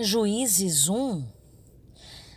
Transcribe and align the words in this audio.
Juízes 0.00 0.88
1 0.88 1.26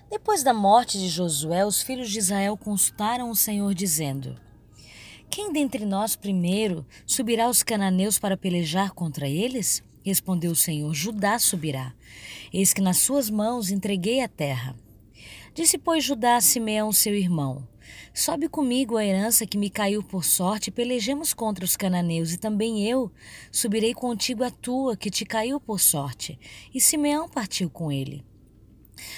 Depois 0.10 0.42
da 0.42 0.52
morte 0.52 0.98
de 0.98 1.08
Josué, 1.08 1.64
os 1.64 1.84
filhos 1.84 2.10
de 2.10 2.18
Israel 2.18 2.58
consultaram 2.58 3.30
o 3.30 3.36
Senhor, 3.36 3.76
dizendo: 3.76 4.36
Quem 5.30 5.54
dentre 5.54 5.86
nós 5.86 6.16
primeiro 6.16 6.84
subirá 7.06 7.46
aos 7.46 7.62
cananeus 7.62 8.18
para 8.18 8.36
pelejar 8.36 8.94
contra 8.96 9.30
eles? 9.30 9.84
Respondeu 10.04 10.54
o 10.54 10.56
Senhor: 10.56 10.92
Judá 10.96 11.38
subirá. 11.38 11.94
Eis 12.52 12.74
que 12.74 12.82
nas 12.82 12.98
suas 12.98 13.30
mãos 13.30 13.70
entreguei 13.70 14.22
a 14.22 14.28
terra. 14.28 14.76
Disse, 15.54 15.78
pois, 15.78 16.04
Judá 16.04 16.38
a 16.38 16.42
Simeão, 16.42 16.92
seu 16.92 17.14
irmão: 17.14 17.68
Sobe 18.14 18.50
comigo 18.50 18.98
a 18.98 19.06
herança 19.06 19.46
que 19.46 19.58
me 19.58 19.70
caiu 19.70 20.04
por 20.04 20.26
sorte, 20.26 20.70
pelejemos 20.70 21.34
contra 21.34 21.64
os 21.64 21.78
cananeus, 21.78 22.34
e 22.34 22.38
também 22.38 22.86
eu 22.88 23.12
subirei 23.52 23.94
contigo 23.94 24.44
a 24.44 24.52
tua, 24.52 24.98
que 24.98 25.10
te 25.10 25.26
caiu 25.26 25.60
por 25.60 25.80
sorte. 25.80 26.38
E 26.74 26.82
Simeão 26.82 27.30
partiu 27.30 27.70
com 27.70 27.92
ele. 27.92 28.24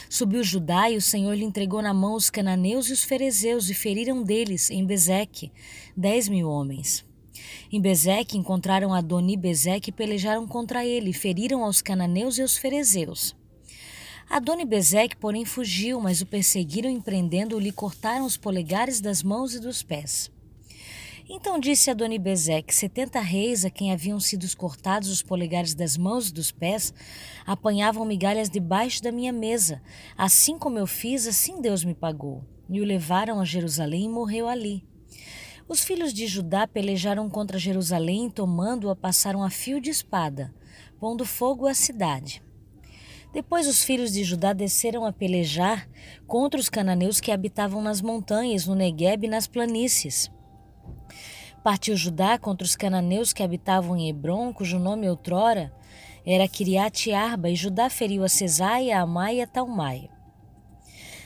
Subiu 0.10 0.44
Judá 0.44 0.90
e 0.90 0.96
o 0.96 1.02
Senhor 1.02 1.34
lhe 1.34 1.44
entregou 1.44 1.82
na 1.82 1.94
mão 1.94 2.14
os 2.14 2.30
cananeus 2.30 2.90
e 2.90 2.94
os 2.94 3.04
ferezeus, 3.04 3.70
e 3.70 3.74
feriram 3.74 4.24
deles, 4.24 4.70
em 4.70 4.86
Bezeque, 4.86 5.52
dez 5.98 6.30
mil 6.30 6.50
homens. 6.50 7.06
Em 7.72 7.82
Bezeque 7.82 8.38
encontraram 8.38 8.94
Adoni 8.94 9.36
Bezeque 9.36 9.90
e 9.90 9.94
pelejaram 9.94 10.48
contra 10.48 10.86
ele, 10.86 11.10
e 11.10 11.14
feriram 11.14 11.64
aos 11.64 11.82
cananeus 11.82 12.38
e 12.38 12.42
aos 12.42 12.58
ferezeus. 12.58 13.36
Adoni-Bezeque, 14.30 15.18
porém, 15.18 15.46
fugiu, 15.46 16.00
mas 16.00 16.22
o 16.22 16.26
perseguiram 16.26 16.90
e 16.90 17.02
prendendo-o, 17.02 17.60
lhe 17.60 17.72
cortaram 17.72 18.26
os 18.26 18.38
polegares 18.38 19.00
das 19.00 19.22
mãos 19.22 19.54
e 19.54 19.60
dos 19.60 19.84
pés. 19.84 20.32
Então 21.30 21.58
disse 21.58 21.90
Adoni-Bezeque, 21.90 22.76
setenta 22.76 23.22
reis 23.22 23.64
a 23.64 23.70
quem 23.70 23.94
haviam 23.94 24.20
sido 24.20 24.46
cortados 24.58 25.10
os 25.10 25.22
polegares 25.22 25.74
das 25.74 25.98
mãos 25.98 26.30
e 26.30 26.34
dos 26.34 26.52
pés, 26.52 26.94
apanhavam 27.46 28.06
migalhas 28.06 28.50
debaixo 28.50 29.02
da 29.02 29.12
minha 29.12 29.32
mesa. 29.32 29.82
Assim 30.18 30.58
como 30.58 30.78
eu 30.78 30.86
fiz, 30.86 31.26
assim 31.26 31.62
Deus 31.62 31.84
me 31.84 31.96
pagou. 31.96 32.44
E 32.70 32.82
o 32.82 32.86
levaram 32.86 33.40
a 33.40 33.46
Jerusalém 33.46 34.06
e 34.06 34.10
morreu 34.10 34.50
ali. 34.50 34.84
Os 35.68 35.82
filhos 35.84 36.14
de 36.14 36.28
Judá 36.28 36.68
pelejaram 36.68 37.30
contra 37.30 37.58
Jerusalém, 37.58 38.30
tomando-a, 38.30 38.96
passaram 38.96 39.44
a 39.44 39.50
fio 39.50 39.80
de 39.80 39.90
espada, 39.90 40.54
pondo 41.00 41.26
fogo 41.26 41.68
à 41.68 41.74
cidade. 41.74 42.44
Depois 43.34 43.68
os 43.68 43.84
filhos 43.84 44.14
de 44.14 44.24
Judá 44.24 44.54
desceram 44.54 45.06
a 45.06 45.12
pelejar 45.12 45.90
contra 46.28 46.60
os 46.60 46.70
cananeus 46.70 47.20
que 47.20 47.32
habitavam 47.32 47.82
nas 47.82 48.00
montanhas, 48.00 48.68
no 48.68 48.76
Negueb 48.76 49.26
e 49.26 49.30
nas 49.30 49.48
planícies. 49.48 50.32
Partiu 51.64 51.96
Judá 51.96 52.38
contra 52.38 52.64
os 52.64 52.76
cananeus 52.76 53.34
que 53.34 53.42
habitavam 53.42 53.98
em 53.98 54.08
Hebron, 54.08 54.54
cujo 54.54 54.78
nome 54.78 55.10
outrora 55.10 55.74
era 56.24 56.48
Kiriat 56.48 57.12
Arba, 57.12 57.50
e 57.50 57.56
Judá 57.56 57.90
feriu 57.90 58.24
a 58.24 58.30
Cesaia, 58.30 59.00
a 59.00 59.02
Amai 59.02 59.38
e 59.38 59.42
a 59.42 59.48
Talmai. 59.48 60.10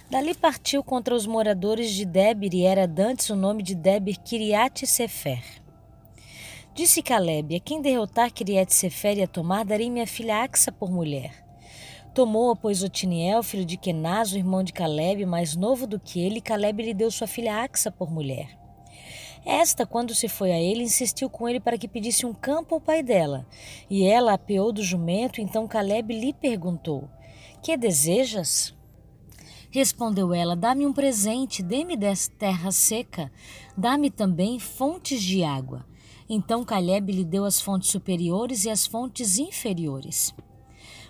Dali 0.10 0.34
partiu 0.34 0.82
contra 0.82 1.14
os 1.14 1.28
moradores 1.28 1.92
de 1.92 2.06
Debir, 2.06 2.54
e 2.54 2.64
era 2.64 2.88
dantes 2.88 3.30
o 3.30 3.36
nome 3.36 3.62
de 3.62 3.76
Debir 3.76 4.18
Kiriat 4.20 4.88
Sefer. 4.88 5.44
Disse 6.74 7.02
Caleb: 7.02 7.56
A 7.56 7.60
quem 7.60 7.82
derrotar 7.82 8.32
Kiriat 8.32 8.74
Sefer 8.74 9.18
e 9.18 9.24
a 9.24 9.28
tomar, 9.28 9.66
darei 9.66 9.90
minha 9.90 10.08
filha 10.08 10.44
Axa 10.44 10.72
por 10.72 10.90
mulher. 10.90 11.47
Tomou, 12.18 12.56
pois, 12.56 12.82
Otiniel, 12.82 13.44
filho 13.44 13.64
de 13.64 13.78
Kenaz, 13.78 14.34
o 14.34 14.38
irmão 14.38 14.64
de 14.64 14.74
Caleb, 14.74 15.24
mais 15.24 15.56
novo 15.56 15.86
do 15.86 16.00
que 16.00 16.20
ele, 16.20 16.40
e 16.40 16.42
Caleb 16.42 16.82
lhe 16.82 16.92
deu 16.92 17.12
sua 17.12 17.28
filha 17.28 17.62
Axa 17.62 17.92
por 17.92 18.10
mulher. 18.10 18.58
Esta, 19.46 19.86
quando 19.86 20.16
se 20.16 20.28
foi 20.28 20.52
a 20.52 20.60
ele, 20.60 20.82
insistiu 20.82 21.30
com 21.30 21.48
ele 21.48 21.60
para 21.60 21.78
que 21.78 21.88
pedisse 21.88 22.26
um 22.26 22.34
campo 22.34 22.74
ao 22.74 22.82
pai 22.82 23.04
dela. 23.04 23.46
E 23.88 24.04
ela 24.04 24.34
apeou 24.34 24.72
do 24.72 24.82
jumento, 24.82 25.40
então 25.40 25.68
Caleb 25.68 26.12
lhe 26.12 26.34
perguntou: 26.34 27.08
Que 27.62 27.78
desejas? 27.78 28.74
Respondeu 29.70 30.34
ela: 30.34 30.56
Dá-me 30.56 30.88
um 30.88 30.94
presente, 30.94 31.62
dê-me 31.62 31.96
dessa 31.96 32.32
terra 32.32 32.72
seca, 32.72 33.32
dá-me 33.78 34.10
também 34.10 34.58
fontes 34.58 35.22
de 35.22 35.44
água. 35.44 35.86
Então 36.28 36.66
Caleb 36.66 37.12
lhe 37.12 37.24
deu 37.24 37.46
as 37.46 37.62
fontes 37.62 37.92
superiores 37.92 38.66
e 38.66 38.72
as 38.72 38.88
fontes 38.88 39.38
inferiores. 39.38 40.34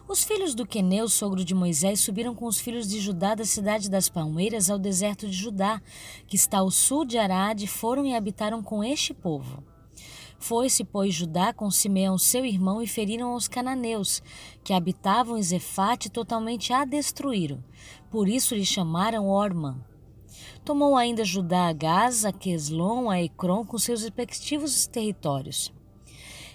Os 0.09 0.23
filhos 0.23 0.55
do 0.55 0.65
Queneu, 0.65 1.09
sogro 1.09 1.43
de 1.43 1.53
Moisés, 1.53 1.99
subiram 1.99 2.33
com 2.33 2.45
os 2.45 2.57
filhos 2.57 2.87
de 2.87 2.97
Judá 2.97 3.35
da 3.35 3.43
cidade 3.43 3.89
das 3.89 4.07
Palmeiras 4.07 4.69
ao 4.69 4.79
deserto 4.79 5.27
de 5.27 5.33
Judá, 5.33 5.81
que 6.25 6.37
está 6.37 6.59
ao 6.59 6.71
sul 6.71 7.03
de 7.03 7.17
Arade, 7.17 7.67
foram 7.67 8.05
e 8.05 8.15
habitaram 8.15 8.63
com 8.63 8.81
este 8.81 9.13
povo. 9.13 9.61
Foi-se, 10.39 10.85
pois, 10.85 11.13
Judá 11.13 11.51
com 11.51 11.69
Simeão, 11.69 12.17
seu 12.17 12.45
irmão, 12.45 12.81
e 12.81 12.87
feriram 12.87 13.35
os 13.35 13.49
cananeus, 13.49 14.23
que 14.63 14.71
habitavam 14.71 15.37
em 15.37 15.43
Zefate, 15.43 16.09
totalmente 16.09 16.71
a 16.71 16.85
destruíram. 16.85 17.61
Por 18.09 18.29
isso 18.29 18.55
lhe 18.55 18.65
chamaram 18.65 19.27
Orman. 19.27 19.75
Tomou 20.63 20.95
ainda 20.95 21.25
Judá 21.25 21.67
a 21.67 21.73
Gaza, 21.73 22.29
a 22.29 22.31
Queslon, 22.31 23.09
a 23.09 23.21
Ecrom, 23.21 23.65
com 23.65 23.77
seus 23.77 24.03
respectivos 24.03 24.87
territórios. 24.87 25.75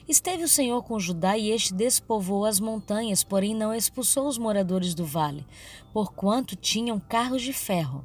Esteve 0.09 0.43
o 0.43 0.49
Senhor 0.49 0.83
com 0.83 0.99
Judá 0.99 1.39
e 1.39 1.51
este 1.51 1.73
despovoou 1.73 2.45
as 2.45 2.59
montanhas, 2.59 3.23
porém 3.23 3.55
não 3.55 3.73
expulsou 3.73 4.27
os 4.27 4.37
moradores 4.37 4.95
do 4.95 5.05
vale, 5.05 5.47
porquanto 5.93 6.57
tinham 6.57 6.99
carros 6.99 7.43
de 7.43 7.53
ferro. 7.53 8.05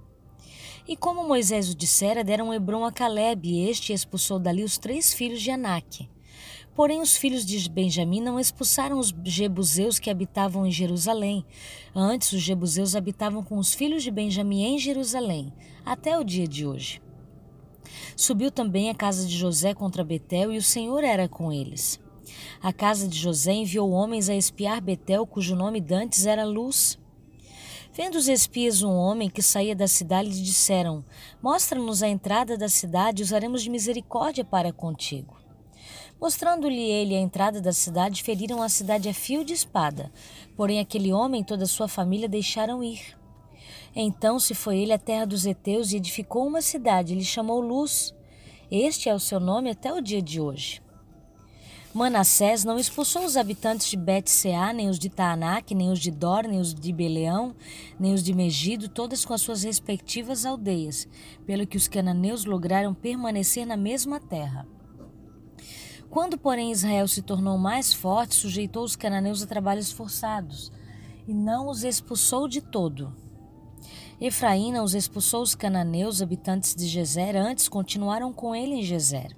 E 0.88 0.96
como 0.96 1.28
Moisés 1.28 1.70
o 1.70 1.76
dissera, 1.76 2.24
deram 2.24 2.54
Hebron 2.54 2.86
a 2.86 2.92
Caleb, 2.92 3.50
e 3.50 3.68
este 3.68 3.92
expulsou 3.92 4.40
dali 4.40 4.64
os 4.64 4.78
três 4.78 5.12
filhos 5.12 5.42
de 5.42 5.52
Anaque. 5.52 6.08
Porém, 6.76 7.02
os 7.02 7.18
filhos 7.18 7.44
de 7.44 7.68
Benjamim 7.68 8.22
não 8.22 8.40
expulsaram 8.40 9.00
os 9.00 9.12
jebuseus 9.26 9.98
que 9.98 10.12
habitavam 10.12 10.66
em 10.66 10.72
Jerusalém. 10.72 11.44
Antes, 11.94 12.32
os 12.32 12.42
jebuseus 12.42 12.96
habitavam 12.96 13.44
com 13.44 13.58
os 13.58 13.74
filhos 13.74 14.04
de 14.04 14.12
Benjamim 14.12 14.62
em 14.62 14.78
Jerusalém, 14.78 15.52
até 15.84 16.18
o 16.18 16.24
dia 16.24 16.48
de 16.48 16.68
hoje. 16.68 17.02
Subiu 18.16 18.52
também 18.52 18.90
a 18.90 18.96
casa 18.96 19.28
de 19.28 19.38
José 19.38 19.74
contra 19.74 20.04
Betel, 20.04 20.52
e 20.52 20.58
o 20.58 20.64
Senhor 20.64 21.04
era 21.04 21.28
com 21.28 21.52
eles. 21.52 22.00
A 22.62 22.74
casa 22.74 23.08
de 23.08 23.18
José 23.18 23.54
enviou 23.54 23.92
homens 23.92 24.30
a 24.30 24.36
espiar 24.36 24.82
Betel, 24.82 25.26
cujo 25.26 25.56
nome 25.56 25.80
dantes 25.80 26.26
era 26.26 26.46
Luz. 26.46 26.98
Vendo 27.94 28.16
os 28.16 28.28
espias 28.28 28.84
um 28.84 28.94
homem 28.94 29.30
que 29.30 29.42
saía 29.42 29.76
da 29.76 29.88
cidade, 29.88 30.30
lhe 30.30 30.42
disseram: 30.42 31.04
Mostra-nos 31.42 32.04
a 32.04 32.08
entrada 32.08 32.56
da 32.58 32.70
cidade, 32.70 33.24
usaremos 33.24 33.64
de 33.64 33.70
misericórdia 33.70 34.46
para 34.46 34.72
contigo. 34.72 35.36
Mostrando-lhe 36.22 36.80
ele 36.80 37.16
a 37.16 37.20
entrada 37.20 37.60
da 37.60 37.74
cidade, 37.74 38.22
feriram 38.22 38.62
a 38.62 38.70
cidade 38.70 39.10
a 39.10 39.14
fio 39.14 39.44
de 39.44 39.54
espada. 39.54 40.12
Porém, 40.56 40.80
aquele 40.80 41.12
homem 41.12 41.42
e 41.42 41.46
toda 41.46 41.64
a 41.64 41.68
sua 41.68 41.88
família 41.88 42.30
deixaram 42.30 42.84
ir. 42.84 43.17
Então 44.00 44.40
se 44.40 44.54
foi 44.54 44.78
ele 44.78 44.94
à 44.94 45.00
terra 45.00 45.26
dos 45.26 45.48
heteus 45.48 45.92
e 45.92 45.98
edificou 45.98 46.46
uma 46.46 46.62
cidade, 46.62 47.16
lhe 47.16 47.26
chamou 47.26 47.60
Luz. 47.60 48.14
Este 48.70 49.10
é 49.10 49.16
o 49.16 49.20
seu 49.20 49.40
nome 49.40 49.72
até 49.72 49.92
o 49.92 50.00
dia 50.00 50.22
de 50.22 50.40
hoje. 50.40 50.84
Manassés 51.96 52.64
não 52.64 52.78
expulsou 52.78 53.26
os 53.26 53.36
habitantes 53.36 53.90
de 53.90 53.98
Bet-Seá, 53.98 54.72
nem 54.72 54.88
os 54.88 55.00
de 55.00 55.10
Taanac, 55.10 55.74
nem 55.74 55.90
os 55.90 55.98
de 55.98 56.12
Dor, 56.12 56.44
nem 56.44 56.60
os 56.60 56.76
de 56.76 56.94
Beleão, 56.94 57.56
nem 58.00 58.14
os 58.14 58.22
de 58.22 58.36
Megido, 58.36 58.88
todas 58.88 59.26
com 59.26 59.34
as 59.34 59.42
suas 59.42 59.64
respectivas 59.64 60.46
aldeias, 60.46 61.08
pelo 61.44 61.66
que 61.66 61.76
os 61.76 61.88
cananeus 61.88 62.46
lograram 62.46 62.94
permanecer 62.94 63.66
na 63.66 63.76
mesma 63.76 64.20
terra. 64.20 64.68
Quando, 66.08 66.38
porém, 66.38 66.72
Israel 66.72 67.08
se 67.08 67.24
tornou 67.24 67.58
mais 67.58 67.96
forte, 67.96 68.36
sujeitou 68.36 68.84
os 68.84 68.96
cananeus 68.96 69.42
a 69.42 69.48
trabalhos 69.48 69.92
forçados, 69.92 70.72
e 71.28 71.34
não 71.34 71.68
os 71.68 71.84
expulsou 71.84 72.48
de 72.48 72.62
todo. 72.62 73.26
Efraim 74.20 74.72
não 74.72 74.84
os 74.84 74.96
expulsou 74.96 75.44
os 75.44 75.54
cananeus, 75.54 76.24
habitantes 76.24 76.74
de 76.74 76.88
Gezer, 76.88 77.36
antes 77.36 77.70
continuaram 77.70 78.34
com 78.34 78.56
ele 78.56 78.74
em 78.74 78.84
Gezer. 78.84 79.36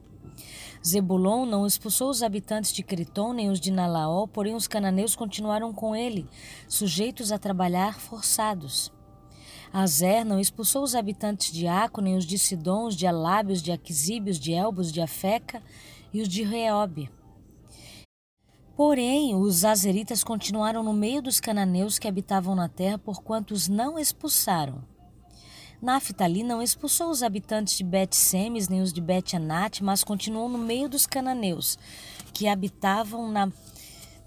Zebulon 0.85 1.45
não 1.45 1.67
expulsou 1.67 2.09
os 2.09 2.23
habitantes 2.23 2.71
de 2.71 2.81
Criton 2.81 3.33
nem 3.33 3.49
os 3.49 3.59
de 3.59 3.71
Nalaó, 3.71 4.25
porém 4.25 4.55
os 4.55 4.67
cananeus 4.67 5.17
continuaram 5.17 5.73
com 5.73 5.93
ele, 5.93 6.25
sujeitos 6.65 7.33
a 7.33 7.37
trabalhar 7.37 7.99
forçados. 7.99 8.89
Azer 9.73 10.23
não 10.23 10.39
expulsou 10.39 10.81
os 10.81 10.95
habitantes 10.95 11.51
de 11.51 11.67
Aco, 11.67 11.99
nem 11.99 12.15
os 12.15 12.25
de 12.25 12.39
Sidom, 12.39 12.87
os 12.87 12.95
de 12.95 13.05
Alábios, 13.05 13.61
de 13.61 13.73
Aquisíbios, 13.73 14.39
de 14.39 14.53
Elbos, 14.53 14.93
de 14.93 15.01
Afeca 15.01 15.61
e 16.13 16.21
os 16.21 16.29
de 16.29 16.41
Reobe. 16.41 17.11
Porém, 18.79 19.35
os 19.35 19.65
azeritas 19.65 20.23
continuaram 20.23 20.81
no 20.81 20.93
meio 20.93 21.21
dos 21.21 21.37
cananeus 21.41 21.99
que 21.99 22.07
habitavam 22.07 22.55
na 22.55 22.69
terra, 22.69 22.97
porquanto 22.97 23.53
os 23.53 23.67
não 23.67 23.99
expulsaram. 23.99 24.81
Naphtali 25.81 26.43
não 26.43 26.61
expulsou 26.61 27.09
os 27.09 27.21
habitantes 27.21 27.77
de 27.77 27.83
Bet-Semes 27.83 28.69
nem 28.69 28.79
os 28.79 28.93
de 28.93 29.01
Bet-Anat, 29.01 29.83
mas 29.83 30.01
continuou 30.01 30.47
no 30.47 30.57
meio 30.57 30.87
dos 30.87 31.05
cananeus 31.05 31.77
que 32.33 32.47
habitavam 32.47 33.29
na 33.29 33.51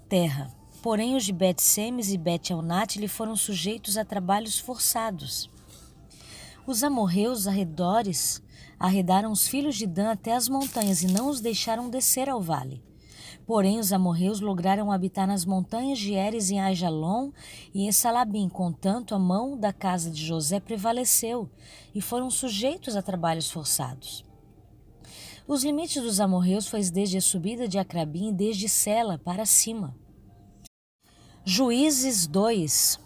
terra. 0.07 0.51
Porém, 0.83 1.15
os 1.15 1.25
de 1.25 1.33
Bet-Semes 1.33 2.11
e 2.11 2.17
Bet-Anat 2.19 2.99
lhe 2.99 3.07
foram 3.07 3.35
sujeitos 3.35 3.97
a 3.97 4.05
trabalhos 4.05 4.59
forçados. 4.59 5.49
Os 6.67 6.83
amorreus 6.83 7.47
arredores 7.47 8.39
arredaram 8.79 9.31
os 9.31 9.47
filhos 9.47 9.77
de 9.77 9.87
Dan 9.87 10.11
até 10.11 10.35
as 10.35 10.47
montanhas 10.47 11.01
e 11.01 11.07
não 11.07 11.27
os 11.27 11.41
deixaram 11.41 11.89
descer 11.89 12.29
ao 12.29 12.39
vale. 12.39 12.92
Porém, 13.45 13.77
os 13.77 13.91
amorreus 13.91 14.39
lograram 14.39 14.91
habitar 14.91 15.27
nas 15.27 15.45
montanhas 15.45 15.99
de 15.99 16.13
Eres 16.13 16.49
em 16.49 16.61
Ajalon 16.61 17.31
e 17.73 17.85
em 17.85 17.91
Salabim, 17.91 18.47
contanto 18.47 19.13
a 19.13 19.19
mão 19.19 19.57
da 19.57 19.73
casa 19.73 20.09
de 20.09 20.25
José 20.25 20.59
prevaleceu 20.59 21.49
e 21.93 22.01
foram 22.01 22.29
sujeitos 22.29 22.95
a 22.95 23.01
trabalhos 23.01 23.51
forçados. 23.51 24.23
Os 25.45 25.63
limites 25.63 26.01
dos 26.01 26.21
amorreus 26.21 26.67
foi 26.67 26.81
desde 26.83 27.17
a 27.17 27.21
subida 27.21 27.67
de 27.67 27.77
Acrabim 27.77 28.29
e 28.29 28.33
desde 28.33 28.69
Sela 28.69 29.17
para 29.17 29.45
cima. 29.45 29.93
Juízes 31.43 32.25
2 32.25 32.97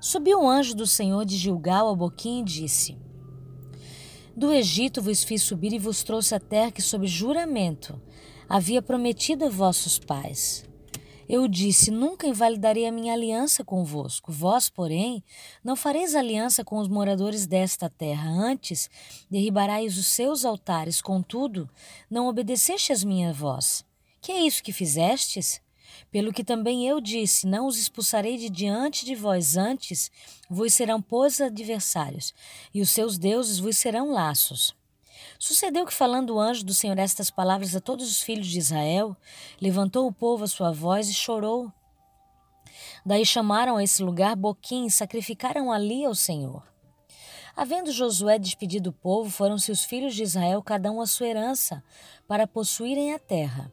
Subiu 0.00 0.40
um 0.40 0.48
anjo 0.48 0.74
do 0.74 0.86
Senhor 0.86 1.24
de 1.24 1.36
Gilgal 1.36 1.88
a 1.88 1.94
Boquim 1.94 2.40
e 2.40 2.44
disse: 2.44 2.98
Do 4.36 4.52
Egito 4.52 5.00
vos 5.00 5.22
fiz 5.22 5.42
subir 5.42 5.72
e 5.72 5.78
vos 5.78 6.02
trouxe 6.02 6.34
a 6.34 6.40
terra 6.40 6.72
que, 6.72 6.82
sob 6.82 7.06
juramento, 7.06 8.00
havia 8.48 8.80
prometido 8.80 9.44
a 9.44 9.48
vossos 9.48 9.98
pais. 9.98 10.64
Eu 11.28 11.46
disse: 11.46 11.90
Nunca 11.90 12.26
invalidarei 12.26 12.86
a 12.86 12.92
minha 12.92 13.12
aliança 13.12 13.62
convosco. 13.62 14.32
Vós, 14.32 14.70
porém, 14.70 15.22
não 15.62 15.76
fareis 15.76 16.14
aliança 16.14 16.64
com 16.64 16.78
os 16.78 16.88
moradores 16.88 17.46
desta 17.46 17.90
terra. 17.90 18.30
Antes, 18.30 18.88
derribarais 19.30 19.98
os 19.98 20.06
seus 20.06 20.46
altares. 20.46 21.02
Contudo, 21.02 21.68
não 22.10 22.28
obedeceste 22.28 22.92
às 22.92 23.04
minha 23.04 23.32
voz. 23.32 23.84
Que 24.22 24.32
é 24.32 24.40
isso 24.40 24.62
que 24.62 24.72
fizestes? 24.72 25.60
Pelo 26.10 26.32
que 26.32 26.42
também 26.42 26.88
eu 26.88 26.98
disse: 26.98 27.46
Não 27.46 27.66
os 27.66 27.78
expulsarei 27.78 28.38
de 28.38 28.48
diante 28.48 29.04
de 29.04 29.14
vós, 29.14 29.58
antes 29.58 30.10
vos 30.48 30.72
serão 30.72 31.02
pôs 31.02 31.42
adversários, 31.42 32.32
e 32.72 32.80
os 32.80 32.88
seus 32.88 33.18
deuses 33.18 33.58
vos 33.58 33.76
serão 33.76 34.12
laços. 34.12 34.77
Sucedeu 35.38 35.86
que, 35.86 35.94
falando 35.94 36.34
o 36.34 36.40
anjo 36.40 36.64
do 36.64 36.74
Senhor 36.74 36.98
estas 36.98 37.30
palavras 37.30 37.76
a 37.76 37.80
todos 37.80 38.10
os 38.10 38.20
filhos 38.20 38.48
de 38.48 38.58
Israel, 38.58 39.16
levantou 39.60 40.06
o 40.06 40.12
povo 40.12 40.42
a 40.42 40.48
sua 40.48 40.72
voz 40.72 41.08
e 41.08 41.14
chorou. 41.14 41.72
Daí 43.06 43.24
chamaram 43.24 43.76
a 43.76 43.84
esse 43.84 44.02
lugar 44.02 44.34
Boquim 44.34 44.86
e 44.86 44.90
sacrificaram 44.90 45.70
ali 45.70 46.04
ao 46.04 46.14
Senhor. 46.14 46.66
Havendo 47.54 47.92
Josué 47.92 48.38
despedido 48.38 48.90
o 48.90 48.92
povo, 48.92 49.30
foram-se 49.30 49.70
os 49.70 49.84
filhos 49.84 50.14
de 50.14 50.22
Israel, 50.22 50.62
cada 50.62 50.90
um 50.90 51.00
a 51.00 51.06
sua 51.06 51.28
herança, 51.28 51.82
para 52.26 52.46
possuírem 52.46 53.14
a 53.14 53.18
terra. 53.18 53.72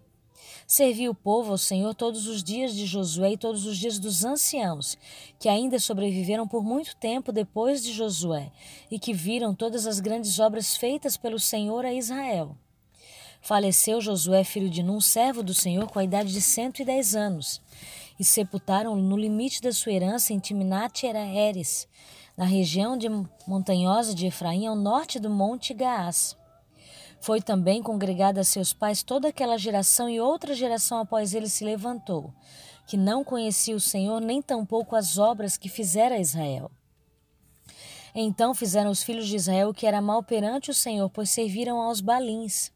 Serviu 0.67 1.11
o 1.11 1.15
povo 1.15 1.51
ao 1.51 1.57
Senhor 1.57 1.93
todos 1.93 2.27
os 2.27 2.43
dias 2.43 2.75
de 2.75 2.85
Josué 2.85 3.33
e 3.33 3.37
todos 3.37 3.65
os 3.65 3.77
dias 3.77 3.99
dos 3.99 4.25
anciãos, 4.25 4.97
que 5.39 5.47
ainda 5.47 5.79
sobreviveram 5.79 6.47
por 6.47 6.63
muito 6.63 6.95
tempo 6.95 7.31
depois 7.31 7.83
de 7.83 7.93
Josué, 7.93 8.51
e 8.89 8.97
que 8.97 9.13
viram 9.13 9.53
todas 9.53 9.85
as 9.85 9.99
grandes 9.99 10.39
obras 10.39 10.75
feitas 10.75 11.17
pelo 11.17 11.39
Senhor 11.39 11.85
a 11.85 11.93
Israel. 11.93 12.57
Faleceu 13.41 14.01
Josué, 14.01 14.43
filho 14.43 14.69
de 14.69 14.81
Num, 14.81 14.99
servo 14.99 15.43
do 15.43 15.53
Senhor, 15.53 15.87
com 15.87 15.99
a 15.99 16.03
idade 16.03 16.33
de 16.33 16.41
cento 16.41 16.81
e 16.81 16.85
dez 16.85 17.15
anos, 17.15 17.61
e 18.19 18.25
sepultaram-no 18.25 19.01
no 19.03 19.15
limite 19.15 19.61
da 19.61 19.71
sua 19.71 19.91
herança 19.91 20.33
em 20.33 20.39
Timnat 20.39 21.03
Eraeres, 21.03 21.87
na 22.35 22.43
região 22.43 22.97
de 22.97 23.07
montanhosa 23.47 24.15
de 24.15 24.25
Efraim, 24.25 24.65
ao 24.65 24.75
norte 24.75 25.19
do 25.19 25.29
monte 25.29 25.75
Gaás. 25.75 26.35
Foi 27.25 27.41
também 27.41 27.81
congregada 27.81 28.41
a 28.41 28.43
seus 28.43 28.71
pais 28.71 29.01
toda 29.01 29.29
aquela 29.29 29.57
geração 29.57 30.07
e 30.07 30.21
outra 30.21 30.53
geração 30.53 30.99
após 30.99 31.33
ele 31.33 31.49
se 31.49 31.65
levantou, 31.65 32.31
que 32.85 32.95
não 32.95 33.23
conhecia 33.23 33.75
o 33.75 33.79
Senhor 33.79 34.21
nem 34.21 34.43
tampouco 34.43 34.95
as 34.95 35.17
obras 35.17 35.57
que 35.57 35.67
fizera 35.67 36.19
Israel. 36.19 36.69
Então 38.13 38.53
fizeram 38.53 38.91
os 38.91 39.01
filhos 39.01 39.27
de 39.27 39.37
Israel 39.37 39.69
o 39.69 39.73
que 39.73 39.87
era 39.87 40.03
mal 40.03 40.21
perante 40.21 40.69
o 40.69 40.73
Senhor, 40.73 41.09
pois 41.09 41.31
serviram 41.31 41.81
aos 41.81 41.99
balins. 41.99 42.71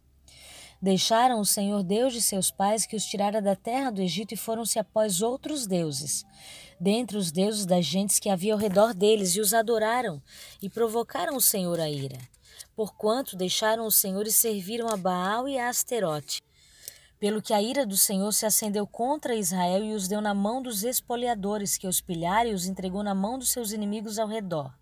Deixaram 0.81 1.39
o 1.39 1.45
Senhor 1.45 1.83
Deus 1.83 2.11
de 2.11 2.19
seus 2.19 2.49
pais, 2.49 2.87
que 2.87 2.95
os 2.95 3.05
tirara 3.05 3.43
da 3.43 3.55
terra 3.55 3.91
do 3.91 4.01
Egito, 4.01 4.33
e 4.33 4.37
foram-se 4.37 4.79
após 4.79 5.21
outros 5.21 5.67
deuses, 5.67 6.25
dentre 6.81 7.17
os 7.17 7.31
deuses 7.31 7.67
das 7.67 7.85
gentes 7.85 8.17
que 8.17 8.31
havia 8.31 8.53
ao 8.53 8.59
redor 8.59 8.95
deles, 8.95 9.35
e 9.35 9.41
os 9.41 9.53
adoraram, 9.53 10.19
e 10.59 10.67
provocaram 10.67 11.35
o 11.35 11.41
Senhor 11.41 11.79
a 11.79 11.87
ira 11.87 12.17
porquanto 12.75 13.35
deixaram 13.35 13.85
o 13.85 13.91
Senhor 13.91 14.25
e 14.25 14.31
serviram 14.31 14.87
a 14.89 14.97
Baal 14.97 15.47
e 15.47 15.57
a 15.57 15.69
Asterote. 15.69 16.41
Pelo 17.19 17.41
que 17.41 17.53
a 17.53 17.61
ira 17.61 17.85
do 17.85 17.97
Senhor 17.97 18.31
se 18.31 18.45
acendeu 18.45 18.87
contra 18.87 19.35
Israel 19.35 19.83
e 19.83 19.93
os 19.93 20.07
deu 20.07 20.21
na 20.21 20.33
mão 20.33 20.61
dos 20.61 20.83
espoliadores, 20.83 21.77
que 21.77 21.87
os 21.87 21.99
pilharam 21.99 22.51
e 22.51 22.53
os 22.53 22.65
entregou 22.65 23.03
na 23.03 23.13
mão 23.13 23.37
dos 23.37 23.51
seus 23.51 23.71
inimigos 23.73 24.17
ao 24.17 24.27
redor, 24.27 24.73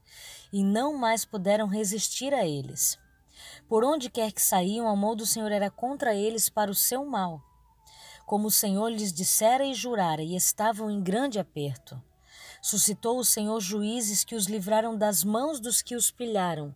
e 0.53 0.63
não 0.63 0.95
mais 0.95 1.25
puderam 1.25 1.67
resistir 1.67 2.33
a 2.33 2.45
eles. 2.45 2.99
Por 3.67 3.83
onde 3.83 4.09
quer 4.09 4.31
que 4.31 4.41
saíam, 4.41 4.87
a 4.87 4.95
mão 4.95 5.15
do 5.15 5.25
Senhor 5.25 5.51
era 5.51 5.71
contra 5.71 6.13
eles 6.13 6.47
para 6.47 6.69
o 6.69 6.75
seu 6.75 7.03
mal. 7.05 7.41
Como 8.25 8.47
o 8.47 8.51
Senhor 8.51 8.89
lhes 8.89 9.11
dissera 9.11 9.65
e 9.65 9.73
jurara, 9.73 10.21
e 10.21 10.35
estavam 10.35 10.91
em 10.91 11.01
grande 11.01 11.39
aperto. 11.39 11.99
Suscitou 12.61 13.19
o 13.19 13.25
Senhor 13.25 13.59
juízes 13.59 14.23
que 14.23 14.35
os 14.35 14.45
livraram 14.45 14.97
das 14.97 15.23
mãos 15.23 15.59
dos 15.59 15.81
que 15.81 15.95
os 15.95 16.11
pilharam. 16.11 16.73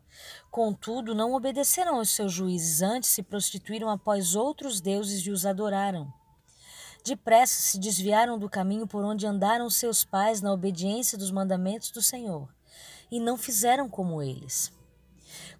Contudo, 0.49 1.15
não 1.15 1.33
obedeceram 1.33 1.95
aos 1.95 2.09
seus 2.09 2.31
juízes, 2.31 2.81
antes 2.81 3.09
se 3.09 3.23
prostituíram 3.23 3.89
após 3.89 4.35
outros 4.35 4.79
deuses 4.79 5.25
e 5.25 5.31
os 5.31 5.45
adoraram. 5.45 6.11
Depressa 7.03 7.59
se 7.61 7.79
desviaram 7.79 8.37
do 8.37 8.47
caminho 8.49 8.85
por 8.85 9.03
onde 9.03 9.25
andaram 9.25 9.69
seus 9.69 10.05
pais 10.05 10.39
na 10.39 10.53
obediência 10.53 11.17
dos 11.17 11.31
mandamentos 11.31 11.89
do 11.89 12.01
Senhor, 12.01 12.47
e 13.09 13.19
não 13.19 13.37
fizeram 13.37 13.89
como 13.89 14.21
eles. 14.21 14.71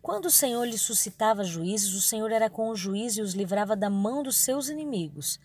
Quando 0.02 0.26
o 0.26 0.32
Senhor 0.32 0.64
lhes 0.66 0.82
suscitava 0.82 1.44
juízes, 1.44 1.94
o 1.94 2.02
Senhor 2.02 2.32
era 2.32 2.50
com 2.50 2.70
o 2.70 2.76
juiz 2.76 3.18
e 3.18 3.22
os 3.22 3.34
livrava 3.34 3.76
da 3.76 3.90
mão 3.90 4.22
dos 4.22 4.36
seus 4.36 4.70
inimigos, 4.70 5.40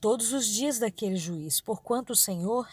todos 0.00 0.32
os 0.32 0.46
dias 0.46 0.78
daquele 0.78 1.16
juiz, 1.16 1.60
porquanto 1.60 2.12
o 2.12 2.16
Senhor 2.16 2.68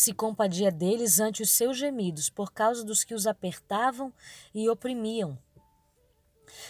se 0.00 0.14
compadia 0.14 0.70
deles 0.70 1.20
ante 1.20 1.42
os 1.42 1.50
seus 1.50 1.76
gemidos, 1.76 2.30
por 2.30 2.54
causa 2.54 2.82
dos 2.82 3.04
que 3.04 3.12
os 3.12 3.26
apertavam 3.26 4.10
e 4.54 4.66
oprimiam. 4.66 5.38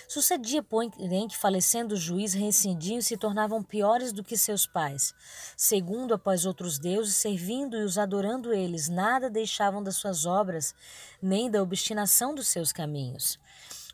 Sucedia, 0.09 0.65
porém, 0.65 0.91
que 1.29 1.39
falecendo 1.39 1.95
o 1.95 1.97
juiz, 1.97 2.35
reincidiam 2.35 2.99
e 2.99 3.03
se 3.05 3.17
tornavam 3.17 3.63
piores 3.63 4.13
do 4.13 4.25
que 4.25 4.37
seus 4.37 4.67
pais. 4.67 5.15
Segundo 5.57 6.13
após 6.13 6.45
outros 6.45 6.77
deuses, 6.77 7.15
servindo 7.15 7.77
e 7.77 7.85
os 7.85 7.99
adorando 7.99 8.53
eles, 8.53 8.89
nada 8.89 9.31
deixavam 9.31 9.81
das 9.81 9.95
suas 9.95 10.27
obras, 10.27 10.75
nem 11.23 11.49
da 11.49 11.63
obstinação 11.63 12.35
dos 12.35 12.49
seus 12.49 12.73
caminhos. 12.73 13.39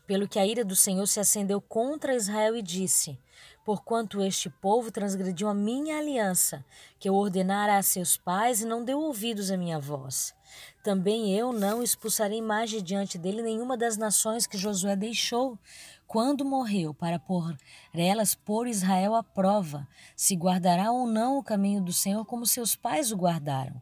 Pelo 0.07 0.27
que 0.27 0.39
a 0.39 0.45
ira 0.47 0.63
do 0.63 0.75
Senhor 0.75 1.05
se 1.05 1.19
acendeu 1.19 1.61
contra 1.61 2.15
Israel 2.15 2.55
e 2.55 2.61
disse: 2.61 3.19
porquanto 3.67 4.21
este 4.21 4.49
povo 4.49 4.89
transgrediu 4.89 5.49
a 5.49 5.53
minha 5.53 5.97
aliança, 5.97 6.63
que 6.97 7.09
eu 7.09 7.13
ordenara 7.13 7.77
a 7.77 7.83
seus 7.83 8.15
pais 8.15 8.61
e 8.61 8.65
não 8.65 8.81
deu 8.81 8.97
ouvidos 8.97 9.51
à 9.51 9.57
minha 9.57 9.77
voz. 9.77 10.33
Também 10.81 11.37
eu 11.37 11.51
não 11.51 11.83
expulsarei 11.83 12.41
mais 12.41 12.69
de 12.69 12.81
diante 12.81 13.17
dele 13.17 13.41
nenhuma 13.41 13.75
das 13.75 13.97
nações 13.97 14.47
que 14.47 14.57
Josué 14.57 14.95
deixou, 14.95 15.59
quando 16.07 16.45
morreu, 16.45 16.93
para 16.93 17.19
por 17.19 17.57
elas 17.93 18.33
pôr 18.33 18.67
Israel 18.67 19.13
à 19.13 19.21
prova, 19.21 19.85
se 20.15 20.33
guardará 20.33 20.89
ou 20.93 21.05
não 21.05 21.37
o 21.37 21.43
caminho 21.43 21.81
do 21.81 21.91
Senhor 21.91 22.23
como 22.23 22.45
seus 22.45 22.73
pais 22.73 23.11
o 23.11 23.17
guardaram. 23.17 23.81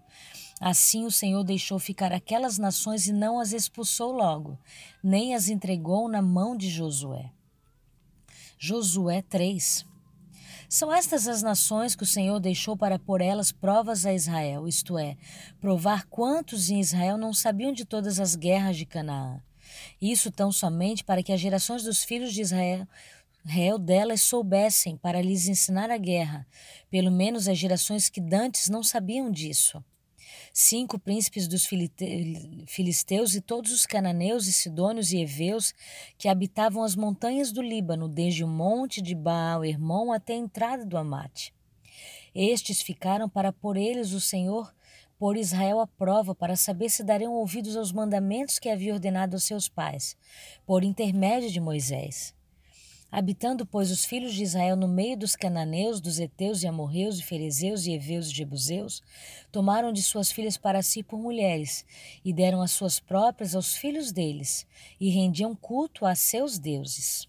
Assim 0.59 1.03
o 1.03 1.11
Senhor 1.11 1.43
deixou 1.43 1.77
ficar 1.79 2.13
aquelas 2.13 2.57
nações 2.57 3.07
e 3.07 3.13
não 3.13 3.39
as 3.39 3.51
expulsou 3.51 4.13
logo, 4.13 4.57
nem 5.03 5.35
as 5.35 5.49
entregou 5.49 6.07
na 6.07 6.21
mão 6.21 6.55
de 6.55 6.69
Josué. 6.69 7.29
Josué 8.57 9.21
3. 9.21 9.85
São 10.69 10.91
estas 10.91 11.27
as 11.27 11.43
nações 11.43 11.93
que 11.93 12.03
o 12.03 12.07
Senhor 12.07 12.39
deixou 12.39 12.75
para 12.77 12.97
pôr 12.97 13.19
elas 13.19 13.51
provas 13.51 14.05
a 14.05 14.13
Israel, 14.13 14.65
isto 14.65 14.97
é, 14.97 15.17
provar 15.59 16.05
quantos 16.05 16.69
em 16.69 16.79
Israel 16.79 17.17
não 17.17 17.33
sabiam 17.33 17.73
de 17.73 17.83
todas 17.83 18.17
as 18.17 18.33
guerras 18.33 18.77
de 18.77 18.85
Canaã. 18.85 19.41
Isso 20.01 20.31
tão 20.31 20.53
somente 20.53 21.03
para 21.03 21.21
que 21.21 21.33
as 21.33 21.41
gerações 21.41 21.83
dos 21.83 22.03
filhos 22.03 22.33
de 22.33 22.41
Israel 22.41 22.87
Israel 23.45 23.77
delas 23.77 24.21
soubessem 24.23 24.97
para 24.97 25.21
lhes 25.21 25.47
ensinar 25.47 25.91
a 25.91 25.97
guerra, 25.97 26.47
pelo 26.89 27.11
menos 27.11 27.47
as 27.47 27.57
gerações 27.57 28.09
que 28.09 28.19
dantes 28.19 28.69
não 28.69 28.81
sabiam 28.81 29.29
disso 29.29 29.83
cinco 30.57 30.97
príncipes 30.97 31.49
dos 31.49 31.67
filisteus 32.65 33.35
e 33.35 33.41
todos 33.41 33.73
os 33.73 33.85
cananeus 33.85 34.47
e 34.47 34.53
sidônios 34.53 35.11
e 35.11 35.17
heveus 35.17 35.73
que 36.17 36.29
habitavam 36.29 36.81
as 36.81 36.95
montanhas 36.95 37.51
do 37.51 37.61
Líbano, 37.61 38.07
desde 38.07 38.41
o 38.41 38.47
monte 38.47 39.01
de 39.01 39.13
Baal 39.13 39.65
Hermon 39.65 40.13
até 40.13 40.31
a 40.31 40.37
entrada 40.37 40.85
do 40.85 40.97
Amate. 40.97 41.53
Estes 42.33 42.81
ficaram 42.81 43.27
para 43.27 43.51
por 43.51 43.75
eles 43.75 44.13
o 44.13 44.21
Senhor 44.21 44.73
por 45.19 45.35
Israel 45.35 45.81
à 45.81 45.87
prova 45.87 46.33
para 46.33 46.55
saber 46.55 46.89
se 46.89 47.03
dariam 47.03 47.33
ouvidos 47.33 47.75
aos 47.75 47.91
mandamentos 47.91 48.57
que 48.57 48.69
havia 48.69 48.93
ordenado 48.93 49.35
aos 49.35 49.43
seus 49.43 49.67
pais, 49.67 50.15
por 50.65 50.85
intermédio 50.85 51.51
de 51.51 51.59
Moisés. 51.59 52.33
Habitando, 53.17 53.65
pois, 53.65 53.91
os 53.91 54.03
filhos 54.03 54.33
de 54.33 54.43
Israel 54.43 54.75
no 54.75 54.89
meio 54.89 55.15
dos 55.17 55.37
cananeus, 55.37 56.01
dos 56.01 56.19
heteus 56.19 56.63
e 56.63 56.67
amorreus, 56.67 57.17
e 57.17 57.23
ferezeus 57.23 57.85
e 57.85 57.93
heveus 57.93 58.27
e 58.27 58.35
jebuseus, 58.35 59.01
tomaram 59.53 59.93
de 59.93 60.03
suas 60.03 60.33
filhas 60.33 60.57
para 60.57 60.83
si 60.83 61.01
por 61.01 61.17
mulheres, 61.17 61.85
e 62.25 62.33
deram 62.33 62.61
as 62.61 62.71
suas 62.71 62.99
próprias 62.99 63.55
aos 63.55 63.73
filhos 63.73 64.11
deles, 64.11 64.67
e 64.99 65.07
rendiam 65.07 65.55
culto 65.55 66.05
a 66.05 66.13
seus 66.13 66.59
deuses. 66.59 67.25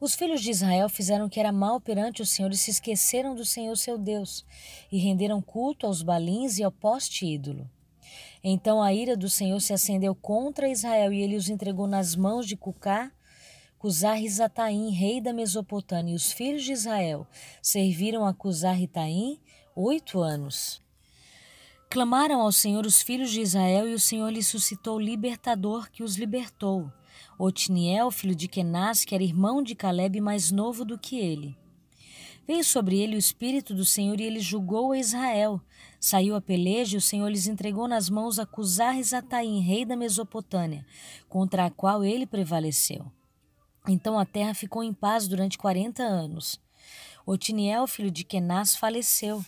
Os 0.00 0.16
filhos 0.16 0.42
de 0.42 0.50
Israel 0.50 0.88
fizeram 0.88 1.26
o 1.26 1.30
que 1.30 1.38
era 1.38 1.52
mal 1.52 1.80
perante 1.80 2.20
o 2.20 2.26
Senhor 2.26 2.50
e 2.50 2.56
se 2.56 2.72
esqueceram 2.72 3.36
do 3.36 3.44
Senhor 3.44 3.76
seu 3.76 3.96
Deus, 3.96 4.44
e 4.90 4.98
renderam 4.98 5.40
culto 5.40 5.86
aos 5.86 6.02
balins 6.02 6.58
e 6.58 6.64
ao 6.64 6.72
poste 6.72 7.24
ídolo. 7.24 7.70
Então 8.42 8.82
a 8.82 8.92
ira 8.92 9.16
do 9.16 9.30
Senhor 9.30 9.60
se 9.60 9.72
acendeu 9.72 10.12
contra 10.12 10.68
Israel 10.68 11.12
e 11.12 11.22
ele 11.22 11.36
os 11.36 11.48
entregou 11.48 11.86
nas 11.86 12.16
mãos 12.16 12.48
de 12.48 12.56
Cucá, 12.56 13.12
Cusar-Rizataim, 13.78 14.90
rei 14.90 15.20
da 15.20 15.32
Mesopotâmia, 15.32 16.12
e 16.12 16.16
os 16.16 16.32
filhos 16.32 16.64
de 16.64 16.72
Israel 16.72 17.26
serviram 17.60 18.26
a 18.26 18.32
Cusar-Ritaim 18.32 19.38
oito 19.74 20.20
anos. 20.20 20.82
Clamaram 21.90 22.40
ao 22.40 22.50
Senhor 22.50 22.84
os 22.84 23.00
filhos 23.00 23.30
de 23.30 23.40
Israel 23.40 23.88
e 23.88 23.94
o 23.94 24.00
Senhor 24.00 24.28
lhes 24.30 24.46
suscitou 24.46 24.96
o 24.96 25.00
libertador 25.00 25.90
que 25.90 26.02
os 26.02 26.16
libertou, 26.16 26.90
Otiniel, 27.38 28.10
filho 28.10 28.34
de 28.34 28.48
Kenaz, 28.48 29.04
que 29.04 29.14
era 29.14 29.22
irmão 29.22 29.62
de 29.62 29.74
Caleb, 29.74 30.20
mais 30.20 30.50
novo 30.50 30.84
do 30.84 30.98
que 30.98 31.18
ele. 31.18 31.56
Veio 32.46 32.64
sobre 32.64 32.98
ele 32.98 33.16
o 33.16 33.18
Espírito 33.18 33.74
do 33.74 33.84
Senhor 33.84 34.20
e 34.20 34.24
ele 34.24 34.40
julgou 34.40 34.92
a 34.92 34.98
Israel. 34.98 35.60
Saiu 36.00 36.36
a 36.36 36.40
peleja 36.40 36.94
e 36.94 36.98
o 36.98 37.02
Senhor 37.02 37.28
lhes 37.28 37.46
entregou 37.46 37.88
nas 37.88 38.08
mãos 38.08 38.38
a 38.38 38.46
Cusar-Rizataim, 38.46 39.60
rei 39.60 39.84
da 39.84 39.96
Mesopotâmia, 39.96 40.86
contra 41.28 41.66
a 41.66 41.70
qual 41.70 42.04
ele 42.04 42.26
prevaleceu. 42.26 43.10
Então 43.88 44.18
a 44.18 44.24
terra 44.24 44.52
ficou 44.52 44.82
em 44.82 44.92
paz 44.92 45.28
durante 45.28 45.56
quarenta 45.56 46.02
anos. 46.02 46.60
Otiniel, 47.24 47.86
filho 47.86 48.10
de 48.10 48.24
Kenaz, 48.24 48.74
faleceu. 48.74 49.44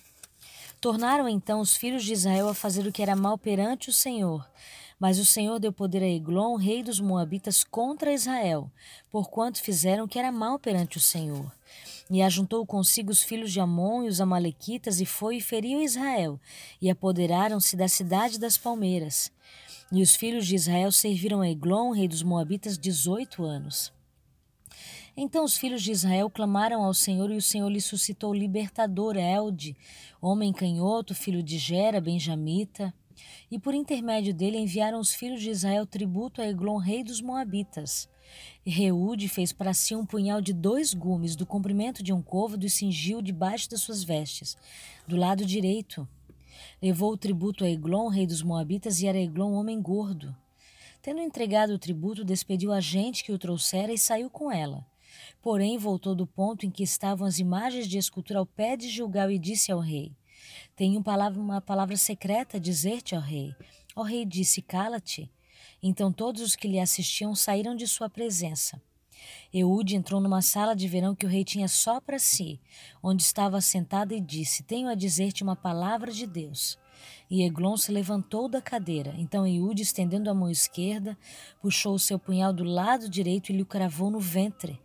Tornaram 0.80 1.28
então 1.28 1.60
os 1.60 1.76
filhos 1.76 2.04
de 2.04 2.12
Israel 2.12 2.48
a 2.48 2.54
fazer 2.54 2.86
o 2.86 2.92
que 2.92 3.02
era 3.02 3.16
mal 3.16 3.36
perante 3.36 3.88
o 3.90 3.92
Senhor. 3.92 4.48
Mas 4.98 5.18
o 5.18 5.24
Senhor 5.24 5.58
deu 5.58 5.72
poder 5.72 6.02
a 6.02 6.08
Eglon, 6.08 6.56
rei 6.56 6.82
dos 6.82 7.00
Moabitas, 7.00 7.64
contra 7.64 8.12
Israel, 8.12 8.70
porquanto 9.10 9.62
fizeram 9.62 10.04
o 10.04 10.08
que 10.08 10.18
era 10.18 10.30
mal 10.30 10.58
perante 10.58 10.96
o 10.96 11.00
Senhor. 11.00 11.52
E 12.10 12.22
ajuntou 12.22 12.64
consigo 12.64 13.10
os 13.10 13.22
filhos 13.22 13.52
de 13.52 13.60
Amon 13.60 14.04
e 14.04 14.08
os 14.08 14.20
Amalequitas, 14.20 15.00
e 15.00 15.06
foi 15.06 15.36
e 15.36 15.40
feriu 15.40 15.82
Israel, 15.82 16.40
e 16.80 16.90
apoderaram-se 16.90 17.76
da 17.76 17.86
cidade 17.86 18.38
das 18.38 18.56
palmeiras. 18.56 19.30
E 19.90 20.02
os 20.02 20.16
filhos 20.16 20.46
de 20.46 20.54
Israel 20.54 20.90
serviram 20.90 21.40
a 21.40 21.48
Eglon, 21.48 21.92
rei 21.92 22.08
dos 22.08 22.22
Moabitas, 22.22 22.76
dezoito 22.76 23.44
anos. 23.44 23.92
Então 25.20 25.42
os 25.44 25.58
filhos 25.58 25.82
de 25.82 25.90
Israel 25.90 26.30
clamaram 26.30 26.84
ao 26.84 26.94
Senhor 26.94 27.28
e 27.32 27.36
o 27.36 27.42
Senhor 27.42 27.68
lhe 27.68 27.80
suscitou 27.80 28.30
o 28.30 28.34
libertador 28.34 29.16
Elde, 29.16 29.76
homem 30.22 30.52
canhoto, 30.52 31.12
filho 31.12 31.42
de 31.42 31.58
Gera, 31.58 32.00
benjamita. 32.00 32.94
E 33.50 33.58
por 33.58 33.74
intermédio 33.74 34.32
dele 34.32 34.58
enviaram 34.58 35.00
os 35.00 35.12
filhos 35.12 35.40
de 35.40 35.50
Israel 35.50 35.84
tributo 35.84 36.40
a 36.40 36.46
Eglon, 36.46 36.76
rei 36.76 37.02
dos 37.02 37.20
Moabitas. 37.20 38.08
Reude 38.64 39.28
fez 39.28 39.52
para 39.52 39.74
si 39.74 39.92
um 39.92 40.06
punhal 40.06 40.40
de 40.40 40.52
dois 40.52 40.94
gumes, 40.94 41.34
do 41.34 41.44
comprimento 41.44 42.00
de 42.00 42.12
um 42.12 42.22
côvado, 42.22 42.64
e 42.64 42.70
cingiu 42.70 43.20
debaixo 43.20 43.68
das 43.68 43.80
suas 43.80 44.04
vestes, 44.04 44.56
do 45.04 45.16
lado 45.16 45.44
direito. 45.44 46.08
Levou 46.80 47.10
o 47.10 47.18
tributo 47.18 47.64
a 47.64 47.68
Eglon, 47.68 48.06
rei 48.06 48.24
dos 48.24 48.40
Moabitas, 48.40 49.00
e 49.00 49.08
era 49.08 49.18
Eglon 49.18 49.54
homem 49.54 49.82
gordo. 49.82 50.32
Tendo 51.02 51.20
entregado 51.20 51.70
o 51.70 51.78
tributo, 51.78 52.24
despediu 52.24 52.72
a 52.72 52.80
gente 52.80 53.24
que 53.24 53.32
o 53.32 53.38
trouxera 53.38 53.92
e 53.92 53.98
saiu 53.98 54.30
com 54.30 54.52
ela. 54.52 54.86
Porém, 55.48 55.78
voltou 55.78 56.14
do 56.14 56.26
ponto 56.26 56.66
em 56.66 56.70
que 56.70 56.82
estavam 56.82 57.26
as 57.26 57.38
imagens 57.38 57.88
de 57.88 57.96
escultura 57.96 58.38
ao 58.38 58.44
pé 58.44 58.76
de 58.76 58.86
Gilgal 58.90 59.30
e 59.30 59.38
disse 59.38 59.72
ao 59.72 59.80
rei: 59.80 60.12
Tenho 60.76 61.02
uma 61.38 61.58
palavra 61.62 61.96
secreta 61.96 62.58
a 62.58 62.60
dizer-te, 62.60 63.14
ó 63.14 63.18
rei. 63.18 63.54
O 63.96 64.02
rei 64.02 64.26
disse: 64.26 64.60
Cala-te. 64.60 65.32
Então 65.82 66.12
todos 66.12 66.42
os 66.42 66.54
que 66.54 66.68
lhe 66.68 66.78
assistiam 66.78 67.34
saíram 67.34 67.74
de 67.74 67.88
sua 67.88 68.10
presença. 68.10 68.78
Eude 69.50 69.96
entrou 69.96 70.20
numa 70.20 70.42
sala 70.42 70.76
de 70.76 70.86
verão 70.86 71.14
que 71.14 71.24
o 71.24 71.30
rei 71.30 71.44
tinha 71.44 71.66
só 71.66 71.98
para 71.98 72.18
si, 72.18 72.60
onde 73.02 73.22
estava 73.22 73.58
sentada 73.62 74.14
e 74.14 74.20
disse: 74.20 74.62
Tenho 74.62 74.90
a 74.90 74.94
dizer-te 74.94 75.42
uma 75.42 75.56
palavra 75.56 76.12
de 76.12 76.26
Deus. 76.26 76.78
E 77.30 77.42
Eglon 77.42 77.78
se 77.78 77.90
levantou 77.90 78.50
da 78.50 78.60
cadeira. 78.60 79.14
Então 79.16 79.46
Eude, 79.46 79.80
estendendo 79.80 80.28
a 80.28 80.34
mão 80.34 80.50
esquerda, 80.50 81.16
puxou 81.62 81.94
o 81.94 81.98
seu 81.98 82.18
punhal 82.18 82.52
do 82.52 82.64
lado 82.64 83.08
direito 83.08 83.48
e 83.48 83.56
lhe 83.56 83.62
o 83.62 83.66
cravou 83.66 84.10
no 84.10 84.20
ventre 84.20 84.78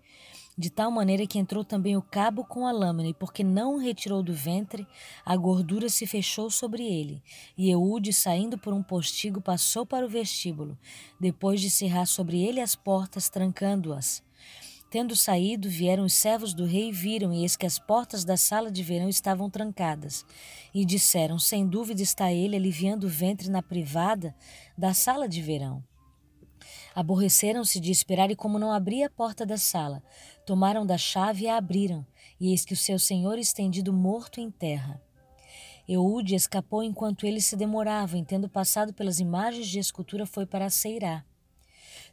de 0.58 0.70
tal 0.70 0.92
maneira 0.92 1.26
que 1.26 1.40
entrou 1.40 1.64
também 1.64 1.98
o 1.98 2.02
cabo 2.02 2.44
com 2.44 2.68
a 2.68 2.72
lâmina, 2.72 3.10
e 3.10 3.14
porque 3.14 3.44
não 3.44 3.76
o 3.76 3.80
retirou 3.80 4.22
do 4.22 4.34
ventre, 4.34 4.88
a 5.26 5.36
gordura 5.36 5.90
se 5.90 6.06
fechou 6.06 6.50
sobre 6.50 6.84
ele. 6.84 7.24
E 7.58 7.70
Eude, 7.70 8.14
saindo 8.14 8.58
por 8.58 8.74
um 8.74 8.84
postigo, 8.84 9.42
passou 9.42 9.86
para 9.86 10.06
o 10.06 10.10
vestíbulo, 10.10 10.78
depois 11.20 11.60
de 11.60 11.70
cerrar 11.70 12.06
sobre 12.06 12.42
ele 12.42 12.60
as 12.60 12.76
portas, 12.76 13.30
trancando-as. 13.30 14.24
Tendo 14.94 15.16
saído, 15.16 15.68
vieram 15.68 16.06
os 16.06 16.14
servos 16.14 16.54
do 16.54 16.66
rei 16.66 16.90
e 16.90 16.92
viram, 16.92 17.34
e 17.34 17.42
eis 17.42 17.56
que 17.56 17.66
as 17.66 17.80
portas 17.80 18.24
da 18.24 18.38
sala 18.38 18.72
de 18.72 18.84
verão 18.84 19.10
estavam 19.10 19.50
trancadas. 19.50 20.24
E 20.72 20.86
disseram: 20.86 21.40
Sem 21.40 21.66
dúvida 21.66 22.04
está 22.04 22.32
ele 22.32 22.56
aliviando 22.56 23.08
o 23.08 23.10
ventre 23.10 23.50
na 23.50 23.64
privada 23.64 24.36
da 24.78 24.94
sala 24.94 25.28
de 25.28 25.42
verão. 25.42 25.84
Aborreceram-se 26.94 27.80
de 27.80 27.90
esperar 27.92 28.30
e, 28.30 28.36
como 28.36 28.60
não 28.60 28.72
abria 28.72 29.08
a 29.08 29.10
porta 29.10 29.48
da 29.48 29.58
sala, 29.58 30.04
tomaram 30.46 30.86
da 30.86 30.98
chave 30.98 31.46
e 31.46 31.50
a 31.50 31.58
abriram, 31.58 32.06
e 32.40 32.52
eis 32.52 32.66
que 32.66 32.74
o 32.74 32.78
seu 32.78 33.00
senhor 33.00 33.38
estendido 33.38 33.94
morto 33.94 34.40
em 34.40 34.50
terra. 34.52 35.02
Eude 35.88 36.36
escapou 36.36 36.82
enquanto 36.82 37.26
ele 37.26 37.42
se 37.42 37.56
demorava, 37.56 38.18
e 38.18 38.24
tendo 38.24 38.48
passado 38.48 38.94
pelas 38.94 39.20
imagens 39.20 39.68
de 39.68 39.80
escultura, 39.80 40.26
foi 40.26 40.46
para 40.46 40.70
Seirá. 40.70 41.26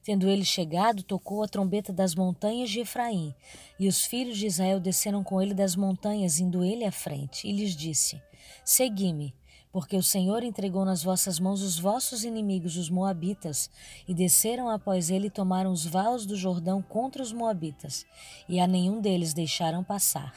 Tendo 0.03 0.29
ele 0.29 0.45
chegado, 0.45 1.03
tocou 1.03 1.43
a 1.43 1.49
trombeta 1.49 1.93
das 1.93 2.15
montanhas 2.15 2.71
de 2.71 2.81
Efraim, 2.81 3.35
e 3.79 3.87
os 3.87 4.05
filhos 4.05 4.39
de 4.39 4.47
Israel 4.47 4.81
desceram 4.81 5.23
com 5.23 5.41
ele 5.41 5.55
das 5.55 5.77
montanhas, 5.77 6.41
indo 6.41 6.65
ele 6.65 6.85
à 6.85 6.91
frente, 6.91 7.47
e 7.47 7.53
lhes 7.53 7.77
disse: 7.77 8.21
Segui-me, 8.65 9.35
porque 9.73 9.97
o 9.97 10.03
Senhor 10.03 10.43
entregou 10.43 10.85
nas 10.85 11.03
vossas 11.03 11.39
mãos 11.39 11.63
os 11.63 11.79
vossos 11.79 12.25
inimigos, 12.25 12.77
os 12.77 12.91
Moabitas, 12.91 13.71
e 14.07 14.15
desceram 14.15 14.69
após 14.69 15.11
ele 15.11 15.29
e 15.29 15.31
tomaram 15.31 15.71
os 15.71 15.87
vaus 15.87 16.27
do 16.27 16.37
Jordão 16.37 16.83
contra 16.83 17.23
os 17.23 17.33
Moabitas, 17.33 18.05
e 18.49 18.59
a 18.59 18.67
nenhum 18.67 19.01
deles 19.01 19.33
deixaram 19.33 19.85
passar. 19.85 20.35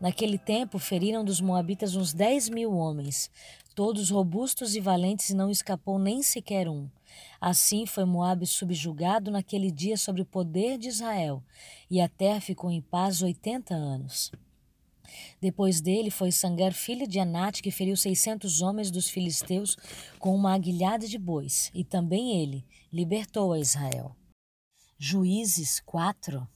Naquele 0.00 0.38
tempo 0.38 0.78
feriram 0.78 1.24
dos 1.24 1.40
Moabitas 1.40 1.96
uns 1.96 2.12
dez 2.12 2.48
mil 2.48 2.72
homens, 2.72 3.30
todos 3.74 4.10
robustos 4.10 4.76
e 4.76 4.80
valentes, 4.80 5.30
e 5.30 5.34
não 5.34 5.50
escapou 5.50 5.98
nem 5.98 6.22
sequer 6.22 6.68
um. 6.68 6.88
Assim 7.40 7.86
foi 7.86 8.04
Moabe 8.04 8.46
subjugado 8.46 9.30
naquele 9.30 9.70
dia 9.70 9.96
sobre 9.96 10.22
o 10.22 10.26
poder 10.26 10.78
de 10.78 10.88
Israel, 10.88 11.42
e 11.90 12.00
a 12.00 12.08
terra 12.08 12.40
ficou 12.40 12.70
em 12.70 12.80
paz 12.80 13.22
oitenta 13.22 13.74
anos. 13.74 14.30
Depois 15.40 15.80
dele 15.80 16.10
foi 16.10 16.32
Sangar, 16.32 16.72
filho 16.72 17.06
de 17.06 17.18
Anate, 17.18 17.62
que 17.62 17.70
feriu 17.70 17.96
seiscentos 17.96 18.60
homens 18.60 18.90
dos 18.90 19.08
filisteus 19.08 19.76
com 20.18 20.34
uma 20.34 20.54
aguilhada 20.54 21.06
de 21.06 21.18
bois, 21.18 21.70
e 21.74 21.84
também 21.84 22.40
ele 22.40 22.64
libertou 22.92 23.52
a 23.52 23.58
Israel. 23.58 24.16
Juízes 24.98 25.80
4 25.80 26.48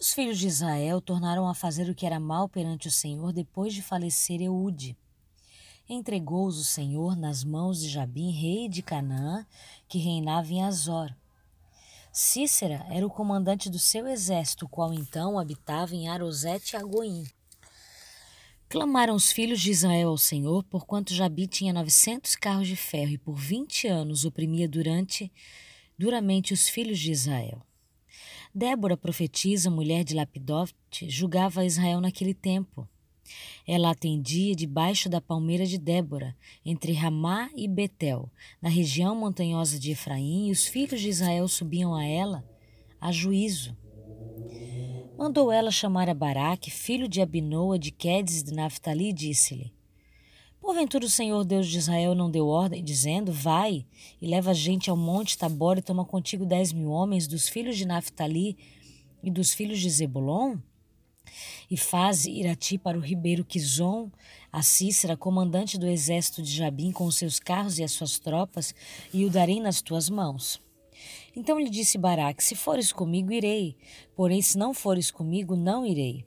Os 0.00 0.12
filhos 0.12 0.38
de 0.38 0.48
Israel 0.48 1.00
tornaram 1.00 1.48
a 1.48 1.54
fazer 1.54 1.88
o 1.88 1.94
que 1.94 2.06
era 2.06 2.18
mal 2.18 2.48
perante 2.48 2.88
o 2.88 2.90
Senhor 2.90 3.32
depois 3.32 3.72
de 3.72 3.82
falecer 3.82 4.40
Eude. 4.40 4.96
Entregou-os 5.88 6.58
o 6.58 6.64
Senhor 6.64 7.14
nas 7.14 7.44
mãos 7.44 7.80
de 7.80 7.88
Jabim, 7.88 8.30
rei 8.30 8.68
de 8.68 8.82
Canaã, 8.82 9.46
que 9.86 9.98
reinava 9.98 10.50
em 10.50 10.62
Azor. 10.62 11.14
Cícera 12.16 12.86
era 12.88 13.04
o 13.04 13.10
comandante 13.10 13.68
do 13.68 13.76
seu 13.76 14.06
exército, 14.06 14.68
qual 14.68 14.94
então 14.94 15.36
habitava 15.36 15.96
em 15.96 16.06
Arosete 16.08 16.76
e 16.76 16.78
Agoim. 16.78 17.24
Clamaram 18.68 19.16
os 19.16 19.32
filhos 19.32 19.60
de 19.60 19.72
Israel 19.72 20.10
ao 20.10 20.16
Senhor, 20.16 20.62
porquanto 20.62 21.12
Jabi 21.12 21.48
tinha 21.48 21.72
novecentos 21.72 22.36
carros 22.36 22.68
de 22.68 22.76
ferro 22.76 23.10
e 23.10 23.18
por 23.18 23.34
vinte 23.34 23.88
anos 23.88 24.24
oprimia 24.24 24.68
durante 24.68 25.32
duramente 25.98 26.54
os 26.54 26.68
filhos 26.68 27.00
de 27.00 27.10
Israel. 27.10 27.60
Débora, 28.54 28.96
profetisa, 28.96 29.68
mulher 29.68 30.04
de 30.04 30.14
Lapidote, 30.14 31.10
julgava 31.10 31.64
Israel 31.64 32.00
naquele 32.00 32.32
tempo. 32.32 32.88
Ela 33.66 33.90
atendia 33.90 34.54
debaixo 34.54 35.08
da 35.08 35.20
palmeira 35.20 35.64
de 35.64 35.78
Débora, 35.78 36.36
entre 36.64 36.92
Ramá 36.92 37.50
e 37.56 37.66
Betel, 37.66 38.30
na 38.60 38.68
região 38.68 39.14
montanhosa 39.14 39.78
de 39.78 39.92
Efraim, 39.92 40.48
e 40.48 40.52
os 40.52 40.66
filhos 40.66 41.00
de 41.00 41.08
Israel 41.08 41.48
subiam 41.48 41.94
a 41.94 42.04
ela 42.04 42.44
a 43.00 43.12
juízo. 43.12 43.76
Mandou 45.16 45.52
ela 45.52 45.70
chamar 45.70 46.08
a 46.08 46.14
Baraque, 46.14 46.70
filho 46.70 47.06
de 47.06 47.20
Abinoa, 47.20 47.78
de 47.78 47.90
Quedes 47.90 48.42
de 48.42 48.52
Naphtali, 48.52 49.10
e 49.10 49.12
disse-lhe: 49.12 49.72
Porventura 50.60 51.04
o 51.04 51.10
Senhor 51.10 51.44
Deus 51.44 51.68
de 51.68 51.76
Israel 51.76 52.14
não 52.14 52.30
deu 52.30 52.48
ordem, 52.48 52.82
dizendo: 52.82 53.30
Vai 53.30 53.86
e 54.20 54.26
leva 54.26 54.50
a 54.50 54.54
gente 54.54 54.88
ao 54.88 54.96
monte 54.96 55.36
Tabor 55.36 55.76
e 55.76 55.82
toma 55.82 56.04
contigo 56.04 56.46
dez 56.46 56.72
mil 56.72 56.90
homens 56.90 57.28
dos 57.28 57.48
filhos 57.48 57.76
de 57.76 57.86
Naphtali 57.86 58.56
e 59.22 59.30
dos 59.30 59.52
filhos 59.52 59.78
de 59.78 59.90
Zebulon? 59.90 60.56
E 61.70 61.76
faze 61.76 62.30
ir 62.30 62.46
a 62.46 62.54
ti 62.54 62.78
para 62.78 62.98
o 62.98 63.00
ribeiro 63.00 63.44
Quizon, 63.44 64.10
a 64.52 64.62
Cícera, 64.62 65.16
comandante 65.16 65.78
do 65.78 65.86
exército 65.86 66.42
de 66.42 66.54
Jabim, 66.54 66.92
com 66.92 67.04
os 67.04 67.16
seus 67.16 67.38
carros 67.38 67.78
e 67.78 67.84
as 67.84 67.92
suas 67.92 68.18
tropas, 68.18 68.74
e 69.12 69.24
o 69.24 69.30
darei 69.30 69.60
nas 69.60 69.82
tuas 69.82 70.08
mãos. 70.08 70.62
Então 71.34 71.58
lhe 71.58 71.68
disse 71.68 71.98
Baraque: 71.98 72.42
Se 72.42 72.54
fores 72.54 72.92
comigo, 72.92 73.32
irei, 73.32 73.76
porém, 74.14 74.40
se 74.40 74.56
não 74.56 74.72
fores 74.72 75.10
comigo, 75.10 75.56
não 75.56 75.84
irei. 75.84 76.24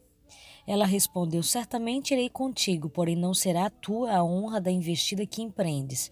Ela 0.65 0.85
respondeu: 0.85 1.41
Certamente 1.41 2.13
irei 2.13 2.29
contigo, 2.29 2.89
porém 2.89 3.15
não 3.15 3.33
será 3.33 3.69
tua 3.69 4.11
a 4.13 4.23
honra 4.23 4.59
da 4.59 4.69
investida 4.69 5.25
que 5.25 5.41
empreendes, 5.41 6.11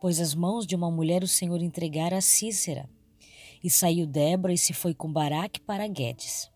pois 0.00 0.20
as 0.20 0.34
mãos 0.34 0.66
de 0.66 0.76
uma 0.76 0.90
mulher 0.90 1.22
o 1.22 1.28
Senhor 1.28 1.62
entregara 1.62 2.18
a 2.18 2.20
Cícera. 2.20 2.88
E 3.64 3.70
saiu 3.70 4.06
Débora 4.06 4.52
e 4.52 4.58
se 4.58 4.74
foi 4.74 4.92
com 4.92 5.10
Baraque 5.10 5.60
para 5.60 5.88
Guedes. 5.88 6.50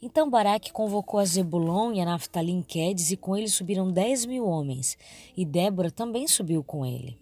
Então 0.00 0.28
Baraque 0.28 0.72
convocou 0.72 1.20
a 1.20 1.24
Zebulon 1.24 1.92
e 1.92 2.00
a 2.00 2.04
Naftali 2.04 2.52
em 2.52 2.62
Quedes, 2.62 3.10
e 3.10 3.16
com 3.16 3.36
ele 3.36 3.48
subiram 3.48 3.90
dez 3.90 4.24
mil 4.24 4.46
homens, 4.46 4.96
e 5.36 5.44
Débora 5.44 5.90
também 5.90 6.26
subiu 6.26 6.62
com 6.62 6.84
ele. 6.84 7.18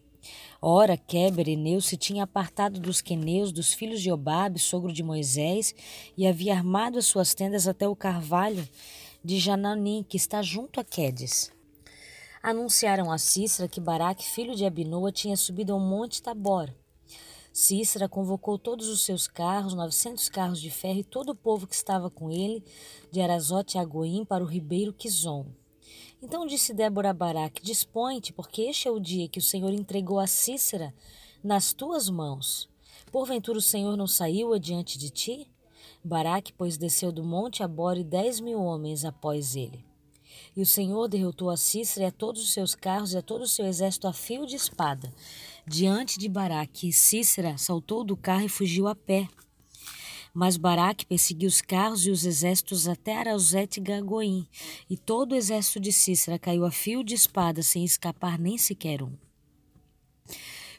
Ora, 0.61 0.97
Queber, 0.97 1.49
Eneu, 1.49 1.81
se 1.81 1.97
tinha 1.97 2.25
apartado 2.25 2.81
dos 2.81 3.03
queneus, 3.03 3.53
dos 3.53 3.75
filhos 3.75 4.01
de 4.01 4.11
Obabe, 4.11 4.59
sogro 4.59 4.93
de 4.93 5.03
Moisés, 5.03 5.75
e 6.17 6.27
havia 6.27 6.55
armado 6.55 6.99
as 6.99 7.07
suas 7.07 7.35
tendas 7.35 7.69
até 7.69 7.87
o 7.87 7.95
carvalho 7.95 8.67
de 9.23 9.39
Jananim, 9.39 10.03
que 10.03 10.17
está 10.17 10.41
junto 10.41 10.81
a 10.81 10.85
Quedes. 10.85 11.53
Anunciaram 12.43 13.11
a 13.11 13.19
Cícera 13.19 13.69
que 13.69 13.81
Baraque, 13.81 14.25
filho 14.25 14.55
de 14.55 14.65
Abinoa, 14.65 15.13
tinha 15.13 15.37
subido 15.37 15.73
ao 15.73 15.81
monte 15.81 16.23
Tabor. 16.23 16.71
Cícera 17.57 18.09
convocou 18.09 18.59
todos 18.59 18.89
os 18.89 19.03
seus 19.03 19.29
carros, 19.29 19.75
novecentos 19.75 20.29
carros 20.29 20.61
de 20.61 20.73
ferro 20.73 20.99
e 20.99 21.05
todo 21.05 21.29
o 21.29 21.37
povo 21.37 21.69
que 21.69 21.75
estava 21.77 22.11
com 22.11 22.29
ele, 22.29 22.65
de 23.13 23.21
Arazote 23.21 23.79
a 23.79 23.85
Goim, 23.85 24.25
para 24.25 24.43
o 24.43 24.47
ribeiro 24.47 24.93
Quizon. 24.93 25.47
Então 26.21 26.49
disse 26.49 26.75
Débora 26.75 27.11
a 27.11 27.15
Baraque: 27.15 27.63
Dispõe-te, 27.63 28.33
porque 28.33 28.63
este 28.63 28.89
é 28.89 28.91
o 28.91 28.99
dia 28.99 29.29
que 29.29 29.39
o 29.39 29.43
Senhor 29.43 29.73
entregou 29.73 30.19
a 30.19 30.27
Cícera 30.27 30.93
nas 31.45 31.73
tuas 31.73 32.11
mãos. 32.11 32.69
Porventura 33.13 33.59
o 33.59 33.63
Senhor 33.63 33.97
não 33.97 34.09
saiu 34.09 34.53
adiante 34.53 34.99
de 34.99 35.09
ti? 35.11 35.49
Baraque, 36.03 36.53
pois, 36.53 36.77
desceu 36.77 37.13
do 37.13 37.23
monte 37.23 37.63
Abore 37.63 38.03
dez 38.03 38.41
mil 38.41 38.61
homens 38.61 39.05
após 39.05 39.55
ele. 39.55 39.87
E 40.57 40.61
o 40.61 40.67
Senhor 40.67 41.09
derrotou 41.09 41.51
a 41.51 41.57
Cícera 41.57 42.07
e 42.07 42.09
a 42.09 42.13
todos 42.13 42.43
os 42.43 42.53
seus 42.53 42.75
carros 42.75 43.13
e 43.13 43.17
a 43.17 43.23
todo 43.23 43.43
o 43.43 43.49
seu 43.49 43.65
exército 43.67 44.09
a 44.09 44.13
fio 44.13 44.45
de 44.45 44.57
espada. 44.57 45.13
Diante 45.67 46.19
de 46.19 46.29
Baraque, 46.29 46.93
Cícera 46.93 47.57
saltou 47.57 48.05
do 48.05 48.15
carro 48.15 48.45
e 48.45 48.51
fugiu 48.51 48.87
a 48.87 48.95
pé. 48.95 49.27
Mas 50.35 50.59
Baraque 50.59 51.07
perseguiu 51.07 51.49
os 51.49 51.63
carros 51.63 52.07
e 52.07 52.11
os 52.11 52.27
exércitos 52.27 52.87
até 52.87 53.17
Arauzete 53.17 53.81
e 53.81 53.83
Gagoim, 53.83 54.47
e 54.91 54.97
todo 54.97 55.33
o 55.33 55.35
exército 55.35 55.81
de 55.81 55.91
Cícera 55.91 56.39
caiu 56.39 56.67
a 56.67 56.71
fio 56.71 57.03
de 57.03 57.15
espada, 57.15 57.63
sem 57.63 57.83
escapar 57.83 58.39
nem 58.39 58.59
sequer 58.59 59.03
um. 59.03 59.17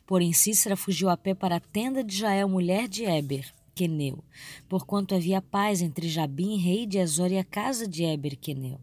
Porém, 0.05 0.31
Cícera 0.33 0.75
fugiu 0.75 1.09
a 1.09 1.17
pé 1.17 1.33
para 1.33 1.55
a 1.55 1.59
tenda 1.59 2.03
de 2.03 2.15
Jael, 2.15 2.47
mulher 2.47 2.87
de 2.87 3.05
Eber, 3.05 3.51
Queneu, 3.73 4.23
porquanto 4.69 5.15
havia 5.15 5.41
paz 5.41 5.81
entre 5.81 6.07
Jabim, 6.07 6.57
rei 6.57 6.85
de 6.85 6.99
Azor, 6.99 7.31
e 7.31 7.39
a 7.39 7.43
casa 7.43 7.87
de 7.87 8.03
Eber, 8.03 8.37
Queneu. 8.37 8.79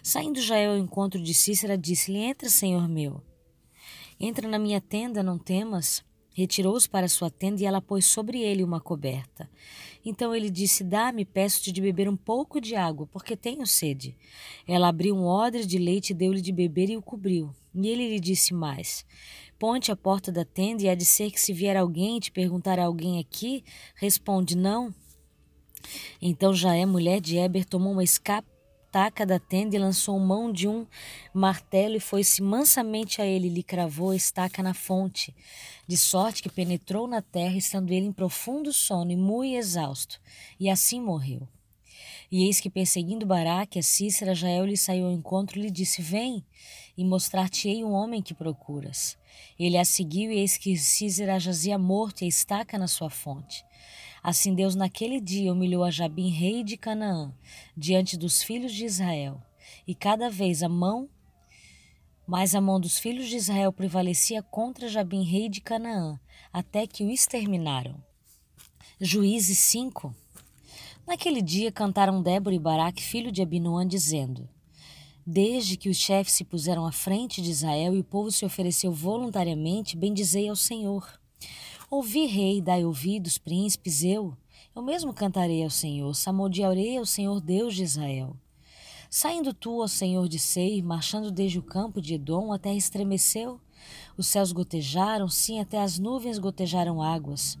Saindo 0.00 0.40
Jael 0.40 0.72
ao 0.72 0.78
encontro 0.78 1.20
de 1.20 1.34
Cícera, 1.34 1.76
disse-lhe: 1.76 2.18
Entra, 2.18 2.48
senhor 2.48 2.88
meu. 2.88 3.20
Entra 4.18 4.48
na 4.48 4.58
minha 4.58 4.80
tenda, 4.80 5.22
não 5.22 5.38
temas. 5.38 6.02
Retirou-os 6.36 6.88
para 6.88 7.08
sua 7.08 7.30
tenda 7.30 7.62
e 7.62 7.64
ela 7.64 7.80
pôs 7.80 8.06
sobre 8.06 8.40
ele 8.40 8.64
uma 8.64 8.80
coberta. 8.80 9.48
Então 10.04 10.34
ele 10.34 10.50
disse: 10.50 10.82
Dá-me, 10.82 11.24
peço-te 11.24 11.70
de 11.70 11.80
beber 11.80 12.08
um 12.08 12.16
pouco 12.16 12.60
de 12.60 12.74
água, 12.74 13.06
porque 13.06 13.36
tenho 13.36 13.64
sede. 13.66 14.16
Ela 14.66 14.88
abriu 14.88 15.14
um 15.14 15.26
odre 15.26 15.64
de 15.64 15.78
leite 15.78 16.12
deu-lhe 16.12 16.40
de 16.40 16.50
beber 16.50 16.90
e 16.90 16.96
o 16.96 17.02
cobriu. 17.02 17.54
E 17.72 17.86
ele 17.86 18.08
lhe 18.08 18.18
disse 18.18 18.52
mais: 18.52 19.06
Ponte 19.58 19.92
a 19.92 19.96
porta 19.96 20.32
da 20.32 20.44
tenda 20.44 20.82
e 20.82 20.88
há 20.88 20.94
de 20.96 21.04
ser 21.04 21.30
que 21.30 21.40
se 21.40 21.52
vier 21.52 21.76
alguém 21.76 22.18
te 22.18 22.32
perguntar 22.32 22.80
a 22.80 22.84
alguém 22.84 23.20
aqui, 23.20 23.62
responde 23.94 24.56
não. 24.56 24.92
Então 26.20 26.52
Jaé, 26.52 26.84
mulher 26.84 27.20
de 27.20 27.36
Eber, 27.36 27.64
tomou 27.64 27.92
uma 27.92 28.02
escapa 28.02 28.53
estaca 28.94 29.26
da 29.26 29.40
tenda 29.40 29.74
e 29.74 29.78
lançou 29.78 30.16
mão 30.20 30.52
de 30.52 30.68
um 30.68 30.86
martelo 31.32 31.96
e 31.96 32.00
foi-se 32.00 32.40
mansamente 32.40 33.20
a 33.20 33.26
ele 33.26 33.48
e 33.48 33.50
lhe 33.50 33.62
cravou 33.62 34.10
a 34.10 34.16
estaca 34.16 34.62
na 34.62 34.72
fonte, 34.72 35.34
de 35.84 35.96
sorte 35.96 36.40
que 36.40 36.48
penetrou 36.48 37.08
na 37.08 37.20
terra, 37.20 37.56
estando 37.56 37.90
ele 37.90 38.06
em 38.06 38.12
profundo 38.12 38.72
sono 38.72 39.10
e 39.10 39.16
muito 39.16 39.56
exausto, 39.56 40.20
e 40.60 40.70
assim 40.70 41.00
morreu. 41.00 41.48
E 42.30 42.44
eis 42.44 42.60
que, 42.60 42.70
perseguindo 42.70 43.26
Baraque, 43.26 43.80
a 43.80 43.82
Cícera, 43.82 44.32
Jael 44.32 44.64
lhe 44.64 44.76
saiu 44.76 45.06
ao 45.06 45.12
encontro 45.12 45.58
e 45.58 45.62
lhe 45.62 45.70
disse: 45.72 46.00
Vem, 46.00 46.44
e 46.96 47.04
mostrar-te-ei 47.04 47.84
um 47.84 47.92
homem 47.92 48.22
que 48.22 48.32
procuras. 48.32 49.18
Ele 49.58 49.76
a 49.76 49.84
seguiu, 49.84 50.30
e 50.30 50.38
eis 50.38 50.56
que 50.56 50.76
Cícera 50.76 51.40
jazia 51.40 51.76
morto 51.76 52.22
e 52.22 52.26
a 52.26 52.28
estaca 52.28 52.78
na 52.78 52.86
sua 52.86 53.10
fonte. 53.10 53.64
Assim 54.24 54.54
Deus 54.54 54.74
naquele 54.74 55.20
dia 55.20 55.52
humilhou 55.52 55.84
a 55.84 55.90
Jabim, 55.90 56.30
rei 56.30 56.64
de 56.64 56.78
Canaã, 56.78 57.30
diante 57.76 58.16
dos 58.16 58.42
filhos 58.42 58.72
de 58.72 58.86
Israel. 58.86 59.38
E 59.86 59.94
cada 59.94 60.30
vez 60.30 60.62
a 60.62 60.68
mão, 60.68 61.10
mais 62.26 62.54
a 62.54 62.60
mão 62.60 62.80
dos 62.80 62.98
filhos 62.98 63.28
de 63.28 63.36
Israel 63.36 63.70
prevalecia 63.70 64.42
contra 64.42 64.88
Jabim, 64.88 65.22
rei 65.24 65.50
de 65.50 65.60
Canaã, 65.60 66.18
até 66.50 66.86
que 66.86 67.04
o 67.04 67.10
exterminaram. 67.10 68.02
Juízes 68.98 69.58
5 69.58 70.16
Naquele 71.06 71.42
dia 71.42 71.70
cantaram 71.70 72.22
Débora 72.22 72.56
e 72.56 72.58
Baraque, 72.58 73.02
filho 73.02 73.30
de 73.30 73.42
Abinoam, 73.42 73.86
dizendo: 73.86 74.48
Desde 75.26 75.76
que 75.76 75.90
os 75.90 75.98
chefes 75.98 76.32
se 76.32 76.44
puseram 76.44 76.86
à 76.86 76.92
frente 76.92 77.42
de 77.42 77.50
Israel 77.50 77.94
e 77.94 78.00
o 78.00 78.04
povo 78.04 78.30
se 78.30 78.46
ofereceu 78.46 78.90
voluntariamente, 78.90 79.98
bendizei 79.98 80.48
ao 80.48 80.56
Senhor. 80.56 81.20
Ouvi, 81.96 82.26
rei, 82.26 82.60
dai 82.60 82.84
ouvidos, 82.84 83.38
príncipes, 83.38 84.02
eu. 84.02 84.36
Eu 84.74 84.82
mesmo 84.82 85.14
cantarei 85.14 85.62
ao 85.62 85.70
Senhor, 85.70 86.12
samodearei 86.12 86.98
ao 86.98 87.06
Senhor 87.06 87.40
Deus 87.40 87.72
de 87.76 87.84
Israel. 87.84 88.36
Saindo 89.08 89.54
tu, 89.54 89.78
ó 89.78 89.86
Senhor 89.86 90.28
de 90.28 90.36
Seir, 90.36 90.82
marchando 90.82 91.30
desde 91.30 91.60
o 91.60 91.62
campo 91.62 92.02
de 92.02 92.14
Edom, 92.14 92.52
a 92.52 92.58
terra 92.58 92.74
estremeceu. 92.74 93.60
Os 94.16 94.26
céus 94.26 94.50
gotejaram, 94.50 95.28
sim, 95.28 95.60
até 95.60 95.80
as 95.80 95.96
nuvens 95.96 96.36
gotejaram 96.36 97.00
águas. 97.00 97.56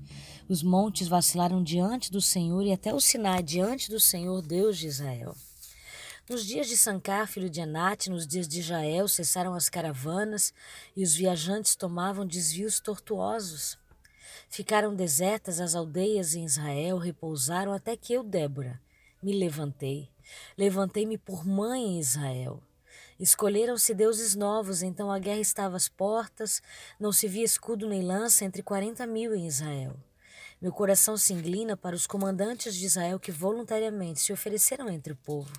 Os 0.48 0.64
montes 0.64 1.06
vacilaram 1.06 1.62
diante 1.62 2.10
do 2.10 2.20
Senhor 2.20 2.64
e 2.64 2.72
até 2.72 2.92
o 2.92 2.98
Sinai 2.98 3.40
diante 3.40 3.88
do 3.88 4.00
Senhor 4.00 4.42
Deus 4.42 4.78
de 4.78 4.88
Israel. 4.88 5.36
Nos 6.28 6.44
dias 6.44 6.66
de 6.66 6.76
Sancar, 6.76 7.28
filho 7.28 7.48
de 7.48 7.60
Anate, 7.60 8.10
nos 8.10 8.26
dias 8.26 8.48
de 8.48 8.62
Jael, 8.62 9.06
cessaram 9.06 9.54
as 9.54 9.68
caravanas 9.68 10.52
e 10.96 11.04
os 11.04 11.14
viajantes 11.14 11.76
tomavam 11.76 12.26
desvios 12.26 12.80
tortuosos. 12.80 13.78
Ficaram 14.48 14.94
desertas 14.94 15.60
as 15.60 15.74
aldeias 15.74 16.34
em 16.34 16.44
Israel, 16.44 16.98
repousaram 16.98 17.72
até 17.72 17.96
que 17.96 18.12
eu, 18.12 18.22
Débora, 18.22 18.80
me 19.22 19.32
levantei. 19.32 20.08
Levantei-me 20.56 21.18
por 21.18 21.46
mãe 21.46 21.82
em 21.82 22.00
Israel. 22.00 22.62
Escolheram-se 23.18 23.94
deuses 23.94 24.34
novos, 24.34 24.82
então 24.82 25.10
a 25.10 25.18
guerra 25.18 25.40
estava 25.40 25.76
às 25.76 25.88
portas, 25.88 26.60
não 26.98 27.12
se 27.12 27.28
via 27.28 27.44
escudo 27.44 27.88
nem 27.88 28.02
lança 28.02 28.44
entre 28.44 28.62
quarenta 28.62 29.06
mil 29.06 29.34
em 29.34 29.46
Israel. 29.46 29.96
Meu 30.60 30.72
coração 30.72 31.16
se 31.16 31.32
inclina 31.32 31.76
para 31.76 31.94
os 31.94 32.06
comandantes 32.06 32.74
de 32.74 32.86
Israel 32.86 33.20
que 33.20 33.30
voluntariamente 33.30 34.20
se 34.20 34.32
ofereceram 34.32 34.88
entre 34.88 35.12
o 35.12 35.16
povo. 35.16 35.52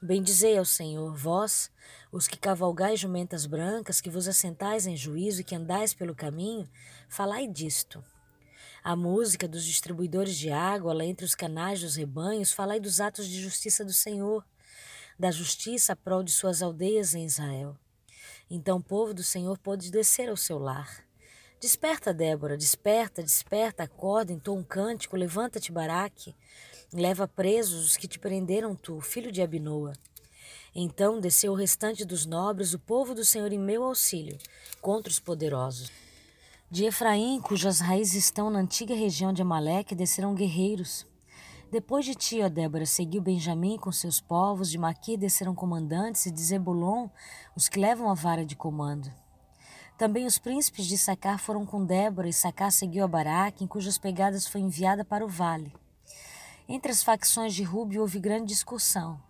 Bendizei 0.00 0.58
ao 0.58 0.64
Senhor, 0.64 1.14
vós, 1.16 1.70
os 2.12 2.28
que 2.28 2.36
cavalgais 2.36 3.00
jumentas 3.00 3.46
brancas, 3.46 4.00
que 4.00 4.10
vos 4.10 4.28
assentais 4.28 4.86
em 4.86 4.96
juízo 4.96 5.40
e 5.40 5.44
que 5.44 5.54
andais 5.54 5.94
pelo 5.94 6.14
caminho, 6.14 6.68
falai 7.08 7.46
disto. 7.46 8.04
A 8.82 8.94
música 8.94 9.48
dos 9.48 9.64
distribuidores 9.64 10.36
de 10.36 10.50
água 10.50 10.94
lá 10.94 11.04
entre 11.04 11.24
os 11.24 11.34
canais 11.34 11.80
dos 11.80 11.96
rebanhos, 11.96 12.52
falai 12.52 12.78
dos 12.78 13.00
atos 13.00 13.26
de 13.26 13.40
justiça 13.40 13.84
do 13.84 13.92
Senhor, 13.92 14.44
da 15.18 15.30
justiça 15.30 15.92
a 15.92 15.96
prol 15.96 16.22
de 16.22 16.30
suas 16.30 16.62
aldeias 16.62 17.14
em 17.14 17.24
Israel. 17.24 17.76
Então 18.48 18.78
o 18.78 18.82
povo 18.82 19.12
do 19.12 19.24
Senhor 19.24 19.58
pôde 19.58 19.90
descer 19.90 20.28
ao 20.28 20.36
seu 20.36 20.58
lar. 20.58 21.04
Desperta, 21.58 22.12
Débora, 22.14 22.56
desperta, 22.56 23.22
desperta, 23.22 23.82
acorda, 23.82 24.32
entoa 24.32 24.58
um 24.58 24.62
cântico, 24.62 25.16
levanta-te, 25.16 25.72
Baraque, 25.72 26.36
leva 26.92 27.26
presos 27.26 27.86
os 27.86 27.96
que 27.96 28.06
te 28.06 28.18
prenderam 28.18 28.76
tu, 28.76 29.00
filho 29.00 29.32
de 29.32 29.42
Abinoa. 29.42 29.94
Então 30.74 31.18
desceu 31.18 31.52
o 31.52 31.56
restante 31.56 32.04
dos 32.04 32.26
nobres, 32.26 32.74
o 32.74 32.78
povo 32.78 33.14
do 33.14 33.24
Senhor 33.24 33.52
em 33.52 33.58
meu 33.58 33.82
auxílio, 33.82 34.36
contra 34.80 35.10
os 35.10 35.18
poderosos. 35.18 35.90
De 36.68 36.84
Efraim, 36.84 37.40
cujas 37.40 37.78
raízes 37.78 38.24
estão 38.24 38.50
na 38.50 38.58
antiga 38.58 38.92
região 38.92 39.32
de 39.32 39.40
Amaleque, 39.40 39.94
descerão 39.94 40.34
guerreiros. 40.34 41.06
Depois 41.70 42.04
de 42.04 42.12
ti, 42.16 42.42
ó 42.42 42.48
Débora, 42.48 42.84
seguiu 42.84 43.22
Benjamim 43.22 43.76
com 43.76 43.92
seus 43.92 44.20
povos, 44.20 44.68
de 44.68 44.76
Maquir 44.76 45.16
desceram 45.16 45.54
comandantes, 45.54 46.26
e 46.26 46.30
de 46.32 46.42
Zebulon 46.42 47.08
os 47.54 47.68
que 47.68 47.78
levam 47.78 48.10
a 48.10 48.14
vara 48.14 48.44
de 48.44 48.56
comando. 48.56 49.08
Também 49.96 50.26
os 50.26 50.38
príncipes 50.38 50.86
de 50.86 50.98
Sacar 50.98 51.38
foram 51.38 51.64
com 51.64 51.84
Débora, 51.84 52.28
e 52.28 52.32
Sacar 52.32 52.72
seguiu 52.72 53.04
a 53.04 53.08
Baraque, 53.08 53.62
em 53.62 53.68
cujas 53.68 53.96
pegadas 53.96 54.48
foi 54.48 54.60
enviada 54.60 55.04
para 55.04 55.24
o 55.24 55.28
vale. 55.28 55.72
Entre 56.68 56.90
as 56.90 57.00
facções 57.00 57.54
de 57.54 57.62
Rubio 57.62 58.00
houve 58.00 58.18
grande 58.18 58.46
discussão. 58.46 59.20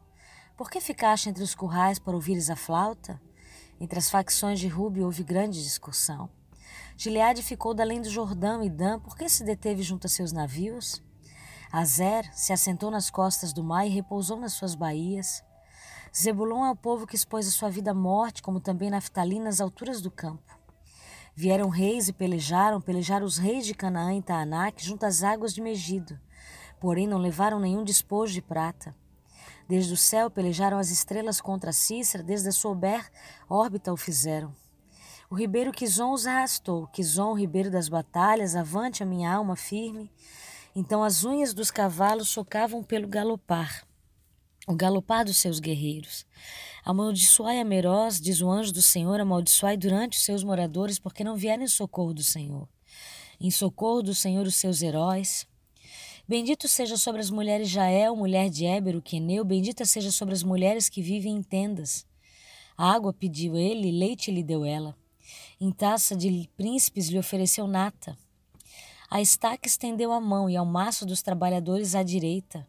Por 0.56 0.70
que 0.70 0.80
ficaste 0.80 1.28
entre 1.28 1.42
os 1.42 1.54
currais 1.54 1.98
para 1.98 2.14
ouvires 2.14 2.48
a 2.48 2.56
flauta? 2.56 3.20
Entre 3.78 3.98
as 3.98 4.08
facções 4.08 4.58
de 4.58 4.68
Rubio 4.68 5.04
houve 5.04 5.22
grande 5.22 5.62
discussão. 5.62 6.30
Gileade 6.98 7.42
ficou 7.42 7.74
da 7.74 7.82
além 7.82 8.00
do 8.00 8.08
Jordão 8.08 8.64
e 8.64 8.70
Dan, 8.70 8.98
por 8.98 9.18
que 9.18 9.28
se 9.28 9.44
deteve 9.44 9.82
junto 9.82 10.06
a 10.06 10.10
seus 10.10 10.32
navios? 10.32 11.02
Azer 11.70 12.24
se 12.32 12.54
assentou 12.54 12.90
nas 12.90 13.10
costas 13.10 13.52
do 13.52 13.62
mar 13.62 13.86
e 13.86 13.90
repousou 13.90 14.40
nas 14.40 14.54
suas 14.54 14.74
baías. 14.74 15.44
Zebulon 16.16 16.64
é 16.64 16.70
o 16.70 16.76
povo 16.76 17.06
que 17.06 17.14
expôs 17.14 17.46
a 17.46 17.50
sua 17.50 17.68
vida 17.68 17.90
à 17.90 17.94
morte, 17.94 18.42
como 18.42 18.60
também 18.60 18.88
Naftali 18.88 19.38
nas 19.38 19.60
alturas 19.60 20.00
do 20.00 20.10
campo. 20.10 20.58
Vieram 21.34 21.68
reis 21.68 22.08
e 22.08 22.14
pelejaram, 22.14 22.80
pelejaram 22.80 23.26
os 23.26 23.36
reis 23.36 23.66
de 23.66 23.74
Canaã 23.74 24.14
e 24.14 24.22
Taanac 24.22 24.82
junto 24.82 25.04
às 25.04 25.22
águas 25.22 25.52
de 25.52 25.60
Megido. 25.60 26.18
Porém 26.80 27.06
não 27.06 27.18
levaram 27.18 27.60
nenhum 27.60 27.84
despojo 27.84 28.32
de 28.32 28.40
prata. 28.40 28.96
Desde 29.68 29.92
o 29.92 29.98
céu 29.98 30.30
pelejaram 30.30 30.78
as 30.78 30.88
estrelas 30.88 31.42
contra 31.42 31.74
Cícera, 31.74 32.24
desde 32.24 32.48
a 32.48 32.52
sua 32.52 32.74
órbita 33.50 33.92
o 33.92 33.98
fizeram. 33.98 34.54
O 35.28 35.34
ribeiro 35.34 35.72
Quizon 35.72 36.12
os 36.12 36.24
arrastou, 36.24 36.86
Quizon, 36.86 37.34
ribeiro 37.34 37.68
das 37.68 37.88
batalhas, 37.88 38.54
avante 38.54 39.02
a 39.02 39.06
minha 39.06 39.32
alma 39.32 39.56
firme. 39.56 40.08
Então 40.74 41.02
as 41.02 41.24
unhas 41.24 41.52
dos 41.52 41.68
cavalos 41.68 42.28
chocavam 42.28 42.80
pelo 42.80 43.08
galopar, 43.08 43.84
o 44.68 44.74
galopar 44.74 45.24
dos 45.24 45.38
seus 45.38 45.58
guerreiros. 45.58 46.24
Amaldiçoai 46.84 47.58
a 47.58 47.64
Meroz, 47.64 48.20
diz 48.20 48.40
o 48.40 48.48
anjo 48.48 48.72
do 48.72 48.80
Senhor, 48.80 49.18
amaldiçoai 49.18 49.76
durante 49.76 50.16
os 50.16 50.24
seus 50.24 50.44
moradores, 50.44 50.96
porque 50.96 51.24
não 51.24 51.34
vieram 51.34 51.64
em 51.64 51.68
socorro 51.68 52.14
do 52.14 52.22
Senhor. 52.22 52.68
Em 53.40 53.50
socorro 53.50 54.02
do 54.02 54.14
Senhor 54.14 54.46
os 54.46 54.54
seus 54.54 54.80
heróis. 54.80 55.44
Bendito 56.28 56.68
seja 56.68 56.96
sobre 56.96 57.20
as 57.20 57.30
mulheres 57.30 57.68
Jael, 57.68 58.14
mulher 58.14 58.48
de 58.48 58.64
Éber, 58.64 58.94
o 58.94 59.02
queneu, 59.02 59.44
bendita 59.44 59.84
seja 59.84 60.12
sobre 60.12 60.34
as 60.34 60.44
mulheres 60.44 60.88
que 60.88 61.02
vivem 61.02 61.34
em 61.34 61.42
tendas. 61.42 62.06
água 62.76 63.12
pediu 63.12 63.56
ele, 63.56 63.90
leite 63.90 64.30
lhe 64.30 64.44
deu 64.44 64.64
ela. 64.64 64.96
Em 65.58 65.72
taça 65.72 66.14
de 66.14 66.50
príncipes 66.54 67.08
lhe 67.08 67.18
ofereceu 67.18 67.66
nata. 67.66 68.14
A 69.10 69.22
estaca 69.22 69.66
estendeu 69.66 70.12
a 70.12 70.20
mão 70.20 70.50
e 70.50 70.56
ao 70.56 70.66
maço 70.66 71.06
dos 71.06 71.22
trabalhadores 71.22 71.94
à 71.94 72.02
direita. 72.02 72.68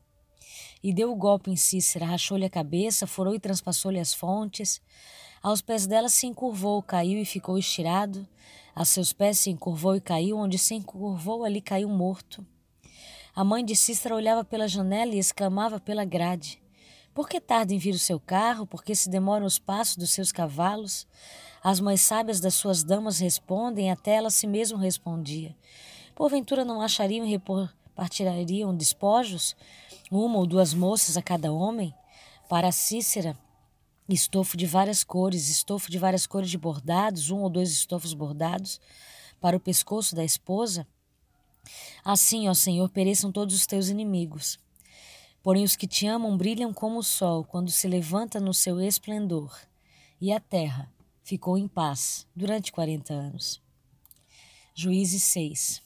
E 0.82 0.94
deu 0.94 1.12
o 1.12 1.16
golpe 1.16 1.52
em 1.52 1.58
Cícera, 1.58 2.06
rachou-lhe 2.06 2.46
a 2.46 2.50
cabeça, 2.50 3.06
furou 3.06 3.36
e 3.36 3.42
transpassou-lhe 3.42 4.00
as 4.00 4.14
fontes. 4.14 4.82
Aos 5.44 5.62
pés 5.62 5.86
dela 5.86 6.08
se 6.08 6.28
encurvou, 6.28 6.82
caiu 6.82 7.20
e 7.20 7.26
ficou 7.26 7.58
estirado. 7.58 8.26
A 8.74 8.86
seus 8.86 9.12
pés 9.12 9.38
se 9.40 9.50
encurvou 9.50 9.98
e 9.98 10.00
caiu, 10.00 10.38
onde 10.38 10.58
se 10.58 10.74
encurvou, 10.74 11.44
ali 11.44 11.60
caiu 11.60 11.90
morto. 11.90 12.46
A 13.36 13.44
mãe 13.44 13.66
de 13.66 13.76
Cícera 13.76 14.16
olhava 14.16 14.46
pela 14.46 14.66
janela 14.66 15.14
e 15.14 15.20
exclamava 15.20 15.78
pela 15.78 16.06
grade. 16.06 16.64
Por 17.14 17.28
que 17.28 17.42
tarda 17.42 17.74
em 17.74 17.78
vir 17.78 17.96
o 17.96 18.00
seu 18.00 18.18
carro? 18.18 18.66
Por 18.66 18.82
que 18.82 18.96
se 18.96 19.10
demoram 19.10 19.46
os 19.46 19.60
passos 19.60 19.98
dos 19.98 20.12
seus 20.12 20.32
cavalos? 20.32 21.06
As 21.64 21.80
mães 21.80 22.02
sábias 22.02 22.40
das 22.40 22.54
suas 22.54 22.84
damas 22.84 23.20
respondem, 23.20 23.92
até 23.92 24.16
ela 24.16 24.30
si 24.30 24.46
mesmo 24.48 24.78
respondia. 24.78 25.56
Porventura 26.16 26.64
não 26.64 26.82
achariam 26.82 27.26
e 27.26 27.30
repartiriam 27.30 28.76
despojos, 28.76 29.56
uma 30.12 30.38
ou 30.38 30.46
duas 30.46 30.74
moças 30.74 31.18
a 31.18 31.22
cada 31.22 31.52
homem? 31.52 31.94
Para 32.48 32.72
Cícera, 32.72 33.38
estofo 34.08 34.56
de 34.56 34.66
várias 34.66 35.04
cores, 35.04 35.50
estofo 35.50 35.92
de 35.92 35.98
várias 35.98 36.26
cores 36.26 36.50
de 36.50 36.58
bordados, 36.58 37.30
um 37.30 37.42
ou 37.42 37.50
dois 37.50 37.72
estofos 37.72 38.14
bordados, 38.14 38.80
para 39.42 39.58
o 39.58 39.60
pescoço 39.60 40.16
da 40.16 40.24
esposa? 40.24 40.88
Assim, 42.04 42.48
ó 42.48 42.54
Senhor, 42.54 42.90
pereçam 42.90 43.32
todos 43.32 43.54
os 43.54 43.66
teus 43.66 43.90
inimigos. 43.90 44.58
Porém, 45.44 45.64
os 45.64 45.76
que 45.76 45.88
te 45.88 46.08
amam 46.08 46.38
brilham 46.38 46.74
como 46.74 47.00
o 47.00 47.04
sol 47.04 47.44
quando 47.44 47.72
se 47.72 47.88
levanta 47.88 48.40
no 48.40 48.54
seu 48.54 48.80
esplendor, 48.80 49.54
e 50.20 50.32
a 50.32 50.40
terra 50.40 50.90
ficou 51.28 51.58
em 51.58 51.68
paz 51.68 52.26
durante 52.34 52.72
quarenta 52.72 53.14
anos. 53.14 53.62
Juízes 54.74 55.24
6 55.24 55.82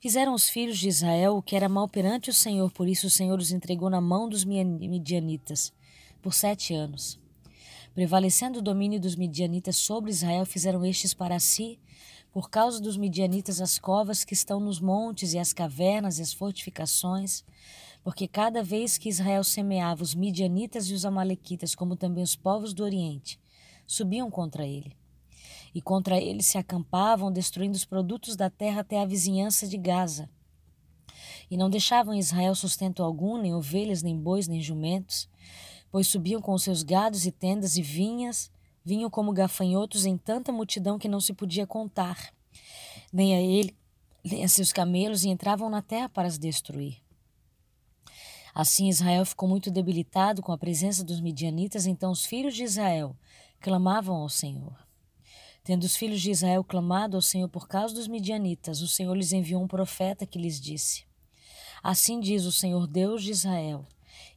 Fizeram 0.00 0.34
os 0.34 0.48
filhos 0.48 0.80
de 0.80 0.88
Israel 0.88 1.36
o 1.36 1.42
que 1.42 1.54
era 1.54 1.68
mal 1.68 1.88
perante 1.88 2.28
o 2.28 2.34
Senhor, 2.34 2.68
por 2.72 2.88
isso 2.88 3.06
o 3.06 3.10
Senhor 3.10 3.38
os 3.38 3.52
entregou 3.52 3.88
na 3.88 4.00
mão 4.00 4.28
dos 4.28 4.44
midianitas 4.44 5.72
por 6.20 6.34
sete 6.34 6.74
anos. 6.74 7.20
Prevalecendo 7.94 8.58
o 8.58 8.62
domínio 8.62 8.98
dos 8.98 9.14
midianitas 9.14 9.76
sobre 9.76 10.10
Israel, 10.10 10.44
fizeram 10.44 10.84
estes 10.84 11.14
para 11.14 11.38
si, 11.38 11.78
por 12.32 12.50
causa 12.50 12.80
dos 12.80 12.96
midianitas, 12.96 13.60
as 13.60 13.78
covas 13.78 14.24
que 14.24 14.34
estão 14.34 14.58
nos 14.58 14.80
montes 14.80 15.34
e 15.34 15.38
as 15.38 15.52
cavernas 15.52 16.18
e 16.18 16.22
as 16.22 16.32
fortificações, 16.32 17.44
porque 18.02 18.26
cada 18.26 18.60
vez 18.60 18.98
que 18.98 19.08
Israel 19.08 19.44
semeava 19.44 20.02
os 20.02 20.16
midianitas 20.16 20.90
e 20.90 20.94
os 20.94 21.04
amalequitas, 21.04 21.76
como 21.76 21.94
também 21.94 22.24
os 22.24 22.34
povos 22.34 22.74
do 22.74 22.82
Oriente, 22.82 23.40
subiam 23.86 24.30
contra 24.30 24.66
ele. 24.66 24.96
E 25.74 25.80
contra 25.80 26.20
ele 26.20 26.42
se 26.42 26.58
acampavam, 26.58 27.32
destruindo 27.32 27.76
os 27.76 27.84
produtos 27.84 28.36
da 28.36 28.50
terra 28.50 28.80
até 28.80 29.00
a 29.00 29.06
vizinhança 29.06 29.66
de 29.66 29.76
Gaza. 29.76 30.28
E 31.50 31.56
não 31.56 31.70
deixavam 31.70 32.14
Israel 32.14 32.54
sustento 32.54 33.02
algum, 33.02 33.36
nem 33.36 33.54
ovelhas, 33.54 34.02
nem 34.02 34.18
bois, 34.18 34.48
nem 34.48 34.60
jumentos, 34.60 35.28
pois 35.90 36.06
subiam 36.06 36.40
com 36.40 36.52
os 36.52 36.62
seus 36.62 36.82
gados 36.82 37.26
e 37.26 37.32
tendas 37.32 37.76
e 37.76 37.82
vinhas, 37.82 38.50
vinham 38.84 39.10
como 39.10 39.32
gafanhotos 39.32 40.06
em 40.06 40.16
tanta 40.16 40.52
multidão 40.52 40.98
que 40.98 41.08
não 41.08 41.20
se 41.20 41.32
podia 41.32 41.66
contar, 41.66 42.32
nem 43.12 43.34
a 43.34 43.40
ele, 43.40 43.76
nem 44.24 44.44
a 44.44 44.48
seus 44.48 44.72
camelos, 44.72 45.24
e 45.24 45.28
entravam 45.28 45.68
na 45.68 45.82
terra 45.82 46.08
para 46.08 46.26
as 46.28 46.38
destruir. 46.38 47.02
Assim 48.54 48.88
Israel 48.88 49.24
ficou 49.24 49.48
muito 49.48 49.70
debilitado 49.70 50.42
com 50.42 50.52
a 50.52 50.58
presença 50.58 51.02
dos 51.02 51.20
midianitas, 51.20 51.86
então 51.86 52.10
os 52.10 52.24
filhos 52.24 52.54
de 52.54 52.64
Israel 52.64 53.16
clamavam 53.62 54.16
ao 54.16 54.28
Senhor. 54.28 54.76
Tendo 55.64 55.84
os 55.84 55.94
filhos 55.94 56.20
de 56.20 56.32
Israel 56.32 56.64
clamado 56.64 57.16
ao 57.16 57.22
Senhor 57.22 57.48
por 57.48 57.68
causa 57.68 57.94
dos 57.94 58.08
midianitas, 58.08 58.82
o 58.82 58.88
Senhor 58.88 59.14
lhes 59.14 59.32
enviou 59.32 59.62
um 59.62 59.68
profeta 59.68 60.26
que 60.26 60.38
lhes 60.38 60.60
disse: 60.60 61.04
Assim 61.82 62.18
diz 62.18 62.44
o 62.44 62.50
Senhor 62.50 62.88
Deus 62.88 63.22
de 63.22 63.30
Israel: 63.30 63.86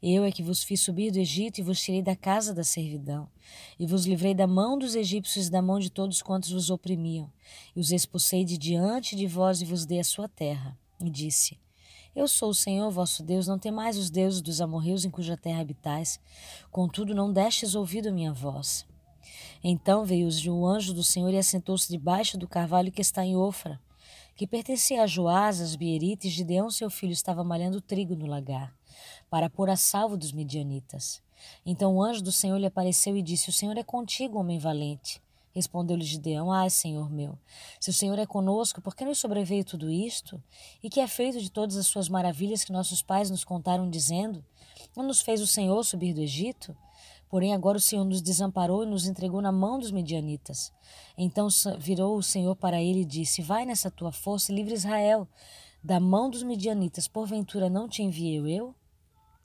Eu 0.02 0.24
é 0.24 0.32
que 0.32 0.44
vos 0.44 0.64
fiz 0.64 0.82
subir 0.82 1.12
do 1.12 1.18
Egito 1.18 1.60
e 1.60 1.64
vos 1.64 1.82
tirei 1.82 2.04
da 2.04 2.16
casa 2.16 2.54
da 2.54 2.64
servidão, 2.64 3.28
e 3.80 3.88
vos 3.88 4.06
livrei 4.06 4.36
da 4.36 4.46
mão 4.46 4.78
dos 4.78 4.94
egípcios 4.94 5.48
e 5.48 5.52
da 5.52 5.64
mão 5.64 5.80
de 5.80 5.90
todos 5.90 6.22
quantos 6.22 6.52
vos 6.52 6.70
oprimiam, 6.70 7.32
e 7.76 7.80
os 7.80 7.92
expulsei 7.92 8.46
de 8.46 8.60
diante 8.60 9.16
de 9.16 9.26
vós 9.26 9.62
e 9.62 9.66
vos 9.66 9.88
dei 9.88 10.00
a 10.00 10.04
sua 10.04 10.30
terra. 10.30 10.78
E 11.02 11.10
disse: 11.10 11.60
eu 12.16 12.30
sou 12.30 12.52
o 12.52 12.56
Senhor 12.56 12.90
vosso 12.92 13.22
Deus, 13.22 13.46
não 13.46 13.60
temais 13.60 13.98
os 13.98 14.10
deuses 14.10 14.42
dos 14.42 14.62
amorreus 14.62 15.04
em 15.04 15.10
cuja 15.10 15.36
terra 15.36 15.60
habitais, 15.60 16.18
contudo 16.72 17.14
não 17.14 17.34
destes 17.34 17.76
ouvido 17.76 18.08
a 18.08 18.12
minha 18.12 18.32
voz. 18.32 18.86
Então 19.68 20.06
veio 20.06 20.30
o 20.52 20.68
anjo 20.68 20.94
do 20.94 21.04
Senhor 21.04 21.34
e 21.34 21.40
assentou-se 21.40 21.90
debaixo 21.90 22.38
do 22.38 22.48
carvalho 22.48 22.92
que 22.92 23.02
está 23.02 23.26
em 23.26 23.36
Ofra, 23.36 23.82
que 24.36 24.46
pertencia 24.46 25.02
a 25.02 25.08
Joás, 25.08 25.60
as 25.60 25.76
Bierites, 25.76 26.34
de 26.34 26.44
Deão 26.44 26.70
seu 26.70 26.88
filho 26.88 27.14
estava 27.14 27.44
malhando 27.44 27.82
trigo 27.82 28.16
no 28.16 28.28
lagar, 28.28 28.78
para 29.28 29.50
pôr 29.50 29.72
a 29.72 29.76
salvo 29.76 30.16
dos 30.16 30.32
midianitas. 30.32 31.20
Então 31.66 31.96
o 31.96 32.04
anjo 32.04 32.22
do 32.22 32.32
Senhor 32.32 32.60
lhe 32.60 32.68
apareceu 32.68 33.18
e 33.18 33.24
disse: 33.24 33.50
O 33.50 33.52
Senhor 33.52 33.76
é 33.76 33.82
contigo, 33.82 34.38
homem 34.38 34.60
valente. 34.60 35.20
Respondeu-lhe 35.52 36.06
Gideão: 36.06 36.52
Ai, 36.52 36.70
Senhor 36.70 37.10
meu, 37.10 37.36
se 37.80 37.90
o 37.90 37.94
Senhor 37.94 38.20
é 38.20 38.26
conosco, 38.28 38.84
por 38.84 38.96
que 38.96 39.04
nos 39.04 39.18
sobreveio 39.18 39.66
tudo 39.66 39.90
isto? 39.90 40.40
E 40.84 40.92
que 40.92 41.00
é 41.00 41.08
feito 41.08 41.42
de 41.42 41.50
todas 41.50 41.76
as 41.76 41.88
suas 41.88 42.08
maravilhas 42.08 42.64
que 42.64 42.72
nossos 42.72 43.02
pais 43.02 43.32
nos 43.32 43.44
contaram, 43.44 43.90
dizendo: 43.90 44.46
Não 44.96 45.04
nos 45.04 45.22
fez 45.22 45.42
o 45.42 45.48
Senhor 45.48 45.84
subir 45.84 46.14
do 46.14 46.22
Egito? 46.22 46.78
Porém, 47.30 47.54
agora 47.54 47.78
o 47.78 47.82
Senhor 47.82 48.06
nos 48.06 48.22
desamparou 48.22 48.84
e 48.84 48.88
nos 48.88 49.08
entregou 49.08 49.42
na 49.42 49.52
mão 49.52 49.80
dos 49.80 49.92
medianitas. 49.92 50.72
Então 51.18 51.48
virou 51.80 52.18
o 52.18 52.24
Senhor 52.24 52.56
para 52.56 52.82
ele 52.82 53.02
e 53.02 53.06
disse: 53.06 53.42
Vai 53.42 53.66
nessa 53.66 53.90
tua 53.90 54.12
força 54.12 54.52
e 54.52 54.56
livre 54.56 54.74
Israel 54.74 55.28
da 55.84 56.00
mão 56.00 56.30
dos 56.30 56.44
medianitas. 56.44 57.08
Porventura 57.08 57.70
não 57.70 57.88
te 57.88 58.04
enviei 58.04 58.40
eu? 58.40 58.76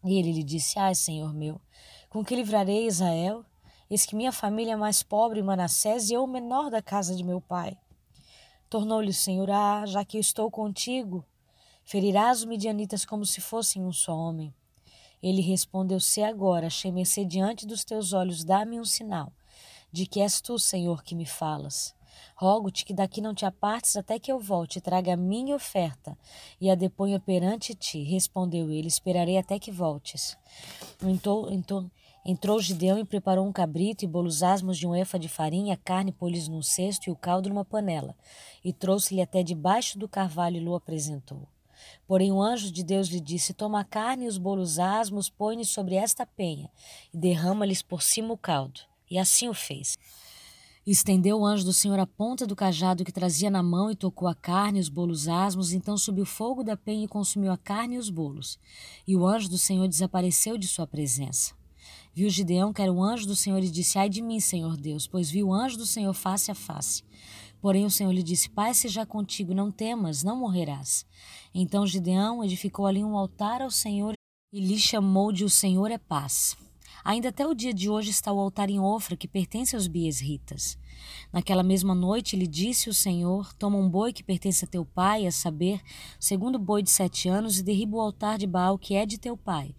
E 0.05 0.19
ele 0.19 0.33
lhe 0.33 0.43
disse: 0.43 0.79
Ai, 0.79 0.95
Senhor 0.95 1.33
meu, 1.35 1.61
com 2.09 2.25
que 2.25 2.35
livrarei 2.35 2.87
Israel? 2.87 3.45
Eis 3.91 4.07
que 4.07 4.15
minha 4.15 4.31
família 4.31 4.75
é 4.75 4.77
mais 4.77 5.03
pobre 5.03 5.43
Manassés 5.43 6.11
e 6.11 6.15
eu 6.15 6.25
o 6.25 6.29
menor 6.29 6.71
da 6.71 6.81
casa 6.81 7.17
de 7.17 7.25
meu 7.25 7.41
pai. 7.41 7.77
Tornou-lhe 8.69 9.11
o 9.11 9.15
Senhor: 9.15 9.51
Ah, 9.51 9.85
já 9.85 10.05
que 10.05 10.17
eu 10.17 10.21
estou 10.21 10.51
contigo, 10.51 11.25
ferirás 11.83 12.39
os 12.39 12.45
midianitas 12.45 13.05
como 13.05 13.27
se 13.27 13.41
fossem 13.41 13.85
um 13.85 13.93
só 13.93 14.17
homem. 14.17 14.55
Ele 15.23 15.41
respondeu: 15.41 16.01
Se 16.01 16.23
agora 16.23 16.69
achei 16.69 16.91
mercê 16.91 17.25
diante 17.25 17.67
dos 17.67 17.85
teus 17.85 18.13
olhos, 18.13 18.45
dá-me 18.45 18.81
um 18.81 18.85
sinal 18.85 19.33
de 19.93 20.07
que 20.07 20.21
és 20.21 20.41
tu, 20.41 20.59
Senhor, 20.59 21.03
que 21.03 21.15
me 21.15 21.27
falas. 21.27 21.95
Rogo-te 22.37 22.85
que 22.85 22.95
daqui 22.95 23.21
não 23.21 23.35
te 23.35 23.45
apartes 23.45 23.97
até 23.97 24.19
que 24.19 24.31
eu 24.31 24.39
volte 24.39 24.79
e 24.79 24.81
traga 24.81 25.15
a 25.15 25.17
minha 25.17 25.55
oferta 25.55 26.17
e 26.61 26.71
a 26.71 26.75
deponha 26.75 27.19
perante 27.21 27.75
ti. 27.75 28.03
Respondeu 28.03 28.71
ele: 28.71 28.89
Esperarei 28.89 29.37
até 29.37 29.59
que 29.59 29.71
voltes. 29.71 30.37
Então, 31.03 31.51
então, 31.51 31.91
Entrou 32.23 32.61
Gideão 32.61 32.99
e 32.99 33.05
preparou 33.05 33.47
um 33.47 33.53
cabrito 33.53 34.05
e 34.05 34.09
bolos 34.09 34.43
asmos 34.43 34.77
de 34.77 34.87
um 34.87 34.95
efa 34.95 35.19
de 35.19 35.27
farinha, 35.27 35.75
carne 35.75 36.13
pôs 36.13 36.49
num 36.49 36.61
cesto 36.61 37.09
e 37.09 37.11
o 37.11 37.17
caldo 37.17 37.49
numa 37.49 37.65
panela, 37.65 38.15
e 38.63 38.75
trouxe-lhe 38.75 39.23
até 39.23 39.43
debaixo 39.43 39.99
do 39.99 40.07
carvalho 40.07 40.59
e 40.59 40.61
lhe 40.61 40.75
apresentou. 40.75 41.49
Porém 42.07 42.33
o 42.33 42.43
anjo 42.43 42.71
de 42.71 42.83
Deus 42.83 43.09
lhe 43.09 43.21
disse, 43.21 43.55
toma 43.55 43.81
a 43.81 43.85
carne 43.85 44.25
e 44.25 44.29
os 44.29 44.39
bolos 44.39 44.79
asmos, 44.79 45.29
põe-lhe 45.31 45.65
sobre 45.65 45.95
esta 45.95 46.27
penha, 46.27 46.71
e 47.13 47.19
derrama-lhes 47.19 47.83
por 47.83 48.03
cima 48.03 48.33
o 48.33 48.39
caldo. 48.39 48.81
E 49.11 49.19
assim 49.19 49.49
o 49.49 49.55
fez. 49.55 49.99
Estendeu 50.87 51.39
o 51.39 51.47
anjo 51.47 51.65
do 51.65 51.73
Senhor 51.73 51.99
a 51.99 52.07
ponta 52.07 52.47
do 52.47 52.57
cajado 52.57 53.05
que 53.05 53.13
trazia 53.13 53.51
na 53.51 53.63
mão 53.63 53.91
e 53.91 53.95
tocou 53.95 54.27
a 54.27 54.35
carne 54.35 54.79
e 54.79 54.81
os 54.81 54.89
bolos 54.89 55.29
asmos. 55.29 55.73
Então 55.73 55.97
subiu 55.97 56.25
fogo 56.25 56.65
da 56.65 56.77
penha 56.77 57.05
e 57.05 57.09
consumiu 57.09 57.53
a 57.53 57.59
carne 57.59 57.97
e 57.97 57.99
os 57.99 58.09
bolos. 58.09 58.59
E 59.07 59.15
o 59.15 59.27
anjo 59.27 59.49
do 59.49 59.59
Senhor 59.59 59.87
desapareceu 59.87 60.57
de 60.57 60.67
sua 60.67 60.87
presença. 60.87 61.55
Viu 62.15 62.29
Gideão 62.31 62.73
que 62.73 62.81
era 62.81 62.93
o 62.93 63.03
anjo 63.03 63.27
do 63.27 63.37
Senhor 63.37 63.63
e 63.63 63.69
disse: 63.69 63.99
Ai 63.99 64.09
de 64.09 64.23
mim, 64.23 64.41
Senhor 64.41 64.77
Deus, 64.77 65.07
pois 65.07 65.31
vi 65.31 65.45
o 65.45 65.53
anjo 65.53 65.77
do 65.77 65.87
Senhor 65.87 66.15
face 66.15 66.51
a 66.51 66.55
face. 66.55 67.05
Porém 67.61 67.85
o 67.85 67.91
Senhor 67.91 68.13
lhe 68.13 68.23
disse: 68.23 68.49
Pai 68.51 68.75
seja 68.75 69.05
contigo, 69.05 69.55
não 69.55 69.71
temas, 69.71 70.23
não 70.23 70.37
morrerás. 70.37 71.05
Então 71.55 71.87
Gideão 71.87 72.43
edificou 72.45 72.87
ali 72.87 73.05
um 73.05 73.17
altar 73.17 73.63
ao 73.63 73.71
Senhor 73.71 74.15
e 74.53 74.61
lhe 74.61 74.79
chamou 74.79 75.31
de 75.31 75.45
O 75.45 75.51
Senhor 75.51 75.91
é 75.91 75.99
Paz. 75.99 76.57
Ainda 77.05 77.31
até 77.31 77.47
o 77.47 77.55
dia 77.55 77.73
de 77.73 77.89
hoje 77.89 78.11
está 78.11 78.33
o 78.33 78.39
altar 78.39 78.69
em 78.69 78.79
Ofra, 78.79 79.17
que 79.17 79.27
pertence 79.27 79.75
aos 79.75 79.87
Biesritas. 79.87 80.77
Naquela 81.33 81.63
mesma 81.63 81.95
noite 81.95 82.37
lhe 82.37 82.47
disse 82.47 82.91
o 82.91 82.95
Senhor: 82.95 83.55
Toma 83.55 83.79
um 83.79 83.89
boi 83.89 84.13
que 84.13 84.23
pertence 84.23 84.65
a 84.65 84.69
teu 84.69 84.85
pai, 84.85 85.27
a 85.27 85.33
saber, 85.33 85.81
segundo 86.19 86.59
boi 86.59 86.83
de 86.83 86.91
sete 86.91 87.29
anos, 87.29 87.59
e 87.59 87.63
derriba 87.63 87.97
o 87.97 88.01
altar 88.01 88.37
de 88.37 88.47
Baal 88.47 88.79
que 88.79 88.95
é 88.95 89.07
de 89.07 89.19
teu 89.19 89.37
pai, 89.37 89.75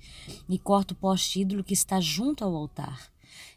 e 0.49 0.57
corta 0.57 0.93
o 0.93 0.97
poste 0.97 1.41
ídolo 1.41 1.63
que 1.63 1.73
está 1.73 1.99
junto 1.99 2.43
ao 2.43 2.55
altar. 2.55 3.10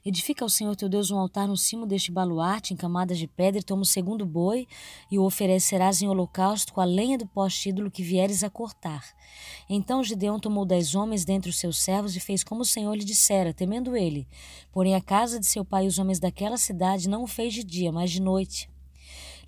Edifica 0.07 0.45
ao 0.45 0.51
Senhor 0.51 0.77
teu 0.77 0.87
Deus 0.87 1.11
um 1.11 1.19
altar 1.19 1.49
no 1.49 1.57
cimo 1.57 1.87
deste 1.87 2.13
baluarte, 2.13 2.75
em 2.75 2.77
camadas 2.77 3.19
de 3.19 3.27
pedra, 3.27 3.61
e 3.61 3.63
toma 3.63 3.81
o 3.81 3.87
segundo 3.87 4.27
boi, 4.27 4.69
e 5.11 5.19
o 5.19 5.25
oferecerás 5.25 6.03
em 6.03 6.09
holocausto 6.09 6.75
com 6.75 6.83
a 6.83 6.85
lenha 6.85 7.17
do 7.17 7.27
poste 7.27 7.71
ídolo 7.71 7.91
que 7.91 8.03
vieres 8.03 8.45
a 8.45 8.51
cortar. 8.51 9.03
Então 9.67 10.05
Gideão 10.05 10.39
tomou 10.39 10.67
dez 10.67 10.95
homens 10.95 11.25
dentre 11.25 11.49
os 11.49 11.59
seus 11.59 11.79
servos 11.81 12.15
e 12.15 12.21
fez 12.21 12.45
como 12.45 12.61
o 12.61 12.67
Senhor 12.67 12.95
lhe 12.95 13.03
dissera, 13.03 13.55
temendo 13.55 13.97
ele. 13.97 14.29
Porém 14.71 14.95
a 14.95 15.01
casa 15.01 15.41
de 15.41 15.47
seu 15.47 15.65
pai 15.65 15.87
e 15.87 15.89
os 15.89 15.99
homens 15.99 16.21
daquela 16.21 16.59
cidade 16.59 17.09
não 17.09 17.23
o 17.23 17.27
fez 17.27 17.55
de 17.55 17.65
dia, 17.65 17.91
mas 17.91 18.11
de 18.11 18.21
noite. 18.21 18.74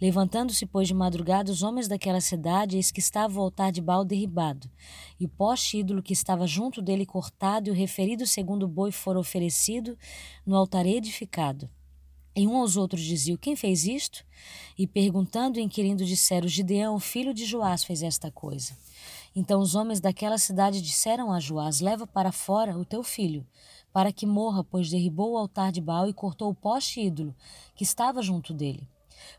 Levantando-se, 0.00 0.66
pois, 0.66 0.88
de 0.88 0.94
madrugada, 0.94 1.50
os 1.50 1.62
homens 1.62 1.88
daquela 1.88 2.20
cidade, 2.20 2.76
eis 2.76 2.90
que 2.90 3.00
estava 3.00 3.38
o 3.38 3.42
altar 3.42 3.72
de 3.72 3.80
Baal 3.80 4.04
derribado, 4.04 4.70
e 5.18 5.24
o 5.24 5.28
poste 5.28 5.78
ídolo 5.78 6.02
que 6.02 6.12
estava 6.12 6.46
junto 6.46 6.82
dele 6.82 7.06
cortado, 7.06 7.68
e 7.68 7.70
o 7.70 7.74
referido 7.74 8.26
segundo 8.26 8.68
boi 8.68 8.92
fora 8.92 9.18
oferecido 9.18 9.96
no 10.44 10.56
altar 10.56 10.86
edificado. 10.86 11.68
E 12.36 12.46
um 12.46 12.58
aos 12.58 12.76
outros 12.76 13.02
diziam: 13.02 13.38
Quem 13.38 13.56
fez 13.56 13.86
isto? 13.86 14.22
E 14.78 14.86
perguntando 14.86 15.58
e 15.58 15.62
inquirindo, 15.62 16.04
disseram: 16.04 16.46
Gideão, 16.46 17.00
filho 17.00 17.32
de 17.32 17.46
Joás, 17.46 17.82
fez 17.82 18.02
esta 18.02 18.30
coisa. 18.30 18.76
Então 19.34 19.58
os 19.58 19.74
homens 19.74 20.00
daquela 20.00 20.36
cidade 20.36 20.82
disseram 20.82 21.32
a 21.32 21.40
Joás: 21.40 21.80
Leva 21.80 22.06
para 22.06 22.30
fora 22.30 22.76
o 22.76 22.84
teu 22.84 23.02
filho, 23.02 23.46
para 23.90 24.12
que 24.12 24.26
morra, 24.26 24.62
pois 24.62 24.90
derribou 24.90 25.32
o 25.32 25.38
altar 25.38 25.72
de 25.72 25.80
Baal 25.80 26.10
e 26.10 26.12
cortou 26.12 26.50
o 26.50 26.54
poste 26.54 27.00
ídolo 27.00 27.34
que 27.74 27.84
estava 27.84 28.20
junto 28.20 28.52
dele. 28.52 28.86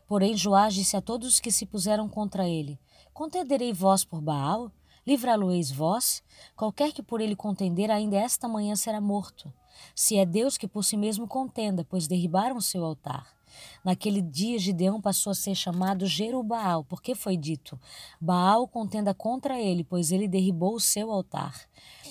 Porém 0.06 0.36
Joás 0.36 0.74
disse 0.74 0.96
a 0.96 1.00
todos 1.00 1.28
os 1.28 1.40
que 1.40 1.50
se 1.50 1.66
puseram 1.66 2.08
contra 2.08 2.48
ele: 2.48 2.78
Contenderei 3.12 3.72
vós 3.72 4.04
por 4.04 4.20
Baal? 4.20 4.70
Livrá-lo-eis 5.06 5.70
vós? 5.70 6.22
Qualquer 6.54 6.92
que 6.92 7.02
por 7.02 7.20
ele 7.20 7.34
contender, 7.34 7.90
ainda 7.90 8.16
esta 8.16 8.46
manhã 8.46 8.76
será 8.76 9.00
morto. 9.00 9.52
Se 9.94 10.18
é 10.18 10.26
Deus 10.26 10.58
que 10.58 10.68
por 10.68 10.84
si 10.84 10.96
mesmo 10.96 11.26
contenda, 11.26 11.84
pois 11.84 12.06
derribaram 12.06 12.60
seu 12.60 12.84
altar. 12.84 13.38
Naquele 13.84 14.20
dia, 14.20 14.58
Gideão 14.58 15.00
passou 15.00 15.30
a 15.30 15.34
ser 15.34 15.54
chamado 15.54 16.06
Jerubaal, 16.06 16.84
porque 16.84 17.14
foi 17.14 17.36
dito: 17.36 17.80
Baal 18.20 18.68
contenda 18.68 19.14
contra 19.14 19.58
ele, 19.58 19.82
pois 19.82 20.12
ele 20.12 20.28
derribou 20.28 20.74
o 20.74 20.80
seu 20.80 21.10
altar. 21.10 21.54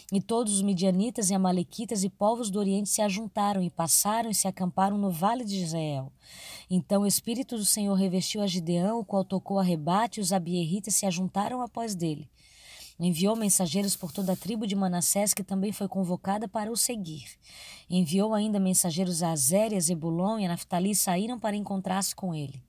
E 0.09 0.21
todos 0.21 0.53
os 0.53 0.61
midianitas 0.61 1.29
e 1.29 1.33
amalequitas 1.33 2.01
e 2.05 2.09
povos 2.09 2.49
do 2.49 2.59
Oriente 2.59 2.87
se 2.87 3.01
ajuntaram 3.01 3.61
e 3.61 3.69
passaram 3.69 4.29
e 4.29 4.35
se 4.35 4.47
acamparam 4.47 4.97
no 4.97 5.11
vale 5.11 5.43
de 5.43 5.57
Israel. 5.57 6.13
Então 6.69 7.01
o 7.01 7.07
Espírito 7.07 7.57
do 7.57 7.65
Senhor 7.65 7.93
revestiu 7.93 8.41
a 8.41 8.47
Gideão, 8.47 8.99
o 8.99 9.05
qual 9.05 9.25
tocou 9.25 9.59
a 9.59 9.63
rebate, 9.63 10.19
e 10.19 10.23
os 10.23 10.31
abierritas 10.31 10.95
se 10.95 11.05
ajuntaram 11.05 11.61
após 11.61 11.93
dele. 11.93 12.29
Enviou 12.97 13.35
mensageiros 13.35 13.97
por 13.97 14.11
toda 14.13 14.31
a 14.31 14.35
tribo 14.35 14.65
de 14.65 14.75
Manassés, 14.75 15.33
que 15.33 15.43
também 15.43 15.73
foi 15.73 15.89
convocada 15.89 16.47
para 16.47 16.71
o 16.71 16.77
seguir. 16.77 17.25
Enviou 17.89 18.33
ainda 18.33 18.61
mensageiros 18.61 19.21
a 19.21 19.31
Azer, 19.31 19.73
a 19.73 19.79
Zebulon 19.79 20.39
e 20.39 20.45
a 20.45 20.47
Naftali 20.47 20.95
saíram 20.95 21.37
para 21.37 21.55
encontrar-se 21.55 22.15
com 22.15 22.33
ele. 22.33 22.63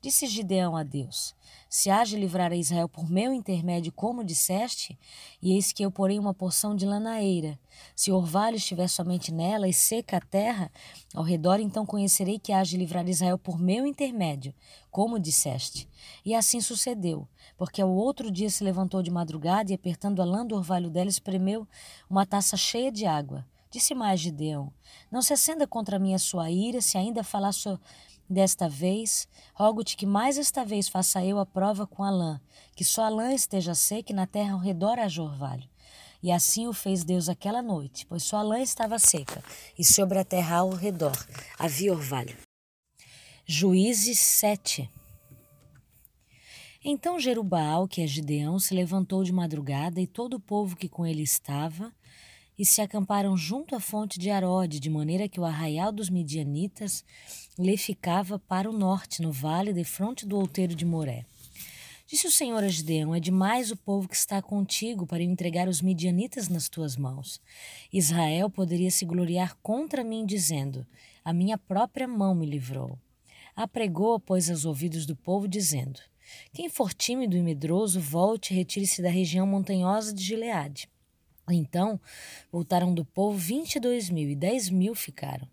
Disse 0.00 0.26
Gideão 0.26 0.74
a 0.76 0.82
Deus: 0.82 1.34
Se 1.68 1.90
há 1.90 2.02
de 2.02 2.16
livrar 2.16 2.50
a 2.50 2.56
Israel 2.56 2.88
por 2.88 3.10
meu 3.10 3.32
intermédio, 3.32 3.92
como 3.92 4.24
disseste, 4.24 4.98
e 5.42 5.52
eis 5.52 5.70
que 5.70 5.84
eu 5.84 5.90
porei 5.90 6.18
uma 6.18 6.32
porção 6.32 6.74
de 6.74 6.86
lanaeira. 6.86 7.58
Se 7.94 8.10
orvalho 8.10 8.56
estiver 8.56 8.88
somente 8.88 9.32
nela 9.32 9.68
e 9.68 9.72
seca 9.72 10.16
a 10.16 10.20
terra, 10.20 10.72
ao 11.14 11.22
redor 11.22 11.60
então 11.60 11.84
conhecerei 11.84 12.38
que 12.38 12.52
há 12.52 12.62
de 12.62 12.76
livrar 12.76 13.08
Israel 13.08 13.38
por 13.38 13.58
meu 13.58 13.86
intermédio, 13.86 14.54
como 14.90 15.18
disseste. 15.18 15.88
E 16.24 16.34
assim 16.34 16.60
sucedeu 16.60 17.28
porque 17.58 17.82
ao 17.82 17.90
outro 17.90 18.30
dia 18.30 18.48
se 18.48 18.62
levantou 18.62 19.02
de 19.02 19.10
madrugada 19.10 19.72
e, 19.72 19.74
apertando 19.74 20.22
a 20.22 20.24
lã 20.24 20.46
do 20.46 20.54
orvalho 20.54 20.88
dela, 20.88 21.10
espremeu 21.10 21.66
uma 22.08 22.24
taça 22.24 22.56
cheia 22.56 22.90
de 22.90 23.04
água. 23.04 23.44
Disse 23.68 23.94
mais 23.94 24.20
Gideão: 24.20 24.72
Não 25.10 25.20
se 25.20 25.32
acenda 25.32 25.66
contra 25.66 25.98
mim 25.98 26.14
a 26.14 26.18
sua 26.18 26.50
ira, 26.50 26.80
se 26.80 26.96
ainda 26.96 27.24
falar 27.24 27.52
so... 27.52 27.78
desta 28.28 28.68
vez. 28.68 29.28
Rogo-te 29.54 29.96
que 29.96 30.06
mais 30.06 30.38
esta 30.38 30.64
vez 30.64 30.88
faça 30.88 31.24
eu 31.24 31.38
a 31.38 31.46
prova 31.46 31.86
com 31.86 32.02
a 32.04 32.10
lã, 32.10 32.40
que 32.74 32.84
só 32.84 33.04
a 33.04 33.08
lã 33.08 33.32
esteja 33.32 33.74
seca 33.74 34.12
e 34.12 34.14
na 34.14 34.26
terra 34.26 34.52
ao 34.52 34.58
redor 34.58 34.98
haja 34.98 35.22
orvalho. 35.22 35.68
E 36.22 36.32
assim 36.32 36.66
o 36.66 36.72
fez 36.72 37.04
Deus 37.04 37.28
aquela 37.28 37.62
noite, 37.62 38.04
pois 38.06 38.22
só 38.22 38.38
a 38.38 38.42
lã 38.42 38.60
estava 38.60 38.98
seca, 38.98 39.42
e 39.78 39.84
sobre 39.84 40.18
a 40.18 40.24
terra 40.24 40.58
ao 40.58 40.70
redor 40.70 41.16
havia 41.58 41.92
orvalho. 41.92 42.36
Juízes 43.46 44.18
7 44.18 44.90
então 46.84 47.18
Jerubaal, 47.18 47.88
que 47.88 48.00
é 48.00 48.06
Gideão, 48.06 48.58
se 48.58 48.72
levantou 48.72 49.24
de 49.24 49.32
madrugada 49.32 50.00
e 50.00 50.06
todo 50.06 50.34
o 50.34 50.40
povo 50.40 50.76
que 50.76 50.88
com 50.88 51.04
ele 51.04 51.22
estava, 51.22 51.92
e 52.58 52.64
se 52.64 52.80
acamparam 52.80 53.36
junto 53.36 53.74
à 53.76 53.80
fonte 53.80 54.18
de 54.18 54.30
Arode, 54.30 54.80
de 54.80 54.90
maneira 54.90 55.28
que 55.28 55.38
o 55.38 55.44
arraial 55.44 55.92
dos 55.92 56.10
midianitas 56.10 57.04
lhe 57.58 57.76
ficava 57.76 58.38
para 58.38 58.68
o 58.68 58.72
norte, 58.72 59.22
no 59.22 59.30
vale 59.30 59.72
de 59.72 59.84
fronte 59.84 60.26
do 60.26 60.36
outeiro 60.36 60.74
de 60.74 60.84
Moré. 60.84 61.24
Disse 62.06 62.26
o 62.26 62.30
Senhor 62.30 62.64
a 62.64 62.68
Gideão: 62.68 63.14
É 63.14 63.20
demais 63.20 63.70
o 63.70 63.76
povo 63.76 64.08
que 64.08 64.16
está 64.16 64.42
contigo 64.42 65.06
para 65.06 65.22
eu 65.22 65.30
entregar 65.30 65.68
os 65.68 65.80
midianitas 65.80 66.48
nas 66.48 66.68
tuas 66.68 66.96
mãos. 66.96 67.40
Israel 67.92 68.50
poderia 68.50 68.90
se 68.90 69.04
gloriar 69.04 69.56
contra 69.62 70.02
mim, 70.02 70.26
dizendo: 70.26 70.86
A 71.24 71.32
minha 71.32 71.56
própria 71.56 72.08
mão 72.08 72.34
me 72.34 72.46
livrou. 72.46 72.98
Apregou, 73.54 74.18
pois, 74.18 74.50
aos 74.50 74.64
ouvidos 74.64 75.04
do 75.04 75.14
povo, 75.14 75.46
dizendo: 75.46 76.00
quem 76.52 76.68
for 76.68 76.92
tímido 76.92 77.36
e 77.36 77.42
medroso, 77.42 78.00
volte 78.00 78.52
e 78.52 78.56
retire-se 78.56 79.02
da 79.02 79.10
região 79.10 79.46
montanhosa 79.46 80.12
de 80.12 80.22
Gileade. 80.22 80.88
Então 81.50 82.00
voltaram 82.50 82.92
do 82.92 83.04
povo 83.04 83.38
vinte 83.38 83.76
e 83.76 83.80
dois 83.80 84.10
mil, 84.10 84.28
e 84.28 84.36
dez 84.36 84.68
mil 84.68 84.94
ficaram. 84.94 85.48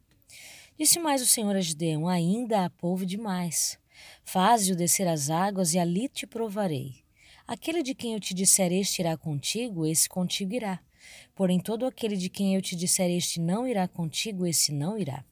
Disse 0.77 0.99
mais 0.99 1.21
o 1.21 1.25
Senhor 1.25 1.55
a 1.55 1.61
Gideão: 1.61 2.07
Ainda 2.07 2.65
há 2.65 2.69
povo 2.69 3.05
demais. 3.05 3.77
Faze-o 4.23 4.75
descer 4.75 5.07
as 5.07 5.29
águas, 5.29 5.73
e 5.73 5.79
ali 5.79 6.09
te 6.09 6.27
provarei. 6.27 7.03
Aquele 7.47 7.83
de 7.83 7.93
quem 7.93 8.13
eu 8.13 8.19
te 8.19 8.33
disser 8.33 8.71
este 8.71 9.01
irá 9.01 9.15
contigo, 9.15 9.85
esse 9.85 10.09
contigo 10.09 10.53
irá. 10.53 10.79
Porém, 11.35 11.59
todo 11.59 11.85
aquele 11.85 12.17
de 12.17 12.29
quem 12.29 12.55
eu 12.55 12.61
te 12.61 12.75
disser 12.75 13.09
este 13.09 13.39
não 13.39 13.67
irá 13.67 13.87
contigo, 13.87 14.45
esse 14.45 14.71
não 14.71 14.97
irá. 14.97 15.23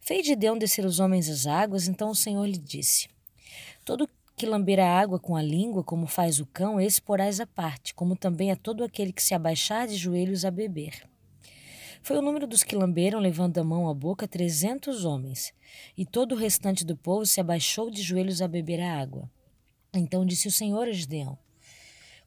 Fez 0.00 0.26
Gideão 0.26 0.58
descer 0.58 0.84
os 0.84 1.00
homens 1.00 1.28
às 1.28 1.46
águas, 1.46 1.88
então 1.88 2.10
o 2.10 2.14
Senhor 2.14 2.44
lhe 2.44 2.58
disse: 2.58 3.08
Todo 3.84 4.08
que 4.36 4.44
lamber 4.44 4.78
a 4.78 5.00
água 5.00 5.18
com 5.18 5.34
a 5.34 5.40
língua, 5.42 5.82
como 5.82 6.06
faz 6.06 6.38
o 6.40 6.46
cão, 6.46 6.78
esse 6.78 7.00
porás 7.00 7.40
à 7.40 7.46
parte, 7.46 7.94
como 7.94 8.14
também 8.14 8.52
a 8.52 8.56
todo 8.56 8.84
aquele 8.84 9.10
que 9.10 9.22
se 9.22 9.34
abaixar 9.34 9.88
de 9.88 9.96
joelhos 9.96 10.44
a 10.44 10.50
beber. 10.50 11.08
Foi 12.02 12.18
o 12.18 12.22
número 12.22 12.46
dos 12.46 12.62
que 12.62 12.76
lamberam, 12.76 13.18
levando 13.18 13.56
a 13.56 13.64
mão 13.64 13.88
à 13.88 13.94
boca, 13.94 14.28
trezentos 14.28 15.06
homens, 15.06 15.54
e 15.96 16.04
todo 16.04 16.32
o 16.32 16.38
restante 16.38 16.84
do 16.84 16.94
povo 16.94 17.24
se 17.24 17.40
abaixou 17.40 17.90
de 17.90 18.02
joelhos 18.02 18.42
a 18.42 18.46
beber 18.46 18.78
a 18.78 19.00
água. 19.00 19.30
Então 19.94 20.26
disse 20.26 20.46
o 20.46 20.52
Senhor 20.52 20.86
a 20.86 20.92
Gideão: 20.92 21.38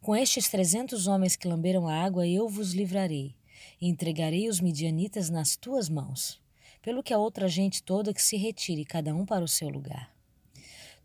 Com 0.02 0.16
estes 0.16 0.50
trezentos 0.50 1.06
homens 1.06 1.36
que 1.36 1.48
lamberam 1.48 1.88
a 1.88 1.94
água, 1.94 2.28
eu 2.28 2.50
vos 2.50 2.74
livrarei, 2.74 3.36
e 3.80 3.88
entregarei 3.88 4.50
os 4.50 4.60
midianitas 4.60 5.30
nas 5.30 5.56
tuas 5.56 5.88
mãos, 5.88 6.42
pelo 6.82 7.04
que 7.04 7.14
a 7.14 7.20
outra 7.20 7.48
gente 7.48 7.84
toda 7.84 8.16
que 8.16 8.22
se 8.22 8.36
retire, 8.36 8.84
cada 8.84 9.14
um 9.14 9.28
para 9.28 9.46
o 9.46 9.48
seu 9.48 9.70
lugar. 9.70 10.09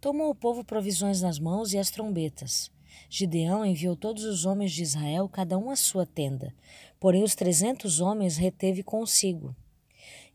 Tomou 0.04 0.28
o 0.28 0.34
povo 0.34 0.62
provisões 0.62 1.22
nas 1.22 1.38
mãos 1.38 1.72
e 1.72 1.78
as 1.78 1.88
trombetas. 1.88 2.70
Gideão 3.08 3.64
enviou 3.64 3.96
todos 3.96 4.24
os 4.24 4.44
homens 4.44 4.70
de 4.70 4.82
Israel, 4.82 5.26
cada 5.30 5.56
um 5.56 5.70
à 5.70 5.76
sua 5.76 6.04
tenda. 6.04 6.54
Porém, 7.00 7.22
os 7.22 7.34
trezentos 7.34 8.00
homens 8.00 8.36
reteve 8.36 8.82
consigo. 8.82 9.56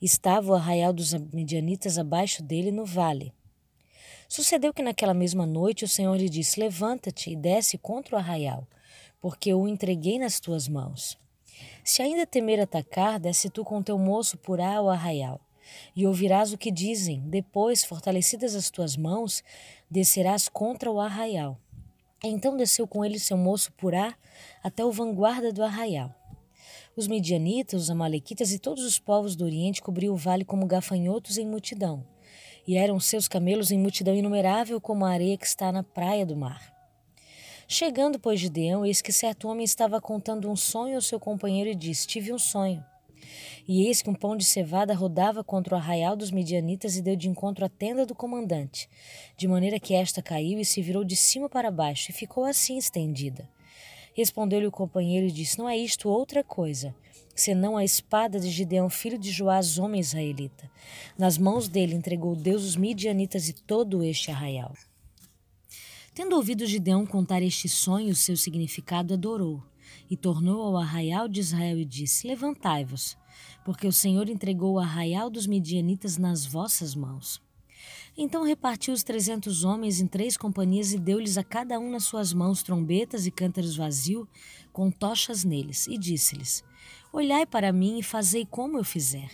Estava 0.02 0.52
o 0.52 0.56
arraial 0.56 0.92
dos 0.92 1.14
midianitas 1.14 2.00
abaixo 2.00 2.42
dele 2.42 2.72
no 2.72 2.84
vale. 2.84 3.32
Sucedeu 4.28 4.74
que 4.74 4.82
naquela 4.82 5.14
mesma 5.14 5.46
noite 5.46 5.86
o 5.86 5.88
Senhor 5.88 6.18
lhe 6.18 6.30
disse: 6.30 6.60
Levanta-te 6.60 7.30
e 7.30 7.36
desce 7.36 7.78
contra 7.78 8.16
o 8.16 8.18
arraial, 8.18 8.68
porque 9.22 9.54
o 9.54 9.68
entreguei 9.68 10.18
nas 10.18 10.40
tuas 10.40 10.68
mãos. 10.68 11.16
Se 11.84 12.02
ainda 12.02 12.26
temer 12.26 12.60
atacar, 12.60 13.20
desce 13.20 13.52
tu 13.52 13.64
com 13.64 13.84
teu 13.84 14.00
moço 14.00 14.36
por 14.36 14.60
ao 14.60 14.90
arraial. 14.90 15.40
E 15.96 16.06
ouvirás 16.06 16.54
o 16.54 16.58
que 16.58 16.72
dizem. 16.72 17.22
Depois, 17.22 17.84
fortalecidas 17.84 18.56
as 18.56 18.70
tuas 18.70 18.96
mãos, 18.96 19.44
descerás 19.90 20.48
contra 20.48 20.92
o 20.92 21.00
arraial. 21.00 21.60
Então 22.24 22.58
desceu 22.58 22.88
com 22.88 23.04
ele 23.06 23.18
seu 23.18 23.38
moço 23.38 23.72
Purá 23.74 24.16
até 24.62 24.84
o 24.84 24.92
vanguarda 24.92 25.54
do 25.54 25.64
arraial. 25.64 26.14
Os 26.96 27.08
midianitas, 27.08 27.84
os 27.84 27.90
amalequitas 27.90 28.52
e 28.52 28.60
todos 28.60 28.84
os 28.84 29.00
povos 29.00 29.36
do 29.36 29.46
Oriente 29.46 29.82
cobriam 29.82 30.14
o 30.14 30.18
vale 30.18 30.44
como 30.44 30.66
gafanhotos 30.66 31.38
em 31.38 31.46
multidão, 31.46 32.06
e 32.68 32.76
eram 32.76 33.00
seus 33.00 33.28
camelos 33.28 33.72
em 33.72 33.80
multidão 33.80 34.14
inumerável 34.14 34.82
como 34.82 35.06
a 35.06 35.12
areia 35.12 35.38
que 35.38 35.46
está 35.46 35.72
na 35.72 35.82
praia 35.82 36.26
do 36.26 36.36
mar. 36.36 36.74
Chegando, 37.72 38.20
pois, 38.20 38.40
Gideão, 38.40 38.86
eis 38.86 39.02
que 39.02 39.14
certo 39.14 39.48
homem 39.48 39.64
estava 39.64 40.02
contando 40.02 40.50
um 40.50 40.56
sonho 40.56 40.96
ao 40.96 41.02
seu 41.02 41.20
companheiro 41.20 41.70
e 41.70 41.76
disse: 41.76 42.08
Tive 42.08 42.34
um 42.34 42.40
sonho. 42.40 42.84
E 43.68 43.86
eis 43.88 44.02
que 44.02 44.10
um 44.10 44.14
pão 44.14 44.36
de 44.36 44.44
cevada 44.44 44.94
rodava 44.94 45.44
contra 45.44 45.76
o 45.76 45.78
arraial 45.78 46.16
dos 46.16 46.32
midianitas 46.32 46.96
e 46.96 47.02
deu 47.02 47.16
de 47.16 47.30
encontro 47.30 47.66
à 47.66 47.70
tenda 47.70 48.06
do 48.06 48.16
comandante, 48.16 48.90
de 49.38 49.48
maneira 49.48 49.80
que 49.80 49.94
esta 49.94 50.22
caiu 50.22 50.60
e 50.60 50.66
se 50.66 50.82
virou 50.82 51.04
de 51.04 51.16
cima 51.16 51.50
para 51.50 51.72
baixo 51.72 52.12
e 52.12 52.14
ficou 52.14 52.46
assim 52.46 52.78
estendida. 52.78 53.50
Respondeu-lhe 54.14 54.68
o 54.68 54.72
companheiro 54.72 55.28
e 55.28 55.32
disse: 55.32 55.58
Não 55.58 55.70
é 55.70 55.78
isto 55.78 56.10
outra 56.10 56.44
coisa, 56.44 56.96
senão 57.36 57.78
a 57.78 57.86
espada 57.86 58.40
de 58.40 58.50
Gideão, 58.50 58.90
filho 58.90 59.18
de 59.18 59.32
Joás, 59.32 59.78
homem 59.78 60.02
israelita. 60.02 60.70
Nas 61.18 61.38
mãos 61.38 61.68
dele 61.68 61.96
entregou 61.96 62.36
Deus 62.36 62.64
os 62.64 62.76
midianitas 62.76 63.48
e 63.48 63.54
todo 63.54 64.04
este 64.04 64.32
arraial. 64.32 64.74
Tendo 66.14 66.36
ouvido 66.36 66.66
Gideão 66.66 67.06
contar 67.06 67.42
este 67.42 67.70
sonho, 67.70 68.14
seu 68.14 68.36
significado 68.36 69.14
adorou, 69.14 69.64
e 70.10 70.18
tornou 70.18 70.62
ao 70.62 70.78
arraial 70.78 71.28
de 71.28 71.40
Israel 71.40 71.78
e 71.78 71.86
disse: 71.86 72.28
Levantai-vos, 72.28 73.18
porque 73.64 73.88
o 73.88 73.94
Senhor 73.94 74.30
entregou 74.30 74.74
o 74.74 74.80
arraial 74.80 75.30
dos 75.30 75.48
midianitas 75.48 76.18
nas 76.18 76.46
vossas 76.46 76.96
mãos. 76.96 77.42
Então 78.18 78.44
repartiu 78.44 78.94
os 78.94 79.04
trezentos 79.04 79.64
homens 79.64 80.02
em 80.02 80.08
três 80.08 80.36
companhias 80.36 80.92
e 80.92 81.00
deu-lhes 81.00 81.38
a 81.38 81.44
cada 81.44 81.80
um 81.80 81.90
nas 81.92 82.04
suas 82.04 82.34
mãos 82.34 82.62
trombetas 82.62 83.26
e 83.26 83.32
cântaros 83.32 83.78
vazios, 83.78 84.28
com 84.74 84.92
tochas 84.92 85.44
neles, 85.44 85.88
e 85.88 85.98
disse-lhes: 85.98 86.64
Olhai 87.14 87.46
para 87.46 87.72
mim 87.72 88.00
e 88.00 88.04
fazei 88.04 88.46
como 88.46 88.78
eu 88.78 88.84
fizer. 88.84 89.30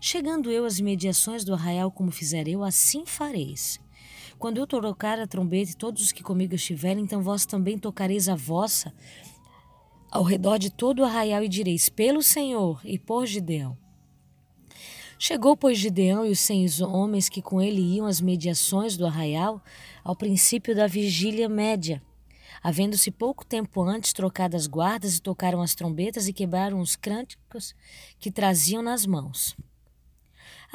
Chegando 0.00 0.50
eu 0.50 0.64
às 0.64 0.78
imediações 0.78 1.44
do 1.44 1.54
arraial 1.54 1.90
como 1.90 2.10
fizer 2.10 2.48
eu, 2.48 2.62
assim 2.62 3.04
fareis. 3.04 3.80
Quando 4.38 4.58
eu 4.58 4.66
tocar 4.66 5.18
a 5.18 5.26
trombeta 5.26 5.72
e 5.72 5.76
todos 5.76 6.02
os 6.02 6.12
que 6.12 6.22
comigo 6.22 6.54
estiverem, 6.54 7.04
então 7.04 7.22
vós 7.22 7.46
também 7.46 7.78
tocareis 7.78 8.28
a 8.28 8.34
vossa 8.34 8.92
ao 10.10 10.22
redor 10.22 10.58
de 10.58 10.70
todo 10.70 11.00
o 11.00 11.04
arraial 11.04 11.42
e 11.42 11.48
direis: 11.48 11.88
Pelo 11.88 12.22
Senhor 12.22 12.80
e 12.84 12.98
por 12.98 13.26
Gideão. 13.26 13.76
Chegou, 15.18 15.56
pois, 15.56 15.78
Gideão 15.78 16.26
e 16.26 16.30
os 16.30 16.40
seis 16.40 16.80
homens 16.80 17.28
que 17.28 17.40
com 17.40 17.60
ele 17.60 17.80
iam 17.80 18.06
às 18.06 18.20
mediações 18.20 18.96
do 18.96 19.06
arraial 19.06 19.62
ao 20.04 20.14
princípio 20.14 20.74
da 20.74 20.86
vigília 20.86 21.48
média. 21.48 22.02
Havendo-se 22.62 23.10
pouco 23.10 23.44
tempo 23.44 23.80
antes 23.82 24.12
trocado 24.12 24.56
as 24.56 24.66
guardas 24.66 25.16
e 25.16 25.22
tocaram 25.22 25.62
as 25.62 25.74
trombetas 25.74 26.28
e 26.28 26.32
quebraram 26.32 26.80
os 26.80 26.96
cânticos 26.96 27.74
que 28.18 28.30
traziam 28.30 28.82
nas 28.82 29.06
mãos. 29.06 29.56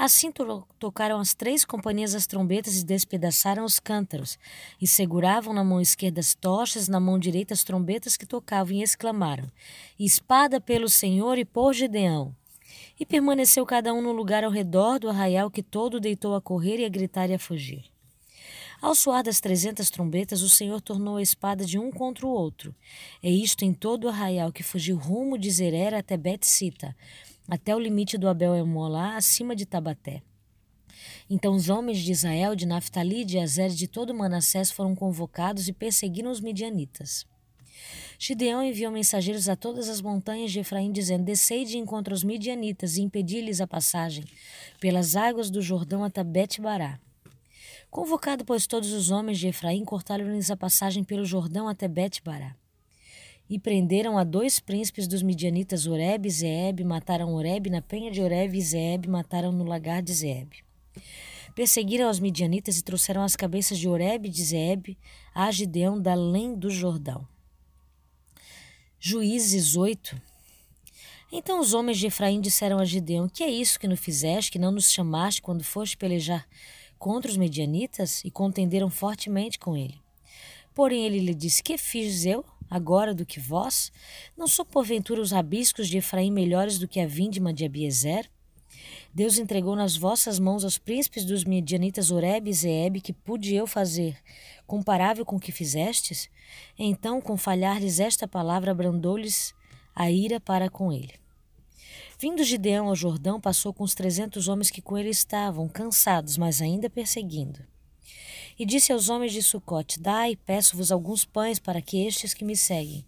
Assim 0.02 0.32
to 0.32 0.68
tocaram 0.80 1.20
as 1.20 1.36
três 1.36 1.64
companhias 1.64 2.16
as 2.16 2.26
trombetas 2.26 2.76
e 2.76 2.84
despedaçaram 2.84 3.64
os 3.64 3.80
cântaros, 3.80 4.36
e 4.82 4.88
seguravam 4.88 5.54
na 5.54 5.64
mão 5.64 5.80
esquerda 5.80 6.20
as 6.20 6.34
tochas, 6.34 6.88
na 6.88 7.00
mão 7.00 7.20
direita 7.20 7.54
as 7.54 7.64
trombetas 7.64 8.18
que 8.18 8.26
tocavam, 8.26 8.74
e 8.74 8.82
exclamaram: 8.82 9.48
Espada 10.00 10.60
pelo 10.60 10.90
Senhor 10.90 11.38
e 11.38 11.46
por 11.46 11.72
Gideão! 11.76 12.36
E 13.00 13.06
permaneceu 13.06 13.64
cada 13.64 13.94
um 13.94 14.02
no 14.02 14.12
lugar 14.12 14.44
ao 14.44 14.50
redor 14.50 14.98
do 14.98 15.08
arraial 15.08 15.52
que 15.52 15.62
todo 15.62 16.00
deitou 16.00 16.34
a 16.34 16.42
correr 16.42 16.80
e 16.80 16.86
a 16.86 16.90
gritar 16.90 17.30
e 17.30 17.36
a 17.36 17.40
fugir. 17.40 17.84
Ao 18.82 18.96
soar 18.96 19.22
das 19.22 19.40
trezentas 19.40 19.92
trombetas, 19.92 20.42
o 20.42 20.50
Senhor 20.50 20.82
tornou 20.82 21.18
a 21.18 21.22
espada 21.22 21.64
de 21.64 21.78
um 21.78 21.92
contra 21.92 22.26
o 22.26 22.32
outro. 22.32 22.74
É 23.22 23.30
isto 23.30 23.64
em 23.64 23.72
todo 23.72 24.06
o 24.06 24.10
arraial 24.10 24.52
que 24.52 24.64
fugiu 24.64 24.98
rumo 24.98 25.38
de 25.38 25.52
Zerera 25.52 26.00
até 26.00 26.18
Bet-Sita, 26.18 26.96
até 27.48 27.76
o 27.76 27.80
limite 27.80 28.18
do 28.18 28.28
Abel 28.28 28.56
Emolá, 28.56 29.16
acima 29.16 29.56
de 29.56 29.66
Tabaté. 29.66 30.22
Então 31.30 31.56
os 31.56 31.70
homens 31.70 32.00
de 32.00 32.12
Israel, 32.12 32.56
de 32.56 32.66
Naphtali, 32.66 33.26
de 33.26 33.40
Azer 33.40 33.70
de 33.70 33.88
todo 33.88 34.14
Manassés 34.14 34.72
foram 34.72 34.96
convocados 34.96 35.68
e 35.68 35.74
perseguiram 35.74 36.32
os 36.32 36.42
midianitas. 36.42 37.26
Gideão 38.20 38.62
enviou 38.62 38.92
mensageiros 38.92 39.50
a 39.50 39.56
todas 39.56 39.90
as 39.90 40.02
montanhas 40.02 40.52
de 40.52 40.60
Efraim, 40.60 40.92
dizendo: 40.92 41.24
Descei 41.24 41.66
de 41.66 41.78
encontro 41.78 42.14
aos 42.14 42.24
midianitas 42.24 42.98
e 42.98 43.02
impedi-lhes 43.02 43.60
a 43.60 43.68
passagem 43.68 44.24
pelas 44.80 45.16
águas 45.16 45.50
do 45.50 45.62
Jordão 45.62 46.04
até 46.04 46.24
Bet-Bará. 46.24 47.00
Convocado, 47.90 48.46
pois, 48.46 48.68
todos 48.68 48.92
os 48.92 49.10
homens 49.10 49.40
de 49.40 49.48
Efraim, 49.48 49.84
cortaram-lhes 49.84 50.52
a 50.52 50.56
passagem 50.56 51.04
pelo 51.04 51.26
Jordão 51.26 51.68
até 51.68 51.88
Bet-Bará 51.88 52.56
e 53.52 53.60
prenderam 53.60 54.18
a 54.18 54.24
dois 54.24 54.62
príncipes 54.62 55.10
dos 55.10 55.22
midianitas 55.22 55.86
Oreb 55.86 56.26
e 56.26 56.30
Zeeb, 56.30 56.86
mataram 56.86 57.34
Oreb 57.34 57.70
na 57.70 57.82
penha 57.82 58.10
de 58.10 58.22
Oreb 58.22 58.58
e 58.58 58.62
Zeeb 58.62 59.08
mataram 59.08 59.52
no 59.52 59.66
lagar 59.66 60.02
de 60.02 60.14
Zeeb. 60.14 60.54
Perseguiram 61.54 62.10
os 62.10 62.18
midianitas 62.18 62.78
e 62.78 62.82
trouxeram 62.82 63.22
as 63.22 63.36
cabeças 63.36 63.78
de 63.78 63.90
Oreb 63.90 64.26
e 64.26 64.30
de 64.30 64.42
Zeeb 64.42 64.98
a 65.36 65.52
Gideão 65.52 66.02
da 66.02 66.14
além 66.14 66.56
do 66.56 66.70
Jordão. 66.70 67.28
Juízes 68.98 69.76
8 69.76 70.16
Então 71.30 71.60
os 71.60 71.74
homens 71.74 71.98
de 71.98 72.08
Efraim 72.08 72.40
disseram 72.40 72.80
a 72.80 72.86
Gideão, 72.86 73.28
que 73.28 73.44
é 73.44 73.50
isso 73.50 73.78
que 73.78 73.88
nos 73.88 74.00
fizeste, 74.00 74.50
que 74.50 74.60
não 74.60 74.72
nos 74.72 74.90
chamaste 74.94 75.42
quando 75.42 75.62
foste 75.62 75.98
pelejar 75.98 76.48
contra 76.98 77.30
os 77.30 77.36
medianitas? 77.36 78.24
E 78.24 78.32
contenderam 78.32 78.90
fortemente 78.90 79.60
com 79.60 79.76
ele. 79.76 80.00
Porém 80.74 81.06
ele 81.06 81.20
lhe 81.20 81.36
disse, 81.36 81.62
que 81.62 81.78
fiz 81.78 82.26
eu? 82.26 82.46
Agora 82.72 83.14
do 83.14 83.26
que 83.26 83.40
vós? 83.40 83.92
Não 84.38 84.48
são 84.48 84.66
porventura 84.66 85.22
os 85.22 85.32
rabiscos 85.32 85.90
de 85.90 85.98
Efraim 85.98 86.32
melhores 86.32 86.80
do 86.80 86.88
que 86.88 87.02
a 87.02 87.06
vindima 87.06 87.54
de 87.54 87.66
Abiezer? 87.66 88.32
Deus 89.14 89.38
entregou 89.38 89.76
nas 89.76 89.98
vossas 89.98 90.40
mãos 90.40 90.64
aos 90.64 90.78
príncipes 90.78 91.26
dos 91.26 91.44
medianitas 91.44 92.12
Oreb 92.12 92.50
e 92.50 92.54
Zeeb, 92.54 93.02
que 93.02 93.12
pude 93.12 93.54
eu 93.54 93.68
fazer, 93.68 94.18
comparável 94.66 95.26
com 95.26 95.36
o 95.36 95.40
que 95.40 95.52
fizestes? 95.52 96.30
Então, 96.80 97.20
com 97.20 97.36
falhar-lhes 97.36 98.00
esta 98.00 98.26
palavra, 98.26 98.72
abrandou-lhes 98.72 99.54
a 99.94 100.10
ira 100.10 100.40
para 100.40 100.70
com 100.70 100.94
ele. 100.94 101.20
Vindo 102.18 102.44
Gideão 102.44 102.88
ao 102.88 102.96
Jordão, 102.96 103.42
passou 103.42 103.74
com 103.74 103.84
os 103.84 103.94
trezentos 103.94 104.48
homens 104.48 104.72
que 104.72 104.82
com 104.82 104.98
ele 104.98 105.10
estavam, 105.10 105.68
cansados, 105.68 106.38
mas 106.38 106.62
ainda 106.62 106.90
perseguindo. 106.90 107.71
E 108.62 108.66
disse 108.66 108.94
aos 108.94 109.10
homens 109.10 109.34
de 109.34 109.42
Sucote: 109.42 110.00
Dai, 110.00 110.36
peço-vos 110.36 110.92
alguns 110.92 111.26
pães 111.26 111.58
para 111.58 111.82
que 111.82 112.06
estes 112.06 112.32
que 112.32 112.46
me 112.46 112.56
seguem, 112.56 113.04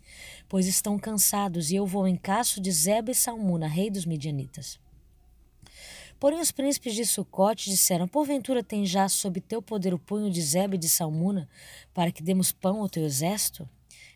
pois 0.50 0.66
estão 0.66 0.98
cansados, 0.98 1.70
e 1.70 1.76
eu 1.76 1.86
vou 1.86 2.08
em 2.08 2.16
caço 2.16 2.60
de 2.60 2.72
Zeba 2.72 3.12
e 3.12 3.14
Salmuna, 3.14 3.68
rei 3.68 3.92
dos 3.92 4.04
midianitas. 4.04 4.80
Porém 6.20 6.40
os 6.40 6.50
príncipes 6.50 6.96
de 6.96 7.06
Sucote 7.06 7.70
disseram: 7.70 8.08
Porventura 8.08 8.64
tem 8.64 8.84
já 8.84 9.08
sob 9.08 9.40
teu 9.42 9.62
poder 9.62 9.94
o 9.94 10.00
punho 10.00 10.32
de 10.32 10.42
Zeba 10.42 10.74
e 10.74 10.80
de 10.80 10.90
Salmuna, 10.90 11.48
para 11.94 12.12
que 12.12 12.24
demos 12.24 12.52
pão 12.52 12.82
ao 12.82 12.90
teu 12.90 13.06
exército? 13.06 13.70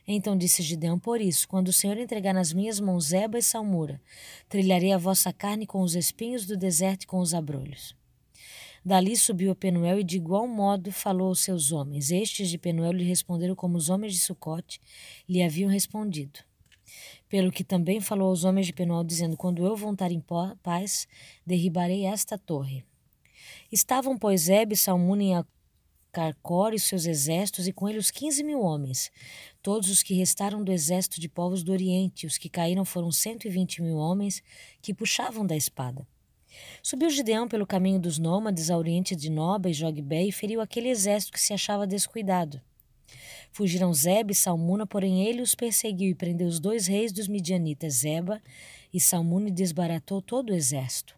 Então 0.08 0.36
disse 0.36 0.64
Gideão: 0.64 0.98
Por 0.98 1.22
isso, 1.22 1.48
quando 1.48 1.68
o 1.68 1.74
Senhor 1.74 2.00
entregar 2.00 2.34
nas 2.34 2.52
minhas 2.52 2.80
mãos 2.80 3.10
Zeba 3.10 3.38
e 3.38 3.44
Salmura, 3.44 4.02
trilharei 4.50 4.92
a 4.92 4.98
vossa 4.98 5.32
carne 5.32 5.68
com 5.68 5.82
os 5.82 5.94
espinhos 5.94 6.48
do 6.48 6.58
deserto 6.58 7.04
e 7.04 7.06
com 7.06 7.20
os 7.20 7.36
abrolhos. 7.36 7.96
Dali 8.88 9.18
subiu 9.18 9.54
Penuel 9.54 10.00
e 10.00 10.04
de 10.04 10.16
igual 10.16 10.48
modo 10.48 10.94
falou 10.94 11.28
aos 11.28 11.42
seus 11.42 11.74
homens. 11.74 12.10
Estes 12.10 12.50
de 12.50 12.58
Penuel 12.58 12.94
lhe 12.94 13.04
responderam 13.04 13.54
como 13.54 13.76
os 13.76 13.90
homens 13.90 14.14
de 14.14 14.20
Sucote 14.20 14.80
lhe 15.28 15.44
haviam 15.44 15.70
respondido. 15.70 16.40
Pelo 17.28 17.52
que 17.52 17.66
também 17.66 18.00
falou 18.00 18.30
aos 18.30 18.46
homens 18.46 18.66
de 18.66 18.72
Penuel, 18.72 19.04
dizendo: 19.04 19.36
Quando 19.36 19.66
eu 19.66 19.76
voltar 19.76 20.10
em 20.10 20.24
paz, 20.64 21.06
derribarei 21.46 22.06
esta 22.06 22.38
torre. 22.38 22.86
Estavam, 23.70 24.18
pois, 24.18 24.48
Ebe 24.48 24.76
e 24.76 24.78
Salmuna 24.78 25.22
em 25.22 25.46
Carcor 26.10 26.74
e 26.74 26.80
seus 26.80 27.06
exércitos, 27.06 27.68
e 27.68 27.74
com 27.74 27.90
ele 27.90 27.98
os 27.98 28.10
quinze 28.10 28.42
mil 28.42 28.62
homens. 28.62 29.12
Todos 29.62 29.90
os 29.90 30.02
que 30.02 30.14
restaram 30.14 30.64
do 30.64 30.72
exército 30.72 31.20
de 31.20 31.28
povos 31.28 31.62
do 31.62 31.74
Oriente, 31.74 32.26
os 32.26 32.38
que 32.38 32.48
caíram 32.48 32.86
foram 32.86 33.12
cento 33.12 33.48
e 33.48 33.50
vinte 33.50 33.82
mil 33.82 33.98
homens 33.98 34.42
que 34.82 34.94
puxavam 34.94 35.46
da 35.46 35.58
espada. 35.58 36.08
Subiu 36.82 37.10
Gideão 37.10 37.48
pelo 37.48 37.68
caminho 37.68 38.00
dos 38.00 38.18
nômades 38.18 38.70
ao 38.70 38.80
oriente 38.80 39.16
de 39.16 39.30
Noba 39.30 39.70
e 39.70 39.74
Jogbé 39.74 40.24
e 40.24 40.32
feriu 40.32 40.62
aquele 40.62 40.90
exército 40.90 41.34
que 41.34 41.40
se 41.40 41.54
achava 41.54 41.88
descuidado. 41.88 42.62
Fugiram 43.52 43.94
Zeb 43.94 44.32
e 44.32 44.36
Salmuna, 44.36 44.86
porém 44.86 45.24
ele 45.24 45.42
os 45.42 45.56
perseguiu 45.56 46.10
e 46.10 46.16
prendeu 46.16 46.48
os 46.48 46.60
dois 46.60 46.88
reis 46.88 47.12
dos 47.12 47.28
midianitas, 47.28 47.96
Zeba 47.96 48.42
e 48.94 49.00
Salmuna, 49.00 49.50
e 49.50 49.52
desbaratou 49.52 50.22
todo 50.22 50.52
o 50.52 50.54
exército. 50.54 51.18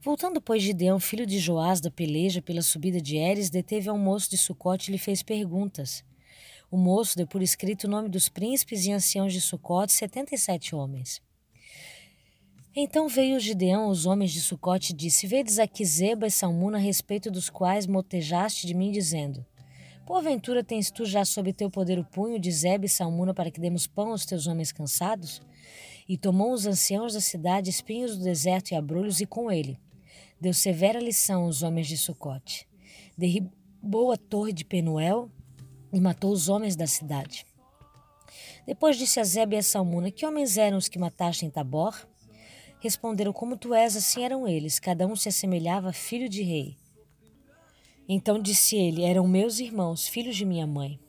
Voltando, 0.00 0.40
pois, 0.40 0.62
Gideão, 0.62 1.00
filho 1.00 1.24
de 1.24 1.38
Joás, 1.38 1.80
da 1.80 1.90
peleja 1.90 2.42
pela 2.42 2.60
subida 2.60 3.00
de 3.00 3.16
Eres, 3.16 3.48
deteve 3.48 3.88
ao 3.88 3.96
moço 3.96 4.30
de 4.30 4.36
Sucote 4.36 4.90
e 4.90 4.92
lhe 4.92 4.98
fez 4.98 5.22
perguntas. 5.22 6.04
O 6.70 6.76
moço 6.76 7.16
deu 7.16 7.26
por 7.26 7.40
escrito 7.40 7.84
o 7.84 7.90
nome 7.90 8.08
dos 8.08 8.28
príncipes 8.28 8.84
e 8.84 8.92
anciãos 8.92 9.32
de 9.32 9.40
Sucote, 9.40 9.92
setenta 9.92 10.34
e 10.34 10.38
sete 10.38 10.74
homens. 10.74 11.22
Então 12.76 13.06
veio 13.06 13.38
Gideão 13.38 13.86
os 13.86 14.04
homens 14.04 14.32
de 14.32 14.40
Sucote 14.40 14.92
e 14.92 14.96
disse: 14.96 15.28
Vedes 15.28 15.60
aqui 15.60 15.84
Zeba 15.84 16.26
e 16.26 16.30
Salmuna, 16.30 16.76
a 16.76 16.80
respeito 16.80 17.30
dos 17.30 17.48
quais 17.48 17.86
motejaste 17.86 18.66
de 18.66 18.74
mim, 18.74 18.90
dizendo: 18.90 19.46
Porventura 20.04 20.64
tens 20.64 20.90
tu 20.90 21.04
já 21.04 21.24
sob 21.24 21.52
teu 21.52 21.70
poder 21.70 22.00
o 22.00 22.04
punho 22.04 22.36
de 22.36 22.50
Zeba 22.50 22.86
e 22.86 22.88
Salmuna 22.88 23.32
para 23.32 23.48
que 23.48 23.60
demos 23.60 23.86
pão 23.86 24.10
aos 24.10 24.26
teus 24.26 24.48
homens 24.48 24.72
cansados? 24.72 25.40
E 26.08 26.18
tomou 26.18 26.52
os 26.52 26.66
anciãos 26.66 27.14
da 27.14 27.20
cidade 27.20 27.70
espinhos 27.70 28.18
do 28.18 28.24
deserto 28.24 28.72
e 28.72 28.74
abrolhos, 28.74 29.20
e 29.20 29.26
com 29.26 29.52
ele 29.52 29.78
deu 30.40 30.52
severa 30.52 30.98
lição 30.98 31.44
aos 31.44 31.62
homens 31.62 31.86
de 31.86 31.96
Sucote. 31.96 32.68
Derribou 33.16 34.10
a 34.10 34.16
torre 34.16 34.52
de 34.52 34.64
Penuel 34.64 35.30
e 35.92 36.00
matou 36.00 36.32
os 36.32 36.48
homens 36.48 36.74
da 36.74 36.88
cidade. 36.88 37.46
Depois 38.66 38.98
disse 38.98 39.20
a 39.20 39.24
Zeba 39.24 39.54
e 39.54 39.58
a 39.58 39.62
Salmuna: 39.62 40.10
Que 40.10 40.26
homens 40.26 40.58
eram 40.58 40.76
os 40.76 40.88
que 40.88 40.98
mataste 40.98 41.46
em 41.46 41.50
Tabor? 41.50 41.94
Responderam: 42.84 43.32
Como 43.32 43.56
tu 43.56 43.72
és, 43.72 43.96
assim 43.96 44.24
eram 44.24 44.46
eles. 44.46 44.78
Cada 44.78 45.06
um 45.06 45.16
se 45.16 45.30
assemelhava 45.30 45.88
a 45.88 45.92
filho 45.94 46.28
de 46.28 46.42
rei. 46.42 46.76
Então 48.06 48.38
disse 48.38 48.76
ele: 48.76 49.04
Eram 49.04 49.26
meus 49.26 49.58
irmãos, 49.58 50.06
filhos 50.06 50.36
de 50.36 50.44
minha 50.44 50.66
mãe. 50.66 51.00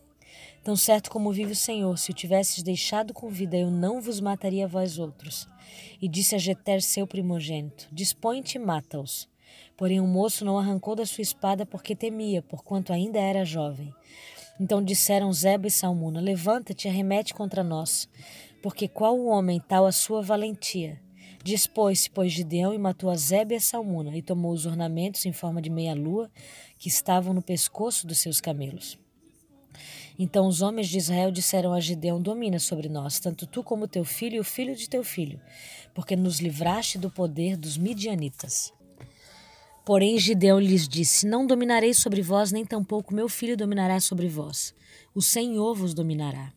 Tão 0.64 0.78
certo 0.78 1.12
como 1.12 1.34
vive 1.34 1.52
o 1.52 1.56
Senhor, 1.56 1.98
se 2.00 2.12
o 2.12 2.14
tivesses 2.14 2.64
deixado 2.64 3.14
com 3.14 3.28
vida, 3.28 3.58
eu 3.58 3.70
não 3.70 4.00
vos 4.00 4.22
mataria 4.22 4.66
vós 4.66 4.98
outros. 4.98 5.50
E 6.02 6.08
disse 6.08 6.34
a 6.34 6.38
Jeter, 6.38 6.82
seu 6.82 7.06
primogênito: 7.06 7.90
Dispõe-te 7.92 8.56
e 8.56 8.60
mata-os. 8.60 9.28
Porém 9.76 10.00
o 10.00 10.08
moço 10.08 10.46
não 10.46 10.58
arrancou 10.58 10.96
da 10.96 11.06
sua 11.06 11.24
espada 11.24 11.66
porque 11.66 11.94
temia, 11.94 12.42
porquanto 12.42 12.94
ainda 12.94 13.20
era 13.20 13.44
jovem. 13.44 13.94
Então 14.58 14.82
disseram 14.82 15.34
Zeba 15.34 15.68
e 15.68 15.72
Salmuna: 15.72 16.22
Levanta-te 16.22 16.88
e 16.88 16.90
arremete 16.90 17.34
contra 17.34 17.66
nós, 17.66 18.08
porque 18.64 18.88
qual 18.88 19.20
o 19.20 19.26
homem 19.26 19.60
tal 19.60 19.86
a 19.86 19.92
sua 19.92 20.22
valentia? 20.22 21.04
Dispôs-se, 21.46 22.10
pois, 22.10 22.32
Gideão 22.32 22.74
e 22.74 22.78
matou 22.80 23.08
a 23.08 23.16
Zebe 23.16 23.54
e 23.54 23.58
a 23.58 23.62
Salmuna, 23.62 24.18
e 24.18 24.22
tomou 24.24 24.52
os 24.52 24.66
ornamentos 24.66 25.28
em 25.28 25.32
forma 25.32 25.62
de 25.62 25.70
meia-lua 25.70 26.28
que 26.76 26.90
estavam 26.90 27.36
no 27.36 27.42
pescoço 27.44 28.08
dos 28.08 28.18
seus 28.18 28.42
camelos. 28.42 28.98
Então 30.18 30.48
os 30.48 30.64
homens 30.64 30.90
de 30.90 30.98
Israel 30.98 31.30
disseram 31.30 31.72
a 31.72 31.80
Gideão: 31.80 32.20
Domina 32.20 32.58
sobre 32.58 32.90
nós, 32.90 33.20
tanto 33.20 33.46
tu 33.46 33.62
como 33.62 33.88
teu 33.88 34.04
filho 34.04 34.38
e 34.38 34.40
o 34.40 34.44
filho 34.44 34.76
de 34.76 34.90
teu 34.90 35.04
filho, 35.04 35.40
porque 35.94 36.16
nos 36.16 36.40
livraste 36.40 36.98
do 36.98 37.12
poder 37.12 37.56
dos 37.58 37.78
midianitas. 37.78 38.74
Porém 39.86 40.18
Gideão 40.18 40.60
lhes 40.60 40.88
disse: 40.88 41.28
Não 41.28 41.46
dominarei 41.46 41.94
sobre 41.94 42.24
vós, 42.24 42.52
nem 42.52 42.66
tampouco 42.66 43.14
meu 43.14 43.30
filho 43.30 43.56
dominará 43.56 44.00
sobre 44.00 44.28
vós. 44.28 44.74
O 45.14 45.22
Senhor 45.22 45.76
vos 45.76 45.94
dominará. 45.94 46.52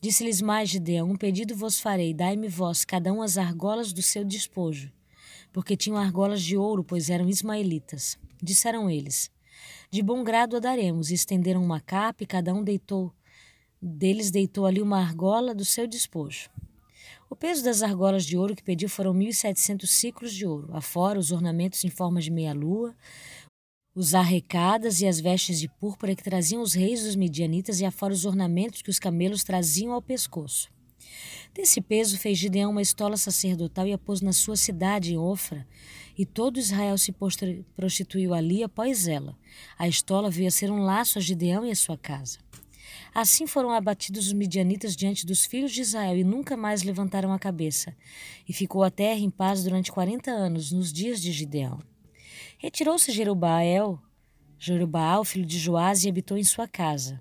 Disse-lhes 0.00 0.40
mais 0.40 0.70
Gideão: 0.70 1.10
Um 1.10 1.16
pedido 1.16 1.54
vos 1.54 1.78
farei, 1.78 2.14
dai-me 2.14 2.48
vós 2.48 2.84
cada 2.84 3.12
um 3.12 3.20
as 3.20 3.36
argolas 3.36 3.92
do 3.92 4.00
seu 4.00 4.24
despojo. 4.24 4.90
Porque 5.52 5.76
tinham 5.76 5.98
argolas 5.98 6.42
de 6.42 6.56
ouro, 6.56 6.82
pois 6.82 7.10
eram 7.10 7.28
ismaelitas. 7.28 8.18
Disseram 8.42 8.88
eles: 8.88 9.30
De 9.90 10.02
bom 10.02 10.24
grado 10.24 10.56
a 10.56 10.60
daremos. 10.60 11.10
E 11.10 11.14
estenderam 11.14 11.62
uma 11.62 11.80
capa, 11.80 12.22
e 12.22 12.26
cada 12.26 12.54
um 12.54 12.64
deitou. 12.64 13.12
Deles 13.82 14.30
deitou 14.30 14.64
ali 14.64 14.80
uma 14.80 14.98
argola 14.98 15.54
do 15.54 15.64
seu 15.64 15.86
despojo. 15.86 16.48
O 17.28 17.36
peso 17.36 17.62
das 17.62 17.82
argolas 17.82 18.24
de 18.24 18.36
ouro 18.36 18.56
que 18.56 18.62
pediu 18.62 18.88
foram 18.88 19.14
mil 19.14 19.28
e 19.28 19.34
setecentos 19.34 19.90
ciclos 19.90 20.32
de 20.34 20.46
ouro, 20.46 20.68
afora 20.72 21.18
os 21.18 21.30
ornamentos 21.30 21.84
em 21.84 21.88
forma 21.88 22.20
de 22.20 22.30
meia-lua, 22.30 22.94
os 23.94 24.14
arrecadas 24.14 25.00
e 25.00 25.06
as 25.06 25.18
vestes 25.18 25.58
de 25.58 25.68
púrpura 25.68 26.14
que 26.14 26.22
traziam 26.22 26.62
os 26.62 26.74
reis 26.74 27.02
dos 27.02 27.16
midianitas 27.16 27.80
e 27.80 27.84
afora 27.84 28.12
os 28.12 28.24
ornamentos 28.24 28.82
que 28.82 28.90
os 28.90 28.98
camelos 28.98 29.42
traziam 29.42 29.92
ao 29.92 30.00
pescoço. 30.00 30.70
Desse 31.52 31.80
peso 31.80 32.16
fez 32.16 32.38
Gideão 32.38 32.70
uma 32.70 32.82
estola 32.82 33.16
sacerdotal 33.16 33.86
e 33.86 33.92
a 33.92 33.98
pôs 33.98 34.20
na 34.20 34.32
sua 34.32 34.56
cidade, 34.56 35.12
em 35.12 35.18
Ofra, 35.18 35.66
e 36.16 36.24
todo 36.24 36.60
Israel 36.60 36.96
se 36.96 37.12
prostituiu 37.74 38.32
ali 38.32 38.62
após 38.62 39.08
ela. 39.08 39.36
A 39.76 39.88
estola 39.88 40.30
veio 40.30 40.46
a 40.46 40.52
ser 40.52 40.70
um 40.70 40.82
laço 40.82 41.18
a 41.18 41.20
Gideão 41.20 41.66
e 41.66 41.70
a 41.70 41.76
sua 41.76 41.98
casa. 41.98 42.38
Assim 43.12 43.46
foram 43.46 43.70
abatidos 43.70 44.28
os 44.28 44.32
midianitas 44.32 44.94
diante 44.94 45.26
dos 45.26 45.44
filhos 45.44 45.72
de 45.72 45.80
Israel 45.80 46.16
e 46.16 46.22
nunca 46.22 46.56
mais 46.56 46.84
levantaram 46.84 47.32
a 47.32 47.38
cabeça. 47.38 47.96
E 48.48 48.52
ficou 48.52 48.84
a 48.84 48.90
terra 48.90 49.18
em 49.18 49.30
paz 49.30 49.64
durante 49.64 49.90
quarenta 49.90 50.30
anos, 50.30 50.70
nos 50.70 50.92
dias 50.92 51.20
de 51.20 51.32
Gideão. 51.32 51.89
Retirou-se 52.62 53.10
Jerubaal, 53.10 53.98
Jerubaal, 54.58 55.24
filho 55.24 55.46
de 55.46 55.58
Joás, 55.58 56.04
e 56.04 56.10
habitou 56.10 56.36
em 56.36 56.44
sua 56.44 56.68
casa. 56.68 57.18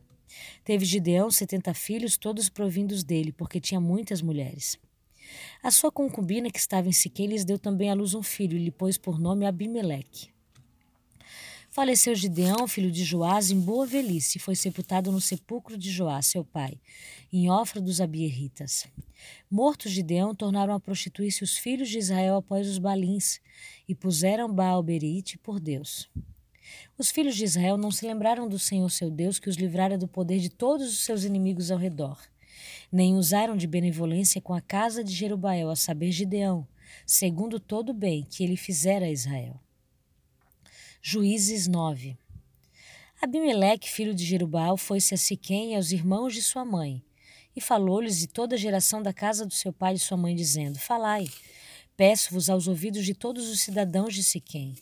Teve 0.66 0.84
Gideão 0.84 1.32
setenta 1.32 1.74
filhos, 1.74 2.18
todos 2.18 2.50
provindos 2.50 3.06
dele, 3.06 3.32
porque 3.32 3.58
tinha 3.58 3.80
muitas 3.80 4.22
mulheres. 4.22 4.78
A 5.64 5.72
sua 5.72 5.94
concubina, 5.94 6.52
que 6.52 6.60
estava 6.60 6.90
em 6.90 6.92
Siquém, 6.92 7.28
lhes 7.28 7.46
deu 7.46 7.58
também 7.58 7.90
à 7.90 7.94
luz 7.94 8.14
um 8.14 8.22
filho, 8.22 8.58
e 8.58 8.66
lhe 8.66 8.70
pôs 8.70 8.98
por 8.98 9.18
nome 9.18 9.46
Abimeleque. 9.46 10.28
Faleceu 11.72 12.14
Gideão, 12.16 12.68
filho 12.68 12.92
de 12.92 13.06
Joás, 13.06 13.50
em 13.50 13.62
boa 13.62 13.86
velhice, 13.86 14.38
e 14.38 14.42
foi 14.42 14.58
sepultado 14.58 15.10
no 15.10 15.22
sepulcro 15.22 15.78
de 15.78 15.90
Joás, 15.90 16.26
seu 16.26 16.44
pai, 16.44 16.78
em 17.32 17.50
Ofra 17.50 17.80
dos 17.80 18.02
Abierritas. 18.02 18.88
Morto 19.50 19.88
Gideão, 19.88 20.36
tornaram 20.36 20.74
a 20.74 20.80
prostituir-se 20.82 21.44
os 21.44 21.58
filhos 21.58 21.88
de 21.88 21.98
Israel 21.98 22.36
após 22.36 22.68
os 22.68 22.78
balins, 22.78 23.40
e 23.90 23.96
puseram 23.96 24.54
Baal-Berite 24.54 25.40
por 25.40 25.60
Deus. 25.60 26.08
Os 26.96 27.10
filhos 27.10 27.36
de 27.36 27.44
Israel 27.44 27.76
não 27.76 27.90
se 27.90 28.06
lembraram 28.06 28.48
do 28.48 28.60
Senhor 28.60 28.88
seu 28.92 29.10
Deus, 29.10 29.40
que 29.40 29.50
os 29.50 29.56
livrara 29.56 29.98
do 29.98 30.08
poder 30.08 30.38
de 30.38 30.50
todos 30.50 30.88
os 30.88 31.00
seus 31.00 31.24
inimigos 31.24 31.72
ao 31.72 31.80
redor, 31.80 32.22
nem 32.92 33.16
usaram 33.16 33.58
de 33.58 33.66
benevolência 33.66 34.40
com 34.40 34.54
a 34.54 34.62
casa 34.62 35.04
de 35.04 35.12
Jerubael, 35.12 35.72
a 35.72 35.76
saber 35.76 36.12
Gideão, 36.12 36.68
segundo 37.04 37.60
todo 37.60 37.90
o 37.90 37.94
bem 37.94 38.24
que 38.30 38.44
ele 38.44 38.56
fizera 38.56 39.08
a 39.08 39.12
Israel. 39.12 39.60
Juízes 41.02 41.68
9 41.68 42.16
Abimeleque, 43.20 43.90
filho 43.90 44.14
de 44.14 44.24
Jerubal, 44.24 44.78
foi-se 44.78 45.16
a 45.16 45.18
Siquém 45.18 45.72
e 45.72 45.76
aos 45.76 45.92
irmãos 45.92 46.32
de 46.32 46.44
sua 46.44 46.64
mãe, 46.64 47.04
e 47.56 47.60
falou-lhes 47.60 48.20
de 48.20 48.28
toda 48.28 48.54
a 48.54 48.58
geração 48.58 49.02
da 49.02 49.12
casa 49.12 49.48
do 49.48 49.54
seu 49.54 49.74
pai 49.74 49.96
e 49.96 50.00
sua 50.00 50.16
mãe, 50.16 50.36
dizendo: 50.36 50.78
Falai, 50.78 51.28
peço-vos 52.00 52.50
aos 52.50 52.66
ouvidos 52.66 53.06
de 53.06 53.14
todos 53.14 53.50
os 53.50 53.60
cidadãos 53.60 54.16
de 54.16 54.24
Siquém. 54.24 54.74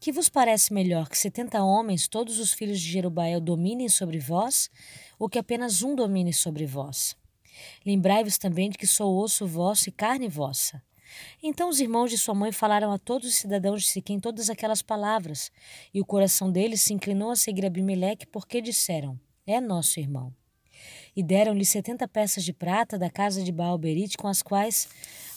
Que 0.00 0.10
vos 0.10 0.30
parece 0.30 0.72
melhor 0.72 1.06
que 1.06 1.18
setenta 1.18 1.62
homens, 1.62 2.08
todos 2.08 2.38
os 2.38 2.54
filhos 2.54 2.80
de 2.80 2.90
Jerubael, 2.90 3.42
dominem 3.42 3.90
sobre 3.90 4.18
vós, 4.18 4.70
ou 5.18 5.28
que 5.28 5.38
apenas 5.38 5.82
um 5.82 5.94
domine 5.94 6.32
sobre 6.32 6.64
vós? 6.64 7.14
Lembrai-vos 7.84 8.38
também 8.38 8.70
de 8.70 8.78
que 8.78 8.86
sou 8.86 9.22
osso 9.22 9.46
vosso 9.46 9.90
e 9.90 9.92
carne 9.92 10.30
vossa. 10.30 10.82
Então 11.42 11.68
os 11.68 11.78
irmãos 11.78 12.08
de 12.08 12.16
sua 12.16 12.34
mãe 12.34 12.50
falaram 12.50 12.90
a 12.90 12.98
todos 12.98 13.28
os 13.28 13.34
cidadãos 13.34 13.82
de 13.82 13.88
Siquém 13.88 14.18
todas 14.18 14.48
aquelas 14.48 14.80
palavras, 14.80 15.52
e 15.92 16.00
o 16.00 16.06
coração 16.06 16.50
deles 16.50 16.80
se 16.80 16.94
inclinou 16.94 17.30
a 17.32 17.36
seguir 17.36 17.66
Abimeleque, 17.66 18.26
porque 18.26 18.62
disseram: 18.62 19.20
É 19.46 19.60
nosso 19.60 20.00
irmão. 20.00 20.32
E 21.16 21.22
deram-lhe 21.22 21.64
setenta 21.64 22.06
peças 22.06 22.44
de 22.44 22.52
prata 22.52 22.98
da 22.98 23.08
casa 23.08 23.42
de 23.42 23.50
Baalberite, 23.50 24.18
com 24.18 24.28
as 24.28 24.42
quais 24.42 24.86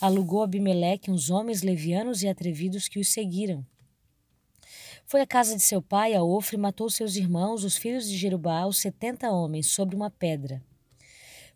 alugou 0.01 0.43
Abimeleque 0.43 1.09
uns 1.09 1.29
homens 1.29 1.61
levianos 1.61 2.21
e 2.21 2.27
atrevidos 2.27 2.89
que 2.89 2.99
os 2.99 3.07
seguiram. 3.07 3.65
Foi 5.05 5.21
à 5.21 5.25
casa 5.25 5.55
de 5.55 5.63
seu 5.63 5.81
pai, 5.81 6.13
a 6.13 6.21
Ofre, 6.21 6.57
e 6.57 6.59
matou 6.59 6.89
seus 6.89 7.15
irmãos, 7.15 7.63
os 7.63 7.77
filhos 7.77 8.09
de 8.09 8.17
Jerubal, 8.17 8.71
setenta 8.73 9.31
homens, 9.31 9.67
sobre 9.67 9.95
uma 9.95 10.11
pedra. 10.11 10.61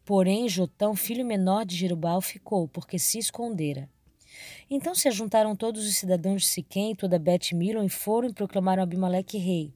Porém, 0.05 0.49
Jotão, 0.49 0.95
filho 0.95 1.25
menor 1.25 1.65
de 1.65 1.75
Jerubal, 1.75 2.19
ficou, 2.19 2.67
porque 2.67 2.97
se 2.99 3.19
escondera. 3.19 3.89
Então 4.69 4.95
se 4.95 5.07
ajuntaram 5.07 5.55
todos 5.55 5.85
os 5.85 5.95
cidadãos 5.95 6.41
de 6.41 6.47
Siquém 6.47 6.91
e 6.91 6.95
toda 6.95 7.19
Bet-Milon 7.19 7.83
e 7.83 7.89
foram 7.89 8.29
e 8.29 8.33
proclamaram 8.33 8.83
Abimeleque 8.83 9.37
rei, 9.37 9.73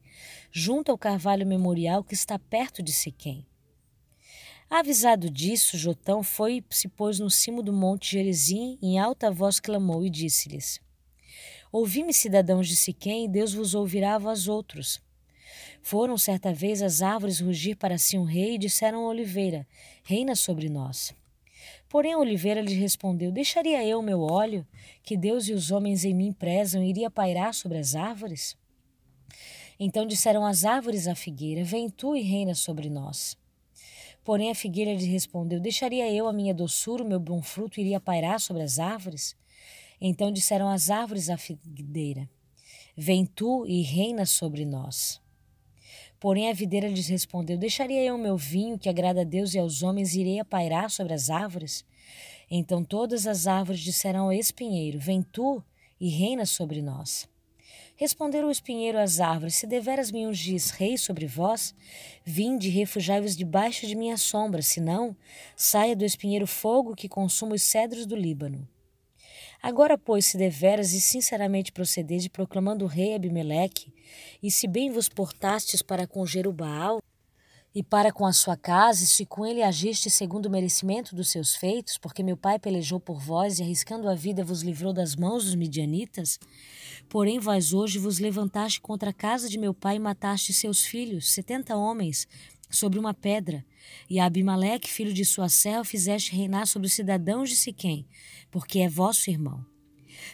junto 0.52 0.92
ao 0.92 0.98
carvalho 0.98 1.46
memorial 1.46 2.04
que 2.04 2.14
está 2.14 2.40
perto 2.40 2.82
de 2.82 2.92
Siquém. 2.92 3.46
Avisado 4.70 5.30
disso, 5.30 5.78
Jotão 5.78 6.22
foi 6.22 6.58
e 6.58 6.76
se 6.76 6.90
pôs 6.90 7.20
no 7.20 7.30
cimo 7.30 7.64
do 7.64 7.72
monte 7.72 8.12
Gerizim, 8.12 8.78
em 8.82 9.00
alta 9.00 9.32
voz 9.32 9.62
clamou 9.62 10.06
e 10.06 10.10
disse-lhes: 10.10 10.82
Ouvi-me, 11.72 12.14
cidadãos 12.14 12.68
de 12.68 12.76
Siquém, 12.76 13.26
e 13.26 13.30
Deus 13.30 13.54
vos 13.54 13.74
ouvirá 13.74 14.16
a 14.16 14.20
vós 14.20 14.50
outros. 14.50 15.02
Foram 15.82 16.18
certa 16.18 16.54
vez 16.54 16.82
as 16.82 17.02
árvores 17.02 17.40
rugir 17.40 17.76
para 17.76 17.98
si 17.98 18.18
um 18.18 18.26
rei 18.26 18.56
e 18.56 18.58
disseram 18.58 19.06
a 19.06 19.10
oliveira: 19.10 19.66
Reina 20.04 20.36
sobre 20.36 20.68
nós. 20.68 21.16
Porém 21.88 22.18
Oliveira 22.18 22.60
lhe 22.60 22.74
respondeu: 22.74 23.32
Deixaria 23.32 23.86
eu 23.86 24.02
meu 24.02 24.20
óleo, 24.20 24.68
que 25.02 25.16
Deus 25.16 25.48
e 25.48 25.54
os 25.54 25.72
homens 25.72 26.04
em 26.04 26.14
mim 26.14 26.34
prezam, 26.34 26.84
iria 26.84 27.10
pairar 27.10 27.54
sobre 27.54 27.78
as 27.78 27.96
árvores? 27.96 28.58
Então 29.80 30.06
disseram 30.06 30.46
as 30.46 30.66
árvores 30.66 31.08
à 31.08 31.16
figueira: 31.16 31.64
Vem 31.64 31.90
tu 31.90 32.18
e 32.18 32.22
reina 32.22 32.54
sobre 32.54 32.90
nós. 32.90 33.38
Porém 34.28 34.52
a 34.52 34.56
figueira 34.56 34.94
lhe 34.94 35.06
respondeu: 35.06 35.58
Deixaria 35.58 36.12
eu 36.12 36.28
a 36.28 36.34
minha 36.34 36.54
doçura, 36.54 37.02
o 37.02 37.08
meu 37.08 37.18
bom 37.18 37.42
fruto, 37.42 37.80
iria 37.80 37.98
pairar 37.98 38.42
sobre 38.42 38.62
as 38.62 38.78
árvores? 38.78 39.38
Então 40.02 40.34
disseram 40.34 40.68
as 40.68 40.90
árvores 40.90 41.30
à 41.30 41.38
figueira: 41.38 42.30
Vem 42.94 43.26
tu 43.26 43.66
e 43.66 43.82
reina 43.82 44.26
sobre 44.26 44.66
nós. 44.66 45.22
Porém 46.20 46.50
a 46.50 46.54
videira 46.54 46.90
lhes 46.90 47.08
respondeu: 47.08 47.58
Deixaria 47.58 48.04
eu 48.04 48.16
o 48.16 48.20
meu 48.20 48.36
vinho, 48.36 48.78
que 48.78 48.90
agrada 48.90 49.22
a 49.22 49.24
Deus 49.24 49.54
e 49.54 49.60
aos 49.60 49.82
homens, 49.82 50.14
e 50.14 50.20
irei 50.20 50.40
a 50.42 50.46
pairar 50.46 50.92
sobre 50.92 51.14
as 51.14 51.30
árvores? 51.30 51.86
Então 52.52 52.84
todas 52.84 53.26
as 53.28 53.48
árvores 53.48 53.80
disseram 53.80 54.26
ao 54.26 54.34
espinheiro: 54.34 55.00
Vem 55.00 55.22
tu 55.22 55.64
e 56.02 56.10
reina 56.10 56.46
sobre 56.46 56.82
nós. 56.82 57.30
Responderam 57.98 58.48
o 58.48 58.52
espinheiro 58.52 59.00
às 59.00 59.20
árvores: 59.20 59.56
Se 59.56 59.66
deveras 59.66 60.12
me 60.12 60.28
ungis 60.28 60.70
rei 60.70 60.98
sobre 61.00 61.26
vós, 61.26 61.74
vinde 62.24 62.68
e 62.68 62.72
refugiai-vos 62.72 63.36
debaixo 63.36 63.88
de 63.88 63.96
minha 63.96 64.18
sombra, 64.18 64.62
senão, 64.62 65.18
saia 65.56 65.96
do 65.96 66.06
espinheiro 66.06 66.46
fogo 66.46 66.96
que 66.96 67.10
consuma 67.10 67.56
os 67.56 67.64
cedros 67.64 68.06
do 68.06 68.16
Líbano. 68.16 68.68
Agora, 69.62 69.98
pois, 69.98 70.28
se 70.28 70.38
deveras 70.38 70.94
e 70.94 71.02
sinceramente 71.02 71.72
procedede 71.72 72.30
proclamando 72.30 72.86
o 72.86 72.88
rei 72.88 73.16
Abimeleque, 73.16 73.92
e 74.42 74.52
se 74.52 74.68
bem 74.68 74.92
vos 74.92 75.10
portastes 75.10 75.82
para 75.82 76.06
com 76.06 76.24
Jerubaal, 76.24 77.02
e 77.78 77.84
para 77.84 78.12
com 78.12 78.26
a 78.26 78.34
sua 78.34 78.58
casa, 78.58 79.06
se 79.06 79.24
com 79.24 79.46
ele 79.46 79.62
agiste 79.62 80.10
segundo 80.10 80.48
o 80.48 80.50
merecimento 80.50 81.16
dos 81.16 81.30
seus 81.30 81.56
feitos, 81.56 81.96
porque 81.96 82.24
meu 82.24 82.36
pai 82.36 82.58
pelejou 82.58 83.00
por 83.00 83.20
vós 83.20 83.60
e, 83.60 83.62
arriscando 83.62 84.10
a 84.10 84.16
vida, 84.16 84.44
vos 84.44 84.64
livrou 84.64 84.92
das 84.92 85.16
mãos 85.16 85.46
dos 85.46 85.54
midianitas, 85.54 86.40
porém 87.08 87.38
vós 87.38 87.74
hoje 87.74 88.00
vos 88.00 88.18
levantaste 88.18 88.82
contra 88.82 89.12
a 89.12 89.14
casa 89.14 89.48
de 89.48 89.60
meu 89.60 89.76
pai 89.76 89.98
e 89.98 90.00
mataste 90.00 90.54
seus 90.54 90.88
filhos, 90.88 91.32
setenta 91.32 91.78
homens, 91.78 92.28
sobre 92.68 92.98
uma 92.98 93.14
pedra, 93.14 93.64
e 94.10 94.20
a 94.20 94.26
Abimeleque, 94.26 94.90
filho 94.90 95.14
de 95.14 95.24
sua 95.24 95.48
serva, 95.48 95.84
fizeste 95.86 96.36
reinar 96.36 96.66
sobre 96.66 96.88
os 96.88 96.94
cidadãos 96.94 97.48
de 97.48 97.56
Siquém, 97.56 98.08
porque 98.50 98.80
é 98.80 98.90
vosso 98.90 99.30
irmão. 99.30 99.64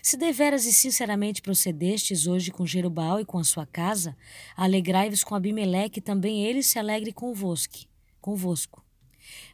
Se 0.02 0.18
deveras 0.18 0.66
e 0.66 0.74
sinceramente 0.74 1.42
procedestes 1.42 2.28
hoje 2.28 2.52
com 2.52 2.66
Jerubal 2.66 3.20
e 3.20 3.26
com 3.26 3.38
a 3.38 3.44
sua 3.44 3.66
casa, 3.66 4.16
alegrai-vos 4.56 5.24
com 5.24 5.36
Abimeleque, 5.36 6.02
também 6.02 6.46
ele 6.46 6.64
se 6.64 6.80
alegre 6.80 7.12
convosco. 7.12 7.80
convosco. 8.22 8.84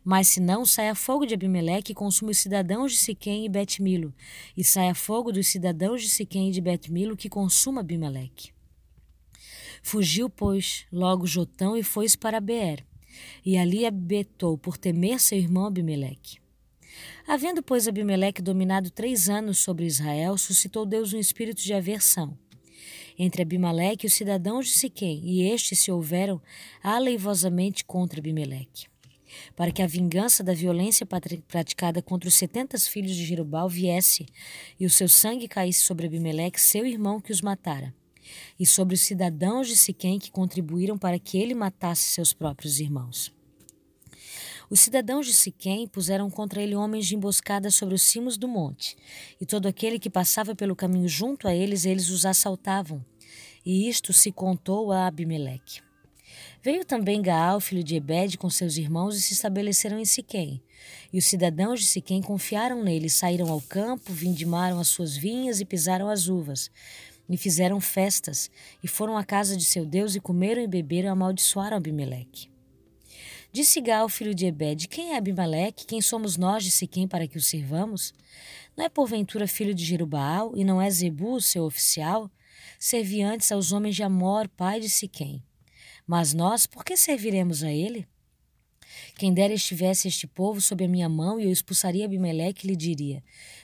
Mas 0.04 0.28
se 0.28 0.40
não, 0.40 0.66
saia 0.66 0.96
fogo 0.96 1.26
de 1.26 1.34
Abimeleque 1.34 1.92
e 1.92 1.96
consuma 1.96 2.32
os 2.32 2.40
cidadãos 2.40 2.94
de 2.94 2.98
Siquém 2.98 3.46
e 3.46 3.50
Betmilo, 3.50 4.14
e 4.56 4.64
saia 4.64 4.96
fogo 4.96 5.32
dos 5.32 5.48
cidadãos 5.48 6.02
de 6.02 6.10
Siquém 6.10 6.50
e 6.50 6.52
de 6.52 6.62
Betmilo 6.62 7.18
que 7.18 7.30
consuma 7.30 7.82
Abimeleque. 7.82 8.52
Fugiu, 9.82 10.30
pois, 10.30 10.86
logo 10.92 11.26
Jotão 11.26 11.78
e 11.78 11.84
foi 11.84 12.06
para 12.20 12.40
Beer, 12.40 12.86
e 13.46 13.58
ali 13.58 13.86
habitou 13.86 14.58
por 14.58 14.78
temer 14.78 15.20
seu 15.20 15.38
irmão 15.38 15.66
Abimeleque. 15.66 16.40
Havendo, 17.28 17.62
pois, 17.62 17.88
Abimeleque 17.88 18.42
dominado 18.42 18.90
três 18.90 19.30
anos 19.30 19.60
sobre 19.60 19.86
Israel, 19.86 20.38
suscitou 20.38 20.86
Deus 20.86 21.14
um 21.14 21.20
espírito 21.20 21.62
de 21.62 21.74
aversão 21.74 22.38
entre 23.20 23.42
Abimeleque 23.42 24.06
e 24.06 24.08
os 24.08 24.14
cidadãos 24.14 24.68
de 24.68 24.72
Siquém, 24.72 25.22
e 25.26 25.44
estes 25.44 25.80
se 25.80 25.92
houveram 25.92 26.42
aleivosamente 26.82 27.84
contra 27.84 28.22
Abimeleque, 28.22 28.88
para 29.58 29.72
que 29.72 29.82
a 29.82 29.88
vingança 29.88 30.42
da 30.42 30.54
violência 30.54 31.06
praticada 31.06 32.02
contra 32.02 32.30
os 32.30 32.36
setenta 32.36 32.80
filhos 32.80 33.14
de 33.14 33.26
Jerubal 33.26 33.68
viesse, 33.68 34.26
e 34.80 34.86
o 34.86 34.90
seu 34.90 35.10
sangue 35.10 35.50
caísse 35.50 35.82
sobre 35.82 36.06
Abimeleque, 36.06 36.62
seu 36.62 36.86
irmão 36.86 37.20
que 37.20 37.34
os 37.34 37.42
matara, 37.42 37.94
e 38.58 38.66
sobre 38.66 38.96
os 38.96 39.02
cidadãos 39.02 39.68
de 39.68 39.76
Siquém 39.76 40.18
que 40.18 40.32
contribuíram 40.32 40.98
para 40.98 41.20
que 41.20 41.38
ele 41.38 41.54
matasse 41.54 42.14
seus 42.14 42.32
próprios 42.32 42.80
irmãos. 42.80 43.38
Os 44.70 44.82
cidadãos 44.82 45.26
de 45.26 45.34
Siquém 45.34 45.88
puseram 45.88 46.30
contra 46.30 46.62
ele 46.62 46.76
homens 46.76 47.08
de 47.08 47.16
emboscada 47.16 47.72
sobre 47.72 47.96
os 47.96 48.04
cimos 48.04 48.38
do 48.38 48.48
monte, 48.48 48.96
e 49.42 49.46
todo 49.46 49.68
aquele 49.68 49.98
que 49.98 50.12
passava 50.12 50.54
pelo 50.54 50.76
caminho 50.76 51.10
junto 51.10 51.48
a 51.48 51.56
eles, 51.56 51.86
eles 51.86 52.10
os 52.10 52.24
assaltavam. 52.24 53.04
E 53.66 53.90
isto 53.90 54.14
se 54.14 54.32
contou 54.32 54.92
a 54.92 55.08
Abimeleque. 55.08 55.82
Veio 56.62 56.86
também 56.86 57.20
Gaal, 57.20 57.60
filho 57.60 57.84
de 57.84 57.96
Ebed, 57.96 58.38
com 58.38 58.50
seus 58.50 58.78
irmãos 58.78 59.16
e 59.16 59.22
se 59.22 59.34
estabeleceram 59.34 59.98
em 59.98 60.06
Siquém. 60.06 60.62
E 61.12 61.18
os 61.18 61.26
cidadãos 61.26 61.80
de 61.80 61.88
Siquém 61.88 62.22
confiaram 62.22 62.84
nele, 62.84 63.10
saíram 63.10 63.50
ao 63.50 63.62
campo, 63.62 64.14
vindimaram 64.14 64.80
as 64.80 64.90
suas 64.90 65.18
vinhas 65.18 65.60
e 65.60 65.66
pisaram 65.66 66.10
as 66.10 66.28
uvas. 66.28 66.70
E 67.28 67.38
fizeram 67.38 67.80
festas, 67.80 68.52
e 68.84 68.88
foram 68.88 69.18
à 69.18 69.24
casa 69.24 69.58
de 69.58 69.64
seu 69.66 69.86
Deus 69.86 70.16
e 70.16 70.20
comeram 70.20 70.62
e 70.62 70.68
beberam 70.68 71.10
e 71.10 71.12
amaldiçoaram 71.12 71.78
Abimeleque. 71.78 72.50
Disse 73.52 73.82
Gal, 73.82 74.08
filho 74.08 74.36
de 74.36 74.46
Ebed: 74.46 74.88
Quem 74.88 75.14
é 75.14 75.18
Abimeleque? 75.18 75.86
Quem 75.86 76.02
somos 76.02 76.38
nós 76.38 76.64
de 76.64 76.70
Siquém 76.70 77.08
para 77.08 77.28
que 77.28 77.38
o 77.38 77.42
servamos? 77.42 78.14
Não 78.78 78.86
é 78.86 78.90
porventura 78.90 79.48
filho 79.48 79.74
de 79.74 79.84
Jerubaal 79.84 80.56
e 80.56 80.64
não 80.64 80.80
é 80.80 80.88
Zebu, 80.90 81.42
seu 81.42 81.64
oficial? 81.64 82.30
Servi 82.78 83.24
antes 83.24 83.52
aos 83.52 83.72
homens 83.72 83.96
de 83.96 84.04
Amor, 84.04 84.48
pai 84.50 84.80
de 84.80 84.88
Siquém. 84.88 85.44
Mas 86.06 86.32
nós, 86.32 86.68
por 86.68 86.86
que 86.86 86.96
serviremos 86.96 87.64
a 87.64 87.72
ele? 87.72 88.08
Quem 89.16 89.34
dera 89.34 89.54
estivesse 89.54 90.08
este 90.08 90.28
povo 90.28 90.62
sob 90.62 90.86
a 90.86 90.88
minha 90.88 91.10
mão 91.10 91.40
e 91.40 91.46
eu 91.46 91.52
expulsaria 91.52 92.06
Abimeleque, 92.06 92.68
lhe 92.68 92.76
diria: 92.76 93.24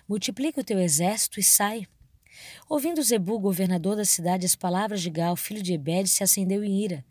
Multiplica 0.10 0.62
o 0.62 0.64
teu 0.64 0.80
exército 0.80 1.40
e 1.40 1.44
sai. 1.44 1.88
Ouvindo 2.70 3.02
Zebu, 3.02 3.40
governador 3.40 3.96
da 3.96 4.06
cidade, 4.06 4.46
as 4.46 4.56
palavras 4.56 5.02
de 5.02 5.10
Gal, 5.10 5.36
filho 5.36 5.62
de 5.62 5.74
Ebed, 5.74 6.08
se 6.08 6.24
acendeu 6.24 6.64
em 6.64 6.84
ira, 6.84 7.06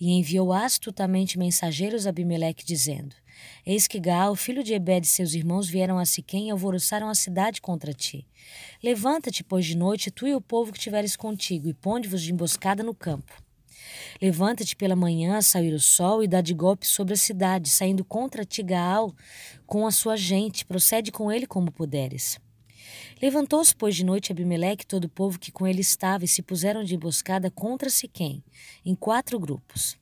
e 0.00 0.10
enviou 0.12 0.52
astutamente 0.52 1.38
mensageiros 1.38 2.06
a 2.06 2.10
Abimeleque, 2.10 2.64
dizendo: 2.64 3.14
Eis 3.64 3.86
que 3.86 3.98
Gal, 3.98 4.34
filho 4.34 4.62
de 4.62 4.74
Ebed 4.74 5.06
e 5.06 5.08
seus 5.08 5.34
irmãos 5.34 5.68
vieram 5.68 5.98
a 5.98 6.04
Siquém 6.04 6.48
e 6.48 6.50
alvoroçaram 6.50 7.08
a 7.08 7.14
cidade 7.14 7.60
contra 7.60 7.92
ti. 7.92 8.26
Levanta-te, 8.82 9.42
pois, 9.44 9.66
de 9.66 9.76
noite, 9.76 10.10
tu 10.10 10.26
e 10.26 10.34
o 10.34 10.40
povo 10.40 10.72
que 10.72 10.78
tiveres 10.78 11.16
contigo, 11.16 11.68
e 11.68 11.74
ponde-vos 11.74 12.22
de 12.22 12.32
emboscada 12.32 12.82
no 12.82 12.94
campo. 12.94 13.32
Levanta-te 14.20 14.76
pela 14.76 14.96
manhã 14.96 15.36
a 15.36 15.42
sair 15.42 15.72
o 15.72 15.80
sol 15.80 16.22
e 16.22 16.28
dá 16.28 16.40
de 16.40 16.52
golpe 16.52 16.86
sobre 16.86 17.14
a 17.14 17.16
cidade, 17.16 17.68
saindo 17.68 18.04
contra 18.04 18.44
ti 18.44 18.62
Gaal 18.62 19.14
com 19.66 19.86
a 19.86 19.90
sua 19.90 20.16
gente, 20.16 20.64
procede 20.64 21.12
com 21.12 21.30
ele 21.30 21.46
como 21.46 21.70
puderes. 21.70 22.38
Levantou-se, 23.20 23.74
pois, 23.74 23.96
de 23.96 24.04
noite 24.04 24.30
Abimeleque 24.30 24.84
e 24.84 24.86
todo 24.86 25.04
o 25.04 25.08
povo 25.08 25.40
que 25.40 25.50
com 25.50 25.66
ele 25.66 25.80
estava 25.80 26.24
e 26.24 26.28
se 26.28 26.40
puseram 26.40 26.84
de 26.84 26.94
emboscada 26.94 27.50
contra 27.50 27.90
Siquém, 27.90 28.44
em 28.84 28.94
quatro 28.94 29.40
grupos. 29.40 29.98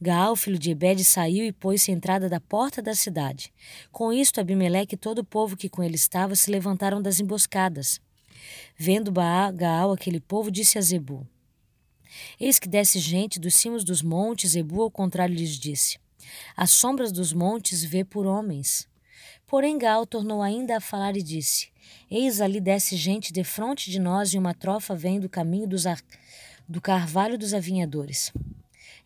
Gaal, 0.00 0.34
filho 0.34 0.58
de 0.58 0.70
Ebed, 0.70 1.04
saiu 1.04 1.44
e 1.44 1.52
pôs-se 1.52 1.90
à 1.90 1.94
entrada 1.94 2.26
da 2.26 2.40
porta 2.40 2.80
da 2.80 2.94
cidade. 2.94 3.52
Com 3.92 4.10
isto, 4.10 4.40
Abimeleque 4.40 4.94
e 4.94 4.98
todo 4.98 5.18
o 5.18 5.24
povo 5.24 5.56
que 5.56 5.68
com 5.68 5.82
ele 5.82 5.96
estava 5.96 6.34
se 6.34 6.50
levantaram 6.50 7.02
das 7.02 7.20
emboscadas. 7.20 8.00
Vendo 8.76 9.12
Gaal 9.12 9.92
aquele 9.92 10.20
povo, 10.20 10.50
disse 10.50 10.78
a 10.78 10.80
Zebu: 10.80 11.26
Eis 12.40 12.58
que 12.58 12.68
desce 12.68 12.98
gente 12.98 13.38
dos 13.38 13.54
cimos 13.54 13.84
dos 13.84 14.00
montes, 14.00 14.52
Zebu 14.52 14.82
ao 14.82 14.90
contrário 14.90 15.34
lhes 15.34 15.58
disse: 15.58 15.98
As 16.56 16.70
sombras 16.70 17.12
dos 17.12 17.32
montes 17.32 17.84
vê 17.84 18.04
por 18.04 18.24
homens. 18.26 18.88
Porém 19.46 19.76
Gaal 19.78 20.06
tornou 20.06 20.42
ainda 20.42 20.76
a 20.76 20.80
falar 20.80 21.16
e 21.16 21.22
disse: 21.22 21.73
Eis 22.10 22.40
ali 22.40 22.60
desce 22.60 22.96
gente 22.96 23.32
defronte 23.32 23.90
de 23.90 23.98
nós 23.98 24.34
e 24.34 24.38
uma 24.38 24.54
trofa 24.54 24.94
vem 24.94 25.18
do 25.18 25.28
caminho 25.28 25.66
dos 25.66 25.86
ar... 25.86 26.00
do 26.68 26.80
carvalho 26.80 27.38
dos 27.38 27.54
avinhadores. 27.54 28.32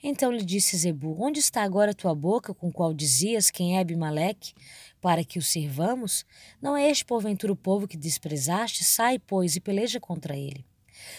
Então 0.03 0.31
lhe 0.31 0.45
disse 0.45 0.77
Zebu: 0.77 1.17
Onde 1.21 1.41
está 1.41 1.63
agora 1.63 1.95
tua 1.95 2.15
boca, 2.15 2.55
com 2.55 2.71
qual 2.71 2.95
dizias 2.95 3.51
quem 3.51 3.77
é 3.77 3.81
Abimeleque, 3.81 4.55
para 5.01 5.25
que 5.25 5.39
o 5.39 5.43
sirvamos? 5.43 6.25
Não 6.63 6.77
é 6.77 6.89
este 6.89 7.05
porventura 7.05 7.53
o 7.53 7.57
povo 7.57 7.89
que 7.89 7.97
desprezaste? 7.97 8.85
Sai, 8.85 9.19
pois, 9.19 9.57
e 9.57 9.61
peleja 9.61 9.99
contra 9.99 10.37
ele. 10.37 10.65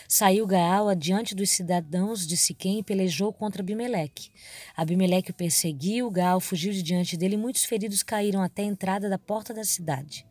Saiu 0.08 0.46
Gaal 0.46 0.90
adiante 0.90 1.34
dos 1.34 1.50
cidadãos 1.50 2.28
de 2.28 2.36
Siquém 2.36 2.80
e 2.80 2.84
pelejou 2.84 3.32
contra 3.32 3.62
Abimeleque. 3.62 4.30
Abimeleque 4.76 5.32
o 5.32 5.34
perseguiu, 5.34 6.10
Gaal 6.10 6.40
fugiu 6.40 6.74
de 6.74 6.84
diante 6.84 7.16
dele 7.16 7.36
e 7.36 7.38
muitos 7.38 7.66
feridos 7.66 8.04
caíram 8.04 8.42
até 8.42 8.64
a 8.64 8.66
entrada 8.66 9.10
da 9.10 9.18
porta 9.18 9.54
da 9.54 9.64
cidade. 9.64 10.26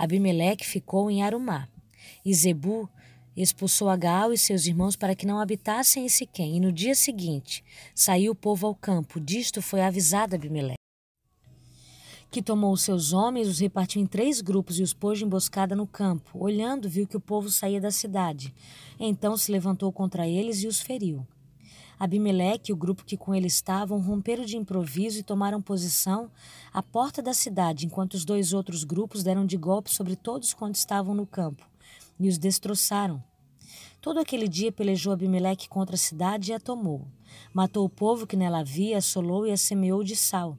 Abimeleque 0.00 0.66
ficou 0.66 1.10
em 1.10 1.22
Arumá. 1.22 1.68
E 2.24 2.32
Zebu 2.32 2.88
expulsou 3.36 3.90
Agal 3.90 4.32
e 4.32 4.38
seus 4.38 4.64
irmãos 4.64 4.96
para 4.96 5.14
que 5.14 5.26
não 5.26 5.38
habitassem 5.38 6.06
em 6.06 6.08
Siquém. 6.08 6.56
E 6.56 6.60
no 6.60 6.72
dia 6.72 6.94
seguinte 6.94 7.62
saiu 7.94 8.32
o 8.32 8.34
povo 8.34 8.66
ao 8.66 8.74
campo. 8.74 9.20
Disto 9.20 9.60
foi 9.60 9.82
avisado 9.82 10.34
Abimeleque. 10.34 10.80
Que 12.30 12.40
tomou 12.40 12.72
os 12.72 12.80
seus 12.80 13.12
homens, 13.12 13.46
os 13.46 13.58
repartiu 13.58 14.00
em 14.00 14.06
três 14.06 14.40
grupos 14.40 14.78
e 14.78 14.82
os 14.82 14.94
pôs 14.94 15.18
de 15.18 15.26
emboscada 15.26 15.76
no 15.76 15.86
campo. 15.86 16.30
Olhando, 16.32 16.88
viu 16.88 17.06
que 17.06 17.18
o 17.18 17.20
povo 17.20 17.50
saía 17.50 17.78
da 17.78 17.90
cidade. 17.90 18.54
Então 18.98 19.36
se 19.36 19.52
levantou 19.52 19.92
contra 19.92 20.26
eles 20.26 20.62
e 20.62 20.66
os 20.66 20.80
feriu. 20.80 21.26
Abimeleque 22.00 22.70
e 22.70 22.72
o 22.72 22.76
grupo 22.76 23.04
que 23.04 23.14
com 23.14 23.34
ele 23.34 23.46
estavam 23.46 24.00
romperam 24.00 24.46
de 24.46 24.56
improviso 24.56 25.18
e 25.18 25.22
tomaram 25.22 25.60
posição 25.60 26.30
à 26.72 26.82
porta 26.82 27.20
da 27.20 27.34
cidade, 27.34 27.84
enquanto 27.84 28.14
os 28.14 28.24
dois 28.24 28.54
outros 28.54 28.84
grupos 28.84 29.22
deram 29.22 29.44
de 29.44 29.58
golpe 29.58 29.90
sobre 29.90 30.16
todos 30.16 30.54
quantos 30.54 30.80
estavam 30.80 31.14
no 31.14 31.26
campo 31.26 31.68
e 32.18 32.26
os 32.26 32.38
destroçaram. 32.38 33.22
Todo 34.00 34.18
aquele 34.18 34.48
dia 34.48 34.72
pelejou 34.72 35.12
Abimeleque 35.12 35.68
contra 35.68 35.94
a 35.94 35.98
cidade 35.98 36.52
e 36.52 36.54
a 36.54 36.58
tomou. 36.58 37.06
Matou 37.52 37.84
o 37.84 37.90
povo 37.90 38.26
que 38.26 38.34
nela 38.34 38.60
havia, 38.60 38.96
assolou 38.96 39.46
e 39.46 39.52
a 39.52 39.56
semeou 39.58 40.02
de 40.02 40.16
sal. 40.16 40.56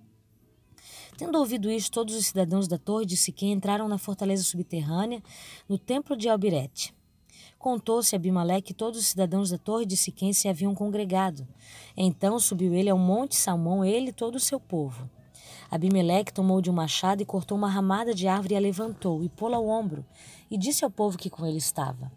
Tendo 1.18 1.40
ouvido 1.40 1.72
isto, 1.72 1.92
todos 1.92 2.14
os 2.14 2.28
cidadãos 2.28 2.68
da 2.68 2.78
torre 2.78 3.06
de 3.06 3.18
Siquém 3.18 3.52
entraram 3.52 3.88
na 3.88 3.98
fortaleza 3.98 4.44
subterrânea, 4.44 5.24
no 5.68 5.80
templo 5.80 6.16
de 6.16 6.30
Albirete. 6.30 6.94
Contou-se 7.62 8.16
a 8.16 8.18
Abimeleque 8.18 8.70
que 8.70 8.74
todos 8.74 9.00
os 9.00 9.06
cidadãos 9.06 9.52
da 9.52 9.58
torre 9.60 9.86
de 9.86 9.96
Siquém 9.96 10.34
se 10.34 10.48
haviam 10.48 10.74
congregado. 10.74 11.48
Então 11.96 12.40
subiu 12.40 12.74
ele 12.74 12.90
ao 12.90 12.98
monte 12.98 13.36
Salmão, 13.36 13.86
ele 13.86 14.10
e 14.10 14.12
todo 14.12 14.34
o 14.34 14.40
seu 14.40 14.60
povo. 14.60 15.08
Abimeleque 15.70 16.34
tomou 16.34 16.60
de 16.60 16.72
um 16.72 16.74
machado 16.74 17.22
e 17.22 17.26
cortou 17.26 17.56
uma 17.56 17.70
ramada 17.70 18.16
de 18.16 18.28
árvore 18.28 18.56
e 18.56 18.58
a 18.58 18.60
levantou, 18.60 19.24
e 19.24 19.30
pô-la 19.30 19.58
ao 19.58 19.68
ombro, 19.68 20.04
e 20.50 20.58
disse 20.58 20.84
ao 20.84 20.90
povo 20.90 21.20
que 21.20 21.30
com 21.30 21.46
ele 21.46 21.60
estava: 21.60 22.12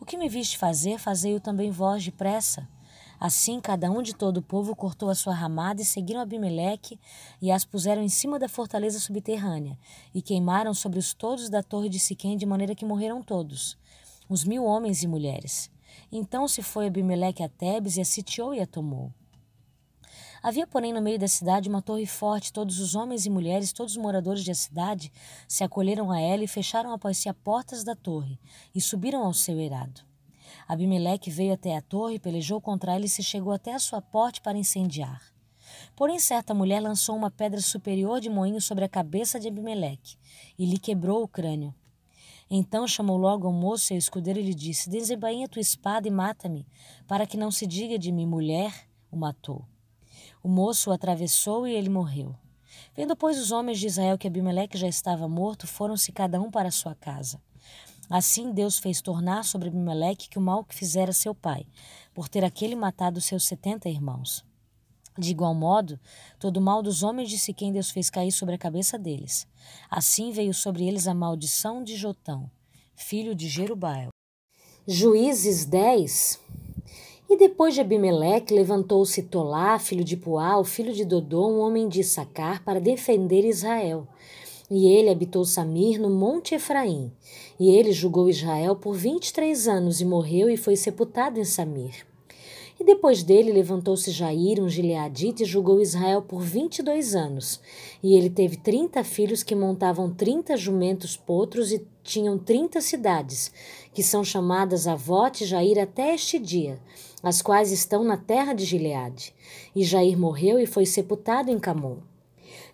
O 0.00 0.04
que 0.04 0.16
me 0.16 0.28
viste 0.28 0.56
fazer, 0.56 1.00
fazei-o 1.00 1.40
também 1.40 1.68
vós 1.68 2.04
depressa. 2.04 2.68
Assim, 3.18 3.60
cada 3.60 3.90
um 3.90 4.02
de 4.02 4.14
todo 4.14 4.36
o 4.36 4.42
povo 4.42 4.76
cortou 4.76 5.08
a 5.08 5.16
sua 5.16 5.34
ramada 5.34 5.80
e 5.82 5.84
seguiram 5.84 6.20
Abimeleque 6.20 7.00
e 7.42 7.50
as 7.50 7.64
puseram 7.64 8.02
em 8.02 8.08
cima 8.08 8.38
da 8.38 8.48
fortaleza 8.48 9.00
subterrânea 9.00 9.76
e 10.14 10.20
queimaram 10.22 10.72
sobre 10.74 10.98
os 10.98 11.12
todos 11.12 11.48
da 11.48 11.62
torre 11.62 11.88
de 11.88 11.98
Siquém 11.98 12.36
de 12.36 12.44
maneira 12.44 12.74
que 12.74 12.84
morreram 12.84 13.22
todos, 13.22 13.76
os 14.28 14.44
mil 14.44 14.64
homens 14.64 15.02
e 15.02 15.06
mulheres. 15.06 15.70
Então 16.10 16.46
se 16.46 16.62
foi 16.62 16.86
Abimeleque 16.86 17.42
a 17.42 17.48
Tebes 17.48 17.96
e 17.96 18.00
a 18.00 18.04
sitiou 18.04 18.54
e 18.54 18.60
a 18.60 18.66
tomou. 18.66 19.12
Havia, 20.42 20.66
porém, 20.66 20.92
no 20.92 21.02
meio 21.02 21.18
da 21.18 21.26
cidade 21.26 21.68
uma 21.68 21.82
torre 21.82 22.06
forte, 22.06 22.52
todos 22.52 22.78
os 22.78 22.94
homens 22.94 23.26
e 23.26 23.30
mulheres, 23.30 23.72
todos 23.72 23.96
os 23.96 24.02
moradores 24.02 24.44
da 24.44 24.54
cidade 24.54 25.12
se 25.48 25.64
acolheram 25.64 26.10
a 26.12 26.20
ela 26.20 26.44
e 26.44 26.48
fecharam 26.48 26.92
após 26.92 27.18
si 27.18 27.28
as 27.28 27.36
portas 27.36 27.82
da 27.82 27.96
torre 27.96 28.38
e 28.74 28.80
subiram 28.80 29.24
ao 29.24 29.34
seu 29.34 29.58
eirado. 29.58 30.02
Abimeleque 30.68 31.30
veio 31.30 31.54
até 31.54 31.76
a 31.76 31.82
torre, 31.82 32.18
pelejou 32.18 32.60
contra 32.60 32.94
ela 32.94 33.04
e 33.04 33.08
se 33.08 33.22
chegou 33.22 33.52
até 33.52 33.74
a 33.74 33.78
sua 33.78 34.00
porta 34.00 34.40
para 34.40 34.58
incendiar. 34.58 35.20
Porém, 35.96 36.18
certa 36.18 36.54
mulher 36.54 36.80
lançou 36.80 37.16
uma 37.16 37.30
pedra 37.30 37.60
superior 37.60 38.20
de 38.20 38.30
moinho 38.30 38.60
sobre 38.60 38.84
a 38.84 38.88
cabeça 38.88 39.40
de 39.40 39.48
Abimeleque 39.48 40.16
e 40.58 40.64
lhe 40.64 40.78
quebrou 40.78 41.22
o 41.22 41.28
crânio. 41.28 41.74
Então 42.48 42.86
chamou 42.86 43.16
logo 43.16 43.46
ao 43.46 43.52
moço 43.52 43.92
e 43.92 43.94
ao 43.94 43.98
escudeiro 43.98 44.38
e 44.38 44.42
lhe 44.42 44.54
disse: 44.54 44.88
Desembainha 44.88 45.48
tua 45.48 45.60
espada 45.60 46.06
e 46.06 46.10
mata-me, 46.10 46.66
para 47.06 47.26
que 47.26 47.36
não 47.36 47.50
se 47.50 47.66
diga 47.66 47.98
de 47.98 48.12
mim, 48.12 48.26
mulher 48.26 48.88
o 49.10 49.16
matou. 49.16 49.64
O 50.42 50.48
moço 50.48 50.90
o 50.90 50.92
atravessou 50.92 51.66
e 51.66 51.74
ele 51.74 51.88
morreu. 51.88 52.34
Vendo, 52.94 53.16
pois, 53.16 53.38
os 53.38 53.50
homens 53.50 53.78
de 53.78 53.86
Israel 53.86 54.16
que 54.16 54.26
Abimeleque 54.26 54.78
já 54.78 54.86
estava 54.86 55.28
morto, 55.28 55.66
foram-se 55.66 56.12
cada 56.12 56.40
um 56.40 56.50
para 56.50 56.70
sua 56.70 56.94
casa. 56.94 57.40
Assim 58.08 58.52
Deus 58.52 58.78
fez 58.78 59.00
tornar 59.00 59.44
sobre 59.44 59.68
Abimeleque 59.68 60.28
que 60.28 60.38
o 60.38 60.42
mal 60.42 60.64
que 60.64 60.74
fizera 60.74 61.12
seu 61.12 61.34
pai, 61.34 61.66
por 62.14 62.28
ter 62.28 62.44
aquele 62.44 62.76
matado 62.76 63.20
seus 63.20 63.44
setenta 63.44 63.88
irmãos. 63.88 64.44
De 65.18 65.30
igual 65.30 65.54
modo, 65.54 65.98
todo 66.38 66.58
o 66.58 66.60
mal 66.60 66.82
dos 66.82 67.02
homens 67.02 67.30
de 67.30 67.38
Siquém 67.38 67.72
Deus 67.72 67.90
fez 67.90 68.10
cair 68.10 68.30
sobre 68.30 68.54
a 68.54 68.58
cabeça 68.58 68.98
deles. 68.98 69.46
Assim 69.90 70.30
veio 70.30 70.52
sobre 70.52 70.86
eles 70.86 71.06
a 71.06 71.14
maldição 71.14 71.82
de 71.82 71.96
Jotão, 71.96 72.50
filho 72.94 73.34
de 73.34 73.48
Jerubael. 73.48 74.10
Juízes 74.86 75.64
10 75.64 76.38
E 77.30 77.36
depois 77.38 77.74
de 77.74 77.80
Abimeleque, 77.80 78.54
levantou-se 78.54 79.22
Tolá, 79.22 79.78
filho 79.78 80.04
de 80.04 80.18
Puá, 80.18 80.58
o 80.58 80.64
filho 80.64 80.92
de 80.92 81.04
Dodô, 81.04 81.48
um 81.48 81.60
homem 81.60 81.88
de 81.88 82.00
Issacar, 82.00 82.62
para 82.62 82.78
defender 82.78 83.44
Israel. 83.44 84.06
E 84.70 84.86
ele 84.86 85.08
habitou 85.08 85.44
Samir 85.44 85.98
no 86.00 86.10
Monte 86.10 86.54
Efraim. 86.54 87.10
E 87.58 87.70
ele 87.70 87.92
julgou 87.92 88.28
Israel 88.28 88.76
por 88.76 88.94
vinte 88.94 89.28
e 89.28 89.32
três 89.32 89.66
anos 89.66 90.00
e 90.00 90.04
morreu 90.04 90.50
e 90.50 90.56
foi 90.56 90.76
sepultado 90.76 91.40
em 91.40 91.44
Samir. 91.44 92.04
E 92.78 92.84
depois 92.84 93.22
dele 93.22 93.52
levantou-se 93.52 94.10
Jair, 94.10 94.62
um 94.62 94.68
gileadita, 94.68 95.42
e 95.42 95.46
julgou 95.46 95.80
Israel 95.80 96.20
por 96.20 96.42
vinte 96.42 96.80
e 96.80 96.82
dois 96.82 97.14
anos. 97.14 97.58
E 98.02 98.14
ele 98.14 98.28
teve 98.28 98.56
trinta 98.56 99.02
filhos 99.02 99.42
que 99.42 99.54
montavam 99.54 100.12
trinta 100.12 100.56
jumentos 100.56 101.16
potros 101.16 101.72
e 101.72 101.86
tinham 102.02 102.38
trinta 102.38 102.80
cidades, 102.80 103.50
que 103.94 104.02
são 104.02 104.22
chamadas 104.22 104.86
Avote 104.86 105.44
e 105.44 105.46
Jair 105.46 105.78
até 105.78 106.14
este 106.14 106.38
dia, 106.38 106.78
as 107.22 107.40
quais 107.40 107.72
estão 107.72 108.04
na 108.04 108.18
terra 108.18 108.52
de 108.52 108.64
Gileade. 108.64 109.34
E 109.74 109.82
Jair 109.82 110.18
morreu 110.18 110.58
e 110.60 110.66
foi 110.66 110.84
sepultado 110.84 111.50
em 111.50 111.58
Camon. 111.58 111.96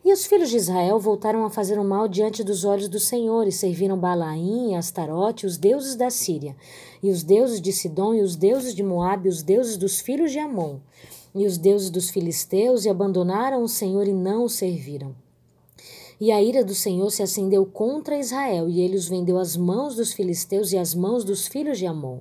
E 0.04 0.12
os 0.12 0.26
filhos 0.26 0.50
de 0.50 0.56
Israel 0.56 0.98
voltaram 0.98 1.44
a 1.44 1.50
fazer 1.50 1.78
o 1.78 1.84
mal 1.84 2.08
diante 2.08 2.42
dos 2.42 2.64
olhos 2.64 2.88
do 2.88 2.98
Senhor 2.98 3.46
e 3.46 3.52
serviram 3.52 3.96
Balaim 3.96 4.72
e 4.72 4.74
Astarote, 4.74 5.46
os 5.46 5.56
deuses 5.56 5.94
da 5.94 6.10
Síria, 6.10 6.56
e 7.00 7.08
os 7.08 7.22
deuses 7.22 7.60
de 7.60 7.72
Sidom, 7.72 8.12
e 8.12 8.20
os 8.20 8.34
deuses 8.34 8.74
de 8.74 8.82
Moabe, 8.82 9.28
e 9.28 9.30
os 9.30 9.44
deuses 9.44 9.76
dos 9.76 10.00
filhos 10.00 10.32
de 10.32 10.40
Amon, 10.40 10.80
e 11.32 11.46
os 11.46 11.56
deuses 11.56 11.88
dos 11.88 12.10
filisteus, 12.10 12.84
e 12.84 12.88
abandonaram 12.88 13.62
o 13.62 13.68
Senhor 13.68 14.08
e 14.08 14.12
não 14.12 14.42
o 14.42 14.48
serviram. 14.48 15.14
E 16.20 16.32
a 16.32 16.42
ira 16.42 16.64
do 16.64 16.74
Senhor 16.74 17.10
se 17.10 17.22
acendeu 17.22 17.64
contra 17.64 18.18
Israel, 18.18 18.68
e 18.68 18.80
ele 18.80 18.96
os 18.96 19.08
vendeu 19.08 19.38
às 19.38 19.56
mãos 19.56 19.94
dos 19.94 20.12
filisteus 20.12 20.72
e 20.72 20.78
às 20.78 20.96
mãos 20.96 21.22
dos 21.22 21.46
filhos 21.46 21.78
de 21.78 21.86
Amon. 21.86 22.18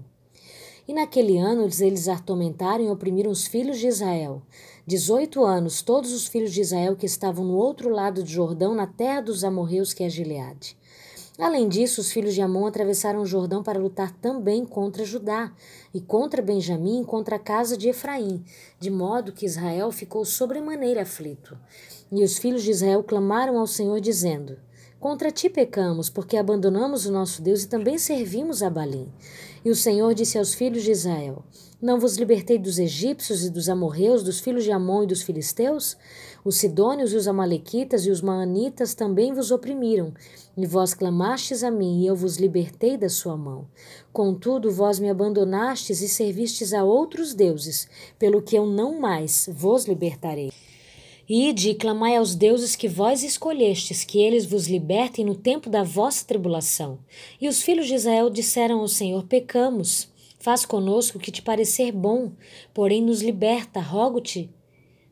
E 0.91 0.93
naquele 0.93 1.37
ano 1.37 1.69
eles 1.79 2.09
atormentaram 2.09 2.83
e 2.83 2.89
oprimiram 2.89 3.31
os 3.31 3.47
filhos 3.47 3.79
de 3.79 3.87
Israel. 3.87 4.41
Dezoito 4.85 5.45
anos, 5.45 5.81
todos 5.81 6.11
os 6.11 6.27
filhos 6.27 6.51
de 6.51 6.59
Israel 6.59 6.97
que 6.97 7.05
estavam 7.05 7.45
no 7.45 7.53
outro 7.53 7.87
lado 7.87 8.21
do 8.21 8.29
Jordão, 8.29 8.75
na 8.75 8.85
terra 8.85 9.21
dos 9.21 9.45
amorreus, 9.45 9.93
que 9.93 10.03
é 10.03 10.09
Gileade. 10.09 10.75
Além 11.39 11.69
disso, 11.69 12.01
os 12.01 12.11
filhos 12.11 12.33
de 12.33 12.41
Amon 12.41 12.65
atravessaram 12.65 13.21
o 13.21 13.25
Jordão 13.25 13.63
para 13.63 13.79
lutar 13.79 14.11
também 14.17 14.65
contra 14.65 15.05
Judá 15.05 15.53
e 15.93 16.01
contra 16.01 16.41
Benjamim 16.41 17.03
e 17.03 17.05
contra 17.05 17.37
a 17.37 17.39
casa 17.39 17.77
de 17.77 17.87
Efraim, 17.87 18.43
de 18.77 18.91
modo 18.91 19.31
que 19.31 19.45
Israel 19.45 19.93
ficou 19.93 20.25
sobremaneira 20.25 21.03
aflito. 21.03 21.57
E 22.11 22.21
os 22.21 22.37
filhos 22.37 22.63
de 22.63 22.71
Israel 22.71 23.01
clamaram 23.01 23.57
ao 23.57 23.65
Senhor, 23.65 24.01
dizendo: 24.01 24.57
Contra 25.01 25.31
ti 25.31 25.49
pecamos, 25.49 26.11
porque 26.11 26.37
abandonamos 26.37 27.07
o 27.07 27.11
nosso 27.11 27.41
Deus 27.41 27.63
e 27.63 27.67
também 27.67 27.97
servimos 27.97 28.61
a 28.61 28.69
Balim. 28.69 29.11
E 29.65 29.71
o 29.71 29.75
Senhor 29.75 30.13
disse 30.13 30.37
aos 30.37 30.53
filhos 30.53 30.83
de 30.83 30.91
Israel: 30.91 31.43
Não 31.81 31.99
vos 31.99 32.17
libertei 32.17 32.59
dos 32.59 32.77
egípcios 32.77 33.43
e 33.43 33.49
dos 33.49 33.67
amorreus, 33.67 34.21
dos 34.21 34.39
filhos 34.39 34.63
de 34.63 34.71
Amon 34.71 35.01
e 35.01 35.07
dos 35.07 35.23
filisteus? 35.23 35.97
Os 36.45 36.57
sidônios 36.57 37.13
e 37.13 37.15
os 37.15 37.27
amalequitas 37.27 38.05
e 38.05 38.11
os 38.11 38.21
maanitas 38.21 38.93
também 38.93 39.33
vos 39.33 39.49
oprimiram, 39.49 40.13
e 40.55 40.67
vós 40.67 40.93
clamastes 40.93 41.63
a 41.63 41.71
mim, 41.71 42.03
e 42.03 42.05
eu 42.05 42.15
vos 42.15 42.37
libertei 42.37 42.95
da 42.95 43.09
sua 43.09 43.35
mão. 43.35 43.67
Contudo, 44.13 44.69
vós 44.69 44.99
me 44.99 45.09
abandonastes 45.09 46.03
e 46.03 46.07
servistes 46.07 46.75
a 46.75 46.83
outros 46.83 47.33
deuses, 47.33 47.89
pelo 48.19 48.39
que 48.39 48.55
eu 48.55 48.67
não 48.67 48.99
mais 48.99 49.49
vos 49.51 49.85
libertarei. 49.85 50.51
Ide 51.33 51.69
e 51.69 51.75
clamai 51.75 52.17
aos 52.17 52.35
deuses 52.35 52.75
que 52.75 52.89
vós 52.89 53.23
escolhestes, 53.23 54.03
que 54.03 54.19
eles 54.19 54.45
vos 54.45 54.67
libertem 54.67 55.23
no 55.23 55.33
tempo 55.33 55.69
da 55.69 55.81
vossa 55.81 56.25
tribulação. 56.25 56.99
E 57.39 57.47
os 57.47 57.61
filhos 57.61 57.87
de 57.87 57.93
Israel 57.93 58.29
disseram 58.29 58.81
ao 58.81 58.87
Senhor: 58.89 59.23
Pecamos, 59.23 60.09
faz 60.39 60.65
conosco 60.65 61.17
o 61.17 61.21
que 61.21 61.31
te 61.31 61.41
parecer 61.41 61.93
bom, 61.93 62.33
porém 62.73 63.01
nos 63.01 63.21
liberta, 63.21 63.79
rogo-te, 63.79 64.49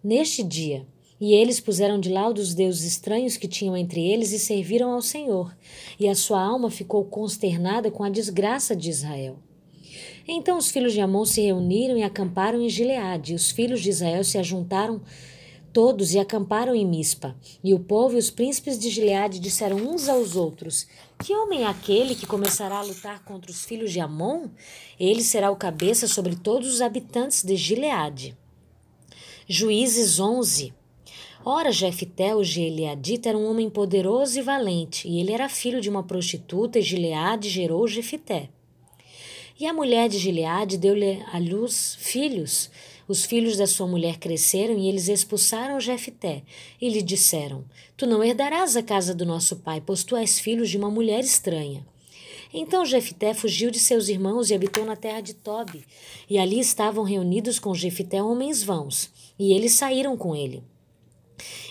neste 0.04 0.44
dia. 0.44 0.86
E 1.22 1.34
eles 1.34 1.62
puseram 1.62 1.98
de 1.98 2.10
lado 2.10 2.40
os 2.40 2.54
deuses 2.54 2.84
estranhos 2.84 3.38
que 3.38 3.48
tinham 3.48 3.78
entre 3.78 4.06
eles 4.06 4.34
e 4.34 4.40
serviram 4.40 4.92
ao 4.92 5.02
Senhor. 5.02 5.56
E 5.98 6.06
a 6.06 6.16
sua 6.16 6.44
alma 6.44 6.70
ficou 6.70 7.06
consternada 7.06 7.90
com 7.90 8.04
a 8.04 8.10
desgraça 8.10 8.76
de 8.76 8.90
Israel. 8.90 9.38
Então 10.28 10.58
os 10.58 10.70
filhos 10.70 10.92
de 10.92 11.00
Amon 11.00 11.24
se 11.24 11.40
reuniram 11.40 11.98
e 11.98 12.04
acamparam 12.04 12.62
em 12.62 12.68
Gileade, 12.68 13.32
e 13.32 13.36
os 13.36 13.52
filhos 13.52 13.82
de 13.82 13.90
Israel 13.90 14.24
se 14.26 14.38
ajuntaram 14.38 15.02
todos 15.74 16.14
e 16.14 16.20
acamparam 16.20 16.76
em 16.76 16.86
Mispa. 16.86 17.36
E 17.64 17.74
o 17.74 17.80
povo 17.80 18.16
e 18.16 18.20
os 18.20 18.30
príncipes 18.30 18.78
de 18.78 18.90
Gileade 18.90 19.40
disseram 19.40 19.78
uns 19.78 20.10
aos 20.10 20.36
outros: 20.36 20.88
Que 21.24 21.34
homem 21.34 21.64
é 21.64 21.68
aquele 21.68 22.16
que 22.16 22.28
começará 22.28 22.78
a 22.78 22.84
lutar 22.84 23.24
contra 23.24 23.52
os 23.52 23.64
filhos 23.64 23.92
de 23.92 24.00
Amon? 24.00 24.48
Ele 25.00 25.22
será 25.22 25.52
o 25.52 25.56
cabeça 25.56 26.08
sobre 26.08 26.36
todos 26.36 26.74
os 26.74 26.82
habitantes 26.82 27.44
de 27.44 27.56
Gileade. 27.56 28.38
Juízes 29.48 30.20
11 30.20 30.74
Ora, 31.46 31.72
Jefté, 31.72 32.36
o 32.36 32.44
Gileadita, 32.44 33.30
era 33.30 33.38
um 33.38 33.50
homem 33.50 33.70
poderoso 33.70 34.38
e 34.38 34.42
valente, 34.42 35.08
e 35.08 35.22
ele 35.22 35.32
era 35.32 35.48
filho 35.48 35.80
de 35.80 35.90
uma 35.90 36.04
prostituta, 36.04 36.78
e 36.78 36.82
Gileade 36.82 37.50
gerou 37.50 37.88
Jefté. 37.88 38.50
E 39.58 39.66
a 39.66 39.74
mulher 39.74 40.10
de 40.10 40.18
Gileade 40.18 40.78
deu-lhe 40.78 41.24
à 41.32 41.40
luz 41.40 41.96
filhos, 41.98 42.70
os 43.10 43.26
filhos 43.26 43.58
da 43.58 43.66
sua 43.66 43.88
mulher 43.88 44.20
cresceram 44.20 44.78
e 44.78 44.88
eles 44.88 45.08
expulsaram 45.08 45.80
Jefté 45.80 46.44
e 46.80 46.88
lhe 46.88 47.02
disseram: 47.02 47.66
Tu 47.98 48.06
não 48.06 48.24
herdarás 48.24 48.78
a 48.78 48.84
casa 48.84 49.16
do 49.16 49.26
nosso 49.26 49.56
pai, 49.56 49.82
pois 49.84 50.04
tu 50.04 50.16
és 50.16 50.40
filho 50.40 50.64
de 50.64 50.78
uma 50.78 50.92
mulher 50.92 51.22
estranha. 51.22 51.84
Então 52.54 52.86
Jefté 52.86 53.34
fugiu 53.34 53.72
de 53.72 53.80
seus 53.80 54.10
irmãos 54.10 54.52
e 54.52 54.54
habitou 54.54 54.86
na 54.86 54.96
terra 54.96 55.22
de 55.22 55.34
Tobi. 55.34 55.84
E 56.30 56.38
ali 56.38 56.60
estavam 56.60 57.04
reunidos 57.04 57.58
com 57.58 57.74
Jefté 57.74 58.22
homens 58.22 58.62
vãos, 58.62 59.10
e 59.40 59.54
eles 59.54 59.74
saíram 59.74 60.16
com 60.16 60.36
ele. 60.36 60.64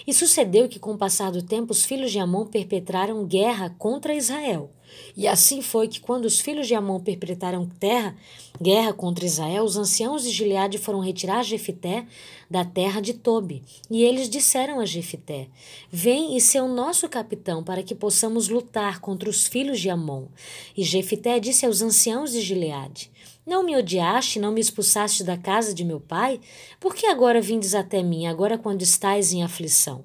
E 0.06 0.12
sucedeu 0.12 0.68
que, 0.68 0.80
com 0.80 0.94
o 0.94 0.98
passar 0.98 1.30
do 1.30 1.42
tempo, 1.42 1.70
os 1.70 1.84
filhos 1.84 2.10
de 2.10 2.18
Amon 2.18 2.46
perpetraram 2.46 3.24
guerra 3.24 3.74
contra 3.78 4.14
Israel. 4.14 4.72
E 5.16 5.26
assim 5.26 5.60
foi 5.62 5.88
que, 5.88 6.00
quando 6.00 6.24
os 6.24 6.40
filhos 6.40 6.66
de 6.66 6.74
Amon 6.74 7.00
perpetraram 7.00 7.68
terra, 7.80 8.16
guerra 8.60 8.92
contra 8.92 9.24
Israel, 9.24 9.64
os 9.64 9.76
anciãos 9.76 10.22
de 10.22 10.30
Gileade 10.30 10.78
foram 10.78 11.00
retirar 11.00 11.42
Jefité 11.42 12.06
da 12.50 12.64
terra 12.64 13.00
de 13.00 13.14
Tobi. 13.14 13.62
E 13.90 14.02
eles 14.02 14.28
disseram 14.28 14.80
a 14.80 14.86
Jefité: 14.86 15.48
Vem 15.90 16.36
e 16.36 16.40
ser 16.40 16.60
o 16.60 16.68
nosso 16.68 17.08
capitão, 17.08 17.62
para 17.62 17.82
que 17.82 17.94
possamos 17.94 18.48
lutar 18.48 19.00
contra 19.00 19.28
os 19.28 19.46
filhos 19.46 19.80
de 19.80 19.90
Amon. 19.90 20.26
E 20.76 20.82
Jefité 20.82 21.38
disse 21.38 21.66
aos 21.66 21.82
anciãos 21.82 22.32
de 22.32 22.40
Gileade: 22.40 23.10
Não 23.46 23.62
me 23.62 23.76
odiaste, 23.76 24.38
não 24.38 24.52
me 24.52 24.60
expulsaste 24.60 25.24
da 25.24 25.36
casa 25.36 25.74
de 25.74 25.84
meu 25.84 26.00
pai? 26.00 26.40
Por 26.80 26.94
que 26.94 27.06
agora 27.06 27.40
vindes 27.40 27.74
até 27.74 28.02
mim, 28.02 28.26
agora 28.26 28.58
quando 28.58 28.82
estais 28.82 29.32
em 29.32 29.42
aflição? 29.42 30.04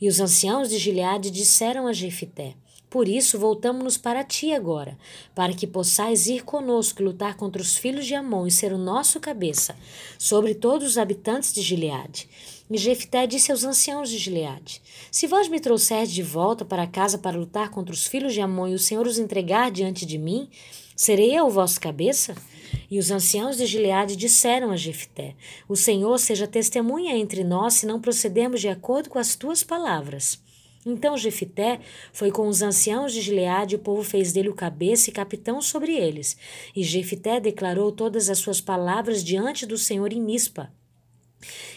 E 0.00 0.08
os 0.08 0.20
anciãos 0.20 0.68
de 0.68 0.78
Gileade 0.78 1.30
disseram 1.30 1.86
a 1.86 1.92
Jefité: 1.92 2.56
Por 2.94 3.08
isso 3.08 3.40
voltamo-nos 3.40 3.96
para 3.96 4.22
ti 4.22 4.52
agora, 4.52 4.96
para 5.34 5.52
que 5.52 5.66
possais 5.66 6.28
ir 6.28 6.44
conosco 6.44 7.02
e 7.02 7.04
lutar 7.04 7.36
contra 7.36 7.60
os 7.60 7.76
filhos 7.76 8.06
de 8.06 8.14
Amon 8.14 8.46
e 8.46 8.52
ser 8.52 8.72
o 8.72 8.78
nosso 8.78 9.18
cabeça 9.18 9.74
sobre 10.16 10.54
todos 10.54 10.90
os 10.90 10.96
habitantes 10.96 11.52
de 11.52 11.60
Gileade. 11.60 12.28
E 12.70 12.78
Jefté 12.78 13.26
disse 13.26 13.50
aos 13.50 13.64
anciãos 13.64 14.08
de 14.08 14.16
Gileade: 14.16 14.80
Se 15.10 15.26
vós 15.26 15.48
me 15.48 15.58
trouxerdes 15.58 16.14
de 16.14 16.22
volta 16.22 16.64
para 16.64 16.86
casa 16.86 17.18
para 17.18 17.36
lutar 17.36 17.68
contra 17.68 17.92
os 17.92 18.06
filhos 18.06 18.32
de 18.32 18.40
Amon 18.40 18.68
e 18.68 18.74
o 18.74 18.78
Senhor 18.78 19.08
os 19.08 19.18
entregar 19.18 19.72
diante 19.72 20.06
de 20.06 20.16
mim, 20.16 20.48
serei 20.94 21.36
eu 21.36 21.48
o 21.48 21.50
vosso 21.50 21.80
cabeça? 21.80 22.36
E 22.88 23.00
os 23.00 23.10
anciãos 23.10 23.56
de 23.56 23.66
Gileade 23.66 24.14
disseram 24.14 24.70
a 24.70 24.76
Jefté: 24.76 25.34
O 25.68 25.74
Senhor 25.74 26.16
seja 26.20 26.46
testemunha 26.46 27.16
entre 27.16 27.42
nós 27.42 27.74
se 27.74 27.86
não 27.86 28.00
procedermos 28.00 28.60
de 28.60 28.68
acordo 28.68 29.10
com 29.10 29.18
as 29.18 29.34
tuas 29.34 29.64
palavras. 29.64 30.43
Então 30.86 31.16
Jefité 31.16 31.80
foi 32.12 32.30
com 32.30 32.46
os 32.46 32.60
anciãos 32.60 33.12
de 33.12 33.20
Gileade, 33.20 33.74
e 33.74 33.76
o 33.76 33.80
povo 33.80 34.02
fez 34.02 34.32
dele 34.32 34.50
o 34.50 34.54
cabeça 34.54 35.08
e 35.10 35.12
capitão 35.12 35.62
sobre 35.62 35.92
eles. 35.96 36.36
E 36.76 36.82
Jefité 36.82 37.40
declarou 37.40 37.90
todas 37.90 38.28
as 38.28 38.38
suas 38.38 38.60
palavras 38.60 39.24
diante 39.24 39.64
do 39.64 39.78
Senhor 39.78 40.12
em 40.12 40.20
Mispa. 40.20 40.70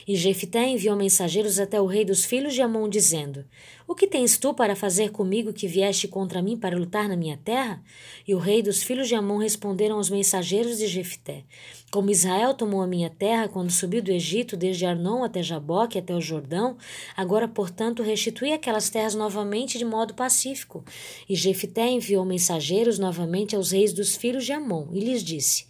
E 0.07 0.15
Jefité 0.15 0.65
enviou 0.65 0.95
mensageiros 0.95 1.59
até 1.59 1.81
o 1.81 1.85
rei 1.85 2.05
dos 2.05 2.23
filhos 2.23 2.53
de 2.53 2.61
Amon, 2.61 2.87
dizendo: 2.87 3.45
O 3.85 3.93
que 3.93 4.07
tens 4.07 4.37
tu 4.37 4.53
para 4.53 4.75
fazer 4.75 5.11
comigo 5.11 5.51
que 5.51 5.67
vieste 5.67 6.07
contra 6.07 6.41
mim 6.41 6.55
para 6.55 6.77
lutar 6.77 7.09
na 7.09 7.17
minha 7.17 7.37
terra? 7.37 7.83
E 8.25 8.33
o 8.33 8.37
rei 8.37 8.61
dos 8.61 8.81
filhos 8.81 9.09
de 9.09 9.15
Amon 9.15 9.37
responderam 9.37 9.97
aos 9.97 10.09
mensageiros 10.09 10.77
de 10.77 10.87
Jefité: 10.87 11.43
Como 11.89 12.11
Israel 12.11 12.53
tomou 12.53 12.81
a 12.81 12.87
minha 12.87 13.09
terra 13.09 13.47
quando 13.47 13.71
subiu 13.71 14.01
do 14.01 14.11
Egito, 14.11 14.57
desde 14.57 14.85
Arnon 14.85 15.23
até 15.23 15.41
Jaboque 15.41 15.97
até 15.97 16.13
o 16.13 16.19
Jordão, 16.19 16.75
agora, 17.15 17.47
portanto, 17.47 18.03
restitui 18.03 18.51
aquelas 18.51 18.89
terras 18.89 19.15
novamente 19.15 19.77
de 19.77 19.85
modo 19.85 20.13
pacífico. 20.13 20.83
E 21.29 21.35
Jefité 21.35 21.87
enviou 21.87 22.25
mensageiros 22.25 22.99
novamente 22.99 23.55
aos 23.55 23.71
reis 23.71 23.93
dos 23.93 24.17
filhos 24.17 24.45
de 24.45 24.51
Amon, 24.51 24.89
e 24.91 24.99
lhes 24.99 25.23
disse: 25.23 25.65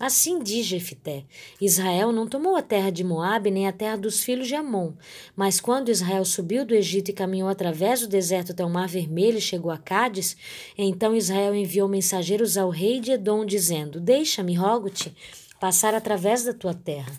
Assim 0.00 0.38
diz 0.38 0.64
Jefité: 0.64 1.24
Israel 1.60 2.12
não 2.12 2.26
tomou 2.26 2.56
a 2.56 2.62
terra 2.62 2.90
de 2.90 3.04
Moabe 3.04 3.50
nem 3.50 3.66
a 3.66 3.72
terra 3.72 3.96
dos 3.96 4.22
filhos 4.24 4.48
de 4.48 4.54
Amon. 4.54 4.92
Mas 5.36 5.60
quando 5.60 5.90
Israel 5.90 6.24
subiu 6.24 6.64
do 6.64 6.74
Egito 6.74 7.10
e 7.10 7.14
caminhou 7.14 7.48
através 7.48 8.00
do 8.00 8.08
deserto 8.08 8.52
até 8.52 8.64
o 8.64 8.70
Mar 8.70 8.88
Vermelho 8.88 9.36
e 9.36 9.42
chegou 9.42 9.70
a 9.70 9.76
Cádiz, 9.76 10.34
então 10.78 11.14
Israel 11.14 11.54
enviou 11.54 11.88
mensageiros 11.88 12.56
ao 12.56 12.70
rei 12.70 13.00
de 13.00 13.10
Edom, 13.10 13.44
dizendo: 13.44 14.00
Deixa-me, 14.00 14.54
rogo-te, 14.54 15.12
passar 15.60 15.94
através 15.94 16.44
da 16.44 16.52
tua 16.52 16.74
terra. 16.74 17.12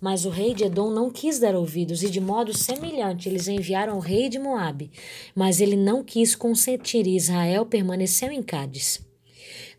Mas 0.00 0.24
o 0.24 0.30
rei 0.30 0.54
de 0.54 0.64
Edom 0.64 0.90
não 0.90 1.10
quis 1.10 1.38
dar 1.38 1.54
ouvidos, 1.54 2.02
e 2.02 2.10
de 2.10 2.20
modo 2.20 2.56
semelhante 2.56 3.28
eles 3.28 3.48
enviaram 3.48 3.94
ao 3.94 4.00
rei 4.00 4.28
de 4.28 4.38
Moabe. 4.38 4.90
Mas 5.34 5.60
ele 5.60 5.76
não 5.76 6.02
quis 6.02 6.34
consentir, 6.34 7.06
e 7.06 7.16
Israel 7.16 7.66
permaneceu 7.66 8.30
em 8.30 8.42
Cádiz. 8.42 9.00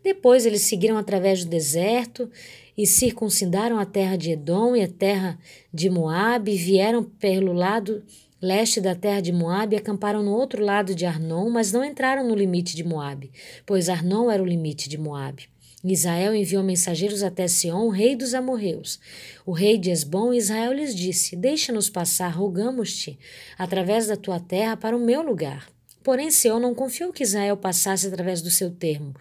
Depois 0.02 0.46
eles 0.46 0.62
seguiram 0.62 0.96
através 0.96 1.44
do 1.44 1.50
deserto 1.50 2.30
e 2.76 2.86
circuncidaram 2.86 3.78
a 3.78 3.84
terra 3.84 4.16
de 4.16 4.30
Edom 4.30 4.76
e 4.76 4.82
a 4.82 4.88
terra 4.88 5.38
de 5.74 5.90
Moabe, 5.90 6.56
vieram 6.56 7.02
pelo 7.02 7.52
lado 7.52 8.02
leste 8.40 8.80
da 8.80 8.94
terra 8.94 9.20
de 9.20 9.32
Moabe 9.32 9.74
e 9.74 9.78
acamparam 9.78 10.22
no 10.22 10.32
outro 10.32 10.64
lado 10.64 10.94
de 10.94 11.04
Arnon, 11.04 11.50
mas 11.50 11.72
não 11.72 11.84
entraram 11.84 12.26
no 12.26 12.34
limite 12.34 12.76
de 12.76 12.84
Moabe, 12.84 13.32
pois 13.66 13.88
Arnon 13.88 14.30
era 14.30 14.42
o 14.42 14.46
limite 14.46 14.88
de 14.88 14.96
Moabe. 14.96 15.48
Israel 15.84 16.34
enviou 16.34 16.62
mensageiros 16.62 17.22
até 17.22 17.46
Sion, 17.46 17.88
rei 17.88 18.16
dos 18.16 18.34
amorreus. 18.34 18.98
O 19.46 19.52
rei 19.52 19.78
de 19.78 19.90
Esbom, 19.90 20.34
Israel 20.34 20.72
lhes 20.72 20.94
disse: 20.94 21.36
Deixa-nos 21.36 21.88
passar, 21.88 22.30
rogamos-te, 22.30 23.18
através 23.56 24.08
da 24.08 24.16
tua 24.16 24.40
terra 24.40 24.76
para 24.76 24.96
o 24.96 25.00
meu 25.00 25.22
lugar. 25.22 25.68
Porém, 26.02 26.30
Seon 26.30 26.58
não 26.58 26.74
confiou 26.74 27.12
que 27.12 27.22
Israel 27.22 27.56
passasse 27.56 28.06
através 28.06 28.40
do 28.42 28.50
seu 28.50 28.70
termo. 28.70 29.14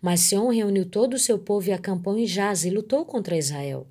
Mas 0.00 0.20
Seon 0.20 0.48
reuniu 0.48 0.84
todo 0.84 1.14
o 1.14 1.18
seu 1.18 1.38
povo 1.38 1.68
e 1.68 1.72
acampou 1.72 2.16
em 2.18 2.26
Jaz 2.26 2.64
e 2.64 2.70
lutou 2.70 3.04
contra 3.04 3.36
Israel. 3.36 3.86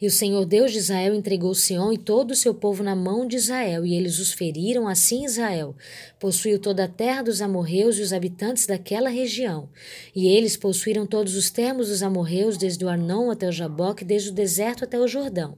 E 0.00 0.06
o 0.06 0.10
Senhor 0.10 0.44
Deus 0.44 0.72
de 0.72 0.78
Israel 0.78 1.14
entregou 1.14 1.54
Sião 1.54 1.92
e 1.92 1.98
todo 1.98 2.32
o 2.32 2.36
seu 2.36 2.54
povo 2.54 2.82
na 2.82 2.94
mão 2.94 3.26
de 3.26 3.36
Israel, 3.36 3.84
e 3.84 3.94
eles 3.94 4.18
os 4.18 4.32
feriram, 4.32 4.88
assim 4.88 5.24
Israel 5.24 5.74
possuiu 6.18 6.58
toda 6.58 6.84
a 6.84 6.88
terra 6.88 7.22
dos 7.22 7.40
amorreus 7.40 7.98
e 7.98 8.02
os 8.02 8.12
habitantes 8.12 8.66
daquela 8.66 9.08
região. 9.08 9.68
E 10.14 10.28
eles 10.28 10.56
possuíram 10.56 11.06
todos 11.06 11.36
os 11.36 11.50
termos 11.50 11.88
dos 11.88 12.02
amorreus, 12.02 12.56
desde 12.56 12.84
o 12.84 12.88
Arnon 12.88 13.30
até 13.30 13.48
o 13.48 13.52
Jaboque, 13.52 14.04
desde 14.04 14.30
o 14.30 14.32
deserto 14.32 14.84
até 14.84 14.98
o 14.98 15.06
Jordão. 15.06 15.56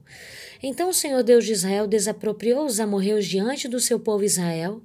Então 0.61 0.89
o 0.89 0.93
Senhor 0.93 1.23
Deus 1.23 1.45
de 1.45 1.53
Israel 1.53 1.87
desapropriou 1.87 2.65
os 2.65 2.79
amorreus 2.79 3.25
diante 3.25 3.67
do 3.67 3.79
seu 3.79 3.99
povo 3.99 4.23
Israel, 4.23 4.81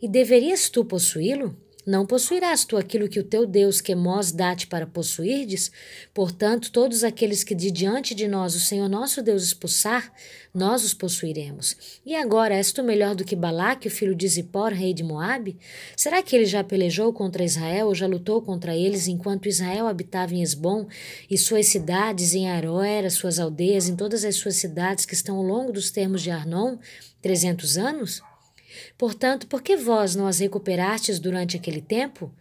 e 0.00 0.08
deverias 0.08 0.68
tu 0.68 0.84
possuí-lo? 0.84 1.56
Não 1.88 2.04
possuirás 2.04 2.66
tu 2.66 2.76
aquilo 2.76 3.08
que 3.08 3.18
o 3.18 3.24
teu 3.24 3.46
Deus 3.46 3.80
Quemós 3.80 4.30
dá-te 4.30 4.66
para 4.66 4.86
possuirdes? 4.86 5.72
Portanto, 6.12 6.70
todos 6.70 7.02
aqueles 7.02 7.42
que 7.42 7.54
de 7.54 7.70
diante 7.70 8.14
de 8.14 8.28
nós 8.28 8.54
o 8.54 8.60
Senhor 8.60 8.90
nosso 8.90 9.22
Deus 9.22 9.42
expulsar, 9.42 10.12
nós 10.52 10.84
os 10.84 10.92
possuiremos. 10.92 11.98
E 12.04 12.14
agora, 12.14 12.56
és 12.56 12.72
tu 12.72 12.82
melhor 12.82 13.14
do 13.14 13.24
que 13.24 13.34
Balaque, 13.34 13.88
o 13.88 13.90
filho 13.90 14.14
de 14.14 14.28
Zippor, 14.28 14.70
rei 14.74 14.92
de 14.92 15.02
Moabe? 15.02 15.56
Será 15.96 16.22
que 16.22 16.36
ele 16.36 16.44
já 16.44 16.62
pelejou 16.62 17.10
contra 17.10 17.42
Israel 17.42 17.86
ou 17.86 17.94
já 17.94 18.06
lutou 18.06 18.42
contra 18.42 18.76
eles 18.76 19.08
enquanto 19.08 19.48
Israel 19.48 19.86
habitava 19.86 20.34
em 20.34 20.42
Esbom 20.42 20.86
e 21.30 21.38
suas 21.38 21.68
cidades, 21.68 22.34
em 22.34 22.50
Aroera, 22.50 23.08
suas 23.08 23.38
aldeias, 23.38 23.88
em 23.88 23.96
todas 23.96 24.26
as 24.26 24.36
suas 24.36 24.56
cidades 24.56 25.06
que 25.06 25.14
estão 25.14 25.38
ao 25.38 25.42
longo 25.42 25.72
dos 25.72 25.90
termos 25.90 26.20
de 26.20 26.30
Arnon, 26.30 26.76
trezentos 27.22 27.78
anos? 27.78 28.20
Portanto, 28.96 29.46
por 29.46 29.62
que 29.62 29.76
vós 29.76 30.14
não 30.14 30.26
as 30.26 30.38
recuperastes 30.38 31.18
durante 31.18 31.56
aquele 31.56 31.80
tempo? 31.80 32.32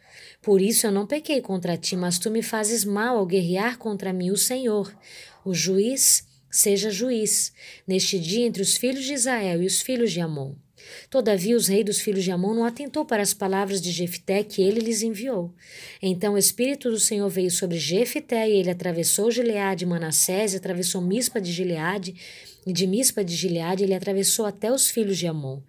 Por 0.42 0.62
isso 0.62 0.88
eu 0.88 0.92
não 0.92 1.06
pequei 1.06 1.42
contra 1.42 1.78
ti, 1.78 1.96
mas 1.96 2.20
tu 2.20 2.32
me 2.32 2.42
fazes 2.42 2.84
mal 2.86 3.18
ao 3.18 3.26
guerrear 3.26 3.78
contra 3.78 4.14
mim 4.14 4.32
o 4.32 4.38
Senhor. 4.38 4.96
O 5.44 5.54
juiz 5.54 6.26
seja 6.50 6.90
juiz, 6.90 7.54
neste 7.86 8.20
dia 8.20 8.46
entre 8.46 8.62
os 8.62 8.78
filhos 8.78 9.06
de 9.06 9.14
Israel 9.14 9.62
e 9.62 9.66
os 9.66 9.82
filhos 9.82 10.12
de 10.12 10.22
Amon. 10.22 10.56
Todavia, 11.10 11.56
os 11.56 11.68
reis 11.68 11.86
dos 11.86 12.00
filhos 12.00 12.24
de 12.24 12.32
Amon 12.32 12.54
não 12.54 12.66
atentou 12.66 13.06
para 13.06 13.22
as 13.22 13.34
palavras 13.34 13.82
de 13.82 13.92
Jefté 13.92 14.44
que 14.44 14.62
ele 14.62 14.80
lhes 14.80 15.02
enviou. 15.02 15.54
Então 16.02 16.34
o 16.34 16.38
Espírito 16.38 16.90
do 16.90 17.00
Senhor 17.00 17.28
veio 17.30 17.52
sobre 17.52 17.78
Jefté, 17.78 18.50
e 18.50 18.54
ele 18.54 18.70
atravessou 18.70 19.32
Gileade 19.32 19.84
e 19.84 19.88
Manassés, 19.88 20.54
e 20.54 20.58
atravessou 20.58 21.02
Mispa 21.02 21.42
de 21.42 21.52
Gileade, 21.52 22.16
e 22.68 22.74
de 22.74 22.86
Mispa 22.86 23.24
de 23.24 23.34
Gileade 23.34 23.86
ele 23.86 23.94
atravessou 23.94 24.46
até 24.46 24.70
os 24.70 24.90
filhos 24.90 25.18
de 25.18 25.26
Amon. 25.26 25.62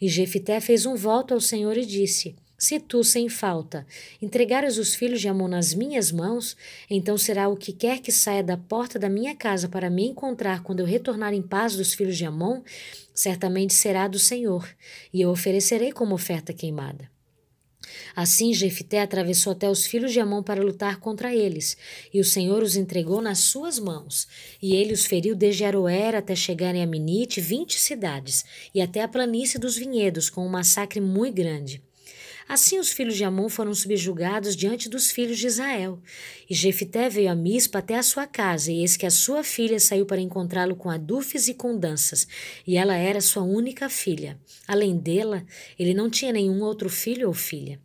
E 0.00 0.08
Jefité 0.08 0.60
fez 0.60 0.86
um 0.86 0.94
voto 0.94 1.34
ao 1.34 1.40
Senhor 1.40 1.76
e 1.76 1.84
disse: 1.84 2.36
se 2.56 2.78
tu, 2.78 3.02
sem 3.02 3.28
falta, 3.28 3.84
entregares 4.22 4.78
os 4.78 4.94
filhos 4.94 5.20
de 5.20 5.26
Amon 5.26 5.48
nas 5.48 5.74
minhas 5.74 6.12
mãos, 6.12 6.56
então 6.88 7.18
será 7.18 7.48
o 7.48 7.56
que 7.56 7.72
quer 7.72 7.98
que 7.98 8.12
saia 8.12 8.42
da 8.42 8.56
porta 8.56 9.00
da 9.00 9.08
minha 9.08 9.34
casa 9.34 9.68
para 9.68 9.90
me 9.90 10.06
encontrar 10.06 10.62
quando 10.62 10.78
eu 10.78 10.86
retornar 10.86 11.34
em 11.34 11.42
paz 11.42 11.74
dos 11.74 11.92
filhos 11.92 12.16
de 12.16 12.24
Amon, 12.24 12.62
certamente 13.12 13.74
será 13.74 14.06
do 14.06 14.20
Senhor, 14.20 14.68
e 15.12 15.20
eu 15.20 15.30
oferecerei 15.30 15.90
como 15.90 16.14
oferta 16.14 16.52
queimada. 16.52 17.13
Assim 18.14 18.52
Jefité 18.52 19.00
atravessou 19.00 19.52
até 19.52 19.68
os 19.68 19.86
filhos 19.86 20.12
de 20.12 20.20
Amon 20.20 20.42
para 20.42 20.62
lutar 20.62 21.00
contra 21.00 21.34
eles, 21.34 21.76
e 22.12 22.20
o 22.20 22.24
Senhor 22.24 22.62
os 22.62 22.76
entregou 22.76 23.20
nas 23.20 23.38
suas 23.38 23.78
mãos. 23.78 24.26
E 24.62 24.74
ele 24.74 24.92
os 24.92 25.04
feriu 25.04 25.34
desde 25.34 25.64
Aroer 25.64 26.14
até 26.14 26.34
chegarem 26.34 26.82
a 26.82 26.86
Minite, 26.86 27.40
vinte 27.40 27.78
cidades, 27.78 28.44
e 28.74 28.80
até 28.80 29.02
a 29.02 29.08
planície 29.08 29.58
dos 29.58 29.76
vinhedos, 29.76 30.30
com 30.30 30.46
um 30.46 30.50
massacre 30.50 31.00
muito 31.00 31.34
grande. 31.34 31.82
Assim 32.46 32.78
os 32.78 32.92
filhos 32.92 33.16
de 33.16 33.24
Amon 33.24 33.48
foram 33.48 33.74
subjugados 33.74 34.54
diante 34.54 34.88
dos 34.88 35.10
filhos 35.10 35.38
de 35.38 35.46
Israel. 35.46 35.98
E 36.48 36.54
Jefité 36.54 37.08
veio 37.08 37.30
a 37.30 37.34
Mispa 37.34 37.78
até 37.78 37.96
a 37.96 38.02
sua 38.02 38.26
casa, 38.26 38.70
e 38.70 38.80
eis 38.80 38.96
que 38.96 39.06
a 39.06 39.10
sua 39.10 39.42
filha 39.42 39.80
saiu 39.80 40.04
para 40.04 40.20
encontrá-lo 40.20 40.76
com 40.76 40.90
adufes 40.90 41.48
e 41.48 41.54
com 41.54 41.78
danças, 41.78 42.28
e 42.66 42.76
ela 42.76 42.96
era 42.96 43.20
sua 43.20 43.42
única 43.42 43.88
filha. 43.88 44.38
Além 44.68 44.96
dela, 44.96 45.44
ele 45.78 45.94
não 45.94 46.10
tinha 46.10 46.32
nenhum 46.32 46.60
outro 46.62 46.90
filho 46.90 47.28
ou 47.28 47.34
filha. 47.34 47.80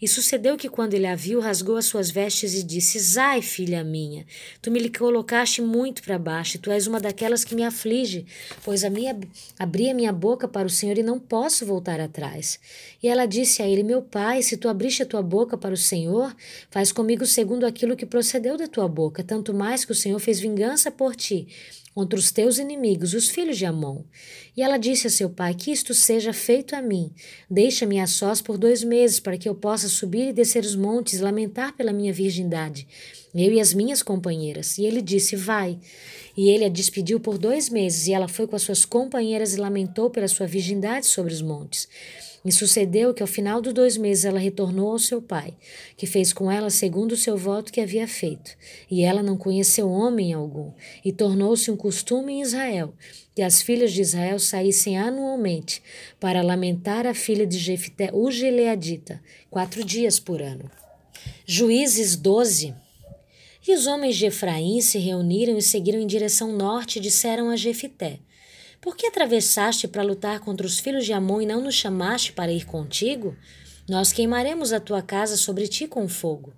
E 0.00 0.06
sucedeu 0.06 0.56
que, 0.56 0.68
quando 0.68 0.94
ele 0.94 1.06
a 1.06 1.14
viu, 1.14 1.40
rasgou 1.40 1.76
as 1.76 1.86
suas 1.86 2.10
vestes 2.10 2.54
e 2.54 2.62
disse: 2.62 2.98
Zai, 2.98 3.42
filha 3.42 3.82
minha, 3.82 4.26
tu 4.60 4.70
me 4.70 4.88
colocaste 4.88 5.62
muito 5.62 6.02
para 6.02 6.18
baixo, 6.18 6.56
e 6.56 6.60
tu 6.60 6.70
és 6.70 6.86
uma 6.86 7.00
daquelas 7.00 7.44
que 7.44 7.54
me 7.54 7.64
aflige, 7.64 8.26
pois 8.64 8.84
a 8.84 8.90
minha, 8.90 9.18
abri 9.58 9.90
a 9.90 9.94
minha 9.94 10.12
boca 10.12 10.46
para 10.46 10.66
o 10.66 10.70
Senhor 10.70 10.98
e 10.98 11.02
não 11.02 11.18
posso 11.18 11.64
voltar 11.66 12.00
atrás. 12.00 12.58
E 13.02 13.08
ela 13.08 13.26
disse 13.26 13.62
a 13.62 13.68
ele: 13.68 13.82
Meu 13.82 14.02
pai, 14.02 14.42
se 14.42 14.56
tu 14.56 14.68
abriste 14.68 15.02
a 15.02 15.06
tua 15.06 15.22
boca 15.22 15.56
para 15.56 15.74
o 15.74 15.76
Senhor, 15.76 16.34
faz 16.70 16.92
comigo 16.92 17.26
segundo 17.26 17.64
aquilo 17.64 17.96
que 17.96 18.06
procedeu 18.06 18.56
da 18.56 18.66
tua 18.66 18.88
boca, 18.88 19.22
tanto 19.22 19.52
mais 19.52 19.84
que 19.84 19.92
o 19.92 19.94
Senhor 19.94 20.18
fez 20.18 20.40
vingança 20.40 20.90
por 20.90 21.14
ti 21.14 21.48
contra 21.96 22.18
os 22.18 22.30
teus 22.30 22.58
inimigos, 22.58 23.14
os 23.14 23.30
filhos 23.30 23.56
de 23.56 23.64
Amon. 23.64 24.02
E 24.54 24.60
ela 24.62 24.76
disse 24.76 25.06
a 25.06 25.10
seu 25.10 25.30
pai: 25.30 25.54
Que 25.54 25.72
isto 25.72 25.94
seja 25.94 26.30
feito 26.30 26.76
a 26.76 26.82
mim. 26.82 27.10
Deixa-me 27.50 27.98
a 27.98 28.06
sós 28.06 28.42
por 28.42 28.58
dois 28.58 28.84
meses, 28.84 29.18
para 29.18 29.38
que 29.38 29.48
eu 29.48 29.54
possa 29.54 29.88
subir 29.88 30.28
e 30.28 30.32
descer 30.34 30.62
os 30.62 30.76
montes, 30.76 31.20
lamentar 31.20 31.74
pela 31.74 31.94
minha 31.94 32.12
virgindade. 32.12 32.86
eu 33.34 33.50
e 33.50 33.58
as 33.58 33.72
minhas 33.72 34.02
companheiras. 34.02 34.76
E 34.76 34.84
ele 34.84 35.00
disse: 35.00 35.36
Vai. 35.36 35.78
E 36.36 36.50
ele 36.50 36.66
a 36.66 36.68
despediu 36.68 37.18
por 37.18 37.38
dois 37.38 37.70
meses, 37.70 38.06
e 38.06 38.12
ela 38.12 38.28
foi 38.28 38.46
com 38.46 38.56
as 38.56 38.62
suas 38.62 38.84
companheiras 38.84 39.54
e 39.54 39.56
lamentou 39.56 40.10
pela 40.10 40.28
sua 40.28 40.46
virgindade 40.46 41.06
sobre 41.06 41.32
os 41.32 41.40
montes. 41.40 41.88
E 42.46 42.52
sucedeu 42.52 43.12
que 43.12 43.24
ao 43.24 43.26
final 43.26 43.60
dos 43.60 43.74
dois 43.74 43.96
meses 43.96 44.24
ela 44.24 44.38
retornou 44.38 44.92
ao 44.92 45.00
seu 45.00 45.20
pai, 45.20 45.54
que 45.96 46.06
fez 46.06 46.32
com 46.32 46.48
ela 46.48 46.70
segundo 46.70 47.10
o 47.10 47.16
seu 47.16 47.36
voto 47.36 47.72
que 47.72 47.80
havia 47.80 48.06
feito. 48.06 48.52
E 48.88 49.02
ela 49.02 49.20
não 49.20 49.36
conheceu 49.36 49.90
homem 49.90 50.32
algum, 50.32 50.70
e 51.04 51.12
tornou-se 51.12 51.68
um 51.72 51.76
costume 51.76 52.34
em 52.34 52.42
Israel, 52.42 52.94
que 53.34 53.42
as 53.42 53.60
filhas 53.60 53.92
de 53.92 54.00
Israel 54.00 54.38
saíssem 54.38 54.96
anualmente 54.96 55.82
para 56.20 56.40
lamentar 56.40 57.04
a 57.04 57.14
filha 57.14 57.44
de 57.44 57.58
Jefité, 57.58 58.10
o 58.12 58.30
Gileadita, 58.30 59.20
quatro 59.50 59.82
dias 59.82 60.20
por 60.20 60.40
ano. 60.40 60.70
Juízes 61.44 62.14
12. 62.14 62.76
E 63.66 63.74
os 63.74 63.88
homens 63.88 64.14
de 64.14 64.26
Efraim 64.26 64.80
se 64.80 64.98
reuniram 64.98 65.58
e 65.58 65.62
seguiram 65.62 65.98
em 65.98 66.06
direção 66.06 66.52
norte 66.52 67.00
e 67.00 67.02
disseram 67.02 67.50
a 67.50 67.56
Jefité: 67.56 68.20
por 68.86 68.96
que 68.96 69.08
atravessaste 69.08 69.88
para 69.88 70.04
lutar 70.04 70.38
contra 70.38 70.64
os 70.64 70.78
filhos 70.78 71.04
de 71.04 71.12
Amon 71.12 71.40
e 71.40 71.46
não 71.46 71.60
nos 71.60 71.74
chamaste 71.74 72.32
para 72.32 72.52
ir 72.52 72.64
contigo? 72.64 73.36
Nós 73.88 74.12
queimaremos 74.12 74.72
a 74.72 74.78
tua 74.78 75.02
casa 75.02 75.36
sobre 75.36 75.66
ti 75.66 75.88
com 75.88 76.06
fogo. 76.06 76.54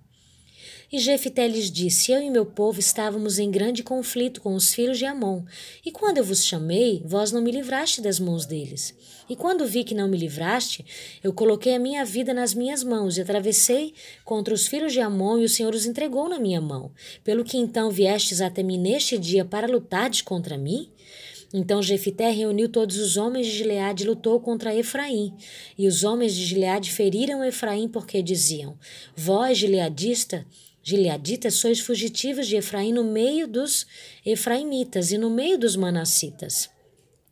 E 0.91 0.99
Jefité 0.99 1.47
lhes 1.47 1.71
disse: 1.71 2.11
Eu 2.11 2.21
e 2.21 2.29
meu 2.29 2.45
povo 2.45 2.79
estávamos 2.79 3.39
em 3.39 3.49
grande 3.49 3.81
conflito 3.81 4.41
com 4.41 4.53
os 4.53 4.71
filhos 4.75 4.99
de 4.99 5.07
Amon, 5.07 5.43
e 5.83 5.91
quando 5.91 6.19
eu 6.19 6.23
vos 6.23 6.45
chamei, 6.45 7.01
vós 7.03 7.31
não 7.31 7.41
me 7.41 7.51
livraste 7.51 7.99
das 7.99 8.19
mãos 8.19 8.45
deles. 8.45 8.93
E 9.27 9.35
quando 9.35 9.65
vi 9.65 9.83
que 9.83 9.95
não 9.95 10.07
me 10.07 10.15
livraste, 10.15 10.85
eu 11.23 11.33
coloquei 11.33 11.73
a 11.73 11.79
minha 11.79 12.05
vida 12.05 12.31
nas 12.31 12.53
minhas 12.53 12.83
mãos 12.83 13.17
e 13.17 13.21
atravessei 13.21 13.91
contra 14.23 14.53
os 14.53 14.67
filhos 14.67 14.93
de 14.93 14.99
Amon, 14.99 15.39
e 15.39 15.45
o 15.45 15.49
Senhor 15.49 15.73
os 15.73 15.87
entregou 15.87 16.29
na 16.29 16.37
minha 16.37 16.61
mão. 16.61 16.91
Pelo 17.23 17.43
que 17.43 17.57
então 17.57 17.89
viestes 17.89 18.39
até 18.39 18.61
mim 18.61 18.77
neste 18.77 19.17
dia 19.17 19.43
para 19.43 19.65
lutardes 19.65 20.21
contra 20.21 20.59
mim? 20.59 20.91
Então 21.53 21.81
Jefité 21.81 22.29
reuniu 22.29 22.69
todos 22.69 22.97
os 22.97 23.17
homens 23.17 23.47
de 23.47 23.53
Gileade 23.53 24.03
e 24.03 24.07
lutou 24.07 24.39
contra 24.39 24.75
Efraim. 24.75 25.33
E 25.77 25.87
os 25.87 26.03
homens 26.03 26.35
de 26.35 26.45
Gileade 26.45 26.91
feriram 26.91 27.43
Efraim 27.43 27.87
porque 27.87 28.21
diziam: 28.21 28.77
Vós, 29.15 29.57
gileadista, 29.57 30.45
gileaditas, 30.83 31.55
sois 31.55 31.79
fugitivos 31.79 32.47
de 32.47 32.55
Efraim 32.55 32.93
no 32.93 33.03
meio 33.03 33.47
dos 33.47 33.87
efraimitas 34.25 35.11
e 35.11 35.17
no 35.17 35.29
meio 35.29 35.57
dos 35.57 35.75
manassitas. 35.75 36.69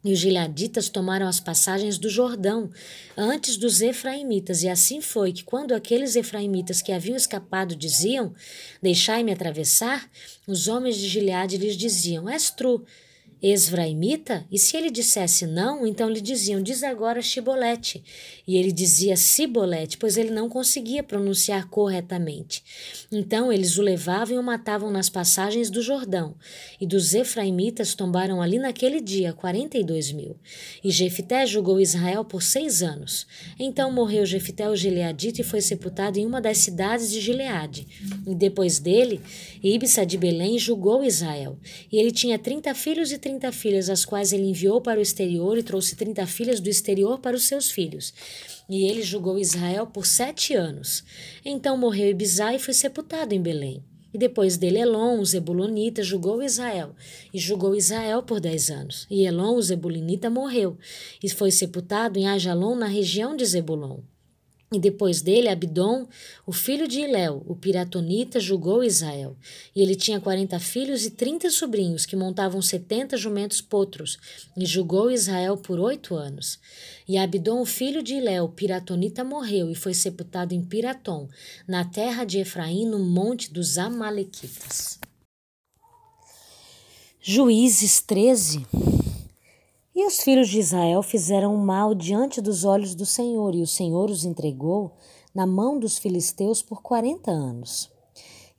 E 0.03 0.13
os 0.13 0.19
gileaditas 0.19 0.89
tomaram 0.89 1.27
as 1.27 1.39
passagens 1.39 1.97
do 1.97 2.09
Jordão 2.09 2.69
antes 3.17 3.57
dos 3.57 3.81
efraimitas, 3.81 4.63
e 4.63 4.69
assim 4.69 5.01
foi 5.01 5.33
que, 5.33 5.43
quando 5.43 5.73
aqueles 5.73 6.15
efraimitas 6.15 6.81
que 6.81 6.91
haviam 6.91 7.17
escapado 7.17 7.75
diziam: 7.75 8.33
Deixai-me 8.81 9.31
atravessar, 9.31 10.09
os 10.47 10.67
homens 10.67 10.97
de 10.97 11.07
Gileade 11.07 11.57
lhes 11.57 11.75
diziam: 11.75 12.29
És 12.29 12.49
tu, 12.49 12.85
Esvraimita? 13.41 14.45
E 14.51 14.57
se 14.57 14.75
ele 14.75 14.89
dissesse 14.89 15.45
não, 15.45 15.85
então 15.85 16.09
lhe 16.09 16.21
diziam: 16.21 16.61
Diz 16.61 16.83
agora 16.83 17.21
Chibolete. 17.21 18.03
E 18.47 18.57
ele 18.57 18.71
dizia 18.71 19.15
Cibolete, 19.15 19.97
pois 19.97 20.17
ele 20.17 20.31
não 20.31 20.49
conseguia 20.49 21.03
pronunciar 21.03 21.69
corretamente. 21.69 22.63
Então 23.11 23.51
eles 23.51 23.77
o 23.77 23.81
levavam 23.81 24.35
e 24.35 24.39
o 24.39 24.43
matavam 24.43 24.89
nas 24.89 25.09
passagens 25.09 25.69
do 25.69 25.81
Jordão. 25.81 26.35
E 26.81 26.87
dos 26.87 27.13
Efraimitas 27.13 27.93
tombaram 27.93 28.41
ali 28.41 28.57
naquele 28.57 28.99
dia 28.99 29.33
quarenta 29.33 29.77
e 29.77 29.83
dois 29.83 30.11
mil. 30.11 30.35
E 30.83 30.89
Jefité 30.89 31.45
julgou 31.45 31.79
Israel 31.79 32.25
por 32.25 32.41
seis 32.41 32.81
anos. 32.81 33.27
Então 33.59 33.91
morreu 33.91 34.25
Jefité 34.25 34.69
o 34.69 34.75
Gileadita 34.75 35.41
e 35.41 35.43
foi 35.43 35.61
sepultado 35.61 36.17
em 36.17 36.25
uma 36.25 36.41
das 36.41 36.57
cidades 36.57 37.11
de 37.11 37.21
Gileade. 37.21 37.87
E 38.25 38.33
depois 38.33 38.79
dele, 38.79 39.21
Ibsa 39.63 40.05
de 40.05 40.17
Belém 40.17 40.57
julgou 40.57 41.03
Israel. 41.03 41.57
E 41.91 41.97
ele 41.97 42.11
tinha 42.11 42.39
trinta 42.39 42.73
filhos 42.73 43.11
e 43.11 43.17
trinta 43.27 43.51
filhas, 43.51 43.89
as 43.89 44.05
quais 44.05 44.31
ele 44.31 44.45
enviou 44.45 44.79
para 44.79 44.99
o 44.99 45.01
exterior 45.01 45.57
e 45.57 45.63
trouxe 45.63 45.97
trinta 45.97 46.25
filhas 46.25 46.61
do 46.61 46.69
exterior 46.69 47.19
para 47.19 47.35
os 47.35 47.43
seus 47.43 47.69
filhos. 47.69 48.13
E 48.69 48.89
ele 48.89 49.01
julgou 49.01 49.37
Israel 49.37 49.85
por 49.85 50.05
sete 50.05 50.53
anos. 50.53 51.03
Então 51.43 51.77
morreu 51.77 52.09
Ibizá 52.09 52.53
e 52.53 52.59
foi 52.59 52.73
sepultado 52.73 53.35
em 53.35 53.41
Belém. 53.41 53.83
E 54.13 54.17
depois 54.17 54.55
dele, 54.55 54.79
Elon, 54.79 55.19
o 55.19 55.25
Zebulonita, 55.25 56.01
julgou 56.01 56.41
Israel. 56.41 56.95
E 57.33 57.37
julgou 57.37 57.75
Israel 57.75 58.23
por 58.23 58.39
dez 58.39 58.69
anos. 58.69 59.05
E 59.09 59.25
Elon, 59.25 59.55
o 59.57 59.61
Zebulonita, 59.61 60.29
morreu. 60.29 60.77
E 61.21 61.29
foi 61.29 61.51
sepultado 61.51 62.17
em 62.17 62.29
Ajalon, 62.29 62.75
na 62.75 62.87
região 62.87 63.35
de 63.35 63.45
Zebulon. 63.45 63.99
E 64.69 64.77
depois 64.79 65.21
dele, 65.21 65.47
Abdom, 65.47 66.05
o 66.45 66.51
filho 66.51 66.89
de 66.89 66.99
Iléu, 66.99 67.41
o 67.47 67.55
piratonita, 67.55 68.37
julgou 68.37 68.83
Israel. 68.83 69.37
E 69.73 69.81
ele 69.81 69.95
tinha 69.95 70.19
quarenta 70.19 70.59
filhos 70.59 71.05
e 71.05 71.11
trinta 71.11 71.49
sobrinhos, 71.49 72.05
que 72.05 72.17
montavam 72.17 72.61
setenta 72.61 73.15
jumentos 73.15 73.61
potros, 73.61 74.17
e 74.57 74.65
julgou 74.65 75.09
Israel 75.09 75.55
por 75.55 75.79
oito 75.79 76.15
anos. 76.15 76.59
E 77.07 77.17
Abdom, 77.17 77.61
o 77.61 77.65
filho 77.65 78.03
de 78.03 78.15
Iléu, 78.15 78.49
piratonita, 78.49 79.23
morreu 79.23 79.71
e 79.71 79.75
foi 79.75 79.93
sepultado 79.93 80.53
em 80.53 80.61
Piratom, 80.61 81.29
na 81.65 81.85
terra 81.85 82.25
de 82.25 82.39
Efraim, 82.39 82.85
no 82.85 82.99
monte 82.99 83.53
dos 83.53 83.77
Amalequitas. 83.77 84.99
Juízes 87.21 88.01
13 88.01 88.65
e 89.97 90.05
os 90.05 90.21
filhos 90.21 90.49
de 90.49 90.59
Israel 90.59 91.01
fizeram 91.01 91.55
o 91.55 91.57
mal 91.57 91.95
diante 91.95 92.39
dos 92.39 92.63
olhos 92.63 92.93
do 92.93 93.03
Senhor, 93.03 93.55
e 93.55 93.63
o 93.63 93.67
Senhor 93.67 94.11
os 94.11 94.25
entregou 94.25 94.91
na 95.33 95.47
mão 95.47 95.79
dos 95.79 95.97
filisteus 95.97 96.61
por 96.61 96.83
quarenta 96.83 97.31
anos. 97.31 97.89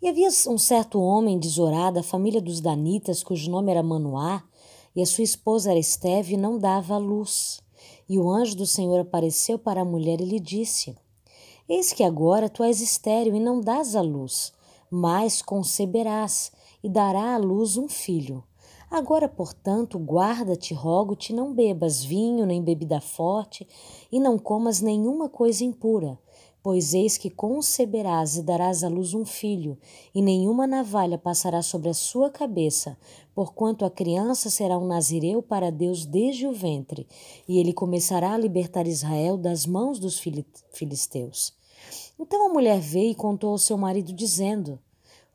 E 0.02 0.08
havia 0.08 0.28
um 0.48 0.58
certo 0.58 1.00
homem 1.00 1.38
de 1.38 1.48
Zorá, 1.48 1.92
da 1.92 2.02
família 2.02 2.42
dos 2.42 2.60
Danitas, 2.60 3.22
cujo 3.22 3.52
nome 3.52 3.70
era 3.70 3.84
Manoá, 3.84 4.42
e 4.96 5.00
a 5.00 5.06
sua 5.06 5.22
esposa 5.22 5.70
era 5.70 5.78
Esteve, 5.78 6.34
e 6.34 6.36
não 6.36 6.58
dava 6.58 6.98
luz. 6.98 7.60
E 8.08 8.18
o 8.18 8.28
anjo 8.28 8.56
do 8.56 8.66
Senhor 8.66 8.98
apareceu 8.98 9.60
para 9.60 9.82
a 9.82 9.84
mulher 9.84 10.20
e 10.20 10.24
lhe 10.24 10.40
disse: 10.40 10.96
Eis 11.68 11.92
que 11.92 12.02
agora 12.02 12.48
tu 12.48 12.64
és 12.64 12.80
estéril 12.80 13.36
e 13.36 13.40
não 13.40 13.60
dás 13.60 13.94
à 13.94 14.00
luz, 14.00 14.52
mas 14.90 15.40
conceberás 15.40 16.50
e 16.82 16.88
dará 16.88 17.36
à 17.36 17.38
luz 17.38 17.76
um 17.76 17.88
filho. 17.88 18.42
Agora, 18.90 19.28
portanto, 19.28 19.98
guarda-te, 19.98 20.72
rogo-te, 20.72 21.34
não 21.34 21.52
bebas 21.52 22.02
vinho 22.02 22.46
nem 22.46 22.62
bebida 22.62 23.00
forte, 23.00 23.68
e 24.10 24.18
não 24.18 24.38
comas 24.38 24.80
nenhuma 24.80 25.28
coisa 25.28 25.62
impura, 25.62 26.18
pois 26.62 26.94
eis 26.94 27.18
que 27.18 27.28
conceberás 27.28 28.38
e 28.38 28.42
darás 28.42 28.82
à 28.82 28.88
luz 28.88 29.12
um 29.12 29.26
filho, 29.26 29.76
e 30.14 30.22
nenhuma 30.22 30.66
navalha 30.66 31.18
passará 31.18 31.60
sobre 31.60 31.90
a 31.90 31.94
sua 31.94 32.30
cabeça, 32.30 32.96
porquanto 33.34 33.84
a 33.84 33.90
criança 33.90 34.48
será 34.48 34.78
um 34.78 34.86
nazireu 34.86 35.42
para 35.42 35.70
Deus 35.70 36.06
desde 36.06 36.46
o 36.46 36.52
ventre, 36.52 37.06
e 37.46 37.58
ele 37.58 37.74
começará 37.74 38.32
a 38.32 38.38
libertar 38.38 38.86
Israel 38.86 39.36
das 39.36 39.66
mãos 39.66 39.98
dos 39.98 40.18
filisteus. 40.72 41.52
Então 42.18 42.46
a 42.46 42.52
mulher 42.52 42.80
veio 42.80 43.10
e 43.10 43.14
contou 43.14 43.50
ao 43.50 43.58
seu 43.58 43.76
marido, 43.76 44.12
dizendo: 44.14 44.78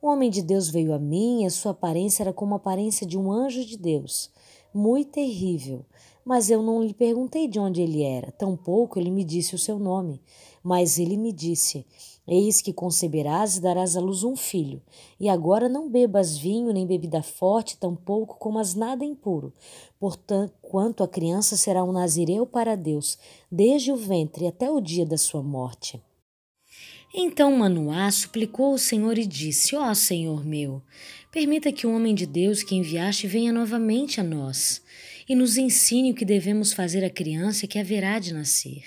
o 0.04 0.08
homem 0.10 0.30
de 0.30 0.42
Deus 0.42 0.70
veio 0.70 0.94
a 0.94 1.00
mim 1.00 1.44
e 1.44 1.46
a 1.46 1.50
sua 1.50 1.72
aparência 1.72 2.24
era 2.24 2.34
como 2.34 2.54
a 2.54 2.58
aparência 2.58 3.08
de 3.08 3.18
um 3.18 3.32
anjo 3.32 3.64
de 3.64 3.78
Deus, 3.78 4.30
muito 4.74 5.12
terrível. 5.12 5.86
Mas 6.26 6.50
eu 6.50 6.62
não 6.62 6.84
lhe 6.84 6.94
perguntei 6.94 7.48
de 7.48 7.58
onde 7.58 7.82
ele 7.82 8.04
era, 8.04 8.30
tampouco 8.34 9.00
ele 9.00 9.10
me 9.10 9.24
disse 9.24 9.56
o 9.56 9.58
seu 9.58 9.80
nome. 9.80 10.22
Mas 10.62 11.00
ele 11.00 11.16
me 11.16 11.32
disse: 11.32 11.86
Eis 12.28 12.62
que 12.62 12.74
conceberás 12.74 13.56
e 13.56 13.62
darás 13.62 13.96
à 13.96 14.02
luz 14.02 14.26
um 14.26 14.36
filho. 14.36 14.82
E 15.18 15.30
agora 15.30 15.70
não 15.70 15.90
bebas 15.90 16.38
vinho 16.38 16.74
nem 16.74 16.86
bebida 16.86 17.24
forte, 17.24 17.78
tampouco 17.78 18.36
comas 18.36 18.76
nada 18.76 19.06
impuro. 19.06 19.54
Portanto, 19.98 20.54
quanto 20.62 21.02
a 21.02 21.08
criança 21.08 21.56
será 21.56 21.82
um 21.82 21.94
nazireu 21.94 22.46
para 22.46 22.76
Deus, 22.76 23.18
desde 23.50 23.90
o 23.90 23.96
ventre 23.96 24.48
até 24.48 24.70
o 24.70 24.82
dia 24.82 25.06
da 25.06 25.18
sua 25.18 25.42
morte. 25.42 26.04
Então 27.16 27.56
Manoá 27.56 28.10
suplicou 28.10 28.72
ao 28.72 28.78
Senhor 28.80 29.20
e 29.20 29.26
disse: 29.28 29.76
Ó 29.76 29.88
oh, 29.88 29.94
Senhor 29.94 30.44
meu, 30.44 30.82
permita 31.32 31.72
que 31.72 31.86
o 31.86 31.94
homem 31.96 32.16
de 32.16 32.26
Deus 32.26 32.64
que 32.64 32.74
enviaste 32.74 33.28
venha 33.28 33.54
novamente 33.54 34.20
a 34.20 34.24
nós 34.24 34.82
e 35.30 35.36
nos 35.36 35.56
ensine 35.56 36.12
o 36.12 36.16
que 36.16 36.26
devemos 36.26 36.74
fazer 36.74 37.06
à 37.06 37.10
criança 37.12 37.68
que 37.68 37.78
haverá 37.78 38.18
de 38.18 38.34
nascer. 38.34 38.84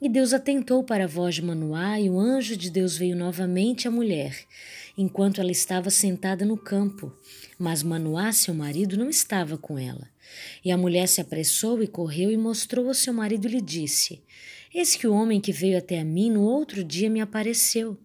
E 0.00 0.08
Deus 0.08 0.32
atentou 0.32 0.82
para 0.82 1.04
a 1.04 1.06
voz 1.06 1.36
de 1.36 1.42
Manoá, 1.42 2.00
e 2.00 2.10
o 2.10 2.18
anjo 2.18 2.56
de 2.56 2.70
Deus 2.70 2.96
veio 2.96 3.14
novamente 3.14 3.86
à 3.86 3.90
mulher, 3.90 4.36
enquanto 4.98 5.40
ela 5.40 5.52
estava 5.52 5.90
sentada 5.90 6.44
no 6.44 6.56
campo. 6.56 7.12
Mas 7.56 7.84
Manoá, 7.84 8.32
seu 8.32 8.52
marido, 8.52 8.96
não 8.96 9.08
estava 9.08 9.56
com 9.56 9.78
ela. 9.78 10.10
E 10.64 10.72
a 10.72 10.76
mulher 10.76 11.06
se 11.06 11.20
apressou 11.20 11.80
e 11.82 11.86
correu 11.86 12.32
e 12.32 12.36
mostrou 12.36 12.88
ao 12.88 12.94
seu 12.94 13.12
marido 13.12 13.46
e 13.46 13.50
lhe 13.52 13.60
disse: 13.60 14.20
Eis 14.74 14.96
que 14.96 15.06
o 15.06 15.12
homem 15.12 15.38
que 15.38 15.52
veio 15.52 15.76
até 15.76 16.00
a 16.00 16.04
mim 16.04 16.30
no 16.30 16.42
outro 16.42 16.82
dia 16.82 17.10
me 17.10 17.20
apareceu. 17.20 17.98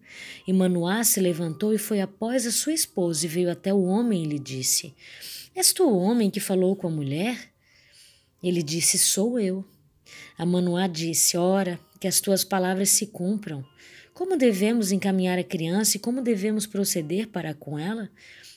E 0.46 0.52
Manoá 0.52 1.02
se 1.02 1.18
levantou 1.18 1.72
e 1.72 1.78
foi 1.78 2.00
após 2.00 2.46
a 2.46 2.50
sua 2.50 2.74
esposa 2.74 3.24
e 3.24 3.28
veio 3.28 3.50
até 3.50 3.72
o 3.72 3.84
homem 3.84 4.24
e 4.24 4.26
lhe 4.26 4.38
disse: 4.38 4.94
És 5.56 5.72
tu 5.72 5.88
o 5.88 5.98
homem 5.98 6.30
que 6.30 6.40
falou 6.40 6.76
com 6.76 6.86
a 6.86 6.90
mulher? 6.90 7.50
Ele 8.42 8.62
disse: 8.62 8.98
Sou 8.98 9.40
eu. 9.40 9.64
A 10.36 10.44
Manoá 10.44 10.86
disse: 10.86 11.38
Ora, 11.38 11.80
que 11.98 12.06
as 12.06 12.20
tuas 12.20 12.44
palavras 12.44 12.90
se 12.90 13.06
cumpram. 13.06 13.64
Como 14.12 14.36
devemos 14.36 14.92
encaminhar 14.92 15.38
a 15.38 15.44
criança 15.44 15.96
e 15.96 16.00
como 16.00 16.20
devemos 16.20 16.66
proceder 16.66 17.28
para 17.28 17.54
com 17.54 17.78
ela? 17.78 18.10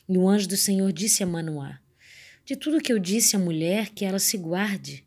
E 0.09 0.18
o 0.18 0.28
anjo 0.28 0.49
do 0.49 0.57
Senhor 0.57 0.91
disse 0.91 1.24
a 1.24 1.26
Manoá: 1.26 1.80
De 2.45 2.57
tudo 2.57 2.82
que 2.82 2.91
eu 2.91 2.99
disse 2.99 3.38
à 3.38 3.39
mulher, 3.39 3.89
que 3.89 4.03
ela 4.03 4.20
se 4.20 4.38
guarde. 4.38 5.05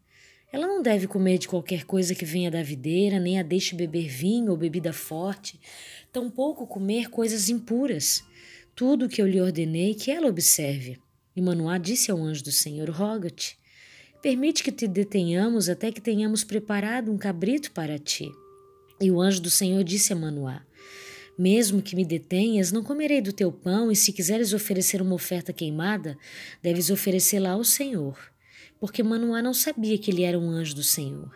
Ela 0.55 0.69
não 0.69 0.81
deve 0.81 1.09
comer 1.09 1.39
de 1.39 1.49
qualquer 1.49 1.83
coisa 1.83 2.15
que 2.15 2.25
venha 2.25 2.49
da 2.49 2.63
videira, 2.63 3.19
nem 3.19 3.41
a 3.41 3.43
deixe 3.43 3.75
beber 3.75 4.07
vinho 4.07 4.53
ou 4.53 4.57
bebida 4.57 4.93
forte, 4.93 5.59
tampouco 6.13 6.65
comer 6.65 7.11
coisas 7.11 7.49
impuras. 7.49 8.23
Tudo 8.73 9.07
o 9.07 9.09
que 9.09 9.21
eu 9.21 9.27
lhe 9.27 9.41
ordenei, 9.41 9.95
que 9.95 10.13
ela 10.13 10.29
observe. 10.29 10.97
E 11.35 11.43
Manoá 11.43 11.77
disse 11.77 12.09
ao 12.09 12.19
anjo 12.19 12.45
do 12.45 12.53
Senhor: 12.53 12.89
Roga-te, 12.89 13.59
permite 14.23 14.63
que 14.63 14.71
te 14.71 14.87
detenhamos 14.87 15.69
até 15.69 15.91
que 15.91 16.01
tenhamos 16.01 16.45
preparado 16.45 17.11
um 17.11 17.19
cabrito 17.19 17.73
para 17.73 17.99
ti. 17.99 18.31
E 19.01 19.11
o 19.11 19.21
anjo 19.21 19.43
do 19.43 19.51
Senhor 19.51 19.83
disse 19.83 20.13
a 20.13 20.17
Manoá: 20.17 20.65
Mesmo 21.37 21.83
que 21.83 21.97
me 21.97 22.05
detenhas, 22.05 22.71
não 22.71 22.85
comerei 22.85 23.21
do 23.21 23.33
teu 23.33 23.51
pão, 23.51 23.91
e 23.91 23.97
se 23.97 24.13
quiseres 24.13 24.53
oferecer 24.53 25.03
uma 25.03 25.17
oferta 25.17 25.53
queimada, 25.53 26.17
deves 26.63 26.91
oferecê-la 26.91 27.51
ao 27.51 27.65
Senhor. 27.65 28.34
Porque 28.85 29.03
Manoá 29.03 29.41
não 29.41 29.55
sabia 29.55 29.97
que 29.97 30.11
ele 30.11 30.25
era 30.25 30.39
um 30.39 30.51
anjo 30.51 30.75
do 30.75 30.83
Senhor. 30.83 31.35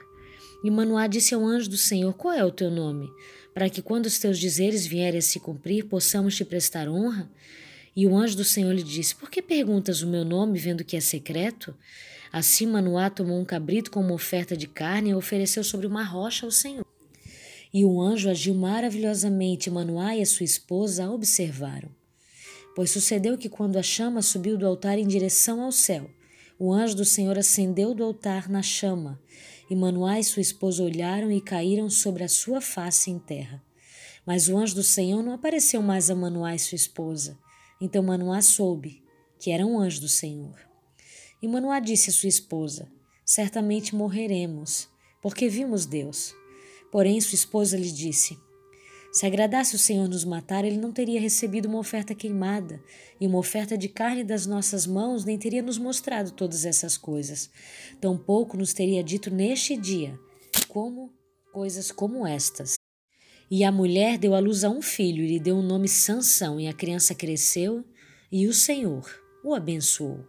E 0.62 0.70
Manoá 0.70 1.06
disse 1.06 1.34
ao 1.34 1.42
anjo 1.46 1.70
do 1.70 1.78
Senhor: 1.78 2.12
Qual 2.12 2.34
é 2.34 2.44
o 2.44 2.50
teu 2.50 2.70
nome? 2.70 3.10
Para 3.54 3.70
que, 3.70 3.80
quando 3.80 4.04
os 4.04 4.18
teus 4.18 4.38
dizeres 4.38 4.86
vierem 4.86 5.18
a 5.18 5.22
se 5.22 5.40
cumprir, 5.40 5.86
possamos 5.86 6.36
te 6.36 6.44
prestar 6.44 6.90
honra? 6.90 7.32
E 7.96 8.06
o 8.06 8.14
anjo 8.14 8.36
do 8.36 8.44
Senhor 8.44 8.70
lhe 8.74 8.82
disse: 8.82 9.14
Por 9.14 9.30
que 9.30 9.40
perguntas 9.40 10.02
o 10.02 10.06
meu 10.06 10.26
nome, 10.26 10.58
vendo 10.58 10.84
que 10.84 10.94
é 10.94 11.00
secreto? 11.00 11.74
Assim 12.30 12.66
Manoá 12.66 13.08
tomou 13.08 13.40
um 13.40 13.46
cabrito 13.46 13.90
como 13.90 14.12
oferta 14.12 14.54
de 14.54 14.66
carne 14.66 15.08
e 15.08 15.14
ofereceu 15.14 15.64
sobre 15.64 15.86
uma 15.86 16.04
rocha 16.04 16.44
ao 16.44 16.52
Senhor. 16.52 16.84
E 17.72 17.82
o 17.82 17.98
anjo 17.98 18.28
agiu 18.28 18.52
maravilhosamente, 18.52 19.70
Manoá 19.70 20.14
e 20.14 20.20
a 20.20 20.26
sua 20.26 20.44
esposa 20.44 21.06
a 21.06 21.10
observaram. 21.10 21.88
Pois 22.76 22.90
sucedeu 22.90 23.38
que, 23.38 23.48
quando 23.48 23.78
a 23.78 23.82
chama 23.82 24.20
subiu 24.20 24.58
do 24.58 24.66
altar 24.66 24.98
em 24.98 25.06
direção 25.06 25.62
ao 25.62 25.72
céu, 25.72 26.10
o 26.58 26.72
anjo 26.72 26.96
do 26.96 27.04
Senhor 27.04 27.38
ascendeu 27.38 27.94
do 27.94 28.02
altar 28.02 28.48
na 28.48 28.62
chama, 28.62 29.20
e 29.70 29.76
Manoá 29.76 30.18
e 30.18 30.24
sua 30.24 30.42
esposa 30.42 30.82
olharam 30.82 31.30
e 31.30 31.40
caíram 31.40 31.88
sobre 31.88 32.24
a 32.24 32.28
sua 32.28 32.60
face 32.60 33.10
em 33.10 33.18
terra. 33.18 33.62
Mas 34.26 34.48
o 34.48 34.56
anjo 34.56 34.74
do 34.74 34.82
Senhor 34.82 35.22
não 35.22 35.32
apareceu 35.32 35.80
mais 35.80 36.10
a 36.10 36.14
Manoá 36.14 36.54
e 36.54 36.58
sua 36.58 36.76
esposa. 36.76 37.38
Então 37.80 38.02
Manoá 38.02 38.42
soube 38.42 39.02
que 39.38 39.50
era 39.52 39.64
um 39.64 39.78
anjo 39.78 40.00
do 40.00 40.08
Senhor. 40.08 40.58
E 41.40 41.46
Manoá 41.46 41.78
disse 41.78 42.10
à 42.10 42.12
sua 42.12 42.28
esposa: 42.28 42.90
Certamente 43.24 43.94
morreremos, 43.94 44.88
porque 45.22 45.48
vimos 45.48 45.86
Deus. 45.86 46.34
Porém, 46.90 47.20
sua 47.20 47.36
esposa 47.36 47.76
lhe 47.76 47.92
disse: 47.92 48.36
Se 49.10 49.24
agradasse 49.24 49.74
o 49.74 49.78
Senhor 49.78 50.06
nos 50.06 50.24
matar, 50.24 50.64
ele 50.64 50.76
não 50.76 50.92
teria 50.92 51.20
recebido 51.20 51.66
uma 51.66 51.78
oferta 51.78 52.14
queimada, 52.14 52.82
e 53.20 53.26
uma 53.26 53.38
oferta 53.38 53.76
de 53.76 53.88
carne 53.88 54.22
das 54.22 54.46
nossas 54.46 54.86
mãos 54.86 55.24
nem 55.24 55.38
teria 55.38 55.62
nos 55.62 55.78
mostrado 55.78 56.30
todas 56.32 56.64
essas 56.64 56.96
coisas. 56.96 57.50
Tampouco 58.00 58.56
nos 58.56 58.72
teria 58.74 59.02
dito 59.02 59.30
neste 59.30 59.76
dia 59.76 60.18
como 60.68 61.10
coisas 61.52 61.90
como 61.90 62.26
estas. 62.26 62.74
E 63.50 63.64
a 63.64 63.72
mulher 63.72 64.18
deu 64.18 64.34
à 64.34 64.38
luz 64.38 64.62
a 64.62 64.68
um 64.68 64.82
filho 64.82 65.24
e 65.24 65.28
lhe 65.28 65.40
deu 65.40 65.56
o 65.56 65.62
nome 65.62 65.88
Sansão, 65.88 66.60
e 66.60 66.68
a 66.68 66.74
criança 66.74 67.14
cresceu, 67.14 67.82
e 68.30 68.46
o 68.46 68.52
Senhor 68.52 69.08
o 69.42 69.54
abençoou. 69.54 70.22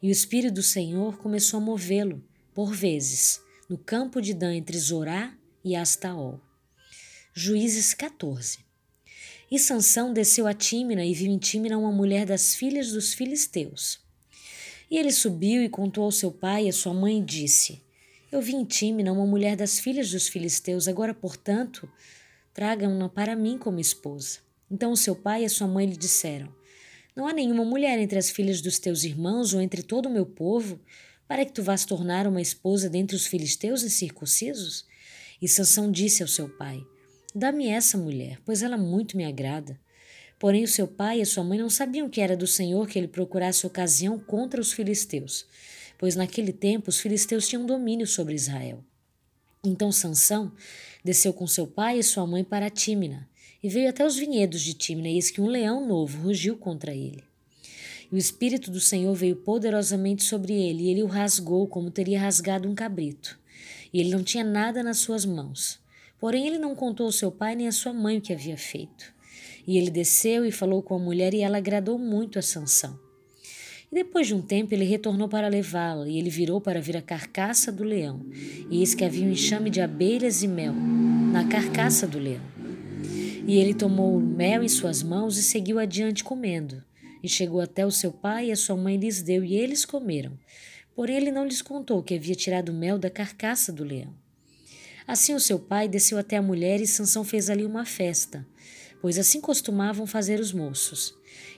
E 0.00 0.08
o 0.08 0.12
Espírito 0.12 0.54
do 0.54 0.62
Senhor 0.62 1.18
começou 1.18 1.58
a 1.58 1.62
movê-lo, 1.62 2.22
por 2.54 2.72
vezes, 2.72 3.40
no 3.68 3.76
campo 3.76 4.20
de 4.20 4.32
Dan 4.32 4.54
entre 4.54 4.78
Zorá 4.78 5.36
e 5.64 5.74
Astaol. 5.74 6.49
Juízes 7.32 7.94
14. 7.94 8.58
E 9.48 9.56
Sansão 9.56 10.12
desceu 10.12 10.48
a 10.48 10.52
Tímina 10.52 11.04
e 11.04 11.14
viu 11.14 11.30
em 11.30 11.38
Tímina 11.38 11.78
uma 11.78 11.92
mulher 11.92 12.26
das 12.26 12.56
filhas 12.56 12.90
dos 12.90 13.14
filisteus. 13.14 14.00
E 14.90 14.98
ele 14.98 15.12
subiu 15.12 15.62
e 15.62 15.68
contou 15.68 16.02
ao 16.02 16.10
seu 16.10 16.32
pai 16.32 16.66
e 16.66 16.68
à 16.68 16.72
sua 16.72 16.92
mãe 16.92 17.20
e 17.20 17.24
disse: 17.24 17.80
Eu 18.32 18.42
vi 18.42 18.56
em 18.56 18.64
Tímina 18.64 19.12
uma 19.12 19.24
mulher 19.24 19.54
das 19.54 19.78
filhas 19.78 20.10
dos 20.10 20.26
filisteus, 20.26 20.88
agora, 20.88 21.14
portanto, 21.14 21.88
tragam-na 22.52 23.08
para 23.08 23.36
mim 23.36 23.56
como 23.56 23.78
esposa. 23.78 24.40
Então 24.68 24.90
o 24.90 24.96
seu 24.96 25.14
pai 25.14 25.42
e 25.42 25.46
a 25.46 25.50
sua 25.50 25.68
mãe 25.68 25.86
lhe 25.86 25.96
disseram: 25.96 26.52
Não 27.14 27.28
há 27.28 27.32
nenhuma 27.32 27.64
mulher 27.64 27.96
entre 28.00 28.18
as 28.18 28.28
filhas 28.28 28.60
dos 28.60 28.80
teus 28.80 29.04
irmãos 29.04 29.54
ou 29.54 29.60
entre 29.60 29.84
todo 29.84 30.06
o 30.06 30.12
meu 30.12 30.26
povo, 30.26 30.80
para 31.28 31.44
que 31.44 31.52
tu 31.52 31.62
vás 31.62 31.84
tornar 31.84 32.26
uma 32.26 32.42
esposa 32.42 32.90
dentre 32.90 33.14
os 33.14 33.28
filisteus 33.28 33.84
incircuncisos? 33.84 34.84
E 35.40 35.46
Sansão 35.46 35.92
disse 35.92 36.22
ao 36.22 36.28
seu 36.28 36.48
pai: 36.48 36.84
Dá-me 37.34 37.68
essa 37.68 37.96
mulher, 37.96 38.38
pois 38.44 38.62
ela 38.62 38.76
muito 38.76 39.16
me 39.16 39.24
agrada. 39.24 39.78
Porém, 40.38 40.64
o 40.64 40.68
seu 40.68 40.88
pai 40.88 41.20
e 41.20 41.26
sua 41.26 41.44
mãe 41.44 41.58
não 41.58 41.70
sabiam 41.70 42.08
que 42.08 42.20
era 42.20 42.36
do 42.36 42.46
Senhor 42.46 42.88
que 42.88 42.98
ele 42.98 43.06
procurasse 43.06 43.66
ocasião 43.66 44.18
contra 44.18 44.60
os 44.60 44.72
filisteus, 44.72 45.46
pois 45.98 46.16
naquele 46.16 46.52
tempo 46.52 46.88
os 46.88 46.98
filisteus 46.98 47.46
tinham 47.46 47.66
domínio 47.66 48.06
sobre 48.06 48.34
Israel. 48.34 48.82
Então 49.62 49.92
Sansão 49.92 50.52
desceu 51.04 51.32
com 51.32 51.46
seu 51.46 51.66
pai 51.66 51.98
e 51.98 52.02
sua 52.02 52.26
mãe 52.26 52.42
para 52.42 52.70
Tímina, 52.70 53.28
e 53.62 53.68
veio 53.68 53.90
até 53.90 54.04
os 54.04 54.16
vinhedos 54.16 54.62
de 54.62 54.72
Tímina, 54.72 55.08
e 55.08 55.16
eis 55.16 55.30
que 55.30 55.40
um 55.40 55.46
leão 55.46 55.86
novo 55.86 56.22
rugiu 56.22 56.56
contra 56.56 56.94
ele. 56.94 57.22
E 58.10 58.14
o 58.14 58.18
Espírito 58.18 58.70
do 58.70 58.80
Senhor 58.80 59.14
veio 59.14 59.36
poderosamente 59.36 60.24
sobre 60.24 60.54
ele, 60.54 60.84
e 60.84 60.90
ele 60.90 61.02
o 61.02 61.06
rasgou 61.06 61.68
como 61.68 61.90
teria 61.90 62.18
rasgado 62.18 62.68
um 62.68 62.74
cabrito 62.74 63.38
e 63.92 64.00
ele 64.00 64.10
não 64.10 64.22
tinha 64.22 64.44
nada 64.44 64.82
nas 64.82 64.98
suas 64.98 65.24
mãos. 65.24 65.79
Porém, 66.20 66.46
ele 66.46 66.58
não 66.58 66.74
contou 66.74 67.06
ao 67.06 67.12
seu 67.12 67.32
pai 67.32 67.56
nem 67.56 67.66
à 67.66 67.72
sua 67.72 67.94
mãe 67.94 68.18
o 68.18 68.20
que 68.20 68.32
havia 68.32 68.58
feito. 68.58 69.12
E 69.66 69.78
ele 69.78 69.90
desceu 69.90 70.44
e 70.44 70.52
falou 70.52 70.82
com 70.82 70.94
a 70.94 70.98
mulher, 70.98 71.32
e 71.32 71.40
ela 71.40 71.58
agradou 71.58 71.98
muito 71.98 72.38
a 72.38 72.42
Sansão. 72.42 72.98
E 73.90 73.94
depois 73.94 74.26
de 74.26 74.34
um 74.34 74.42
tempo 74.42 74.72
ele 74.74 74.84
retornou 74.84 75.28
para 75.28 75.48
levá-la, 75.48 76.08
e 76.08 76.18
ele 76.18 76.30
virou 76.30 76.60
para 76.60 76.80
ver 76.80 76.96
a 76.96 77.02
carcaça 77.02 77.72
do 77.72 77.82
leão. 77.82 78.24
E 78.70 78.80
eis 78.80 78.94
que 78.94 79.04
havia 79.04 79.26
um 79.26 79.30
enxame 79.30 79.70
de 79.70 79.80
abelhas 79.80 80.42
e 80.42 80.48
mel 80.48 80.74
na 80.74 81.48
carcaça 81.48 82.06
do 82.06 82.18
leão. 82.18 82.44
E 83.46 83.58
ele 83.58 83.74
tomou 83.74 84.16
o 84.16 84.20
mel 84.20 84.62
em 84.62 84.68
suas 84.68 85.02
mãos 85.02 85.38
e 85.38 85.42
seguiu 85.42 85.78
adiante 85.78 86.22
comendo. 86.22 86.84
E 87.22 87.28
chegou 87.28 87.60
até 87.60 87.84
o 87.84 87.90
seu 87.90 88.12
pai 88.12 88.48
e 88.48 88.52
a 88.52 88.56
sua 88.56 88.76
mãe 88.76 88.96
lhes 88.96 89.22
deu, 89.22 89.42
e 89.42 89.54
eles 89.54 89.84
comeram. 89.84 90.38
Porém, 90.94 91.16
ele 91.16 91.32
não 91.32 91.46
lhes 91.46 91.62
contou 91.62 92.02
que 92.02 92.14
havia 92.14 92.34
tirado 92.34 92.68
o 92.68 92.74
mel 92.74 92.98
da 92.98 93.08
carcaça 93.08 93.72
do 93.72 93.82
leão. 93.82 94.14
Assim 95.10 95.34
o 95.34 95.40
seu 95.40 95.58
pai 95.58 95.88
desceu 95.88 96.18
até 96.18 96.36
a 96.36 96.42
mulher 96.42 96.80
e 96.80 96.86
Sansão 96.86 97.24
fez 97.24 97.50
ali 97.50 97.66
uma 97.66 97.84
festa, 97.84 98.46
pois 99.02 99.18
assim 99.18 99.40
costumavam 99.40 100.06
fazer 100.06 100.38
os 100.38 100.52
moços. 100.52 101.12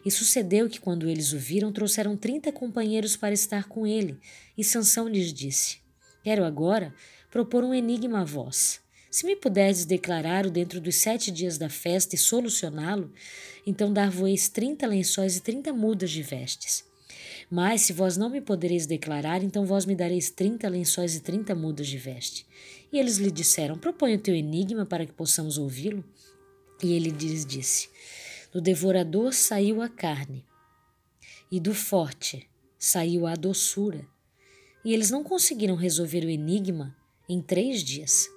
E 0.06 0.10
sucedeu 0.10 0.70
que 0.70 0.80
quando 0.80 1.06
eles 1.06 1.34
o 1.34 1.38
viram, 1.38 1.70
trouxeram 1.70 2.16
trinta 2.16 2.50
companheiros 2.50 3.14
para 3.14 3.34
estar 3.34 3.68
com 3.68 3.86
ele, 3.86 4.18
e 4.56 4.64
Sansão 4.64 5.06
lhes 5.06 5.34
disse: 5.34 5.80
Quero 6.24 6.46
agora 6.46 6.94
propor 7.30 7.62
um 7.62 7.74
enigma 7.74 8.22
a 8.22 8.24
vós. 8.24 8.80
Se 9.10 9.26
me 9.26 9.36
puderdes 9.36 9.84
declarar-o 9.84 10.50
dentro 10.50 10.80
dos 10.80 10.94
sete 10.94 11.30
dias 11.30 11.58
da 11.58 11.68
festa 11.68 12.14
e 12.14 12.18
solucioná-lo, 12.18 13.12
então 13.66 13.92
dar-vos 13.92 14.48
trinta 14.48 14.86
lençóis 14.86 15.36
e 15.36 15.42
trinta 15.42 15.74
mudas 15.74 16.10
de 16.10 16.22
vestes. 16.22 16.90
Mas 17.50 17.82
se 17.82 17.92
vós 17.92 18.16
não 18.16 18.30
me 18.30 18.40
podereis 18.40 18.86
declarar, 18.86 19.42
então 19.42 19.66
vós 19.66 19.84
me 19.84 19.94
dareis 19.94 20.30
trinta 20.30 20.70
lençóis 20.70 21.14
e 21.14 21.20
trinta 21.20 21.54
mudas 21.54 21.86
de 21.86 21.98
veste. 21.98 22.46
E 22.92 22.98
eles 22.98 23.16
lhe 23.16 23.30
disseram: 23.30 23.78
Propõe 23.78 24.14
o 24.14 24.18
teu 24.18 24.34
enigma 24.34 24.84
para 24.84 25.06
que 25.06 25.12
possamos 25.12 25.56
ouvi-lo. 25.56 26.04
E 26.82 26.92
ele 26.92 27.10
lhes 27.10 27.46
disse: 27.46 27.88
Do 28.52 28.60
devorador 28.60 29.32
saiu 29.32 29.80
a 29.80 29.88
carne, 29.88 30.44
e 31.50 31.58
do 31.58 31.72
forte 31.72 32.48
saiu 32.78 33.26
a 33.26 33.34
doçura. 33.34 34.06
E 34.84 34.92
eles 34.92 35.10
não 35.10 35.24
conseguiram 35.24 35.76
resolver 35.76 36.24
o 36.24 36.30
enigma 36.30 36.94
em 37.28 37.40
três 37.40 37.82
dias. 37.82 38.28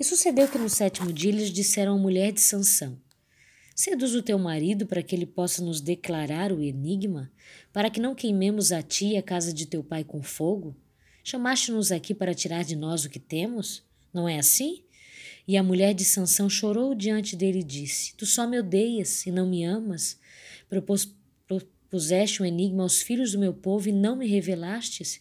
E 0.00 0.04
sucedeu 0.04 0.48
que 0.48 0.58
no 0.58 0.68
sétimo 0.68 1.12
dia 1.12 1.30
eles 1.30 1.50
disseram 1.50 1.94
à 1.94 1.98
mulher 1.98 2.32
de 2.32 2.40
Sansão: 2.40 2.98
Seduz 3.76 4.14
o 4.14 4.22
teu 4.22 4.38
marido 4.38 4.86
para 4.86 5.02
que 5.02 5.14
ele 5.14 5.26
possa 5.26 5.62
nos 5.62 5.80
declarar 5.80 6.52
o 6.52 6.62
enigma, 6.62 7.30
para 7.72 7.90
que 7.90 8.00
não 8.00 8.14
queimemos 8.14 8.72
a 8.72 8.82
ti 8.82 9.10
e 9.12 9.16
a 9.16 9.22
casa 9.22 9.52
de 9.52 9.66
teu 9.66 9.84
pai 9.84 10.02
com 10.02 10.20
fogo? 10.22 10.74
Chamaste-nos 11.30 11.92
aqui 11.92 12.14
para 12.14 12.32
tirar 12.32 12.64
de 12.64 12.74
nós 12.74 13.04
o 13.04 13.10
que 13.10 13.18
temos? 13.18 13.82
Não 14.14 14.26
é 14.26 14.38
assim? 14.38 14.82
E 15.46 15.58
a 15.58 15.62
mulher 15.62 15.92
de 15.92 16.02
Sansão 16.02 16.48
chorou 16.48 16.94
diante 16.94 17.36
dele 17.36 17.58
e 17.58 17.62
disse: 17.62 18.14
Tu 18.16 18.24
só 18.24 18.46
me 18.46 18.58
odeias 18.58 19.26
e 19.26 19.30
não 19.30 19.46
me 19.46 19.62
amas. 19.62 20.18
Propus, 20.70 21.14
propuseste 21.46 22.42
um 22.42 22.46
enigma 22.46 22.82
aos 22.82 23.02
filhos 23.02 23.32
do 23.32 23.38
meu 23.38 23.52
povo 23.52 23.90
e 23.90 23.92
não 23.92 24.16
me 24.16 24.26
revelastes? 24.26 25.20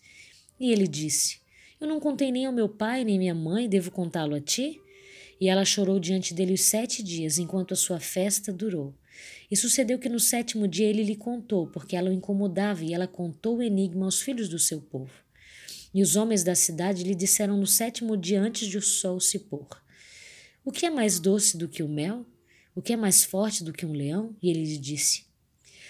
E 0.58 0.72
ele 0.72 0.88
disse: 0.88 1.41
Eu 1.78 1.89
não 1.89 1.99
contei 1.99 2.32
nem 2.32 2.45
ao 2.45 2.53
meu 2.53 2.70
pai 2.70 3.03
nem 3.03 3.20
minha 3.20 3.36
mãe, 3.36 3.68
devo 3.68 3.91
contá-lo 3.91 4.34
a 4.34 4.39
ti? 4.39 4.80
E 5.41 5.49
ela 5.49 5.66
chorou 5.66 5.99
diante 5.99 6.34
dele 6.34 6.53
os 6.53 6.62
sete 6.62 7.03
dias, 7.03 7.38
enquanto 7.38 7.74
a 7.74 7.78
sua 7.78 7.99
festa 7.99 8.53
durou. 8.53 8.95
E 9.51 9.58
sucedeu 9.58 9.99
que 9.99 10.08
no 10.08 10.22
sétimo 10.22 10.70
dia 10.70 10.88
ele 10.88 11.03
lhe 11.03 11.18
contou, 11.18 11.68
porque 11.68 11.97
ela 11.97 12.10
o 12.10 12.14
incomodava, 12.14 12.86
e 12.86 12.93
ela 12.93 13.08
contou 13.08 13.58
o 13.58 13.62
enigma 13.62 14.05
aos 14.05 14.22
filhos 14.22 14.47
do 14.47 14.58
seu 14.58 14.80
povo. 14.80 15.27
E 15.98 16.04
os 16.04 16.16
homens 16.16 16.43
da 16.43 16.54
cidade 16.54 17.04
lhe 17.04 17.16
disseram 17.16 17.58
no 17.58 17.66
sétimo 17.66 18.16
dia 18.16 18.39
antes 18.39 18.68
de 18.68 18.78
o 18.78 18.82
sol 18.84 19.20
se 19.20 19.39
pôr: 19.39 19.68
O 20.64 20.72
que 20.72 20.86
é 20.86 20.91
mais 20.91 21.20
doce 21.20 21.58
do 21.58 21.68
que 21.68 21.82
o 21.82 21.89
mel? 21.89 22.24
O 22.76 22.84
que 22.84 22.93
é 22.93 22.95
mais 22.95 23.24
forte 23.24 23.64
do 23.64 23.74
que 23.74 23.84
um 23.84 23.93
leão? 23.93 24.36
E 24.39 24.48
ele 24.48 24.64
lhe 24.64 24.78
disse: 24.78 25.26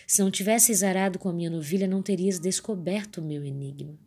Se 0.08 0.22
não 0.22 0.32
tivesses 0.32 0.82
arado 0.82 1.20
com 1.20 1.28
a 1.28 1.34
minha 1.34 1.50
novilha, 1.50 1.86
não 1.86 2.02
terias 2.02 2.40
descoberto 2.40 3.18
o 3.18 3.22
meu 3.22 3.44
enigma. 3.44 4.00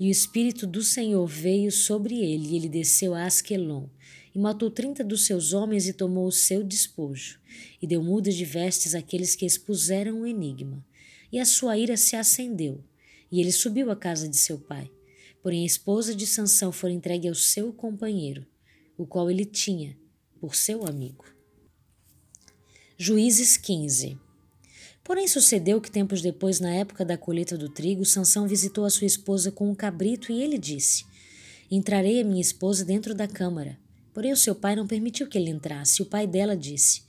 E 0.00 0.08
o 0.08 0.10
Espírito 0.10 0.66
do 0.66 0.82
Senhor 0.82 1.26
veio 1.26 1.70
sobre 1.70 2.14
ele, 2.14 2.48
e 2.48 2.56
ele 2.56 2.70
desceu 2.70 3.14
a 3.14 3.26
Asquelon, 3.26 3.86
e 4.34 4.38
matou 4.38 4.70
trinta 4.70 5.04
dos 5.04 5.26
seus 5.26 5.52
homens 5.52 5.86
e 5.86 5.92
tomou 5.92 6.26
o 6.26 6.32
seu 6.32 6.64
despojo, 6.64 7.38
e 7.82 7.86
deu 7.86 8.02
mudas 8.02 8.34
de 8.34 8.46
vestes 8.46 8.94
àqueles 8.94 9.36
que 9.36 9.44
expuseram 9.44 10.22
o 10.22 10.26
enigma. 10.26 10.82
E 11.30 11.38
a 11.38 11.44
sua 11.44 11.76
ira 11.76 11.98
se 11.98 12.16
acendeu, 12.16 12.82
e 13.30 13.40
ele 13.40 13.52
subiu 13.52 13.90
à 13.90 13.96
casa 13.96 14.28
de 14.28 14.36
seu 14.36 14.58
pai. 14.58 14.90
Porém 15.42 15.62
a 15.62 15.66
esposa 15.66 16.14
de 16.14 16.26
Sansão 16.26 16.72
foi 16.72 16.92
entregue 16.92 17.28
ao 17.28 17.34
seu 17.34 17.72
companheiro, 17.72 18.46
o 18.96 19.06
qual 19.06 19.30
ele 19.30 19.44
tinha 19.44 19.96
por 20.40 20.54
seu 20.54 20.86
amigo. 20.86 21.24
Juízes 22.96 23.56
15 23.56 24.18
Porém 25.08 25.26
sucedeu 25.26 25.80
que 25.80 25.90
tempos 25.90 26.20
depois, 26.20 26.60
na 26.60 26.70
época 26.70 27.02
da 27.02 27.16
colheita 27.16 27.56
do 27.56 27.70
trigo, 27.70 28.04
Sansão 28.04 28.46
visitou 28.46 28.84
a 28.84 28.90
sua 28.90 29.06
esposa 29.06 29.50
com 29.50 29.70
um 29.70 29.74
cabrito 29.74 30.30
e 30.30 30.42
ele 30.42 30.58
disse: 30.58 31.06
Entrarei 31.70 32.20
a 32.20 32.24
minha 32.24 32.42
esposa 32.42 32.84
dentro 32.84 33.14
da 33.14 33.26
câmara. 33.26 33.78
Porém 34.12 34.32
o 34.32 34.36
seu 34.36 34.54
pai 34.54 34.76
não 34.76 34.86
permitiu 34.86 35.26
que 35.26 35.38
ele 35.38 35.48
entrasse. 35.48 36.00
E 36.00 36.04
o 36.04 36.06
pai 36.06 36.26
dela 36.26 36.54
disse: 36.54 37.04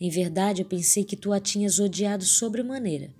Em 0.00 0.08
verdade, 0.08 0.62
eu 0.62 0.66
pensei 0.66 1.04
que 1.04 1.14
tu 1.14 1.30
a 1.30 1.38
tinhas 1.38 1.78
odiado 1.78 2.24
sobremaneira. 2.24 3.12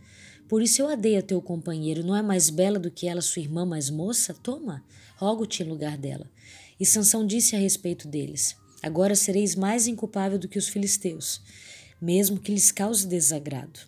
Por 0.53 0.63
isso 0.63 0.83
eu 0.83 0.89
a 0.91 0.95
dei 0.95 1.17
a 1.17 1.23
teu 1.23 1.41
companheiro. 1.41 2.05
Não 2.05 2.15
é 2.15 2.21
mais 2.21 2.51
bela 2.51 2.79
do 2.79 2.91
que 2.91 3.09
ela, 3.09 3.23
sua 3.23 3.41
irmã 3.41 3.65
mais 3.65 3.89
moça? 3.89 4.35
Toma, 4.35 4.85
rogo-te 5.17 5.63
em 5.63 5.67
lugar 5.67 5.97
dela. 5.97 6.31
E 6.79 6.85
Sansão 6.85 7.27
disse 7.27 7.57
a 7.57 7.59
respeito 7.59 8.07
deles: 8.07 8.55
Agora 8.83 9.15
sereis 9.15 9.55
mais 9.55 9.87
inculpável 9.87 10.39
do 10.39 10.47
que 10.47 10.59
os 10.59 10.69
filisteus, 10.69 11.41
mesmo 11.99 12.39
que 12.39 12.53
lhes 12.53 12.71
cause 12.71 13.07
desagrado. 13.07 13.81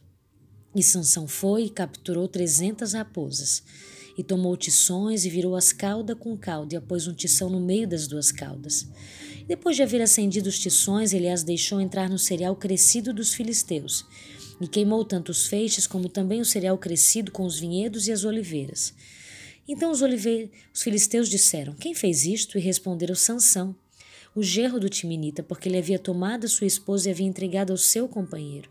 E 0.75 0.83
Sansão 0.83 1.29
foi 1.29 1.65
e 1.65 1.69
capturou 1.69 2.27
trezentas 2.27 2.95
raposas, 2.95 3.63
e 4.17 4.23
tomou 4.23 4.57
tições 4.57 5.27
e 5.27 5.29
virou 5.29 5.57
as 5.57 5.71
cauda 5.71 6.17
com 6.17 6.35
cauda, 6.35 6.77
e 6.77 6.81
pôs 6.81 7.07
um 7.07 7.13
tição 7.13 7.51
no 7.51 7.61
meio 7.61 7.87
das 7.87 8.07
duas 8.07 8.33
caudas. 8.33 8.89
Depois 9.47 9.77
de 9.77 9.83
haver 9.83 10.01
acendido 10.01 10.49
os 10.49 10.59
tições, 10.59 11.13
ele 11.13 11.29
as 11.29 11.43
deixou 11.43 11.79
entrar 11.79 12.09
no 12.09 12.19
cereal 12.19 12.57
crescido 12.57 13.13
dos 13.13 13.35
filisteus, 13.35 14.07
e 14.61 14.69
queimou 14.69 15.05
tanto 15.05 15.31
os 15.31 15.47
feixes 15.47 15.87
como 15.87 16.09
também 16.09 16.41
o 16.41 16.45
cereal 16.45 16.79
crescido 16.79 17.31
com 17.31 17.45
os 17.45 17.59
vinhedos 17.59 18.07
e 18.07 18.13
as 18.13 18.25
oliveiras. 18.25 18.95
Então 19.67 19.91
os, 19.91 20.01
os 20.03 20.83
filisteus 20.83 21.29
disseram: 21.29 21.75
Quem 21.75 21.95
fez 21.95 22.25
isto? 22.25 22.59
E 22.59 22.61
responderam: 22.61 23.15
Sansão, 23.15 23.75
o 24.35 24.43
gerro 24.43 24.79
do 24.79 24.89
Timinita, 24.89 25.43
porque 25.43 25.69
ele 25.69 25.79
havia 25.79 25.99
tomado 25.99 26.45
a 26.45 26.49
sua 26.49 26.67
esposa 26.67 27.09
e 27.09 27.13
havia 27.13 27.27
entregado 27.27 27.71
ao 27.71 27.77
seu 27.77 28.09
companheiro. 28.09 28.71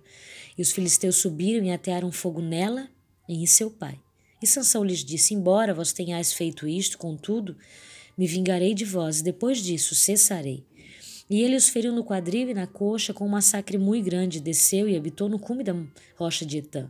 E 0.57 0.61
os 0.61 0.71
filisteus 0.71 1.15
subiram 1.15 1.65
e 1.65 1.71
atearam 1.71 2.11
fogo 2.11 2.41
nela 2.41 2.89
e 3.27 3.41
em 3.41 3.45
seu 3.45 3.71
pai. 3.71 3.99
E 4.41 4.47
Sansão 4.47 4.83
lhes 4.83 5.03
disse: 5.03 5.33
Embora 5.33 5.73
vós 5.73 5.91
tenhais 5.93 6.33
feito 6.33 6.67
isto, 6.67 6.97
contudo, 6.97 7.57
me 8.17 8.27
vingarei 8.27 8.73
de 8.73 8.85
vós, 8.85 9.19
e 9.19 9.23
depois 9.23 9.63
disso 9.63 9.95
cessarei. 9.95 10.63
E 11.29 11.41
ele 11.41 11.55
os 11.55 11.69
feriu 11.69 11.93
no 11.93 12.03
quadril 12.03 12.49
e 12.49 12.53
na 12.53 12.67
coxa 12.67 13.13
com 13.13 13.25
um 13.25 13.29
massacre 13.29 13.77
muito 13.77 14.05
grande, 14.05 14.39
desceu 14.39 14.87
e 14.87 14.95
habitou 14.95 15.29
no 15.29 15.39
cume 15.39 15.63
da 15.63 15.73
rocha 16.15 16.45
de 16.45 16.57
Etã. 16.57 16.89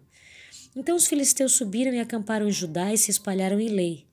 Então 0.76 0.96
os 0.96 1.06
filisteus 1.06 1.54
subiram 1.54 1.94
e 1.94 2.00
acamparam 2.00 2.48
em 2.48 2.52
Judá 2.52 2.92
e 2.92 2.98
se 2.98 3.12
espalharam 3.12 3.60
em 3.60 3.70
Lei. 3.70 4.06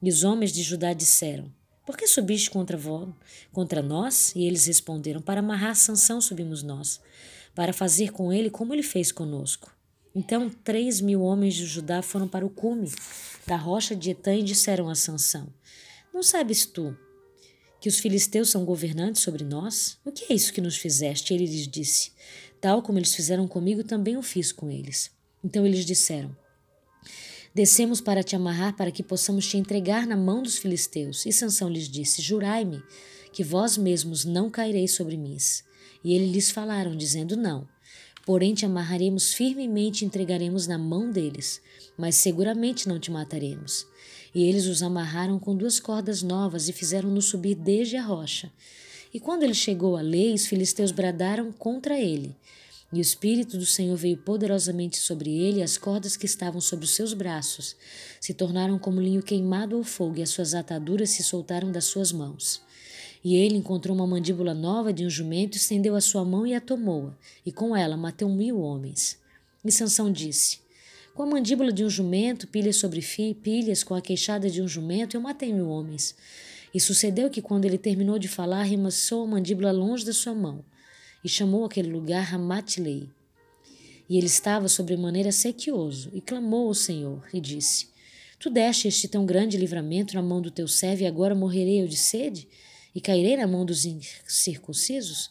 E 0.00 0.08
os 0.08 0.24
homens 0.24 0.52
de 0.52 0.62
Judá 0.62 0.92
disseram: 0.92 1.52
Por 1.84 1.96
que 1.96 2.06
subiste 2.06 2.50
contra, 2.50 2.78
contra 3.52 3.82
nós? 3.82 4.32
E 4.36 4.44
eles 4.44 4.66
responderam: 4.66 5.20
Para 5.20 5.40
amarrar 5.40 5.74
Sansão 5.74 6.20
subimos 6.20 6.62
nós 6.62 7.00
para 7.54 7.72
fazer 7.72 8.12
com 8.12 8.32
ele 8.32 8.50
como 8.50 8.72
ele 8.72 8.82
fez 8.82 9.12
conosco. 9.12 9.74
Então 10.14 10.50
três 10.50 11.00
mil 11.00 11.22
homens 11.22 11.54
de 11.54 11.66
Judá 11.66 12.02
foram 12.02 12.28
para 12.28 12.44
o 12.44 12.50
cume 12.50 12.90
da 13.46 13.56
rocha 13.56 13.96
de 13.96 14.10
Etã 14.10 14.34
e 14.34 14.42
disseram 14.42 14.88
a 14.88 14.94
Sansão: 14.94 15.48
Não 16.12 16.22
sabes 16.22 16.66
tu 16.66 16.96
que 17.82 17.88
os 17.88 17.98
filisteus 17.98 18.48
são 18.48 18.64
governantes 18.64 19.22
sobre 19.22 19.42
nós? 19.42 19.98
O 20.04 20.12
que 20.12 20.32
é 20.32 20.36
isso 20.36 20.52
que 20.52 20.60
nos 20.60 20.76
fizeste? 20.76 21.34
Ele 21.34 21.46
lhes 21.46 21.66
disse: 21.66 22.12
Tal 22.60 22.80
como 22.80 22.96
eles 22.96 23.12
fizeram 23.12 23.48
comigo, 23.48 23.82
também 23.82 24.16
o 24.16 24.22
fiz 24.22 24.52
com 24.52 24.70
eles. 24.70 25.10
Então 25.42 25.66
eles 25.66 25.84
disseram: 25.84 26.34
Descemos 27.52 28.00
para 28.00 28.22
te 28.22 28.36
amarrar, 28.36 28.76
para 28.76 28.92
que 28.92 29.02
possamos 29.02 29.48
te 29.48 29.56
entregar 29.56 30.06
na 30.06 30.16
mão 30.16 30.44
dos 30.44 30.58
filisteus. 30.58 31.26
E 31.26 31.32
Sansão 31.32 31.68
lhes 31.68 31.88
disse: 31.88 32.22
Jurai-me 32.22 32.80
que 33.32 33.42
vós 33.42 33.76
mesmos 33.76 34.24
não 34.24 34.48
caireis 34.48 34.94
sobre 34.94 35.16
mim. 35.16 35.36
E 36.04 36.14
eles 36.14 36.30
lhes 36.30 36.50
falaram, 36.52 36.96
dizendo: 36.96 37.36
Não. 37.36 37.66
Porém, 38.24 38.54
te 38.54 38.64
amarraremos 38.64 39.34
firmemente 39.34 40.04
e 40.04 40.06
entregaremos 40.06 40.68
na 40.68 40.78
mão 40.78 41.10
deles, 41.10 41.60
mas 41.98 42.14
seguramente 42.14 42.88
não 42.88 43.00
te 43.00 43.10
mataremos. 43.10 43.88
E 44.34 44.44
eles 44.44 44.66
os 44.66 44.82
amarraram 44.82 45.38
com 45.38 45.54
duas 45.54 45.78
cordas 45.78 46.22
novas 46.22 46.68
e 46.68 46.72
fizeram-no 46.72 47.20
subir 47.20 47.54
desde 47.54 47.96
a 47.96 48.02
rocha. 48.02 48.50
E 49.12 49.20
quando 49.20 49.42
ele 49.42 49.54
chegou 49.54 49.96
à 49.96 50.00
lei, 50.00 50.32
os 50.32 50.46
filisteus 50.46 50.90
bradaram 50.90 51.52
contra 51.52 52.00
ele. 52.00 52.34
E 52.92 52.98
o 52.98 53.00
Espírito 53.00 53.56
do 53.56 53.64
Senhor 53.64 53.96
veio 53.96 54.18
poderosamente 54.18 54.98
sobre 54.98 55.30
ele, 55.30 55.60
e 55.60 55.62
as 55.62 55.78
cordas 55.78 56.16
que 56.16 56.26
estavam 56.26 56.60
sobre 56.60 56.84
os 56.84 56.94
seus 56.94 57.14
braços 57.14 57.74
se 58.20 58.34
tornaram 58.34 58.78
como 58.78 59.00
linho 59.00 59.22
queimado 59.22 59.76
ao 59.76 59.82
fogo, 59.82 60.18
e 60.18 60.22
as 60.22 60.28
suas 60.30 60.54
ataduras 60.54 61.10
se 61.10 61.22
soltaram 61.22 61.72
das 61.72 61.84
suas 61.86 62.12
mãos. 62.12 62.60
E 63.24 63.36
ele 63.36 63.56
encontrou 63.56 63.96
uma 63.96 64.06
mandíbula 64.06 64.52
nova 64.52 64.92
de 64.92 65.06
um 65.06 65.10
jumento, 65.10 65.56
estendeu 65.56 65.94
a 65.94 66.00
sua 66.00 66.24
mão 66.24 66.46
e 66.46 66.54
a 66.54 66.60
tomou-a, 66.60 67.14
e 67.46 67.52
com 67.52 67.74
ela 67.74 67.96
matou 67.96 68.28
mil 68.28 68.60
homens. 68.60 69.18
E 69.64 69.72
Sansão 69.72 70.12
disse: 70.12 70.58
Com 71.14 71.24
a 71.24 71.26
mandíbula 71.26 71.72
de 71.72 71.84
um 71.84 71.90
jumento, 71.90 72.48
pilhas 72.48 72.76
sobre 72.76 73.02
pilhas, 73.42 73.84
com 73.84 73.94
a 73.94 74.00
queixada 74.00 74.48
de 74.48 74.62
um 74.62 74.68
jumento, 74.68 75.16
eu 75.16 75.20
matei 75.20 75.52
mil 75.52 75.68
homens. 75.68 76.14
E 76.74 76.80
sucedeu 76.80 77.28
que, 77.28 77.42
quando 77.42 77.66
ele 77.66 77.76
terminou 77.76 78.18
de 78.18 78.28
falar, 78.28 78.62
remassou 78.62 79.24
a 79.24 79.26
mandíbula 79.26 79.70
longe 79.72 80.06
da 80.06 80.12
sua 80.12 80.34
mão, 80.34 80.64
e 81.22 81.28
chamou 81.28 81.64
aquele 81.64 81.90
lugar 81.90 82.22
Ramatlei. 82.22 83.10
E 84.08 84.16
ele 84.16 84.26
estava 84.26 84.68
sobremaneira 84.68 85.30
sequioso, 85.30 86.10
e 86.14 86.20
clamou 86.20 86.68
ao 86.68 86.74
Senhor, 86.74 87.22
e 87.34 87.40
disse: 87.40 87.88
Tu 88.38 88.48
deste 88.48 88.88
este 88.88 89.06
tão 89.06 89.26
grande 89.26 89.58
livramento 89.58 90.14
na 90.14 90.22
mão 90.22 90.40
do 90.40 90.50
teu 90.50 90.66
servo, 90.66 91.02
e 91.02 91.06
agora 91.06 91.34
morrerei 91.34 91.82
eu 91.82 91.86
de 91.86 91.96
sede? 91.96 92.48
e 92.94 93.00
cairei 93.00 93.36
na 93.36 93.46
mão 93.46 93.64
dos 93.64 93.84
incircuncisos? 93.84 95.30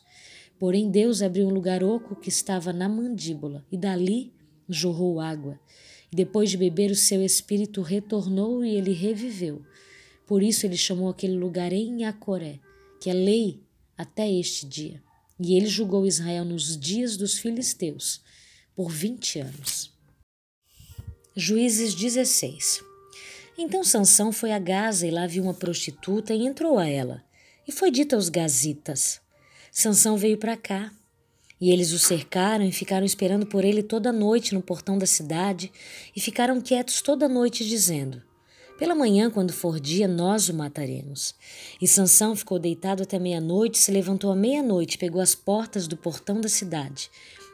Porém, 0.59 0.89
Deus 0.89 1.21
abriu 1.21 1.47
um 1.47 1.51
lugar 1.51 1.83
oco 1.83 2.15
que 2.15 2.29
estava 2.29 2.71
na 2.71 2.87
mandíbula, 2.87 3.65
e 3.71 3.77
dali 3.77 4.31
jorrou 4.69 5.19
água. 5.19 5.59
Depois 6.13 6.49
de 6.49 6.57
beber, 6.57 6.91
o 6.91 6.95
seu 6.95 7.23
espírito 7.23 7.81
retornou 7.81 8.65
e 8.65 8.75
ele 8.75 8.91
reviveu. 8.91 9.61
Por 10.27 10.43
isso 10.43 10.65
ele 10.65 10.75
chamou 10.75 11.09
aquele 11.09 11.37
lugar 11.37 11.71
em 11.71 12.03
Acoré, 12.03 12.59
que 12.99 13.09
é 13.09 13.13
lei 13.13 13.61
até 13.97 14.29
este 14.29 14.65
dia. 14.65 15.01
E 15.39 15.55
ele 15.55 15.67
julgou 15.67 16.05
Israel 16.05 16.43
nos 16.43 16.77
dias 16.77 17.15
dos 17.15 17.37
filisteus, 17.37 18.21
por 18.75 18.91
vinte 18.91 19.39
anos. 19.39 19.91
Juízes 21.35 21.95
16 21.95 22.83
Então 23.57 23.83
Sansão 23.83 24.33
foi 24.33 24.51
a 24.51 24.59
Gaza 24.59 25.07
e 25.07 25.11
lá 25.11 25.25
viu 25.25 25.43
uma 25.43 25.53
prostituta 25.53 26.33
e 26.33 26.45
entrou 26.45 26.77
a 26.77 26.87
ela. 26.87 27.23
E 27.65 27.71
foi 27.71 27.89
dito 27.89 28.15
aos 28.15 28.27
gazitas: 28.27 29.21
Sansão 29.71 30.17
veio 30.17 30.37
para 30.37 30.57
cá. 30.57 30.91
E 31.61 31.69
eles 31.71 31.93
o 31.93 31.99
cercaram 31.99 32.65
e 32.65 32.71
ficaram 32.71 33.05
esperando 33.05 33.45
por 33.45 33.63
ele 33.63 33.83
toda 33.83 34.11
noite 34.11 34.53
no 34.53 34.61
portão 34.61 34.97
da 34.97 35.05
cidade, 35.05 35.71
e 36.15 36.19
ficaram 36.19 36.59
quietos 36.59 37.01
toda 37.01 37.29
noite, 37.29 37.63
dizendo: 37.63 38.21
Pela 38.79 38.95
manhã, 38.95 39.29
quando 39.29 39.53
for 39.53 39.79
dia, 39.79 40.07
nós 40.07 40.49
o 40.49 40.55
mataremos. 40.55 41.35
E 41.79 41.87
Sansão 41.87 42.35
ficou 42.35 42.57
deitado 42.57 43.03
até 43.03 43.19
meia-noite, 43.19 43.77
se 43.77 43.91
levantou 43.91 44.31
à 44.31 44.35
meia-noite, 44.35 44.97
pegou 44.97 45.21
as 45.21 45.35
portas 45.35 45.87
do 45.87 45.95
portão 45.95 46.41
da 46.41 46.49
cidade 46.49 47.11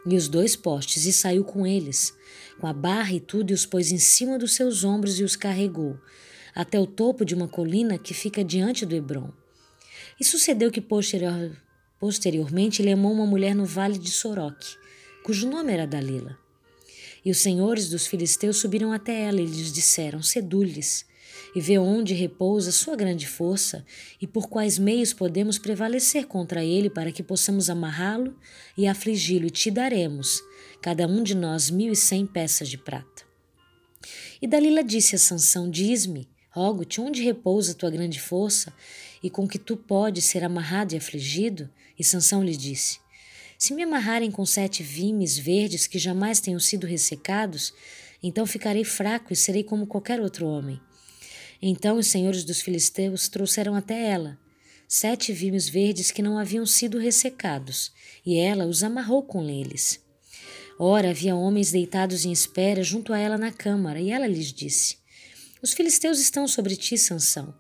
e 0.10 0.16
os 0.16 0.30
dois 0.30 0.56
postes, 0.56 1.06
e 1.06 1.12
saiu 1.12 1.44
com 1.44 1.68
eles, 1.68 2.14
com 2.60 2.66
a 2.66 2.74
barra 2.74 3.12
e 3.12 3.20
tudo, 3.20 3.52
e 3.52 3.54
os 3.54 3.66
pôs 3.66 3.92
em 3.92 3.98
cima 3.98 4.40
dos 4.40 4.54
seus 4.54 4.84
ombros 4.86 5.20
e 5.20 5.24
os 5.24 5.36
carregou, 5.36 6.00
até 6.56 6.80
o 6.80 6.88
topo 6.88 7.26
de 7.26 7.36
uma 7.36 7.48
colina 7.48 7.98
que 7.98 8.14
fica 8.14 8.44
diante 8.44 8.86
do 8.86 8.96
Hebron. 8.96 9.30
E 10.20 10.24
sucedeu 10.24 10.72
que 10.72 10.80
posterior, 10.80 11.52
posteriormente 12.00 12.82
ele 12.82 12.92
amou 12.92 13.12
uma 13.12 13.26
mulher 13.26 13.56
no 13.56 13.66
vale 13.66 13.98
de 13.98 14.12
Soroque, 14.12 14.76
cujo 15.24 15.50
nome 15.50 15.74
era 15.74 15.88
Dalila. 15.88 16.38
E 17.24 17.32
os 17.32 17.40
senhores 17.40 17.90
dos 17.90 18.08
filisteus 18.08 18.58
subiram 18.58 18.94
até 18.94 19.24
ela 19.24 19.42
e 19.42 19.46
lhes 19.46 19.72
disseram: 19.74 20.22
Sedulhes, 20.22 21.06
e 21.56 21.62
vê 21.62 21.78
onde 21.78 22.14
repousa 22.14 22.72
sua 22.72 22.96
grande 22.96 23.28
força, 23.28 23.86
e 24.22 24.28
por 24.28 24.48
quais 24.48 24.78
meios 24.78 25.14
podemos 25.14 25.58
prevalecer 25.58 26.28
contra 26.28 26.64
ele 26.64 26.90
para 26.90 27.12
que 27.12 27.24
possamos 27.24 27.70
amarrá-lo 27.70 28.36
e 28.78 28.88
afligi-lo, 28.88 29.48
e 29.48 29.50
te 29.50 29.72
daremos, 29.72 30.42
cada 30.82 31.08
um 31.08 31.24
de 31.24 31.36
nós, 31.36 31.70
mil 31.70 31.92
e 31.92 31.96
cem 31.96 32.26
peças 32.26 32.70
de 32.70 32.78
prata. 32.78 33.24
E 34.42 34.48
Dalila 34.48 34.84
disse 34.84 35.16
a 35.16 35.20
Sansão: 35.20 35.70
Diz-me, 35.70 36.30
rogo-te, 36.52 37.02
onde 37.02 37.24
repousa 37.24 37.74
tua 37.74 37.90
grande 37.90 38.20
força, 38.20 38.74
e 39.24 39.30
com 39.30 39.48
que 39.48 39.58
tu 39.58 39.76
podes 39.76 40.26
ser 40.26 40.44
amarrado 40.44 40.94
e 40.94 40.98
afligido? 40.98 41.70
E 41.98 42.04
Sansão 42.04 42.44
lhe 42.44 42.56
disse: 42.56 43.00
Se 43.58 43.74
me 43.74 43.84
amarrarem 43.84 44.32
com 44.32 44.46
sete 44.46 44.84
vimes 44.84 45.38
verdes 45.38 45.88
que 45.88 46.00
jamais 46.00 46.40
tenham 46.40 46.60
sido 46.60 46.86
ressecados, 46.88 47.74
então 48.22 48.46
ficarei 48.46 48.84
fraco 48.84 49.34
e 49.34 49.36
serei 49.36 49.64
como 49.64 49.88
qualquer 49.88 50.22
outro 50.22 50.48
homem. 50.48 50.80
Então 51.62 51.98
os 51.98 52.08
senhores 52.08 52.44
dos 52.44 52.62
filisteus 52.62 53.28
trouxeram 53.28 53.76
até 53.76 54.10
ela 54.10 54.38
sete 54.88 55.34
vimes 55.34 55.68
verdes 55.68 56.12
que 56.12 56.22
não 56.22 56.38
haviam 56.38 56.66
sido 56.66 56.98
ressecados, 56.98 57.92
e 58.26 58.38
ela 58.38 58.66
os 58.66 58.84
amarrou 58.84 59.22
com 59.22 59.44
eles. 59.44 60.00
Ora, 60.80 61.10
havia 61.10 61.36
homens 61.36 61.72
deitados 61.72 62.24
em 62.24 62.32
espera 62.32 62.84
junto 62.84 63.12
a 63.12 63.20
ela 63.20 63.38
na 63.38 63.52
câmara, 63.52 64.00
e 64.00 64.12
ela 64.12 64.28
lhes 64.28 64.54
disse: 64.54 64.98
Os 65.62 65.74
filisteus 65.74 66.20
estão 66.20 66.48
sobre 66.48 66.76
ti, 66.76 66.98
Sansão. 66.98 67.54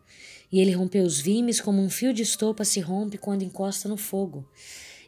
E 0.52 0.60
ele 0.60 0.72
rompeu 0.72 1.03
os 1.03 1.19
vimes 1.19 1.60
como 1.60 1.82
um 1.82 1.90
fio 1.90 2.14
de 2.14 2.24
estopa 2.24 2.64
se 2.64 2.80
rompe 2.80 3.18
quando 3.18 3.44
encosta 3.44 3.90
no 3.90 3.98
fogo. 3.98 4.49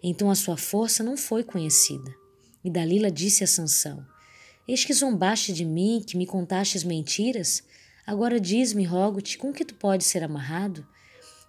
Então 0.04 0.30
a 0.30 0.36
sua 0.36 0.58
força 0.58 1.04
não 1.04 1.16
foi 1.16 1.44
conhecida. 1.44 2.14
E 2.64 2.70
Dalila 2.70 3.10
disse 3.10 3.44
a 3.44 3.48
Sansão: 3.48 4.06
Eis 4.68 4.84
que 4.84 4.94
zombaste 4.94 5.54
de 5.54 5.64
mim, 5.64 6.04
que 6.06 6.18
me 6.18 6.26
contastes 6.26 6.84
mentiras? 6.84 7.64
Agora 8.06 8.40
diz-me, 8.40 8.84
rogo-te, 8.84 9.38
com 9.38 9.54
que 9.54 9.64
tu 9.64 9.76
podes 9.76 10.08
ser 10.08 10.24
amarrado? 10.24 10.86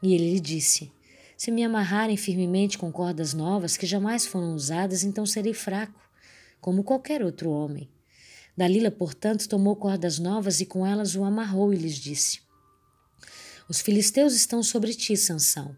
E 0.02 0.14
ele 0.14 0.34
lhe 0.34 0.40
disse: 0.40 0.92
Se 1.36 1.50
me 1.50 1.64
amarrarem 1.64 2.16
firmemente 2.16 2.78
com 2.78 2.92
cordas 2.92 3.34
novas 3.34 3.76
que 3.76 3.86
jamais 3.86 4.26
foram 4.26 4.54
usadas, 4.54 5.02
então 5.02 5.26
serei 5.26 5.54
fraco, 5.54 6.00
como 6.60 6.84
qualquer 6.84 7.24
outro 7.24 7.50
homem. 7.50 7.88
Dalila, 8.56 8.90
portanto, 8.90 9.48
tomou 9.48 9.74
cordas 9.74 10.18
novas 10.18 10.60
e 10.60 10.66
com 10.66 10.86
elas 10.86 11.16
o 11.16 11.24
amarrou 11.24 11.72
e 11.72 11.76
lhes 11.76 11.96
disse: 11.96 12.40
Os 13.70 13.80
filisteus 13.80 14.34
estão 14.34 14.64
sobre 14.64 14.92
ti, 14.92 15.16
Sansão. 15.16 15.76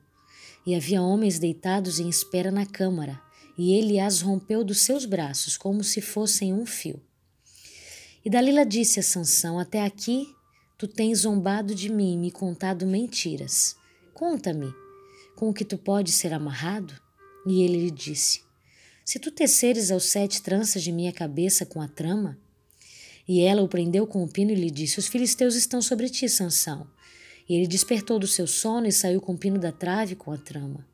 E 0.64 0.74
havia 0.74 1.02
homens 1.02 1.38
deitados 1.38 2.00
em 2.00 2.08
espera 2.08 2.50
na 2.50 2.64
câmara, 2.64 3.20
e 3.58 3.74
ele 3.74 4.00
as 4.00 4.22
rompeu 4.22 4.64
dos 4.64 4.80
seus 4.80 5.04
braços, 5.04 5.58
como 5.58 5.84
se 5.84 6.00
fossem 6.00 6.54
um 6.54 6.64
fio. 6.64 6.98
E 8.24 8.30
Dalila 8.30 8.64
disse 8.64 8.98
a 8.98 9.02
Sansão: 9.02 9.58
Até 9.58 9.84
aqui 9.84 10.26
tu 10.78 10.88
tens 10.88 11.18
zombado 11.18 11.74
de 11.74 11.90
mim 11.90 12.14
e 12.14 12.16
me 12.16 12.30
contado 12.30 12.86
mentiras. 12.86 13.76
Conta-me, 14.14 14.72
com 15.36 15.50
o 15.50 15.54
que 15.54 15.64
tu 15.64 15.76
podes 15.76 16.14
ser 16.14 16.32
amarrado? 16.32 16.98
E 17.46 17.62
ele 17.62 17.76
lhe 17.76 17.90
disse: 17.90 18.40
Se 19.04 19.18
tu 19.18 19.30
teceres 19.30 19.90
aos 19.90 20.04
sete 20.04 20.40
tranças 20.40 20.82
de 20.82 20.90
minha 20.90 21.12
cabeça 21.12 21.66
com 21.66 21.82
a 21.82 21.88
trama. 21.88 22.38
E 23.28 23.42
ela 23.42 23.62
o 23.62 23.68
prendeu 23.68 24.06
com 24.06 24.24
o 24.24 24.28
pino 24.28 24.50
e 24.50 24.54
lhe 24.54 24.70
disse: 24.70 24.98
Os 24.98 25.08
filisteus 25.08 25.54
estão 25.54 25.82
sobre 25.82 26.08
ti, 26.08 26.26
Sansão. 26.26 26.86
E 27.48 27.54
ele 27.54 27.66
despertou 27.66 28.18
do 28.18 28.26
seu 28.26 28.46
sono 28.46 28.86
e 28.86 28.92
saiu 28.92 29.20
com 29.20 29.32
o 29.34 29.38
pino 29.38 29.58
da 29.58 29.72
trave 29.72 30.14
com 30.14 30.32
a 30.32 30.38
trama. 30.38 30.86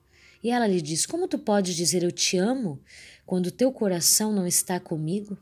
E 0.43 0.51
ela 0.51 0.67
lhe 0.67 0.81
disse: 0.81 1.07
Como 1.07 1.29
tu 1.29 1.39
podes 1.39 1.75
dizer 1.75 2.03
eu 2.03 2.13
te 2.13 2.37
amo 2.37 2.81
quando 3.27 3.51
teu 3.51 3.73
coração 3.73 4.33
não 4.33 4.47
está 4.47 4.79
comigo? 4.79 5.37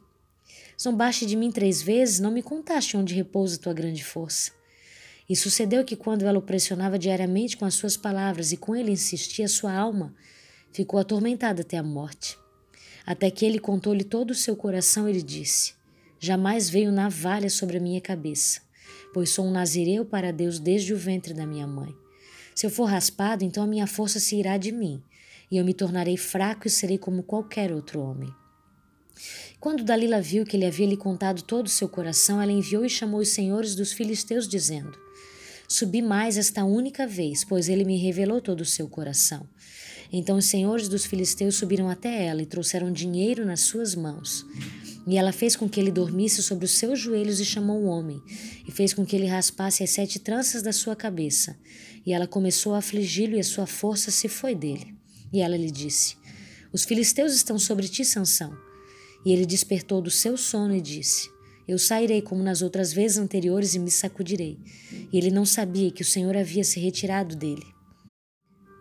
Zombaste 0.80 1.24
de 1.24 1.36
mim 1.36 1.50
três 1.50 1.80
vezes, 1.80 2.20
não 2.20 2.30
me 2.30 2.42
contaste 2.42 2.96
onde 2.96 3.14
repousa 3.14 3.58
tua 3.58 3.72
grande 3.72 4.04
força. 4.04 4.52
E 5.28 5.34
sucedeu 5.34 5.84
que, 5.84 5.96
quando 5.96 6.24
ela 6.24 6.38
o 6.38 6.42
pressionava 6.42 6.98
diariamente 6.98 7.56
com 7.56 7.64
as 7.64 7.74
suas 7.74 7.96
palavras 7.96 8.52
e 8.52 8.56
com 8.56 8.76
ele 8.76 8.92
insistia, 8.92 9.48
sua 9.48 9.72
alma 9.72 10.14
ficou 10.72 11.00
atormentada 11.00 11.62
até 11.62 11.78
a 11.78 11.82
morte. 11.82 12.38
Até 13.04 13.30
que 13.30 13.44
ele 13.44 13.58
contou-lhe 13.58 14.04
todo 14.04 14.30
o 14.30 14.34
seu 14.34 14.54
coração 14.54 15.08
e 15.08 15.12
lhe 15.12 15.22
disse: 15.22 15.74
Jamais 16.20 16.68
veio 16.68 16.92
navalha 16.92 17.48
sobre 17.48 17.78
a 17.78 17.80
minha 17.80 18.00
cabeça, 18.00 18.60
pois 19.16 19.30
sou 19.30 19.46
um 19.46 19.50
nazireu 19.50 20.04
para 20.04 20.30
Deus 20.30 20.58
desde 20.58 20.92
o 20.92 20.96
ventre 20.98 21.32
da 21.32 21.46
minha 21.46 21.66
mãe. 21.66 21.96
Se 22.54 22.66
eu 22.66 22.70
for 22.70 22.84
raspado, 22.84 23.44
então 23.44 23.64
a 23.64 23.66
minha 23.66 23.86
força 23.86 24.20
se 24.20 24.36
irá 24.36 24.58
de 24.58 24.70
mim, 24.70 25.02
e 25.50 25.56
eu 25.56 25.64
me 25.64 25.72
tornarei 25.72 26.18
fraco 26.18 26.66
e 26.66 26.70
serei 26.70 26.98
como 26.98 27.22
qualquer 27.22 27.72
outro 27.72 27.98
homem. 27.98 28.28
Quando 29.58 29.82
Dalila 29.82 30.20
viu 30.20 30.44
que 30.44 30.54
ele 30.54 30.66
havia 30.66 30.86
lhe 30.86 30.98
contado 30.98 31.40
todo 31.40 31.64
o 31.64 31.70
seu 31.70 31.88
coração, 31.88 32.42
ela 32.42 32.52
enviou 32.52 32.84
e 32.84 32.90
chamou 32.90 33.20
os 33.20 33.30
senhores 33.30 33.74
dos 33.74 33.90
filisteus, 33.90 34.46
dizendo: 34.46 34.92
Subi 35.66 36.02
mais 36.02 36.36
esta 36.36 36.62
única 36.66 37.06
vez, 37.06 37.42
pois 37.42 37.70
ele 37.70 37.86
me 37.86 37.96
revelou 37.96 38.42
todo 38.42 38.60
o 38.60 38.66
seu 38.66 38.86
coração. 38.86 39.48
Então 40.12 40.36
os 40.36 40.44
senhores 40.44 40.90
dos 40.90 41.06
filisteus 41.06 41.54
subiram 41.54 41.88
até 41.88 42.26
ela 42.26 42.42
e 42.42 42.46
trouxeram 42.46 42.92
dinheiro 42.92 43.46
nas 43.46 43.60
suas 43.60 43.94
mãos. 43.94 44.44
E 45.06 45.16
ela 45.16 45.30
fez 45.30 45.54
com 45.54 45.68
que 45.68 45.78
ele 45.78 45.92
dormisse 45.92 46.42
sobre 46.42 46.64
os 46.64 46.72
seus 46.72 46.98
joelhos 46.98 47.38
e 47.38 47.44
chamou 47.44 47.80
o 47.80 47.86
homem, 47.86 48.20
e 48.66 48.72
fez 48.72 48.92
com 48.92 49.06
que 49.06 49.14
ele 49.14 49.26
raspasse 49.26 49.84
as 49.84 49.90
sete 49.90 50.18
tranças 50.18 50.62
da 50.62 50.72
sua 50.72 50.96
cabeça. 50.96 51.56
E 52.04 52.12
ela 52.12 52.26
começou 52.26 52.74
a 52.74 52.78
afligi-lo, 52.78 53.36
e 53.36 53.40
a 53.40 53.44
sua 53.44 53.66
força 53.66 54.10
se 54.10 54.28
foi 54.28 54.54
dele. 54.54 54.96
E 55.32 55.40
ela 55.40 55.56
lhe 55.56 55.70
disse: 55.70 56.16
Os 56.72 56.84
filisteus 56.84 57.34
estão 57.34 57.56
sobre 57.56 57.88
ti, 57.88 58.04
Sansão. 58.04 58.56
E 59.24 59.32
ele 59.32 59.46
despertou 59.46 60.00
do 60.02 60.10
seu 60.10 60.36
sono 60.36 60.74
e 60.74 60.80
disse: 60.80 61.30
Eu 61.68 61.78
sairei 61.78 62.20
como 62.20 62.42
nas 62.42 62.60
outras 62.60 62.92
vezes 62.92 63.18
anteriores 63.18 63.74
e 63.74 63.78
me 63.78 63.90
sacudirei. 63.92 64.58
E 65.12 65.16
ele 65.16 65.30
não 65.30 65.46
sabia 65.46 65.90
que 65.92 66.02
o 66.02 66.06
Senhor 66.06 66.36
havia 66.36 66.64
se 66.64 66.80
retirado 66.80 67.36
dele. 67.36 67.66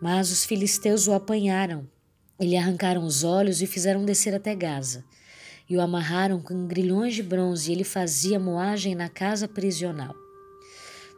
Mas 0.02 0.32
os 0.32 0.44
filisteus 0.44 1.06
o 1.06 1.12
apanharam, 1.12 1.88
e 2.40 2.46
lhe 2.46 2.56
arrancaram 2.56 3.04
os 3.04 3.22
olhos 3.22 3.62
e 3.62 3.66
fizeram 3.66 4.04
descer 4.04 4.34
até 4.34 4.54
Gaza. 4.54 5.04
E 5.68 5.76
o 5.76 5.80
amarraram 5.80 6.40
com 6.40 6.66
grilhões 6.66 7.14
de 7.14 7.22
bronze, 7.22 7.70
e 7.70 7.74
ele 7.74 7.84
fazia 7.84 8.38
moagem 8.38 8.94
na 8.94 9.08
casa 9.08 9.48
prisional. 9.48 10.14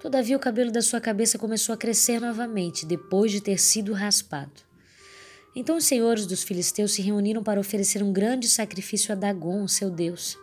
Todavia 0.01 0.37
o 0.37 0.41
cabelo 0.41 0.70
da 0.70 0.81
sua 0.81 1.01
cabeça 1.01 1.39
começou 1.39 1.75
a 1.75 1.79
crescer 1.79 2.20
novamente, 2.20 2.87
depois 2.87 3.33
de 3.33 3.41
ter 3.41 3.59
sido 3.59 3.93
raspado. 3.93 4.69
Então 5.55 5.77
os 5.77 5.85
senhores 5.85 6.25
dos 6.25 6.45
filisteus 6.45 6.93
se 6.93 7.03
reuniram 7.03 7.43
para 7.43 7.59
oferecer 7.59 8.03
um 8.03 8.12
grande 8.12 8.49
sacrifício 8.49 9.12
a 9.12 9.16
Dagon, 9.16 9.66
seu 9.66 9.91
deus. 9.91 10.39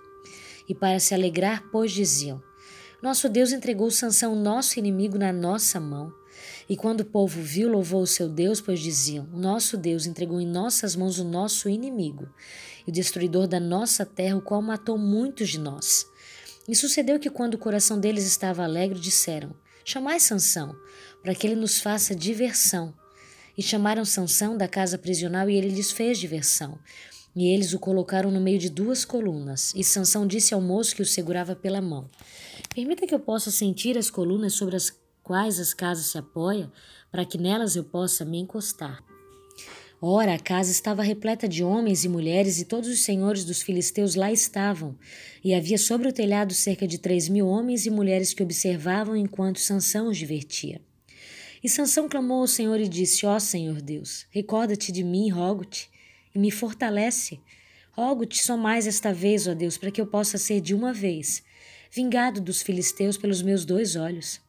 E 0.68 0.76
para 0.76 1.00
se 1.00 1.14
alegrar, 1.14 1.64
pois 1.72 1.94
diziam: 1.94 2.44
Nosso 3.02 3.30
Deus 3.30 3.54
entregou 3.54 3.90
Sansão, 3.90 4.36
nosso 4.36 4.78
inimigo, 4.78 5.18
na 5.18 5.32
nossa 5.32 5.80
mão. 5.80 6.12
E 6.68 6.76
quando 6.76 7.02
o 7.02 7.06
povo 7.06 7.42
viu, 7.42 7.70
louvou 7.70 8.02
o 8.02 8.08
seu 8.08 8.28
Deus, 8.28 8.60
pois 8.60 8.80
diziam: 8.80 9.26
Nosso 9.32 9.78
Deus 9.78 10.06
entregou 10.06 10.42
em 10.42 10.48
nossas 10.48 10.98
mãos 10.98 11.18
o 11.18 11.24
nosso 11.24 11.70
inimigo, 11.70 12.28
e 12.86 12.90
o 12.90 12.94
destruidor 12.94 13.48
da 13.48 13.60
nossa 13.60 14.06
terra, 14.06 14.38
o 14.38 14.42
qual 14.42 14.62
matou 14.62 14.98
muitos 14.98 15.50
de 15.50 15.60
nós. 15.60 16.06
E 16.68 16.76
sucedeu 16.76 17.20
que, 17.20 17.30
quando 17.30 17.56
o 17.56 17.60
coração 17.60 18.00
deles 18.00 18.26
estava 18.26 18.64
alegre, 18.64 19.00
disseram: 19.00 19.56
Chamai 19.84 20.20
Sansão, 20.20 20.76
para 21.22 21.36
que 21.36 21.46
ele 21.46 21.56
nos 21.56 21.80
faça 21.80 22.16
diversão. 22.16 22.94
E 23.58 23.64
chamaram 23.64 24.04
Sansão 24.04 24.58
da 24.58 24.68
casa 24.68 24.98
prisional 24.98 25.50
e 25.50 25.56
ele 25.56 25.70
lhes 25.70 25.92
fez 25.92 26.18
diversão. 26.18 26.78
E 27.36 27.48
eles 27.48 27.74
o 27.74 27.80
colocaram 27.80 28.32
no 28.32 28.42
meio 28.42 28.58
de 28.58 28.70
duas 28.70 29.06
colunas. 29.06 29.74
E 29.76 29.84
Sansão 29.84 30.26
disse 30.26 30.54
ao 30.54 30.62
moço 30.62 30.96
que 30.96 31.02
o 31.02 31.06
segurava 31.06 31.56
pela 31.56 31.82
mão: 31.82 32.10
Permita 32.74 33.06
que 33.06 33.14
eu 33.14 33.20
possa 33.20 33.52
sentir 33.52 33.98
as 33.98 34.10
colunas 34.10 34.54
sobre 34.54 34.76
as 34.76 34.92
quais 35.22 35.60
as 35.60 35.74
casas 35.74 36.08
se 36.08 36.18
apoiam, 36.18 36.72
para 37.12 37.26
que 37.26 37.38
nelas 37.38 37.76
eu 37.76 37.84
possa 37.84 38.26
me 38.26 38.40
encostar. 38.40 39.04
Ora, 40.02 40.36
a 40.36 40.40
casa 40.40 40.72
estava 40.72 41.02
repleta 41.02 41.48
de 41.48 41.64
homens 41.64 42.04
e 42.04 42.10
mulheres, 42.10 42.60
e 42.60 42.66
todos 42.66 42.90
os 42.90 43.00
senhores 43.00 43.46
dos 43.46 43.62
filisteus 43.62 44.16
lá 44.16 44.32
estavam. 44.32 44.96
E 45.44 45.54
havia 45.54 45.78
sobre 45.78 46.08
o 46.08 46.14
telhado 46.14 46.54
cerca 46.54 46.88
de 46.88 46.98
três 46.98 47.30
mil 47.30 47.48
homens 47.48 47.86
e 47.86 47.90
mulheres 47.90 48.34
que 48.34 48.44
observavam 48.44 49.16
enquanto 49.16 49.60
Sansão 49.60 50.10
os 50.10 50.18
divertia. 50.18 50.82
E 51.64 51.70
Sansão 51.70 52.08
clamou 52.10 52.42
ao 52.42 52.48
Senhor 52.48 52.80
e 52.80 52.88
disse: 52.88 53.26
Ó 53.26 53.40
Senhor 53.40 53.82
Deus, 53.82 54.28
recorda-te 54.30 54.92
de 54.92 55.04
mim, 55.04 55.30
rogo-te, 55.30 55.90
e 56.34 56.40
me 56.40 56.52
fortalece. 56.52 57.40
Rogo-te 57.92 58.44
só 58.44 58.58
mais 58.58 58.86
esta 58.86 59.14
vez, 59.14 59.48
ó 59.48 59.54
Deus, 59.54 59.78
para 59.78 59.90
que 59.90 60.02
eu 60.02 60.06
possa 60.06 60.38
ser 60.38 60.60
de 60.60 60.76
uma 60.76 60.94
vez 60.94 61.42
vingado 61.96 62.42
dos 62.42 62.62
filisteus 62.62 63.18
pelos 63.18 63.42
meus 63.42 63.64
dois 63.64 63.96
olhos. 63.96 64.42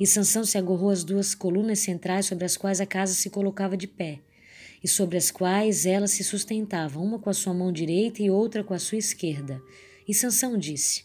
E 0.00 0.04
Sansão 0.08 0.44
se 0.44 0.58
agarrou 0.58 0.90
às 0.90 1.04
duas 1.04 1.32
colunas 1.32 1.78
centrais 1.78 2.26
sobre 2.26 2.44
as 2.44 2.56
quais 2.56 2.80
a 2.80 2.86
casa 2.86 3.14
se 3.14 3.30
colocava 3.30 3.76
de 3.76 3.86
pé, 3.86 4.18
e 4.84 4.88
sobre 4.88 5.16
as 5.16 5.30
quais 5.30 5.86
ela 5.86 6.06
se 6.06 6.22
sustentava, 6.22 7.00
uma 7.00 7.18
com 7.18 7.30
a 7.30 7.34
sua 7.34 7.54
mão 7.54 7.72
direita 7.72 8.22
e 8.22 8.30
outra 8.30 8.62
com 8.62 8.74
a 8.74 8.78
sua 8.78 8.98
esquerda. 8.98 9.60
E 10.06 10.12
Sansão 10.12 10.58
disse: 10.58 11.04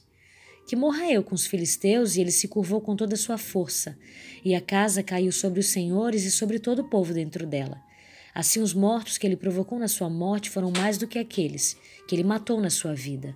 que 0.70 0.76
morra 0.76 1.12
eu 1.12 1.24
com 1.24 1.34
os 1.34 1.48
filisteus, 1.48 2.16
e 2.16 2.22
ele 2.22 2.30
se 2.30 2.48
curvou 2.48 2.80
com 2.80 2.96
toda 2.96 3.16
a 3.16 3.18
sua 3.18 3.40
força, 3.40 3.98
e 4.46 4.54
a 4.54 4.62
casa 4.62 5.02
caiu 5.02 5.32
sobre 5.32 5.60
os 5.60 5.66
senhores 5.66 6.24
e 6.26 6.30
sobre 6.30 6.60
todo 6.60 6.84
o 6.84 6.88
povo 6.88 7.12
dentro 7.12 7.48
dela. 7.48 7.82
Assim, 8.36 8.62
os 8.62 8.72
mortos 8.72 9.18
que 9.18 9.26
ele 9.26 9.36
provocou 9.36 9.80
na 9.80 9.88
sua 9.88 10.12
morte 10.12 10.48
foram 10.48 10.70
mais 10.70 11.00
do 11.00 11.08
que 11.08 11.18
aqueles 11.18 11.76
que 12.08 12.14
ele 12.14 12.24
matou 12.24 12.62
na 12.62 12.70
sua 12.70 12.94
vida. 12.94 13.36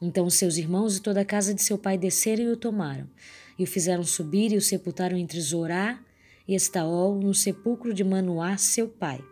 Então 0.00 0.28
seus 0.28 0.56
irmãos 0.56 0.96
e 0.96 1.00
toda 1.00 1.20
a 1.20 1.24
casa 1.24 1.54
de 1.54 1.62
seu 1.62 1.78
pai 1.78 1.96
desceram 1.96 2.42
e 2.42 2.48
o 2.48 2.56
tomaram, 2.56 3.08
e 3.56 3.62
o 3.62 3.66
fizeram 3.68 4.02
subir 4.02 4.50
e 4.50 4.56
o 4.56 4.60
sepultaram 4.60 5.16
entre 5.16 5.40
Zorá 5.40 6.00
e 6.48 6.56
Estaol, 6.56 7.14
no 7.20 7.32
sepulcro 7.32 7.94
de 7.94 8.02
Manoá, 8.02 8.56
seu 8.56 8.88
pai. 8.88 9.22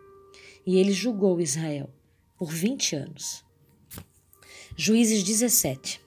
E 0.65 0.77
ele 0.77 0.91
julgou 0.91 1.41
Israel 1.41 1.89
por 2.37 2.51
vinte 2.51 2.95
anos. 2.95 3.43
Juízes 4.75 5.23
17 5.23 6.01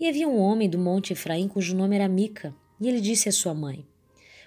e 0.00 0.08
havia 0.08 0.28
um 0.28 0.38
homem 0.38 0.70
do 0.70 0.78
monte 0.78 1.12
Efraim 1.12 1.48
cujo 1.48 1.74
nome 1.74 1.96
era 1.96 2.08
Mica, 2.08 2.54
e 2.80 2.88
ele 2.88 3.00
disse 3.00 3.28
à 3.28 3.32
sua 3.32 3.52
mãe: 3.52 3.84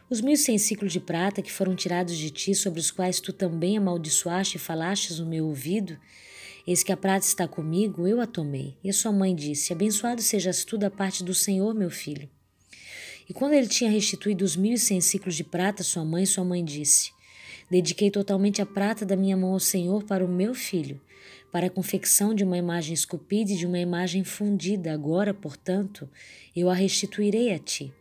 Os 0.10 0.22
mil 0.22 0.38
cem 0.38 0.58
ciclos 0.58 0.94
de 0.94 1.00
prata 1.02 1.42
que 1.42 1.52
foram 1.52 1.76
tirados 1.76 2.18
de 2.18 2.30
ti, 2.30 2.56
sobre 2.56 2.80
os 2.80 2.90
quais 2.90 3.20
tu 3.20 3.34
também 3.34 3.78
amaldiçoaste 3.78 4.56
e 4.56 4.60
falastes 4.60 5.20
no 5.20 5.26
meu 5.26 5.46
ouvido, 5.48 6.00
eis 6.66 6.84
que 6.84 6.92
a 6.92 6.96
prata 6.96 7.26
está 7.26 7.50
comigo, 7.50 8.08
eu 8.08 8.22
a 8.22 8.26
tomei. 8.26 8.78
E 8.82 8.90
a 8.90 8.94
sua 8.94 9.12
mãe 9.12 9.36
disse: 9.36 9.74
Abençoado 9.74 10.22
sejas 10.22 10.64
tu 10.64 10.78
da 10.78 10.90
parte 10.90 11.22
do 11.22 11.34
Senhor, 11.34 11.76
meu 11.76 11.90
filho. 11.90 12.30
E 13.28 13.34
quando 13.34 13.52
ele 13.52 13.68
tinha 13.68 13.92
restituído 13.92 14.46
os 14.46 14.56
mil 14.56 14.74
e 14.74 14.80
cem 14.80 15.02
ciclos 15.02 15.36
de 15.36 15.44
prata, 15.44 15.84
sua 15.84 16.06
mãe, 16.06 16.26
sua 16.26 16.46
mãe 16.46 16.64
disse: 16.64 17.12
Dediquei 17.72 18.12
totalmente 18.12 18.62
a 18.62 18.66
prata 18.66 19.06
da 19.06 19.16
minha 19.16 19.38
mão 19.38 19.54
ao 19.54 19.60
Senhor 19.60 20.04
para 20.04 20.26
o 20.26 20.28
meu 20.28 20.54
filho, 20.54 21.00
para 21.54 21.68
a 21.68 21.70
confecção 21.70 22.36
de 22.36 22.44
uma 22.44 22.58
imagem 22.58 22.94
esculpida 22.94 23.54
e 23.54 23.56
de 23.56 23.66
uma 23.66 23.80
imagem 23.80 24.26
fundida. 24.26 24.92
Agora, 24.92 25.34
portanto, 25.34 26.10
eu 26.54 26.70
a 26.70 26.74
restituirei 26.74 27.54
a 27.54 27.58
ti. 27.58 27.94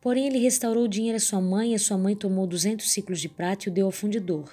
Porém, 0.00 0.26
ele 0.26 0.40
restaurou 0.40 0.82
o 0.82 0.88
dinheiro 0.88 1.16
à 1.16 1.20
sua 1.20 1.40
mãe, 1.40 1.70
e 1.70 1.74
a 1.76 1.78
sua 1.78 1.96
mãe 1.96 2.16
tomou 2.16 2.44
duzentos 2.44 2.90
ciclos 2.90 3.20
de 3.20 3.28
prata 3.28 3.68
e 3.68 3.70
o 3.70 3.72
deu 3.72 3.86
ao 3.86 3.92
fundidor, 3.92 4.52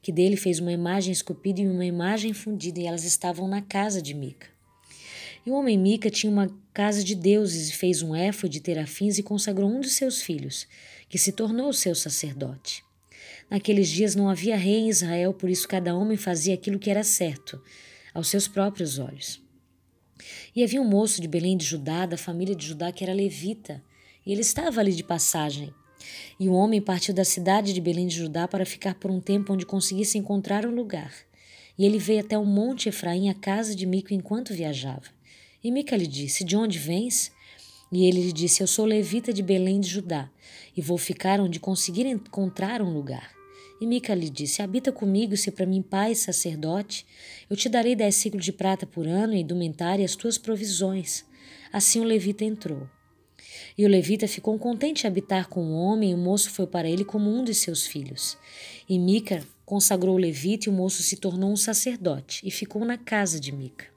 que 0.00 0.10
dele 0.10 0.38
fez 0.38 0.60
uma 0.60 0.72
imagem 0.72 1.12
esculpida 1.12 1.60
e 1.60 1.68
uma 1.68 1.84
imagem 1.84 2.32
fundida, 2.32 2.80
e 2.80 2.86
elas 2.86 3.04
estavam 3.04 3.46
na 3.46 3.60
casa 3.60 4.00
de 4.00 4.14
Mica. 4.14 4.46
E 5.44 5.50
o 5.50 5.54
homem 5.54 5.76
Mica 5.76 6.08
tinha 6.08 6.32
uma 6.32 6.50
casa 6.72 7.04
de 7.04 7.14
deuses 7.14 7.68
e 7.68 7.74
fez 7.74 8.00
um 8.00 8.16
éfode 8.16 8.54
de 8.54 8.60
terafins 8.60 9.18
e 9.18 9.22
consagrou 9.22 9.68
um 9.68 9.82
dos 9.82 9.92
seus 9.92 10.22
filhos, 10.22 10.66
que 11.06 11.18
se 11.18 11.32
tornou 11.32 11.70
seu 11.70 11.94
sacerdote. 11.94 12.82
Naqueles 13.50 13.88
dias 13.88 14.14
não 14.14 14.28
havia 14.28 14.56
rei 14.56 14.80
em 14.80 14.88
Israel, 14.88 15.32
por 15.32 15.50
isso 15.50 15.68
cada 15.68 15.94
homem 15.94 16.16
fazia 16.16 16.54
aquilo 16.54 16.78
que 16.78 16.90
era 16.90 17.02
certo, 17.02 17.60
aos 18.12 18.28
seus 18.28 18.48
próprios 18.48 18.98
olhos. 18.98 19.42
E 20.54 20.62
havia 20.62 20.80
um 20.80 20.88
moço 20.88 21.20
de 21.20 21.28
Belém 21.28 21.56
de 21.56 21.64
Judá, 21.64 22.06
da 22.06 22.16
família 22.16 22.54
de 22.54 22.66
Judá, 22.66 22.92
que 22.92 23.04
era 23.04 23.12
levita, 23.12 23.82
e 24.24 24.32
ele 24.32 24.40
estava 24.40 24.80
ali 24.80 24.92
de 24.92 25.04
passagem. 25.04 25.72
E 26.38 26.48
o 26.48 26.52
homem 26.52 26.80
partiu 26.80 27.14
da 27.14 27.24
cidade 27.24 27.72
de 27.72 27.80
Belém 27.80 28.06
de 28.06 28.16
Judá 28.16 28.46
para 28.46 28.66
ficar 28.66 28.94
por 28.94 29.10
um 29.10 29.20
tempo 29.20 29.52
onde 29.52 29.66
conseguisse 29.66 30.18
encontrar 30.18 30.66
um 30.66 30.74
lugar. 30.74 31.12
E 31.76 31.84
ele 31.84 31.98
veio 31.98 32.20
até 32.20 32.38
o 32.38 32.44
monte 32.44 32.88
Efraim, 32.88 33.28
a 33.28 33.34
casa 33.34 33.74
de 33.74 33.86
Mico, 33.86 34.14
enquanto 34.14 34.54
viajava. 34.54 35.06
E 35.62 35.70
Mica 35.70 35.96
lhe 35.96 36.06
disse: 36.06 36.44
De 36.44 36.56
onde 36.56 36.78
vens? 36.78 37.32
E 37.94 38.06
ele 38.06 38.22
lhe 38.22 38.32
disse: 38.32 38.60
Eu 38.60 38.66
sou 38.66 38.84
levita 38.84 39.32
de 39.32 39.40
Belém 39.40 39.78
de 39.78 39.88
Judá, 39.88 40.28
e 40.76 40.82
vou 40.82 40.98
ficar 40.98 41.38
onde 41.38 41.60
conseguir 41.60 42.06
encontrar 42.06 42.82
um 42.82 42.92
lugar. 42.92 43.30
E 43.80 43.86
Mica 43.86 44.12
lhe 44.12 44.28
disse: 44.28 44.62
Habita 44.62 44.90
comigo, 44.90 45.36
se 45.36 45.52
para 45.52 45.64
mim 45.64 45.80
pai 45.80 46.12
sacerdote. 46.16 47.06
Eu 47.48 47.56
te 47.56 47.68
darei 47.68 47.94
dez 47.94 48.16
ciclos 48.16 48.44
de 48.44 48.52
prata 48.52 48.84
por 48.84 49.06
ano 49.06 49.32
e 49.32 49.42
indumentária 49.42 50.04
as 50.04 50.16
tuas 50.16 50.36
provisões. 50.36 51.24
Assim 51.72 52.00
o 52.00 52.04
levita 52.04 52.44
entrou. 52.44 52.88
E 53.78 53.84
o 53.84 53.88
levita 53.88 54.26
ficou 54.26 54.58
contente 54.58 55.04
em 55.04 55.06
habitar 55.06 55.48
com 55.48 55.64
o 55.64 55.74
homem, 55.74 56.10
e 56.10 56.14
o 56.14 56.18
moço 56.18 56.50
foi 56.50 56.66
para 56.66 56.88
ele 56.88 57.04
como 57.04 57.30
um 57.30 57.44
de 57.44 57.54
seus 57.54 57.86
filhos. 57.86 58.36
E 58.88 58.98
Mica 58.98 59.46
consagrou 59.64 60.16
o 60.16 60.18
levita, 60.18 60.68
e 60.68 60.72
o 60.72 60.74
moço 60.74 61.00
se 61.00 61.16
tornou 61.16 61.52
um 61.52 61.56
sacerdote, 61.56 62.40
e 62.44 62.50
ficou 62.50 62.84
na 62.84 62.98
casa 62.98 63.38
de 63.38 63.52
Mica. 63.52 63.93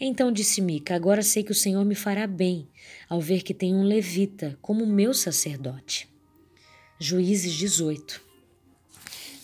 Então 0.00 0.30
disse 0.30 0.60
Mica: 0.60 0.94
Agora 0.94 1.22
sei 1.22 1.42
que 1.42 1.52
o 1.52 1.54
Senhor 1.54 1.84
me 1.84 1.94
fará 1.94 2.26
bem, 2.26 2.68
ao 3.08 3.20
ver 3.20 3.42
que 3.42 3.52
tenho 3.52 3.76
um 3.76 3.84
levita 3.84 4.56
como 4.62 4.86
meu 4.86 5.12
sacerdote. 5.12 6.08
Juízes 7.00 7.54
18. 7.54 8.20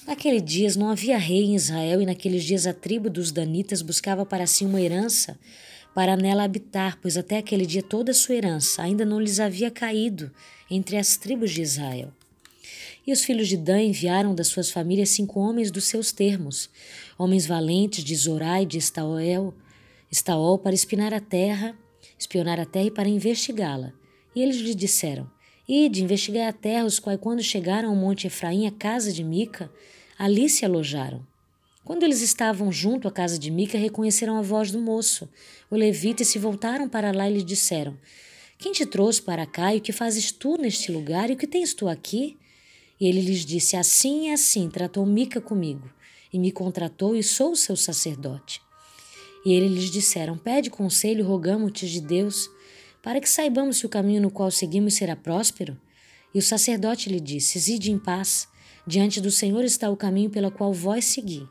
Naqueles 0.06 0.44
dias 0.44 0.76
não 0.76 0.90
havia 0.90 1.16
rei 1.16 1.44
em 1.44 1.55
Israel, 1.55 2.02
e 2.02 2.06
naqueles 2.06 2.44
dias 2.44 2.66
a 2.66 2.74
tribo 2.74 3.09
dos 3.09 3.32
Danitas 3.32 3.81
buscava 3.81 4.24
para 4.26 4.47
si 4.47 4.64
uma 4.64 4.81
herança 4.81 5.39
para 5.94 6.16
nela 6.16 6.43
habitar, 6.43 6.98
pois 7.01 7.16
até 7.16 7.39
aquele 7.39 7.64
dia 7.64 7.82
toda 7.82 8.10
a 8.10 8.14
sua 8.14 8.35
herança 8.35 8.82
ainda 8.82 9.05
não 9.05 9.20
lhes 9.20 9.39
havia 9.39 9.70
caído 9.70 10.31
entre 10.68 10.97
as 10.97 11.16
tribos 11.16 11.52
de 11.52 11.62
Israel. 11.62 12.12
E 13.06 13.12
os 13.12 13.22
filhos 13.22 13.48
de 13.48 13.56
Dan 13.56 13.82
enviaram 13.82 14.35
das 14.35 14.48
suas 14.48 14.70
famílias 14.70 15.10
cinco 15.10 15.39
homens 15.39 15.70
dos 15.70 15.85
seus 15.85 16.10
termos, 16.10 16.68
homens 17.16 17.47
valentes 17.47 18.02
de 18.02 18.14
Zorá 18.16 18.60
e 18.60 18.66
de 18.66 18.78
Estaol, 18.78 19.55
Estaol 20.15 20.61
para 20.61 20.77
espinar 20.77 21.12
a 21.12 21.19
terra, 21.19 21.77
espionar 22.16 22.61
a 22.61 22.65
terra 22.65 22.86
e 22.86 22.91
para 22.91 23.09
investigá-la. 23.09 23.93
E 24.32 24.41
eles 24.41 24.59
lhe 24.59 24.73
disseram: 24.73 25.28
Ide, 25.69 26.05
investigai 26.05 26.47
a 26.47 26.53
terra, 26.53 26.85
os 26.85 27.01
quais, 27.01 27.19
quando 27.20 27.43
chegaram 27.43 27.89
ao 27.89 27.97
monte 27.97 28.28
Efraim, 28.28 28.65
a 28.65 28.70
casa 28.70 29.12
de 29.12 29.24
Mica, 29.24 29.69
ali 30.16 30.49
se 30.49 30.65
alojaram. 30.65 31.27
Quando 31.85 32.05
eles 32.05 32.20
estavam 32.20 32.70
junto 32.70 33.09
à 33.09 33.11
casa 33.11 33.36
de 33.36 33.51
Mica, 33.51 33.77
reconheceram 33.77 34.36
a 34.36 34.43
voz 34.43 34.70
do 34.70 34.81
moço, 34.81 35.28
o 35.69 35.74
levita, 35.74 36.23
e 36.23 36.27
se 36.27 36.39
voltaram 36.39 36.89
para 36.89 37.11
lá 37.11 37.28
e 37.28 37.35
lhe 37.35 37.43
disseram: 37.43 37.99
Quem 38.57 38.70
te 38.70 38.86
trouxe 38.86 39.20
para 39.20 39.45
cá 39.45 39.74
e 39.74 39.78
o 39.78 39.81
que 39.81 39.91
fazes 39.91 40.31
tu 40.31 40.57
neste 40.57 40.93
lugar 40.93 41.28
e 41.28 41.32
o 41.32 41.36
que 41.36 41.49
tens 41.49 41.74
tu 41.74 41.89
aqui? 41.89 42.39
E 43.01 43.09
ele 43.09 43.20
lhes 43.20 43.45
disse: 43.45 43.77
Assim 43.77 44.28
e 44.28 44.32
assim 44.32 44.70
tratou 44.70 45.05
Mica 45.05 45.41
comigo, 45.41 45.91
e 46.32 46.39
me 46.39 46.53
contratou 46.53 47.16
e 47.16 47.23
sou 47.24 47.57
seu 47.57 47.74
sacerdote. 47.74 48.62
E 49.45 49.53
ele 49.53 49.69
lhes 49.69 49.91
disseram: 49.91 50.39
Pede 50.39 50.71
conselho, 50.71 51.27
rogamos-te 51.27 51.87
de 51.87 52.01
Deus, 52.01 52.49
para 53.03 53.21
que 53.21 53.29
saibamos 53.29 53.77
se 53.77 53.87
o 53.87 53.89
caminho 53.89 54.23
no 54.23 54.31
qual 54.31 54.51
seguimos 54.51 54.95
será 54.95 55.15
próspero. 55.15 55.77
E 56.35 56.39
o 56.39 56.43
sacerdote 56.43 57.11
lhe 57.11 57.21
disse: 57.21 57.59
Zide 57.59 57.93
em 57.93 57.99
paz, 57.99 58.49
diante 58.87 59.21
do 59.21 59.31
Senhor 59.31 59.62
está 59.65 59.91
o 59.91 59.97
caminho 59.97 60.31
pelo 60.31 60.51
qual 60.51 60.73
vós 60.73 61.05
segui. 61.05 61.47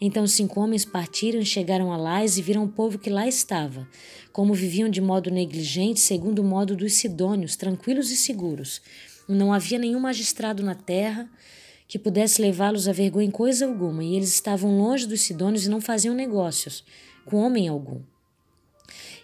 Então 0.00 0.26
cinco 0.26 0.60
homens 0.60 0.84
partiram 0.84 1.40
e 1.40 1.46
chegaram 1.46 1.92
a 1.92 1.96
Lais 1.96 2.36
e 2.36 2.42
viram 2.42 2.64
o 2.64 2.68
povo 2.68 2.98
que 2.98 3.10
lá 3.10 3.26
estava, 3.26 3.88
como 4.32 4.52
viviam 4.52 4.88
de 4.88 5.00
modo 5.00 5.30
negligente, 5.30 6.00
segundo 6.00 6.40
o 6.40 6.44
modo 6.44 6.76
dos 6.76 6.94
sidônios, 6.94 7.56
tranquilos 7.56 8.10
e 8.10 8.16
seguros. 8.16 8.80
Não 9.28 9.52
havia 9.52 9.78
nenhum 9.78 10.00
magistrado 10.00 10.62
na 10.62 10.74
terra 10.74 11.30
que 11.86 11.98
pudesse 11.98 12.42
levá-los 12.42 12.88
a 12.88 12.92
vergonha 12.92 13.26
em 13.26 13.30
coisa 13.30 13.66
alguma, 13.66 14.02
e 14.02 14.16
eles 14.16 14.30
estavam 14.30 14.76
longe 14.76 15.06
dos 15.06 15.20
sidônios 15.20 15.66
e 15.66 15.70
não 15.70 15.80
faziam 15.80 16.14
negócios 16.14 16.84
com 17.24 17.36
homem 17.36 17.68
algum. 17.68 18.00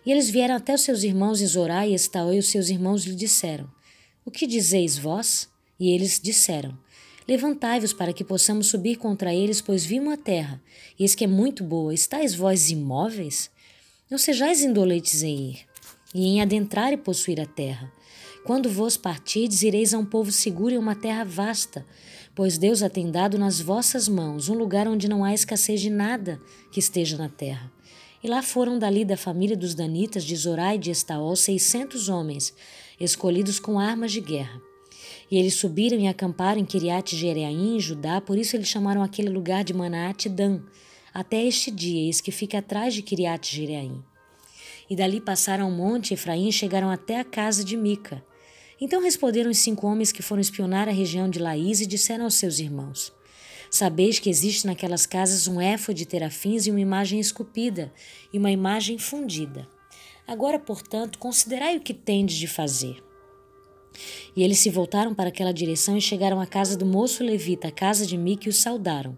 E 0.04 0.10
eles 0.10 0.30
vieram 0.30 0.56
até 0.56 0.74
os 0.74 0.82
seus 0.82 1.02
irmãos 1.02 1.38
Zorá 1.38 1.86
e 1.86 1.94
Estaol, 1.94 2.32
e 2.32 2.38
os 2.38 2.48
seus 2.48 2.68
irmãos 2.68 3.04
lhe 3.04 3.14
disseram: 3.14 3.70
O 4.24 4.30
que 4.30 4.46
dizeis 4.46 4.96
vós? 4.96 5.48
E 5.78 5.90
eles 5.90 6.20
disseram: 6.22 6.76
Levantai-vos 7.28 7.92
para 7.92 8.12
que 8.12 8.24
possamos 8.24 8.66
subir 8.66 8.96
contra 8.96 9.32
eles, 9.32 9.60
pois 9.60 9.84
vimos 9.84 10.14
a 10.14 10.16
terra, 10.16 10.60
e 10.98 11.04
eis 11.04 11.14
que 11.14 11.24
é 11.24 11.28
muito 11.28 11.62
boa. 11.62 11.94
Estais 11.94 12.34
vós 12.34 12.70
imóveis? 12.70 13.50
Não 14.10 14.18
sejais 14.18 14.62
indolentes 14.62 15.22
em 15.22 15.50
ir, 15.50 15.66
e 16.14 16.26
em 16.26 16.42
adentrar 16.42 16.92
e 16.92 16.96
possuir 16.96 17.40
a 17.40 17.46
terra. 17.46 17.92
Quando 18.44 18.70
vos 18.70 18.96
partirdes, 18.96 19.62
ireis 19.62 19.92
a 19.92 19.98
um 19.98 20.04
povo 20.04 20.32
seguro 20.32 20.74
e 20.74 20.78
uma 20.78 20.96
terra 20.96 21.24
vasta, 21.24 21.86
pois 22.34 22.56
Deus 22.56 22.82
a 22.82 22.88
tem 22.88 23.10
dado 23.10 23.38
nas 23.38 23.60
vossas 23.60 24.08
mãos, 24.08 24.48
um 24.48 24.54
lugar 24.54 24.88
onde 24.88 25.08
não 25.08 25.22
há 25.22 25.34
escassez 25.34 25.80
de 25.80 25.90
nada 25.90 26.40
que 26.72 26.80
esteja 26.80 27.16
na 27.16 27.28
terra. 27.28 27.70
E 28.22 28.28
lá 28.28 28.42
foram 28.42 28.78
dali 28.78 29.04
da 29.04 29.16
família 29.16 29.56
dos 29.56 29.74
Danitas, 29.74 30.24
de 30.24 30.36
Zorá 30.36 30.74
e 30.74 30.78
de 30.78 30.90
Estaol, 30.90 31.34
seiscentos 31.36 32.08
homens, 32.08 32.54
escolhidos 32.98 33.58
com 33.58 33.78
armas 33.78 34.12
de 34.12 34.20
guerra. 34.20 34.60
E 35.30 35.38
eles 35.38 35.54
subiram 35.54 35.98
e 35.98 36.06
acamparam 36.06 36.60
em 36.60 36.64
Kiriat 36.64 37.16
Jereaim, 37.16 37.76
em 37.76 37.80
Judá, 37.80 38.20
por 38.20 38.36
isso 38.36 38.56
eles 38.56 38.68
chamaram 38.68 39.02
aquele 39.02 39.30
lugar 39.30 39.64
de 39.64 39.72
Manaat 39.72 40.28
Dan, 40.28 40.60
até 41.14 41.42
este 41.44 41.70
dia, 41.70 42.06
eis 42.06 42.20
que 42.20 42.30
fica 42.30 42.58
atrás 42.58 42.92
de 42.92 43.00
Kiriat 43.00 43.56
Jereaim. 43.56 44.04
E 44.88 44.94
dali 44.94 45.20
passaram 45.20 45.68
o 45.68 45.72
monte 45.72 46.14
Efraim 46.14 46.48
e 46.48 46.52
chegaram 46.52 46.90
até 46.90 47.18
a 47.18 47.24
casa 47.24 47.64
de 47.64 47.76
Mica. 47.76 48.22
Então 48.80 49.02
responderam 49.02 49.50
os 49.50 49.58
cinco 49.58 49.86
homens 49.86 50.12
que 50.12 50.22
foram 50.22 50.40
espionar 50.40 50.88
a 50.88 50.92
região 50.92 51.28
de 51.28 51.38
Laís 51.38 51.80
e 51.80 51.86
disseram 51.86 52.24
aos 52.24 52.34
seus 52.34 52.58
irmãos: 52.58 53.12
Sabeis 53.70 54.18
que 54.18 54.28
existe 54.28 54.66
naquelas 54.66 55.06
casas 55.06 55.46
um 55.46 55.60
éfode 55.60 55.98
de 55.98 56.06
terafins 56.06 56.66
e 56.66 56.70
uma 56.72 56.80
imagem 56.80 57.20
esculpida 57.20 57.92
e 58.32 58.38
uma 58.38 58.50
imagem 58.50 58.98
fundida. 58.98 59.68
Agora, 60.26 60.58
portanto, 60.58 61.18
considerai 61.20 61.76
o 61.76 61.80
que 61.80 61.94
tendes 61.94 62.36
de 62.36 62.48
fazer. 62.48 63.02
E 64.34 64.42
eles 64.42 64.58
se 64.58 64.70
voltaram 64.70 65.14
para 65.14 65.28
aquela 65.28 65.52
direção 65.52 65.96
e 65.96 66.00
chegaram 66.00 66.40
à 66.40 66.46
casa 66.46 66.76
do 66.76 66.84
moço 66.84 67.22
levita, 67.22 67.68
a 67.68 67.72
casa 67.72 68.04
de 68.04 68.16
Mique, 68.16 68.48
e 68.48 68.50
o 68.50 68.52
saudaram. 68.52 69.16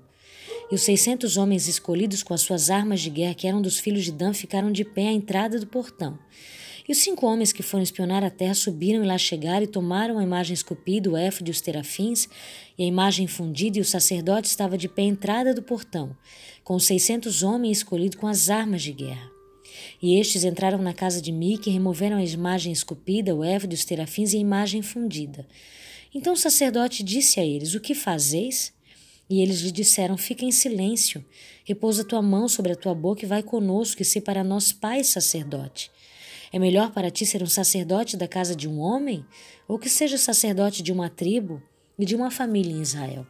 E 0.71 0.75
os 0.75 0.83
seiscentos 0.83 1.37
homens 1.37 1.67
escolhidos 1.67 2.23
com 2.23 2.35
as 2.35 2.43
suas 2.43 2.71
armas 2.71 3.01
de 3.01 3.11
guerra, 3.11 3.35
que 3.35 3.47
eram 3.47 3.61
dos 3.61 3.79
filhos 3.79 4.05
de 4.05 4.13
Dan, 4.13 4.33
ficaram 4.33 4.71
de 4.71 4.85
pé 4.85 5.09
à 5.09 5.13
entrada 5.13 5.59
do 5.59 5.67
portão. 5.67 6.19
E 6.89 6.93
os 6.93 6.99
cinco 6.99 7.27
homens 7.27 7.53
que 7.53 7.63
foram 7.63 7.83
espionar 7.83 8.25
a 8.25 8.31
terra 8.31 8.55
subiram 8.55 9.05
e 9.05 9.07
lá 9.07 9.17
chegaram 9.17 9.63
e 9.63 9.69
tomaram 9.69 10.19
a 10.19 10.23
imagem 10.23 10.53
esculpida, 10.53 11.11
o 11.11 11.17
éfode 11.17 11.51
e 11.51 11.53
os 11.53 11.61
terafins, 11.61 12.29
e 12.77 12.83
a 12.83 12.87
imagem 12.87 13.27
fundida, 13.27 13.79
e 13.79 13.81
o 13.81 13.85
sacerdote 13.85 14.49
estava 14.49 14.77
de 14.77 14.89
pé 14.89 15.03
à 15.03 15.07
entrada 15.07 15.55
do 15.55 15.63
portão, 15.63 16.17
com 16.65 16.75
os 16.75 16.85
seiscentos 16.85 17.43
homens 17.43 17.79
escolhidos 17.79 18.19
com 18.19 18.27
as 18.27 18.51
armas 18.51 18.83
de 18.83 18.93
guerra. 18.93 19.31
E 20.03 20.19
estes 20.19 20.45
entraram 20.45 20.79
na 20.79 20.93
casa 20.93 21.23
de 21.23 21.31
Mique 21.31 21.71
e 21.71 21.73
removeram 21.73 22.17
a 22.17 22.25
imagem 22.25 22.73
esculpida, 22.73 23.35
o 23.35 23.45
éfode, 23.45 23.75
os 23.75 23.85
terafins 23.85 24.33
e 24.33 24.37
a 24.37 24.41
imagem 24.41 24.83
fundida. 24.83 25.47
Então 26.15 26.35
o 26.35 26.37
sacerdote 26.37 27.03
disse 27.03 27.41
a 27.41 27.45
eles: 27.45 27.75
O 27.75 27.81
que 27.81 27.95
fazeis? 27.95 28.73
E 29.31 29.41
eles 29.41 29.61
lhe 29.61 29.71
disseram: 29.71 30.17
Fica 30.17 30.45
em 30.45 30.51
silêncio, 30.51 31.25
repousa 31.65 32.05
tua 32.05 32.21
mão 32.21 32.49
sobre 32.49 32.73
a 32.73 32.77
tua 32.77 32.95
boca 32.95 33.25
e 33.25 33.29
vai 33.29 33.43
conosco, 33.43 34.03
e 34.03 34.05
se 34.05 34.21
para 34.21 34.45
nós 34.45 34.73
pai 34.73 35.05
sacerdote. 35.05 35.91
É 36.53 36.59
melhor 36.59 36.93
para 36.93 37.11
ti 37.11 37.25
ser 37.25 37.43
um 37.43 37.47
sacerdote 37.47 38.17
da 38.17 38.29
casa 38.29 38.55
de 38.55 38.69
um 38.69 38.79
homem, 38.79 39.25
ou 39.67 39.79
que 39.79 39.89
seja 39.89 40.19
sacerdote 40.19 40.83
de 40.83 40.93
uma 40.93 41.09
tribo 41.09 41.63
e 41.99 42.05
de 42.05 42.15
uma 42.15 42.31
família 42.31 42.73
em 42.73 42.83
Israel? 42.83 43.27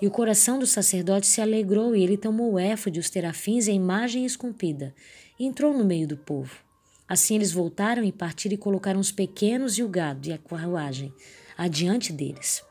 E 0.00 0.06
o 0.06 0.10
coração 0.10 0.58
do 0.58 0.66
sacerdote 0.66 1.26
se 1.26 1.40
alegrou, 1.40 1.94
e 1.94 2.02
ele 2.02 2.16
tomou 2.16 2.52
o 2.52 2.58
éfode, 2.58 2.98
os 2.98 3.10
terafins 3.10 3.66
e 3.66 3.70
a 3.70 3.74
imagem 3.74 4.24
esculpida, 4.24 4.94
e 5.38 5.44
entrou 5.44 5.76
no 5.76 5.84
meio 5.84 6.08
do 6.08 6.16
povo. 6.16 6.64
Assim 7.06 7.34
eles 7.34 7.52
voltaram 7.52 8.02
e 8.02 8.10
partiram 8.10 8.54
e 8.54 8.58
colocaram 8.58 9.00
os 9.00 9.12
pequenos 9.12 9.78
e 9.78 9.82
o 9.82 9.88
gado 9.88 10.28
e 10.28 10.32
a 10.32 10.38
carruagem 10.38 11.12
adiante 11.56 12.12
deles. 12.12 12.64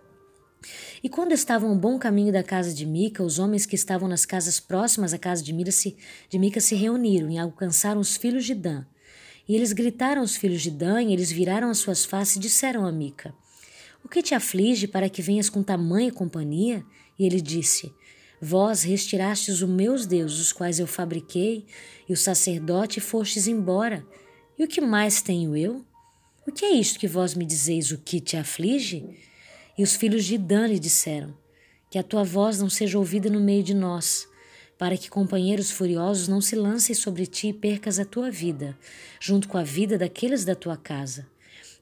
E 1.03 1.07
quando 1.07 1.31
estavam 1.31 1.69
no 1.69 1.79
bom 1.79 1.99
caminho 1.99 2.33
da 2.33 2.43
casa 2.43 2.73
de 2.73 2.85
Mica, 2.85 3.23
os 3.23 3.37
homens 3.37 3.65
que 3.65 3.75
estavam 3.75 4.07
nas 4.07 4.25
casas 4.25 4.59
próximas 4.59 5.13
à 5.13 5.17
casa 5.19 5.43
de, 5.43 5.71
se, 5.71 5.95
de 6.27 6.39
Mica 6.39 6.59
se 6.59 6.75
reuniram 6.75 7.29
e 7.29 7.37
alcançaram 7.37 8.01
os 8.01 8.17
filhos 8.17 8.45
de 8.45 8.55
Dan. 8.55 8.83
E 9.47 9.55
eles 9.55 9.73
gritaram 9.73 10.21
aos 10.21 10.35
filhos 10.35 10.61
de 10.61 10.71
Dan, 10.71 11.03
e 11.03 11.13
eles 11.13 11.31
viraram 11.31 11.69
as 11.69 11.77
suas 11.77 12.03
faces 12.03 12.35
e 12.35 12.39
disseram 12.39 12.85
a 12.85 12.91
Mica: 12.91 13.33
O 14.03 14.09
que 14.09 14.21
te 14.21 14.33
aflige 14.33 14.87
para 14.87 15.09
que 15.09 15.21
venhas 15.21 15.49
com 15.49 15.61
tamanha 15.61 16.11
companhia? 16.11 16.83
E 17.17 17.25
ele 17.25 17.39
disse: 17.39 17.93
Vós 18.41 18.83
retirastes 18.83 19.61
os 19.61 19.69
meus 19.69 20.05
deuses, 20.05 20.39
os 20.39 20.53
quais 20.53 20.79
eu 20.79 20.87
fabriquei, 20.87 21.65
e 22.07 22.13
o 22.13 22.17
sacerdote 22.17 22.99
fostes 22.99 23.47
embora. 23.47 24.05
E 24.57 24.63
o 24.63 24.67
que 24.67 24.81
mais 24.81 25.21
tenho 25.21 25.55
eu? 25.55 25.85
O 26.47 26.51
que 26.51 26.65
é 26.65 26.71
isto 26.71 26.99
que 26.99 27.07
vós 27.07 27.33
me 27.33 27.45
dizeis, 27.45 27.91
o 27.91 27.97
que 27.97 28.19
te 28.19 28.37
aflige? 28.37 29.03
E 29.77 29.83
os 29.83 29.95
filhos 29.95 30.25
de 30.25 30.37
Dan 30.37 30.67
lhe 30.67 30.79
disseram: 30.79 31.35
Que 31.89 31.97
a 31.97 32.03
tua 32.03 32.23
voz 32.23 32.59
não 32.59 32.69
seja 32.69 32.97
ouvida 32.97 33.29
no 33.29 33.39
meio 33.39 33.63
de 33.63 33.73
nós, 33.73 34.27
para 34.77 34.97
que 34.97 35.09
companheiros 35.09 35.71
furiosos 35.71 36.27
não 36.27 36.41
se 36.41 36.55
lancem 36.55 36.93
sobre 36.93 37.25
ti 37.25 37.49
e 37.49 37.53
percas 37.53 37.99
a 37.99 38.05
tua 38.05 38.29
vida, 38.29 38.77
junto 39.19 39.47
com 39.47 39.57
a 39.57 39.63
vida 39.63 39.97
daqueles 39.97 40.43
da 40.43 40.55
tua 40.55 40.75
casa. 40.75 41.27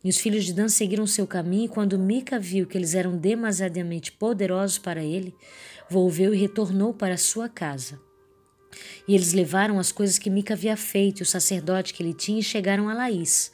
E 0.03 0.10
os 0.10 0.18
filhos 0.18 0.44
de 0.44 0.53
Dan 0.53 0.68
seguiram 0.68 1.07
seu 1.07 1.26
caminho, 1.26 1.65
e 1.65 1.70
quando 1.70 1.98
Mica 1.98 2.38
viu 2.38 2.68
que 2.68 2.78
eles 2.78 2.94
eram 2.94 3.18
demasiadamente 3.18 4.11
poderosos 4.11 4.78
para 4.78 5.02
ele, 5.02 5.34
volveu 5.90 6.34
e 6.34 6.38
retornou 6.38 6.94
para 6.94 7.18
sua 7.18 7.48
casa. 7.48 7.99
E 9.07 9.15
eles 9.15 9.34
levaram 9.34 9.80
as 9.80 9.91
coisas 9.91 10.20
que 10.20 10.30
Mica 10.30 10.53
havia 10.53 10.76
feito, 10.76 11.20
e 11.20 11.24
o 11.24 11.26
sacerdote 11.26 11.94
que 11.94 12.03
ele 12.03 12.14
tinha, 12.14 12.40
e 12.40 12.44
chegaram 12.44 12.90
a 12.90 12.94
Laís, 12.94 13.53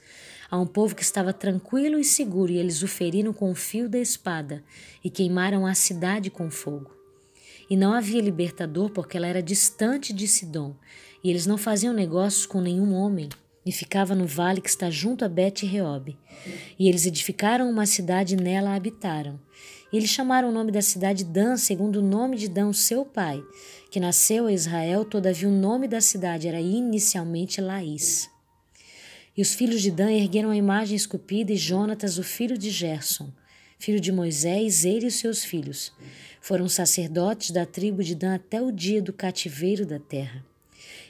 a 0.49 0.57
um 0.57 0.65
povo 0.65 0.95
que 0.95 1.03
estava 1.03 1.31
tranquilo 1.31 1.99
e 1.99 2.03
seguro, 2.03 2.51
e 2.51 2.57
eles 2.57 2.81
o 2.81 2.87
feriram 2.87 3.31
com 3.31 3.51
o 3.51 3.55
fio 3.55 3.87
da 3.87 3.99
espada 3.99 4.63
e 5.03 5.09
queimaram 5.09 5.67
a 5.67 5.75
cidade 5.75 6.31
com 6.31 6.49
fogo. 6.49 6.98
E 7.69 7.77
não 7.77 7.93
havia 7.93 8.21
libertador, 8.21 8.89
porque 8.89 9.15
ela 9.15 9.27
era 9.27 9.43
distante 9.43 10.11
de 10.11 10.27
Sidom, 10.27 10.75
e 11.23 11.29
eles 11.29 11.45
não 11.45 11.57
faziam 11.57 11.93
negócios 11.93 12.45
com 12.45 12.61
nenhum 12.61 12.93
homem, 12.93 13.29
e 13.65 13.71
ficava 13.71 14.15
no 14.15 14.25
vale 14.25 14.61
que 14.61 14.69
está 14.69 14.89
junto 14.89 15.23
a 15.23 15.29
Bet-Reob. 15.29 16.17
E 16.79 16.89
eles 16.89 17.05
edificaram 17.05 17.69
uma 17.69 17.85
cidade 17.85 18.33
e 18.33 18.37
nela 18.41 18.73
habitaram. 18.73 19.39
E 19.91 19.97
eles 19.97 20.09
chamaram 20.09 20.49
o 20.49 20.51
nome 20.51 20.71
da 20.71 20.81
cidade 20.81 21.23
Dan, 21.23 21.57
segundo 21.57 21.97
o 21.97 22.01
nome 22.01 22.37
de 22.37 22.47
Dan, 22.47 22.73
seu 22.73 23.05
pai, 23.05 23.43
que 23.91 23.99
nasceu 23.99 24.47
a 24.47 24.51
Israel, 24.51 25.03
todavia 25.03 25.47
o 25.47 25.51
nome 25.51 25.87
da 25.87 25.99
cidade 25.99 26.47
era 26.47 26.61
inicialmente 26.61 27.59
Laís. 27.59 28.29
E 29.35 29.41
os 29.41 29.53
filhos 29.53 29.81
de 29.81 29.91
Dan 29.91 30.11
ergueram 30.11 30.49
a 30.49 30.55
imagem 30.55 30.95
esculpida, 30.95 31.51
e 31.51 31.57
Jonatas, 31.57 32.17
o 32.17 32.23
filho 32.23 32.57
de 32.57 32.69
Gerson, 32.69 33.31
filho 33.79 33.99
de 33.99 34.11
Moisés, 34.11 34.83
ele 34.85 35.05
e 35.05 35.07
os 35.07 35.15
seus 35.15 35.43
filhos, 35.43 35.93
foram 36.49 36.67
sacerdotes 36.67 37.51
da 37.51 37.63
tribo 37.63 38.03
de 38.03 38.15
Dan 38.15 38.33
até 38.33 38.59
o 38.59 38.71
dia 38.71 39.03
do 39.03 39.13
cativeiro 39.13 39.85
da 39.85 39.99
terra. 39.99 40.43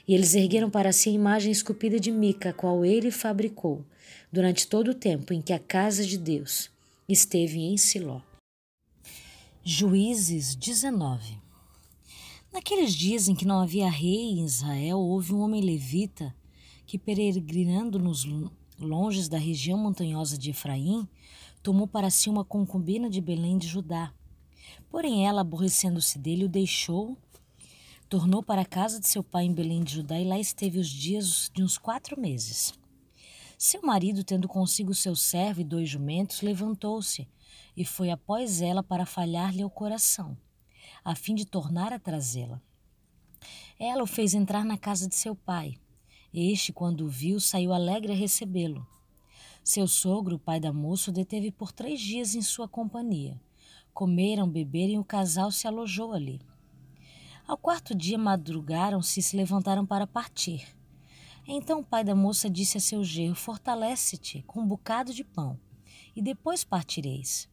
E 0.06 0.14
eles 0.14 0.34
ergueram 0.34 0.68
para 0.68 0.92
si 0.92 1.08
a 1.08 1.12
imagem 1.12 1.50
esculpida 1.50 1.98
de 1.98 2.10
Mica, 2.12 2.52
qual 2.52 2.84
ele 2.84 3.10
fabricou, 3.10 3.82
durante 4.30 4.68
todo 4.68 4.90
o 4.90 4.94
tempo 4.94 5.32
em 5.32 5.40
que 5.40 5.54
a 5.54 5.58
casa 5.58 6.04
de 6.04 6.18
Deus 6.18 6.70
esteve 7.08 7.58
em 7.58 7.78
Siló. 7.78 8.20
Juízes 9.64 10.54
19 10.54 11.38
Naqueles 12.52 12.94
dias 12.94 13.26
em 13.26 13.34
que 13.34 13.46
não 13.46 13.62
havia 13.62 13.88
rei 13.88 14.32
em 14.32 14.44
Israel, 14.44 14.98
houve 14.98 15.32
um 15.32 15.40
homem 15.40 15.62
levita 15.62 16.36
que, 16.86 16.98
peregrinando 16.98 17.98
nos 17.98 18.28
longes 18.78 19.26
da 19.26 19.38
região 19.38 19.78
montanhosa 19.78 20.36
de 20.36 20.50
Efraim, 20.50 21.08
tomou 21.62 21.86
para 21.86 22.10
si 22.10 22.28
uma 22.28 22.44
concubina 22.44 23.08
de 23.08 23.22
Belém 23.22 23.56
de 23.56 23.66
Judá. 23.66 24.12
Porém, 24.90 25.26
ela, 25.26 25.40
aborrecendo-se 25.40 26.18
dele, 26.18 26.44
o 26.44 26.48
deixou, 26.48 27.16
tornou 28.08 28.42
para 28.42 28.62
a 28.62 28.66
casa 28.66 29.00
de 29.00 29.08
seu 29.08 29.22
pai 29.22 29.44
em 29.44 29.54
Belém 29.54 29.82
de 29.82 29.94
Judá 29.94 30.18
e 30.18 30.24
lá 30.24 30.38
esteve 30.38 30.78
os 30.78 30.88
dias 30.88 31.50
de 31.54 31.62
uns 31.62 31.78
quatro 31.78 32.20
meses. 32.20 32.74
Seu 33.56 33.82
marido, 33.82 34.24
tendo 34.24 34.48
consigo 34.48 34.92
seu 34.94 35.14
servo 35.14 35.60
e 35.60 35.64
dois 35.64 35.88
jumentos, 35.88 36.42
levantou-se 36.42 37.28
e 37.76 37.84
foi 37.84 38.10
após 38.10 38.60
ela 38.60 38.82
para 38.82 39.06
falhar-lhe 39.06 39.64
o 39.64 39.70
coração, 39.70 40.36
a 41.04 41.14
fim 41.14 41.34
de 41.34 41.44
tornar 41.44 41.92
a 41.92 41.98
trazê-la. 41.98 42.60
Ela 43.78 44.02
o 44.02 44.06
fez 44.06 44.34
entrar 44.34 44.64
na 44.64 44.76
casa 44.76 45.08
de 45.08 45.14
seu 45.14 45.36
pai 45.36 45.78
este, 46.32 46.72
quando 46.72 47.04
o 47.04 47.08
viu, 47.08 47.40
saiu 47.40 47.72
alegre 47.72 48.12
a 48.12 48.16
recebê-lo. 48.16 48.86
Seu 49.64 49.86
sogro, 49.88 50.36
o 50.36 50.38
pai 50.38 50.60
da 50.60 50.72
moça, 50.72 51.10
o 51.10 51.14
deteve 51.14 51.50
por 51.50 51.72
três 51.72 52.00
dias 52.00 52.34
em 52.34 52.42
sua 52.42 52.68
companhia. 52.68 53.40
Comeram, 53.92 54.48
beberam 54.48 54.92
e 54.94 54.98
o 54.98 55.04
casal 55.04 55.50
se 55.50 55.66
alojou 55.66 56.12
ali. 56.12 56.40
Ao 57.46 57.56
quarto 57.56 57.94
dia 57.94 58.16
madrugaram-se 58.16 59.20
e 59.20 59.22
se 59.22 59.36
levantaram 59.36 59.84
para 59.84 60.06
partir. 60.06 60.66
Então 61.46 61.80
o 61.80 61.84
pai 61.84 62.04
da 62.04 62.14
moça 62.14 62.48
disse 62.48 62.78
a 62.78 62.80
seu 62.80 63.02
genro: 63.02 63.34
Fortalece-te 63.34 64.42
com 64.46 64.60
um 64.60 64.66
bocado 64.66 65.12
de 65.12 65.24
pão, 65.24 65.58
e 66.14 66.22
depois 66.22 66.62
partireis. 66.62 67.48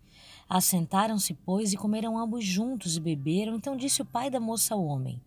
Assentaram-se, 0.47 1.33
pois, 1.33 1.73
e 1.73 1.77
comeram 1.77 2.17
ambos 2.17 2.45
juntos 2.45 2.95
e 2.95 2.99
beberam. 2.99 3.55
Então 3.55 3.75
disse 3.75 4.01
o 4.01 4.05
pai 4.05 4.29
da 4.29 4.39
moça 4.39 4.75
ao 4.75 4.85
homem: 4.85 5.21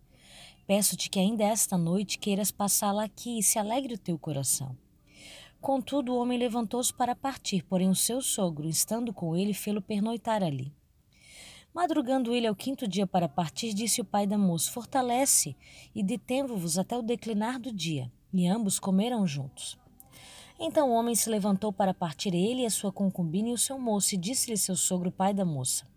Peço-te 0.65 1.09
que 1.09 1.19
ainda 1.19 1.43
esta 1.43 1.77
noite 1.77 2.17
queiras 2.17 2.49
passá-la 2.49 3.03
aqui 3.03 3.39
e 3.39 3.43
se 3.43 3.59
alegre 3.59 3.95
o 3.95 3.99
teu 3.99 4.17
coração. 4.17 4.75
Contudo, 5.59 6.13
o 6.13 6.17
homem 6.17 6.39
levantou-se 6.39 6.93
para 6.93 7.15
partir, 7.15 7.63
porém 7.63 7.89
o 7.89 7.95
seu 7.95 8.21
sogro, 8.21 8.67
estando 8.67 9.13
com 9.13 9.35
ele, 9.35 9.53
fê-lo 9.53 9.81
pernoitar 9.81 10.41
ali. 10.41 10.73
Madrugando 11.73 12.33
ele 12.33 12.47
ao 12.47 12.55
quinto 12.55 12.85
dia 12.85 13.07
para 13.07 13.29
partir, 13.29 13.73
disse 13.73 14.01
o 14.01 14.05
pai 14.05 14.27
da 14.27 14.37
moça: 14.37 14.69
Fortalece 14.69 15.55
e 15.95 16.03
detenvo-vos 16.03 16.77
até 16.77 16.97
o 16.97 17.01
declinar 17.01 17.59
do 17.59 17.71
dia. 17.71 18.11
E 18.33 18.45
ambos 18.47 18.77
comeram 18.77 19.25
juntos. 19.25 19.79
Então 20.59 20.89
o 20.89 20.93
homem 20.93 21.15
se 21.15 21.29
levantou 21.29 21.71
para 21.71 21.93
partir, 21.93 22.35
ele 22.35 22.61
e 22.61 22.65
a 22.65 22.69
sua 22.69 22.91
concubina 22.91 23.49
e 23.49 23.53
o 23.53 23.57
seu 23.57 23.79
moço, 23.79 24.13
e 24.13 24.17
disse-lhe 24.17 24.57
seu 24.57 24.75
sogro, 24.75 25.11
pai 25.11 25.33
da 25.33 25.45
moça: 25.45 25.87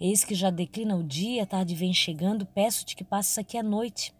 Eis 0.00 0.24
que 0.24 0.34
já 0.34 0.50
declina 0.50 0.96
o 0.96 1.04
dia, 1.04 1.44
a 1.44 1.46
tarde 1.46 1.74
vem 1.74 1.94
chegando, 1.94 2.44
peço-te 2.44 2.96
que 2.96 3.04
passes 3.04 3.38
aqui 3.38 3.56
a 3.56 3.62
noite. 3.62 4.12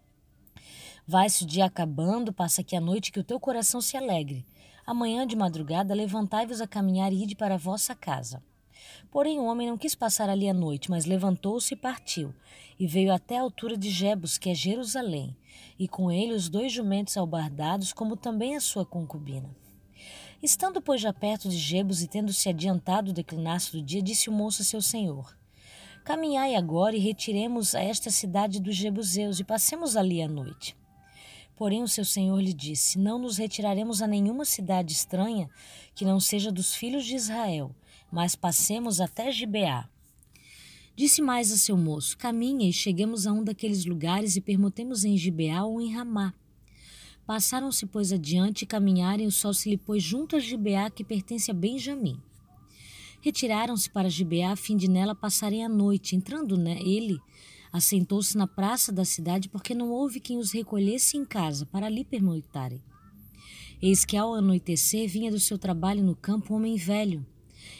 Vai-se 1.05 1.43
o 1.43 1.47
dia 1.47 1.65
acabando, 1.65 2.33
passa 2.33 2.61
aqui 2.61 2.75
a 2.75 2.81
noite, 2.81 3.11
que 3.11 3.19
o 3.19 3.23
teu 3.23 3.39
coração 3.39 3.81
se 3.81 3.95
alegre. 3.95 4.45
Amanhã 4.85 5.27
de 5.27 5.35
madrugada 5.35 5.93
levantai-vos 5.93 6.59
a 6.59 6.67
caminhar 6.67 7.11
e 7.11 7.23
ide 7.23 7.35
para 7.35 7.55
a 7.55 7.57
vossa 7.57 7.93
casa. 7.93 8.41
Porém 9.11 9.39
o 9.39 9.45
homem 9.45 9.67
não 9.67 9.77
quis 9.77 9.95
passar 9.95 10.29
ali 10.29 10.49
a 10.49 10.53
noite, 10.53 10.89
mas 10.89 11.05
levantou-se 11.05 11.73
e 11.73 11.77
partiu, 11.77 12.33
e 12.79 12.85
veio 12.85 13.13
até 13.13 13.37
a 13.37 13.41
altura 13.41 13.77
de 13.77 13.89
Jebus, 13.89 14.37
que 14.37 14.49
é 14.49 14.53
Jerusalém, 14.53 15.35
e 15.79 15.87
com 15.87 16.11
ele 16.11 16.33
os 16.33 16.49
dois 16.49 16.71
jumentos 16.71 17.17
albardados, 17.17 17.93
como 17.93 18.15
também 18.15 18.55
a 18.55 18.61
sua 18.61 18.85
concubina. 18.85 19.49
Estando, 20.41 20.81
pois, 20.81 21.01
já 21.01 21.11
perto 21.11 21.49
de 21.49 21.57
Jebus 21.57 22.01
e 22.01 22.07
tendo-se 22.07 22.47
adiantado 22.47 23.09
o 23.09 23.13
declinaço 23.13 23.71
do 23.71 23.81
dia, 23.81 24.01
disse 24.01 24.29
o 24.29 24.33
moço 24.33 24.61
a 24.61 24.65
seu 24.65 24.81
senhor: 24.81 25.35
Caminhai 26.03 26.55
agora 26.55 26.95
e 26.95 26.99
retiremos 26.99 27.73
a 27.73 27.81
esta 27.81 28.09
cidade 28.11 28.61
dos 28.61 28.75
Jebuseus 28.75 29.39
e 29.39 29.43
passemos 29.43 29.97
ali 29.97 30.21
a 30.21 30.27
noite. 30.27 30.77
Porém 31.57 31.81
o 31.81 31.87
seu 31.87 32.05
senhor 32.05 32.39
lhe 32.39 32.53
disse: 32.53 32.99
Não 32.99 33.17
nos 33.17 33.37
retiraremos 33.37 34.01
a 34.01 34.07
nenhuma 34.07 34.45
cidade 34.45 34.93
estranha 34.93 35.49
que 35.95 36.05
não 36.05 36.19
seja 36.19 36.51
dos 36.51 36.75
filhos 36.75 37.03
de 37.03 37.15
Israel, 37.15 37.75
mas 38.11 38.35
passemos 38.35 38.99
até 38.99 39.31
Gibeá. 39.31 39.89
Disse 40.95 41.21
mais 41.21 41.51
a 41.51 41.57
seu 41.57 41.77
moço: 41.77 42.17
Caminhe 42.17 42.69
e 42.69 42.73
cheguemos 42.73 43.27
a 43.27 43.31
um 43.31 43.43
daqueles 43.43 43.85
lugares 43.85 44.35
e 44.35 44.41
permutemos 44.41 45.03
em 45.05 45.15
Gibeá 45.15 45.63
ou 45.63 45.79
em 45.79 45.93
Ramá. 45.93 46.33
Passaram-se, 47.27 47.85
pois, 47.85 48.13
adiante 48.13 48.61
e 48.61 48.65
caminharem, 48.65 49.27
o 49.27 49.31
sol 49.31 49.53
se 49.53 49.69
lhe 49.69 49.77
pôs 49.77 50.01
junto 50.01 50.35
a 50.37 50.39
Gibeá, 50.39 50.89
que 50.89 51.03
pertence 51.03 51.51
a 51.51 51.53
Benjamim. 51.53 52.19
Retiraram-se 53.21 53.89
para 53.89 54.09
Gibeá 54.09 54.53
a 54.53 54.55
fim 54.55 54.77
de 54.77 54.89
nela 54.89 55.13
passarem 55.13 55.63
a 55.63 55.67
noite. 55.67 56.15
Entrando 56.15 56.57
né, 56.57 56.79
ele, 56.81 57.19
assentou-se 57.71 58.37
na 58.37 58.47
praça 58.47 58.91
da 58.91 59.03
cidade, 59.03 59.49
porque 59.49 59.75
não 59.75 59.91
houve 59.91 60.21
quem 60.21 60.37
os 60.37 60.51
recolhesse 60.51 61.17
em 61.17 61.25
casa 61.25 61.65
para 61.65 61.87
ali 61.87 62.05
pernoitarem. 62.05 62.81
Eis 63.81 64.05
que 64.05 64.15
ao 64.15 64.33
anoitecer 64.33 65.07
vinha 65.09 65.29
do 65.29 65.39
seu 65.39 65.57
trabalho 65.57 66.03
no 66.03 66.15
campo 66.15 66.53
um 66.53 66.57
homem 66.57 66.77
velho. 66.77 67.25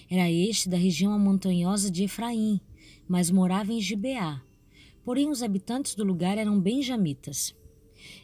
Era 0.10 0.32
este 0.32 0.70
da 0.70 0.78
região 0.78 1.18
montanhosa 1.20 1.92
de 1.92 2.04
Efraim, 2.04 2.62
mas 3.08 3.30
morava 3.30 3.74
em 3.74 3.82
Gibeá. 3.82 4.42
Porém 5.04 5.30
os 5.30 5.44
habitantes 5.44 5.96
do 5.96 6.04
lugar 6.04 6.38
eram 6.38 6.60
benjamitas. 6.60 7.54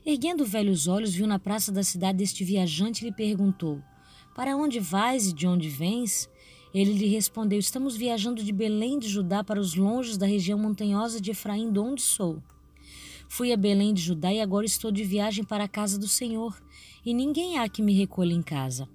Erguendo 0.06 0.44
o 0.44 0.46
velho 0.46 0.72
os 0.72 0.88
olhos, 0.88 1.14
viu 1.14 1.28
na 1.28 1.40
praça 1.40 1.72
da 1.72 1.84
cidade 1.84 2.24
este 2.24 2.44
viajante 2.44 3.04
e 3.04 3.10
lhe 3.10 3.16
perguntou: 3.16 3.82
Para 4.36 4.56
onde 4.56 4.80
vais 4.80 5.28
e 5.28 5.34
de 5.34 5.46
onde 5.46 5.68
vens? 5.68 6.30
Ele 6.74 6.94
lhe 6.94 7.08
respondeu: 7.08 7.60
Estamos 7.60 7.96
viajando 7.98 8.44
de 8.44 8.52
Belém 8.52 8.98
de 8.98 9.08
Judá 9.08 9.44
para 9.44 9.60
os 9.60 9.76
longes 9.76 10.18
da 10.18 10.26
região 10.26 10.58
montanhosa 10.58 11.20
de 11.20 11.32
Efraim, 11.32 11.72
de 11.72 11.80
onde 11.80 12.02
sou. 12.02 12.42
Fui 13.28 13.52
a 13.52 13.58
Belém 13.58 13.94
de 13.94 14.02
Judá 14.02 14.32
e 14.32 14.40
agora 14.40 14.66
estou 14.66 14.92
de 14.92 15.04
viagem 15.04 15.44
para 15.44 15.64
a 15.66 15.68
casa 15.68 15.98
do 15.98 16.08
Senhor, 16.08 16.62
e 17.06 17.14
ninguém 17.14 17.58
há 17.58 17.68
que 17.68 17.82
me 17.82 17.94
recolha 17.94 18.34
em 18.34 18.42
casa. 18.42 18.88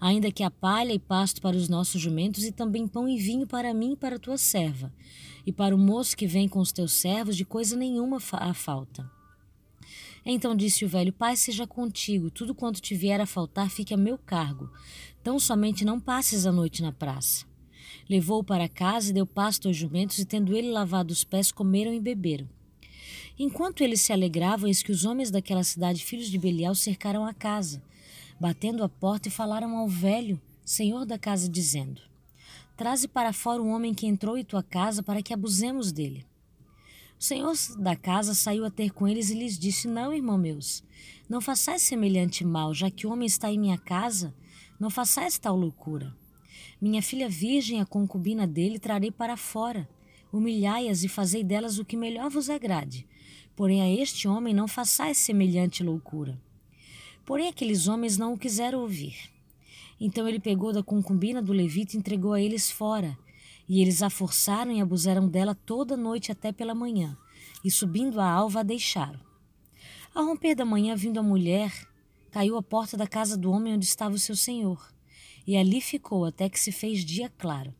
Ainda 0.00 0.30
que 0.30 0.42
há 0.42 0.50
palha 0.50 0.92
e 0.92 0.98
pasto 0.98 1.40
para 1.40 1.56
os 1.56 1.68
nossos 1.68 2.00
jumentos, 2.00 2.44
e 2.44 2.52
também 2.52 2.86
pão 2.86 3.08
e 3.08 3.18
vinho 3.18 3.46
para 3.46 3.74
mim 3.74 3.92
e 3.92 3.96
para 3.96 4.16
a 4.16 4.18
tua 4.18 4.38
serva, 4.38 4.92
e 5.44 5.52
para 5.52 5.74
o 5.74 5.78
moço 5.78 6.16
que 6.16 6.26
vem 6.26 6.48
com 6.48 6.60
os 6.60 6.72
teus 6.72 6.92
servos, 6.92 7.36
de 7.36 7.44
coisa 7.44 7.76
nenhuma 7.76 8.18
há 8.32 8.54
falta. 8.54 9.10
Então 10.24 10.54
disse 10.54 10.84
o 10.84 10.88
velho: 10.88 11.12
Pai, 11.12 11.36
seja 11.36 11.66
contigo, 11.66 12.30
tudo 12.30 12.54
quanto 12.54 12.80
te 12.80 12.94
vier 12.94 13.20
a 13.20 13.26
faltar 13.26 13.70
fique 13.70 13.94
a 13.94 13.96
meu 13.96 14.18
cargo. 14.18 14.70
Tão 15.22 15.38
somente 15.38 15.84
não 15.84 15.98
passes 15.98 16.46
a 16.46 16.52
noite 16.52 16.82
na 16.82 16.92
praça. 16.92 17.46
Levou-o 18.08 18.44
para 18.44 18.68
casa 18.68 19.10
e 19.10 19.12
deu 19.12 19.26
pasto 19.26 19.68
aos 19.68 19.76
jumentos, 19.76 20.18
e 20.18 20.24
tendo 20.24 20.56
ele 20.56 20.70
lavado 20.70 21.12
os 21.12 21.24
pés, 21.24 21.50
comeram 21.50 21.92
e 21.92 22.00
beberam. 22.00 22.48
Enquanto 23.38 23.82
eles 23.82 24.00
se 24.00 24.12
alegravam, 24.12 24.66
eis 24.66 24.82
que 24.82 24.90
os 24.90 25.04
homens 25.04 25.30
daquela 25.30 25.62
cidade, 25.62 26.04
filhos 26.04 26.30
de 26.30 26.38
Belial, 26.38 26.74
cercaram 26.74 27.24
a 27.24 27.32
casa, 27.32 27.82
batendo 28.40 28.84
a 28.84 28.88
porta 28.88 29.28
e 29.28 29.30
falaram 29.30 29.76
ao 29.76 29.88
velho, 29.88 30.40
senhor 30.64 31.04
da 31.04 31.18
casa, 31.18 31.48
dizendo: 31.48 32.00
Traze 32.76 33.08
para 33.08 33.32
fora 33.32 33.62
o 33.62 33.68
homem 33.68 33.92
que 33.92 34.06
entrou 34.06 34.38
em 34.38 34.44
tua 34.44 34.62
casa, 34.62 35.02
para 35.02 35.22
que 35.22 35.34
abusemos 35.34 35.90
dele. 35.90 36.24
O 37.18 37.24
senhor 37.24 37.52
da 37.78 37.96
casa 37.96 38.32
saiu 38.32 38.64
a 38.64 38.70
ter 38.70 38.92
com 38.92 39.08
eles 39.08 39.30
e 39.30 39.34
lhes 39.34 39.58
disse: 39.58 39.88
Não, 39.88 40.14
irmão 40.14 40.38
meus, 40.38 40.84
não 41.28 41.40
façais 41.40 41.82
semelhante 41.82 42.44
mal, 42.44 42.72
já 42.72 42.90
que 42.90 43.06
o 43.06 43.10
homem 43.10 43.26
está 43.26 43.50
em 43.50 43.58
minha 43.58 43.76
casa, 43.76 44.32
não 44.78 44.88
façais 44.88 45.36
tal 45.38 45.56
loucura. 45.56 46.14
Minha 46.80 47.02
filha 47.02 47.28
virgem, 47.28 47.80
a 47.80 47.86
concubina 47.86 48.46
dele, 48.46 48.78
trarei 48.78 49.10
para 49.10 49.36
fora. 49.36 49.88
Humilhai-as 50.32 51.02
e 51.02 51.08
fazei 51.08 51.42
delas 51.42 51.78
o 51.78 51.84
que 51.84 51.96
melhor 51.96 52.30
vos 52.30 52.48
agrade. 52.48 53.04
Porém, 53.56 53.82
a 53.82 53.90
este 53.90 54.28
homem 54.28 54.54
não 54.54 54.68
façais 54.68 55.18
semelhante 55.18 55.82
loucura. 55.82 56.40
Porém, 57.28 57.48
aqueles 57.48 57.88
homens 57.88 58.16
não 58.16 58.32
o 58.32 58.38
quiseram 58.38 58.80
ouvir. 58.80 59.30
Então 60.00 60.26
ele 60.26 60.40
pegou 60.40 60.72
da 60.72 60.82
concubina 60.82 61.42
do 61.42 61.52
levita 61.52 61.94
e 61.94 61.98
entregou 61.98 62.32
a 62.32 62.40
eles 62.40 62.70
fora 62.70 63.18
e 63.68 63.82
eles 63.82 64.02
a 64.02 64.08
forçaram 64.08 64.72
e 64.72 64.80
abusaram 64.80 65.28
dela 65.28 65.54
toda 65.54 65.94
noite 65.94 66.32
até 66.32 66.52
pela 66.52 66.74
manhã, 66.74 67.18
e 67.62 67.70
subindo 67.70 68.18
a 68.18 68.26
alva 68.26 68.60
a 68.60 68.62
deixaram. 68.62 69.20
Ao 70.14 70.24
romper 70.24 70.54
da 70.54 70.64
manhã, 70.64 70.96
vindo 70.96 71.20
a 71.20 71.22
mulher, 71.22 71.70
caiu 72.30 72.56
à 72.56 72.62
porta 72.62 72.96
da 72.96 73.06
casa 73.06 73.36
do 73.36 73.50
homem 73.50 73.74
onde 73.74 73.84
estava 73.84 74.14
o 74.14 74.18
seu 74.18 74.34
senhor, 74.34 74.90
e 75.46 75.54
ali 75.54 75.82
ficou 75.82 76.24
até 76.24 76.48
que 76.48 76.58
se 76.58 76.72
fez 76.72 77.04
dia 77.04 77.30
claro. 77.36 77.74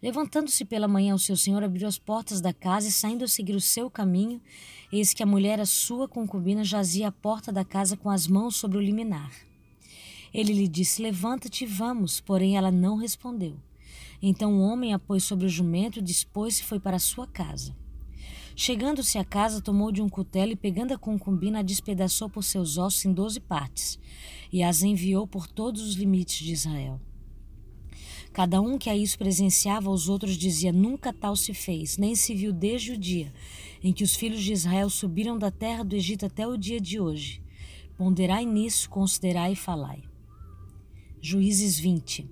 Levantando-se 0.00 0.64
pela 0.64 0.86
manhã, 0.86 1.14
o 1.14 1.18
seu 1.18 1.36
senhor 1.36 1.62
abriu 1.64 1.88
as 1.88 1.98
portas 1.98 2.40
da 2.40 2.52
casa 2.52 2.86
e, 2.86 2.92
saindo 2.92 3.24
a 3.24 3.28
seguir 3.28 3.56
o 3.56 3.60
seu 3.60 3.90
caminho, 3.90 4.40
eis 4.92 5.12
que 5.12 5.24
a 5.24 5.26
mulher, 5.26 5.58
a 5.58 5.66
sua 5.66 6.06
concubina, 6.06 6.62
jazia 6.62 7.08
à 7.08 7.12
porta 7.12 7.50
da 7.50 7.64
casa 7.64 7.96
com 7.96 8.08
as 8.08 8.28
mãos 8.28 8.54
sobre 8.54 8.78
o 8.78 8.80
liminar. 8.80 9.32
Ele 10.32 10.52
lhe 10.52 10.68
disse: 10.68 11.02
Levanta-te 11.02 11.64
e 11.64 11.66
vamos, 11.66 12.20
porém 12.20 12.56
ela 12.56 12.70
não 12.70 12.96
respondeu. 12.96 13.56
Então 14.22 14.54
o 14.54 14.60
homem 14.60 14.94
a 14.94 15.00
pôs 15.00 15.24
sobre 15.24 15.46
o 15.46 15.48
jumento, 15.48 16.00
dispôs-se 16.00 16.62
e 16.62 16.64
foi 16.64 16.78
para 16.78 17.00
sua 17.00 17.26
casa. 17.26 17.74
Chegando-se 18.54 19.18
à 19.18 19.24
casa, 19.24 19.60
tomou 19.60 19.90
de 19.90 20.02
um 20.02 20.08
cutelo 20.08 20.52
e, 20.52 20.56
pegando 20.56 20.92
a 20.92 20.98
concubina, 20.98 21.60
a 21.60 21.62
despedaçou 21.62 22.28
por 22.28 22.42
seus 22.42 22.76
ossos 22.76 23.04
em 23.04 23.12
doze 23.12 23.40
partes, 23.40 23.98
e 24.52 24.62
as 24.62 24.82
enviou 24.82 25.26
por 25.26 25.46
todos 25.46 25.82
os 25.82 25.94
limites 25.94 26.44
de 26.44 26.52
Israel. 26.52 27.00
Cada 28.38 28.60
um 28.60 28.78
que 28.78 28.88
a 28.88 28.96
isso 28.96 29.18
presenciava 29.18 29.90
aos 29.90 30.08
outros 30.08 30.36
dizia: 30.36 30.70
Nunca 30.70 31.12
tal 31.12 31.34
se 31.34 31.52
fez, 31.52 31.98
nem 31.98 32.14
se 32.14 32.36
viu 32.36 32.52
desde 32.52 32.92
o 32.92 32.96
dia 32.96 33.34
em 33.82 33.92
que 33.92 34.04
os 34.04 34.14
filhos 34.14 34.44
de 34.44 34.52
Israel 34.52 34.88
subiram 34.88 35.36
da 35.36 35.50
terra 35.50 35.82
do 35.82 35.96
Egito 35.96 36.24
até 36.24 36.46
o 36.46 36.56
dia 36.56 36.80
de 36.80 37.00
hoje. 37.00 37.42
Ponderai 37.96 38.46
nisso, 38.46 38.88
considerai 38.88 39.54
e 39.54 39.56
falai. 39.56 40.04
Juízes 41.20 41.80
20 41.80 42.30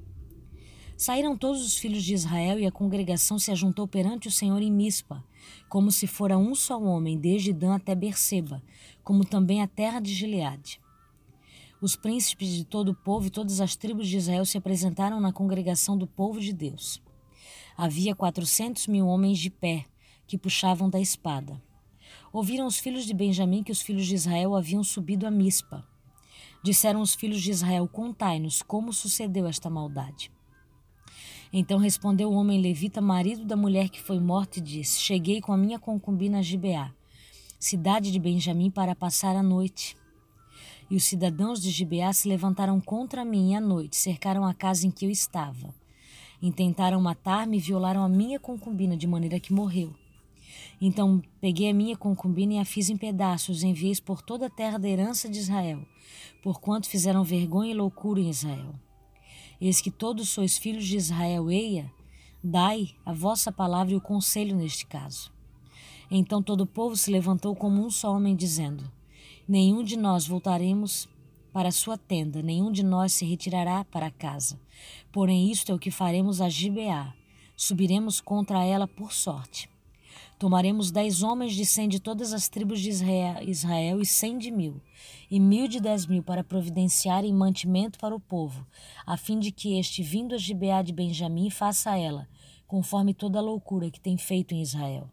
Saíram 0.97 1.37
todos 1.37 1.67
os 1.67 1.77
filhos 1.77 2.05
de 2.05 2.15
Israel 2.15 2.61
e 2.61 2.67
a 2.67 2.71
congregação 2.71 3.37
se 3.37 3.51
ajuntou 3.51 3.89
perante 3.89 4.29
o 4.29 4.31
Senhor 4.33 4.63
em 4.63 4.71
Mispa, 4.71 5.25
como 5.69 5.91
se 5.91 6.07
fora 6.07 6.39
um 6.39 6.55
só 6.55 6.81
homem, 6.81 7.19
desde 7.19 7.53
Dan 7.53 7.75
até 7.75 7.97
Berseba, 7.97 8.63
como 9.03 9.25
também 9.25 9.61
a 9.61 9.67
terra 9.67 9.99
de 9.99 10.15
Gileade. 10.15 10.81
Os 11.87 11.95
príncipes 11.95 12.49
de 12.49 12.65
todo 12.65 12.89
o 12.89 12.95
povo 12.97 13.29
e 13.29 13.31
todas 13.31 13.61
as 13.61 13.77
tribos 13.77 14.09
de 14.09 14.17
Israel 14.17 14.45
se 14.45 14.59
apresentaram 14.59 15.21
na 15.21 15.33
congregação 15.33 15.97
do 15.97 16.05
povo 16.05 16.41
de 16.41 16.53
Deus. 16.53 17.01
Havia 17.77 18.13
quatrocentos 18.13 18.89
mil 18.89 19.07
homens 19.07 19.39
de 19.39 19.51
pé, 19.51 19.85
que 20.27 20.37
puxavam 20.37 20.91
da 20.91 20.99
espada. 20.99 21.63
Ouviram 22.33 22.67
os 22.67 22.81
filhos 22.81 23.07
de 23.07 23.15
Benjamim 23.15 23.63
que 23.63 23.71
os 23.71 23.81
filhos 23.81 24.05
de 24.05 24.17
Israel 24.17 24.57
haviam 24.57 24.83
subido 24.83 25.29
a 25.29 25.31
Mispa. 25.31 25.87
Disseram 26.61 27.01
os 27.01 27.15
filhos 27.15 27.41
de 27.41 27.53
Israel: 27.53 27.87
Contai-nos 27.87 28.63
como 28.63 28.93
sucedeu 28.93 29.47
esta 29.47 29.71
maldade. 29.71 30.33
Então 31.53 31.79
respondeu 31.79 32.31
o 32.31 32.35
homem 32.35 32.61
levita, 32.61 33.01
marido 33.01 33.45
da 33.45 33.55
mulher 33.55 33.91
que 33.91 34.03
foi 34.03 34.19
morta, 34.19 34.59
e 34.59 34.61
disse: 34.61 35.01
Cheguei 35.01 35.41
com 35.41 35.53
a 35.53 35.57
minha 35.57 35.79
concubina 35.79 36.41
a 36.41 36.43
Gibeá, 36.43 36.93
cidade 37.61 38.11
de 38.11 38.19
Benjamim, 38.19 38.73
para 38.73 38.97
passar 38.97 39.37
a 39.37 39.43
noite. 39.43 39.97
E 40.91 40.97
os 40.97 41.05
cidadãos 41.05 41.61
de 41.61 41.71
Gibeá 41.71 42.13
se 42.13 42.29
levantaram 42.29 42.81
contra 42.81 43.25
mim 43.25 43.55
à 43.55 43.61
noite, 43.61 43.97
cercaram 43.97 44.45
a 44.45 44.55
casa 44.55 44.87
em 44.87 44.91
que 44.91 45.05
eu 45.05 45.11
estava. 45.11 45.75
Intentaram 46.41 47.01
matar-me 47.01 47.57
e 47.57 47.61
violaram 47.61 48.05
a 48.05 48.09
minha 48.09 48.39
concubina, 48.39 48.97
de 48.97 49.07
maneira 49.07 49.41
que 49.41 49.53
morreu. 49.53 49.93
Então 50.81 51.23
peguei 51.41 51.71
a 51.71 51.75
minha 51.75 51.97
concubina 51.97 52.55
e 52.55 52.59
a 52.59 52.65
fiz 52.65 52.89
em 52.89 52.97
pedaços, 52.97 53.63
enviei 53.63 53.95
por 54.05 54.23
toda 54.23 54.47
a 54.47 54.51
terra 54.51 54.79
da 54.79 54.89
herança 54.89 55.29
de 55.29 55.39
Israel, 55.39 55.81
porquanto 56.43 56.89
fizeram 56.89 57.25
vergonha 57.25 57.73
e 57.73 57.75
loucura 57.75 58.21
em 58.21 58.29
Israel. 58.29 58.75
Eis 59.61 59.81
que 59.81 59.91
todos 59.91 60.29
sois 60.29 60.59
filhos 60.59 60.87
de 60.87 60.97
Israel, 60.97 61.51
eia, 61.51 61.91
dai 62.45 62.91
a 63.05 63.13
vossa 63.13 63.51
palavra 63.51 63.95
e 63.95 63.97
o 63.97 64.01
conselho 64.01 64.55
neste 64.55 64.87
caso. 64.87 65.33
Então 66.11 66.43
todo 66.43 66.61
o 66.61 66.67
povo 66.67 66.95
se 66.97 67.11
levantou 67.11 67.57
como 67.57 67.85
um 67.85 67.91
só 67.91 68.15
homem, 68.15 68.37
dizendo: 68.37 68.85
Nenhum 69.49 69.85
de 69.85 69.97
nós 69.97 70.27
voltaremos 70.27 71.09
para 71.53 71.71
sua 71.71 71.97
tenda, 71.97 72.43
nenhum 72.43 72.73
de 72.73 72.83
nós 72.83 73.13
se 73.13 73.25
retirará 73.25 73.85
para 73.85 74.11
casa. 74.11 74.59
Porém, 75.13 75.53
isto 75.53 75.71
é 75.71 75.75
o 75.75 75.79
que 75.79 75.89
faremos 75.89 76.41
a 76.41 76.49
Gibeá: 76.49 77.15
subiremos 77.57 78.21
contra 78.21 78.65
ela 78.65 78.89
por 78.89 79.13
sorte. 79.13 79.71
Tomaremos 80.37 80.91
dez 80.91 81.23
homens 81.23 81.55
de 81.55 81.65
cem 81.65 81.89
de 81.89 82.01
todas 82.01 82.33
as 82.33 82.49
tribos 82.49 82.81
de 82.81 82.91
Israel, 82.91 84.01
e 84.01 84.05
cem 84.05 84.37
de 84.37 84.51
mil, 84.51 84.83
e 85.31 85.39
mil 85.39 85.69
de 85.69 85.79
dez 85.79 86.07
mil 86.07 86.25
para 86.25 86.43
providenciarem 86.43 87.33
mantimento 87.33 88.01
para 88.01 88.17
o 88.17 88.21
povo, 88.21 88.67
a 89.07 89.17
fim 89.17 89.39
de 89.39 89.53
que 89.53 89.79
este, 89.79 90.03
vindo 90.03 90.35
a 90.35 90.39
Gibeá 90.39 90.83
de 90.83 90.93
Benjamim, 90.93 91.51
faça 91.51 91.93
a 91.93 91.97
ela, 91.97 92.29
conforme 92.67 93.15
toda 93.15 93.39
a 93.39 93.43
loucura 93.43 93.93
que 93.93 94.01
tem 94.01 94.19
feito 94.19 94.55
em 94.55 94.61
Israel. 94.61 95.09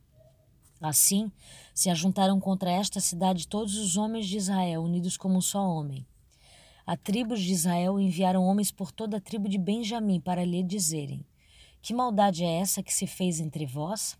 Assim, 0.83 1.31
se 1.73 1.89
ajuntaram 1.89 2.41
contra 2.41 2.69
esta 2.69 2.99
cidade 2.99 3.47
todos 3.47 3.77
os 3.77 3.95
homens 3.95 4.27
de 4.27 4.35
Israel, 4.35 4.83
unidos 4.83 5.15
como 5.15 5.37
um 5.37 5.41
só 5.41 5.65
homem. 5.65 6.05
A 6.85 6.97
tribos 6.97 7.39
de 7.39 7.53
Israel 7.53 7.97
enviaram 7.97 8.43
homens 8.43 8.69
por 8.69 8.91
toda 8.91 9.15
a 9.15 9.21
tribo 9.21 9.47
de 9.47 9.57
Benjamim 9.57 10.19
para 10.19 10.43
lhe 10.43 10.61
dizerem: 10.61 11.25
Que 11.81 11.93
maldade 11.93 12.43
é 12.43 12.59
essa 12.59 12.83
que 12.83 12.93
se 12.93 13.07
fez 13.07 13.39
entre 13.39 13.65
vós? 13.65 14.17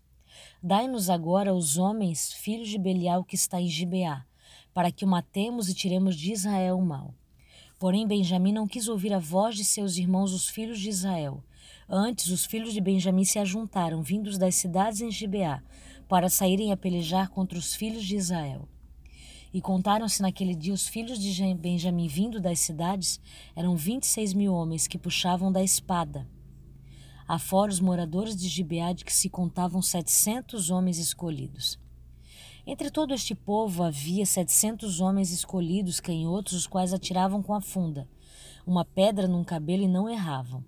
Dai-nos 0.62 1.10
agora 1.10 1.54
os 1.54 1.76
homens, 1.76 2.32
filhos 2.32 2.70
de 2.70 2.78
Belial, 2.78 3.24
que 3.24 3.36
está 3.36 3.60
em 3.60 3.68
Gibeá, 3.68 4.24
para 4.72 4.90
que 4.90 5.04
o 5.04 5.08
matemos 5.08 5.68
e 5.68 5.74
tiremos 5.74 6.16
de 6.16 6.32
Israel 6.32 6.78
o 6.78 6.86
mal. 6.86 7.14
Porém, 7.78 8.06
Benjamim 8.06 8.54
não 8.54 8.66
quis 8.66 8.88
ouvir 8.88 9.12
a 9.12 9.18
voz 9.18 9.54
de 9.54 9.66
seus 9.66 9.98
irmãos, 9.98 10.32
os 10.32 10.48
filhos 10.48 10.80
de 10.80 10.88
Israel. 10.88 11.44
Antes, 11.86 12.28
os 12.28 12.46
filhos 12.46 12.72
de 12.72 12.80
Benjamim 12.80 13.24
se 13.24 13.38
ajuntaram, 13.38 14.02
vindos 14.02 14.38
das 14.38 14.54
cidades 14.54 15.02
em 15.02 15.10
Gibeá, 15.10 15.62
para 16.14 16.28
saírem 16.28 16.70
a 16.70 16.76
pelejar 16.76 17.28
contra 17.28 17.58
os 17.58 17.74
filhos 17.74 18.04
de 18.04 18.14
Israel. 18.14 18.68
E 19.52 19.60
contaram-se 19.60 20.22
naquele 20.22 20.54
dia 20.54 20.72
os 20.72 20.86
filhos 20.86 21.18
de 21.18 21.54
Benjamim 21.56 22.06
vindo 22.06 22.40
das 22.40 22.60
cidades, 22.60 23.18
eram 23.56 23.74
vinte 23.74 24.04
e 24.04 24.06
seis 24.06 24.32
mil 24.32 24.54
homens 24.54 24.86
que 24.86 24.96
puxavam 24.96 25.50
da 25.50 25.60
espada 25.60 26.24
afora 27.26 27.72
os 27.72 27.80
moradores 27.80 28.36
de 28.36 28.46
Gibeá 28.48 28.92
de 28.92 29.04
que 29.04 29.12
se 29.12 29.28
contavam 29.28 29.82
setecentos 29.82 30.70
homens 30.70 30.98
escolhidos. 30.98 31.80
Entre 32.64 32.92
todo 32.92 33.12
este 33.12 33.34
povo 33.34 33.82
havia 33.82 34.24
setecentos 34.24 35.00
homens 35.00 35.32
escolhidos, 35.32 35.98
canhotos, 35.98 36.52
os 36.52 36.66
quais 36.68 36.92
atiravam 36.92 37.42
com 37.42 37.54
a 37.54 37.60
funda, 37.60 38.08
uma 38.64 38.84
pedra 38.84 39.26
num 39.26 39.42
cabelo 39.42 39.82
e 39.82 39.88
não 39.88 40.08
erravam. 40.08 40.64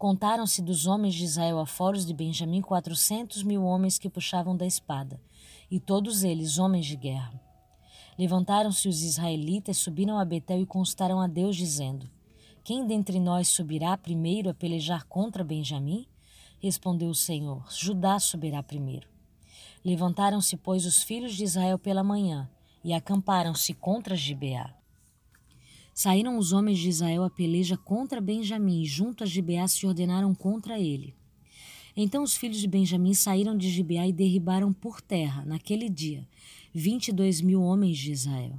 Contaram-se 0.00 0.62
dos 0.62 0.86
homens 0.86 1.14
de 1.14 1.24
Israel 1.24 1.58
afora 1.58 1.94
os 1.94 2.06
de 2.06 2.14
Benjamim 2.14 2.62
quatrocentos 2.62 3.42
mil 3.42 3.62
homens 3.62 3.98
que 3.98 4.08
puxavam 4.08 4.56
da 4.56 4.64
espada, 4.64 5.20
e 5.70 5.78
todos 5.78 6.24
eles 6.24 6.56
homens 6.56 6.86
de 6.86 6.96
guerra. 6.96 7.38
Levantaram-se 8.18 8.88
os 8.88 9.02
israelitas, 9.02 9.76
subiram 9.76 10.18
a 10.18 10.24
Betel 10.24 10.62
e 10.62 10.64
consultaram 10.64 11.20
a 11.20 11.26
Deus, 11.26 11.54
dizendo: 11.54 12.08
Quem 12.64 12.86
dentre 12.86 13.20
nós 13.20 13.48
subirá 13.48 13.94
primeiro 13.94 14.48
a 14.48 14.54
pelejar 14.54 15.04
contra 15.04 15.44
Benjamim? 15.44 16.06
Respondeu 16.58 17.10
o 17.10 17.14
Senhor: 17.14 17.70
Judá 17.70 18.18
subirá 18.18 18.62
primeiro. 18.62 19.06
Levantaram-se, 19.84 20.56
pois, 20.56 20.86
os 20.86 21.02
filhos 21.02 21.34
de 21.34 21.44
Israel 21.44 21.78
pela 21.78 22.02
manhã 22.02 22.48
e 22.82 22.94
acamparam-se 22.94 23.74
contra 23.74 24.16
Gibeá. 24.16 24.79
Saíram 26.02 26.38
os 26.38 26.50
homens 26.50 26.78
de 26.78 26.88
Israel 26.88 27.24
a 27.24 27.28
peleja 27.28 27.76
contra 27.76 28.22
Benjamim, 28.22 28.80
e 28.80 28.86
junto 28.86 29.22
a 29.22 29.26
Gibeá 29.26 29.68
se 29.68 29.86
ordenaram 29.86 30.34
contra 30.34 30.80
ele. 30.80 31.14
Então 31.94 32.22
os 32.22 32.34
filhos 32.34 32.58
de 32.58 32.66
Benjamim 32.66 33.12
saíram 33.12 33.54
de 33.54 33.68
Gibeá 33.68 34.08
e 34.08 34.12
derribaram 34.12 34.72
por 34.72 35.02
terra, 35.02 35.44
naquele 35.44 35.90
dia, 35.90 36.26
vinte 36.72 37.08
e 37.08 37.12
dois 37.12 37.42
mil 37.42 37.60
homens 37.60 37.98
de 37.98 38.12
Israel. 38.12 38.58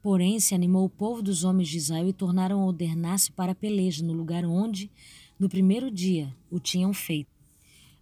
Porém, 0.00 0.40
se 0.40 0.54
animou 0.54 0.86
o 0.86 0.88
povo 0.88 1.20
dos 1.20 1.44
homens 1.44 1.68
de 1.68 1.76
Israel 1.76 2.08
e 2.08 2.14
tornaram 2.14 2.62
a 2.62 2.64
ordenar-se 2.64 3.30
para 3.30 3.52
a 3.52 3.54
peleja 3.54 4.02
no 4.02 4.14
lugar 4.14 4.42
onde, 4.46 4.90
no 5.38 5.50
primeiro 5.50 5.90
dia, 5.90 6.34
o 6.50 6.58
tinham 6.58 6.94
feito. 6.94 7.28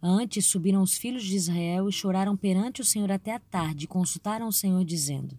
Antes 0.01 0.47
subiram 0.47 0.83
os 0.83 0.97
filhos 0.97 1.25
de 1.25 1.35
Israel 1.35 1.89
e 1.89 1.93
choraram 1.93 2.37
perante 2.37 2.81
o 2.81 2.85
Senhor 2.85 3.11
até 3.11 3.35
a 3.35 3.41
tarde, 3.41 3.87
e 3.87 3.89
consultaram 3.89 4.47
o 4.47 4.53
Senhor, 4.53 4.85
dizendo: 4.85 5.37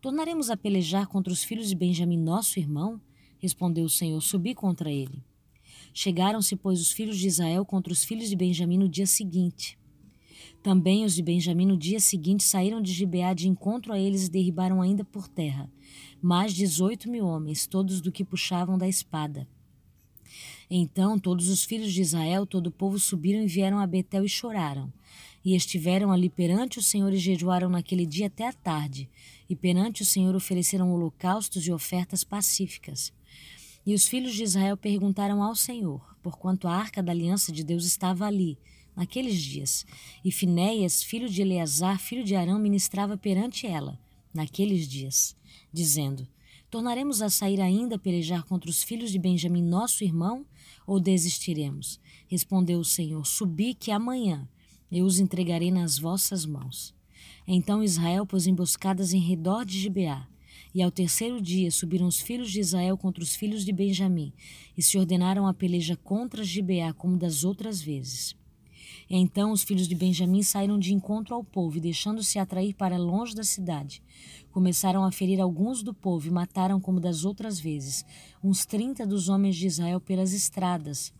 Tornaremos 0.00 0.50
a 0.50 0.56
pelejar 0.56 1.06
contra 1.06 1.32
os 1.32 1.42
filhos 1.42 1.68
de 1.68 1.74
Benjamim, 1.74 2.18
nosso 2.18 2.58
irmão? 2.58 3.00
Respondeu 3.38 3.84
o 3.84 3.90
Senhor: 3.90 4.20
Subi 4.20 4.54
contra 4.54 4.90
ele. 4.90 5.22
Chegaram-se, 5.92 6.56
pois, 6.56 6.80
os 6.80 6.92
filhos 6.92 7.18
de 7.18 7.26
Israel 7.26 7.64
contra 7.64 7.92
os 7.92 8.04
filhos 8.04 8.28
de 8.28 8.36
Benjamim 8.36 8.78
no 8.78 8.88
dia 8.88 9.06
seguinte. 9.06 9.78
Também 10.62 11.04
os 11.04 11.14
de 11.14 11.22
Benjamim 11.22 11.66
no 11.66 11.76
dia 11.76 12.00
seguinte 12.00 12.44
saíram 12.44 12.82
de 12.82 12.92
Gibeá 12.92 13.32
de 13.32 13.48
encontro 13.48 13.92
a 13.92 13.98
eles 13.98 14.26
e 14.26 14.30
derribaram 14.30 14.82
ainda 14.82 15.04
por 15.04 15.28
terra 15.28 15.70
mais 16.20 16.54
dezoito 16.54 17.10
mil 17.10 17.26
homens, 17.26 17.66
todos 17.66 18.00
do 18.00 18.12
que 18.12 18.24
puxavam 18.24 18.78
da 18.78 18.88
espada. 18.88 19.46
Então 20.68 21.18
todos 21.18 21.48
os 21.48 21.64
filhos 21.64 21.92
de 21.92 22.02
Israel, 22.02 22.44
todo 22.44 22.66
o 22.66 22.72
povo 22.72 22.98
subiram 22.98 23.42
e 23.42 23.46
vieram 23.46 23.78
a 23.78 23.86
Betel 23.86 24.24
e 24.24 24.28
choraram. 24.28 24.92
E 25.46 25.54
estiveram 25.54 26.10
ali 26.10 26.28
perante 26.28 26.80
o 26.80 26.82
Senhor 26.82 27.12
e 27.12 27.18
jejuaram 27.18 27.68
naquele 27.68 28.04
dia 28.04 28.26
até 28.26 28.48
a 28.48 28.52
tarde. 28.52 29.08
E 29.48 29.54
perante 29.54 30.02
o 30.02 30.04
Senhor 30.04 30.34
ofereceram 30.34 30.92
holocaustos 30.92 31.64
e 31.68 31.70
ofertas 31.70 32.24
pacíficas. 32.24 33.12
E 33.86 33.94
os 33.94 34.08
filhos 34.08 34.34
de 34.34 34.42
Israel 34.42 34.76
perguntaram 34.76 35.40
ao 35.40 35.54
Senhor, 35.54 36.02
porquanto 36.20 36.66
a 36.66 36.74
arca 36.74 37.00
da 37.00 37.12
aliança 37.12 37.52
de 37.52 37.62
Deus 37.62 37.86
estava 37.86 38.26
ali, 38.26 38.58
naqueles 38.96 39.40
dias. 39.40 39.86
E 40.24 40.32
Finéias, 40.32 41.04
filho 41.04 41.28
de 41.28 41.42
Eleazar, 41.42 42.00
filho 42.00 42.24
de 42.24 42.34
Arão, 42.34 42.58
ministrava 42.58 43.16
perante 43.16 43.68
ela, 43.68 44.00
naqueles 44.34 44.88
dias, 44.88 45.36
dizendo: 45.72 46.26
Tornaremos 46.68 47.22
a 47.22 47.30
sair 47.30 47.60
ainda 47.60 47.94
a 47.94 48.00
pelejar 48.00 48.42
contra 48.42 48.68
os 48.68 48.82
filhos 48.82 49.12
de 49.12 49.18
Benjamim, 49.20 49.62
nosso 49.62 50.02
irmão, 50.02 50.44
ou 50.84 50.98
desistiremos? 50.98 52.00
Respondeu 52.26 52.80
o 52.80 52.84
Senhor: 52.84 53.24
Subi 53.24 53.74
que 53.74 53.92
amanhã 53.92 54.48
eu 54.90 55.04
os 55.04 55.18
entregarei 55.18 55.70
nas 55.70 55.98
vossas 55.98 56.44
mãos. 56.46 56.94
Então 57.46 57.82
Israel 57.82 58.26
pôs 58.26 58.46
emboscadas 58.46 59.12
em 59.12 59.20
redor 59.20 59.64
de 59.64 59.78
Gibeá. 59.78 60.26
E 60.74 60.82
ao 60.82 60.90
terceiro 60.90 61.40
dia 61.40 61.70
subiram 61.70 62.06
os 62.06 62.20
filhos 62.20 62.50
de 62.50 62.60
Israel 62.60 62.98
contra 62.98 63.22
os 63.22 63.34
filhos 63.34 63.64
de 63.64 63.72
Benjamim, 63.72 64.32
e 64.76 64.82
se 64.82 64.98
ordenaram 64.98 65.46
a 65.46 65.54
peleja 65.54 65.96
contra 65.96 66.44
Gibeá, 66.44 66.92
como 66.92 67.16
das 67.16 67.44
outras 67.44 67.80
vezes. 67.80 68.36
Então 69.08 69.52
os 69.52 69.62
filhos 69.62 69.86
de 69.86 69.94
Benjamim 69.94 70.42
saíram 70.42 70.78
de 70.78 70.92
encontro 70.92 71.34
ao 71.34 71.44
povo, 71.44 71.78
e 71.78 71.80
deixando-se 71.80 72.38
atrair 72.38 72.74
para 72.74 72.98
longe 72.98 73.34
da 73.34 73.44
cidade, 73.44 74.02
começaram 74.50 75.04
a 75.04 75.12
ferir 75.12 75.40
alguns 75.40 75.82
do 75.82 75.94
povo 75.94 76.26
e 76.26 76.30
mataram, 76.30 76.80
como 76.80 77.00
das 77.00 77.24
outras 77.24 77.60
vezes, 77.60 78.04
uns 78.42 78.66
trinta 78.66 79.06
dos 79.06 79.28
homens 79.28 79.56
de 79.56 79.66
Israel 79.66 80.00
pelas 80.00 80.32
estradas, 80.32 81.12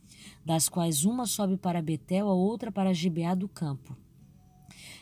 das 0.44 0.68
quais 0.68 1.04
uma 1.04 1.26
sobe 1.26 1.56
para 1.56 1.82
Betel, 1.82 2.28
a 2.28 2.34
outra 2.34 2.70
para 2.70 2.94
Gibeá 2.94 3.34
do 3.34 3.48
campo. 3.48 3.96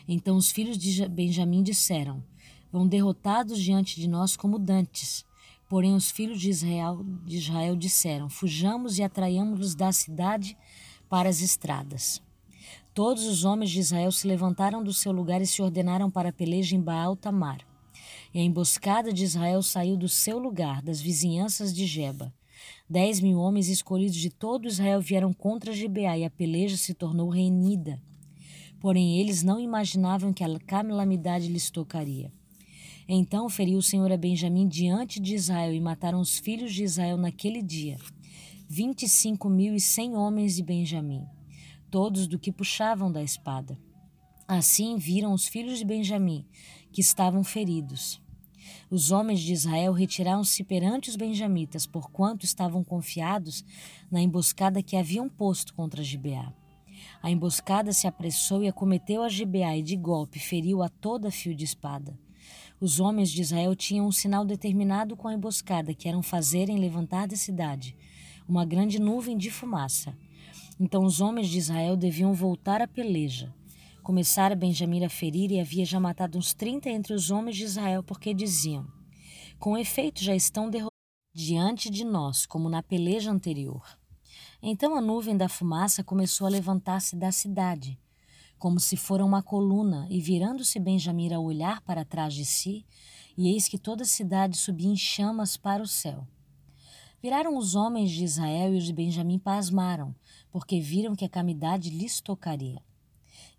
Então 0.07 0.35
os 0.35 0.51
filhos 0.51 0.77
de 0.77 1.07
Benjamim 1.07 1.63
disseram: 1.63 2.23
vão 2.71 2.87
derrotados 2.87 3.61
diante 3.61 3.99
de 3.99 4.07
nós 4.07 4.35
como 4.35 4.59
dantes. 4.59 5.25
Porém, 5.67 5.95
os 5.95 6.11
filhos 6.11 6.39
de 6.39 6.49
Israel, 6.49 7.03
de 7.25 7.37
Israel 7.37 7.75
disseram: 7.75 8.29
Fujamos 8.29 8.97
e 8.97 9.03
atraiamos-los 9.03 9.75
da 9.75 9.91
cidade 9.91 10.57
para 11.09 11.29
as 11.29 11.41
estradas. 11.41 12.21
Todos 12.93 13.25
os 13.25 13.43
homens 13.43 13.71
de 13.71 13.79
Israel 13.79 14.11
se 14.11 14.27
levantaram 14.27 14.83
do 14.83 14.93
seu 14.93 15.11
lugar 15.11 15.41
e 15.41 15.47
se 15.47 15.61
ordenaram 15.61 16.09
para 16.09 16.29
a 16.29 16.33
peleja 16.33 16.75
em 16.75 16.81
Baal 16.81 17.15
Tamar. 17.15 17.59
E 18.33 18.39
a 18.39 18.43
emboscada 18.43 19.11
de 19.11 19.23
Israel 19.23 19.61
saiu 19.61 19.97
do 19.97 20.07
seu 20.07 20.37
lugar, 20.37 20.81
das 20.81 21.01
vizinhanças 21.01 21.73
de 21.73 21.85
Geba. 21.85 22.33
Dez 22.87 23.19
mil 23.19 23.39
homens 23.39 23.67
escolhidos 23.67 24.15
de 24.15 24.29
todo 24.29 24.67
Israel 24.67 25.01
vieram 25.01 25.33
contra 25.33 25.73
Gibeá 25.73 26.17
e 26.17 26.23
a 26.23 26.29
peleja 26.29 26.77
se 26.77 26.93
tornou 26.93 27.29
renhida. 27.29 27.99
Porém, 28.79 29.19
eles 29.19 29.41
não 29.41 29.59
imaginavam 29.59 30.31
que 30.31 30.43
a 30.43 30.59
calamidade 30.59 31.47
lhes 31.47 31.71
tocaria. 31.71 32.31
Então 33.07 33.49
feriu 33.49 33.79
o 33.79 33.83
Senhor 33.83 34.11
a 34.11 34.17
Benjamim 34.17 34.67
diante 34.67 35.19
de 35.19 35.33
Israel 35.33 35.73
e 35.73 35.81
mataram 35.81 36.19
os 36.19 36.37
filhos 36.37 36.73
de 36.73 36.83
Israel 36.83 37.17
naquele 37.17 37.61
dia, 37.61 37.97
vinte 38.67 39.03
e 39.03 39.09
cinco 39.09 39.49
mil 39.49 39.75
e 39.75 39.79
cem 39.79 40.15
homens 40.15 40.55
de 40.55 40.63
Benjamim, 40.63 41.23
todos 41.89 42.27
do 42.27 42.37
que 42.37 42.51
puxavam 42.51 43.11
da 43.11 43.23
espada. 43.23 43.79
Assim 44.47 44.95
viram 44.97 45.33
os 45.33 45.47
filhos 45.47 45.79
de 45.79 45.85
Benjamim, 45.85 46.45
que 46.91 47.01
estavam 47.01 47.43
feridos. 47.43 48.21
Os 48.89 49.11
homens 49.11 49.39
de 49.39 49.53
Israel 49.53 49.93
retiraram-se 49.93 50.63
perante 50.63 51.09
os 51.09 51.15
benjamitas, 51.15 51.85
porquanto 51.85 52.45
estavam 52.45 52.83
confiados 52.83 53.65
na 54.11 54.21
emboscada 54.21 54.83
que 54.83 54.95
haviam 54.95 55.27
posto 55.29 55.73
contra 55.73 56.03
Gibeá. 56.03 56.53
A 57.21 57.29
emboscada 57.29 57.91
se 57.93 58.07
apressou 58.07 58.63
e 58.63 58.67
acometeu 58.67 59.23
a 59.23 59.29
Gibeá 59.29 59.77
e 59.77 59.83
de 59.83 59.95
golpe 59.95 60.39
feriu 60.39 60.81
a 60.81 60.89
toda 60.89 61.31
fio 61.31 61.55
de 61.55 61.65
espada. 61.65 62.17
Os 62.79 62.99
homens 62.99 63.29
de 63.29 63.41
Israel 63.41 63.75
tinham 63.75 64.07
um 64.07 64.11
sinal 64.11 64.45
determinado 64.45 65.15
com 65.15 65.27
a 65.27 65.33
emboscada, 65.33 65.93
que 65.93 66.07
eram 66.07 66.21
fazerem 66.21 66.77
levantar 66.77 67.27
da 67.27 67.35
cidade 67.35 67.95
uma 68.47 68.65
grande 68.65 68.99
nuvem 68.99 69.37
de 69.37 69.49
fumaça. 69.49 70.15
Então 70.79 71.03
os 71.03 71.21
homens 71.21 71.49
de 71.49 71.57
Israel 71.57 71.95
deviam 71.95 72.33
voltar 72.33 72.81
à 72.81 72.87
peleja. 72.87 73.53
Começara 74.05 74.55
Benjamim 74.55 75.03
a 75.03 75.09
ferir 75.09 75.51
e 75.51 75.59
havia 75.59 75.83
já 75.83 75.99
matado 75.99 76.37
uns 76.37 76.53
trinta 76.53 76.91
entre 76.91 77.11
os 77.11 77.31
homens 77.31 77.57
de 77.57 77.63
Israel, 77.63 78.03
porque 78.03 78.35
diziam: 78.35 78.85
Com 79.57 79.75
efeito 79.75 80.23
já 80.23 80.35
estão 80.35 80.69
derrotados 80.69 80.91
diante 81.33 81.89
de 81.89 82.05
nós, 82.05 82.45
como 82.45 82.69
na 82.69 82.83
peleja 82.83 83.31
anterior. 83.31 83.83
Então 84.61 84.95
a 84.95 85.01
nuvem 85.01 85.35
da 85.35 85.49
fumaça 85.49 86.03
começou 86.03 86.45
a 86.45 86.51
levantar-se 86.51 87.15
da 87.15 87.31
cidade 87.31 87.99
como 88.59 88.79
se 88.79 88.95
fora 88.95 89.25
uma 89.25 89.41
coluna, 89.41 90.07
e 90.09 90.21
virando-se 90.21 90.79
Benjamim 90.79 91.33
a 91.33 91.39
olhar 91.39 91.81
para 91.81 92.05
trás 92.05 92.33
de 92.33 92.45
si, 92.45 92.85
e 93.35 93.49
eis 93.49 93.67
que 93.67 93.77
toda 93.77 94.03
a 94.03 94.07
cidade 94.07 94.55
subia 94.55 94.87
em 94.87 94.95
chamas 94.95 95.57
para 95.57 95.81
o 95.81 95.87
céu. 95.87 96.27
Viraram 97.21 97.57
os 97.57 97.73
homens 97.73 98.11
de 98.11 98.23
Israel 98.23 98.73
e 98.73 98.77
os 98.77 98.85
de 98.85 98.93
Benjamim 98.93 99.39
pasmaram, 99.39 100.15
porque 100.51 100.79
viram 100.79 101.15
que 101.15 101.25
a 101.25 101.29
calamidade 101.29 101.89
lhes 101.89 102.21
tocaria. 102.21 102.81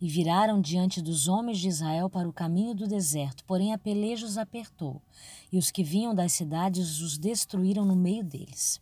E 0.00 0.08
viraram 0.08 0.60
diante 0.60 1.00
dos 1.00 1.26
homens 1.26 1.58
de 1.58 1.68
Israel 1.68 2.10
para 2.10 2.28
o 2.28 2.32
caminho 2.32 2.74
do 2.74 2.86
deserto, 2.86 3.44
porém 3.44 3.72
a 3.72 3.78
peleja 3.78 4.26
os 4.26 4.36
apertou, 4.36 5.00
e 5.50 5.56
os 5.56 5.70
que 5.70 5.82
vinham 5.82 6.14
das 6.14 6.32
cidades 6.32 7.00
os 7.00 7.16
destruíram 7.16 7.84
no 7.84 7.96
meio 7.96 8.22
deles. 8.22 8.80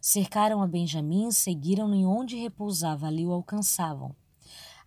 Cercaram 0.00 0.62
a 0.62 0.66
Benjamim, 0.66 1.30
seguiram-no 1.30 1.94
em 1.94 2.04
onde 2.04 2.36
repousava, 2.36 3.06
ali 3.06 3.26
o 3.26 3.32
alcançavam 3.32 4.14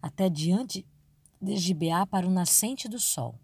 até 0.05 0.29
diante 0.29 0.85
de 1.41 1.57
Gibeá 1.57 2.05
para 2.05 2.27
o 2.27 2.29
nascente 2.29 2.87
do 2.87 2.99
sol. 2.99 3.39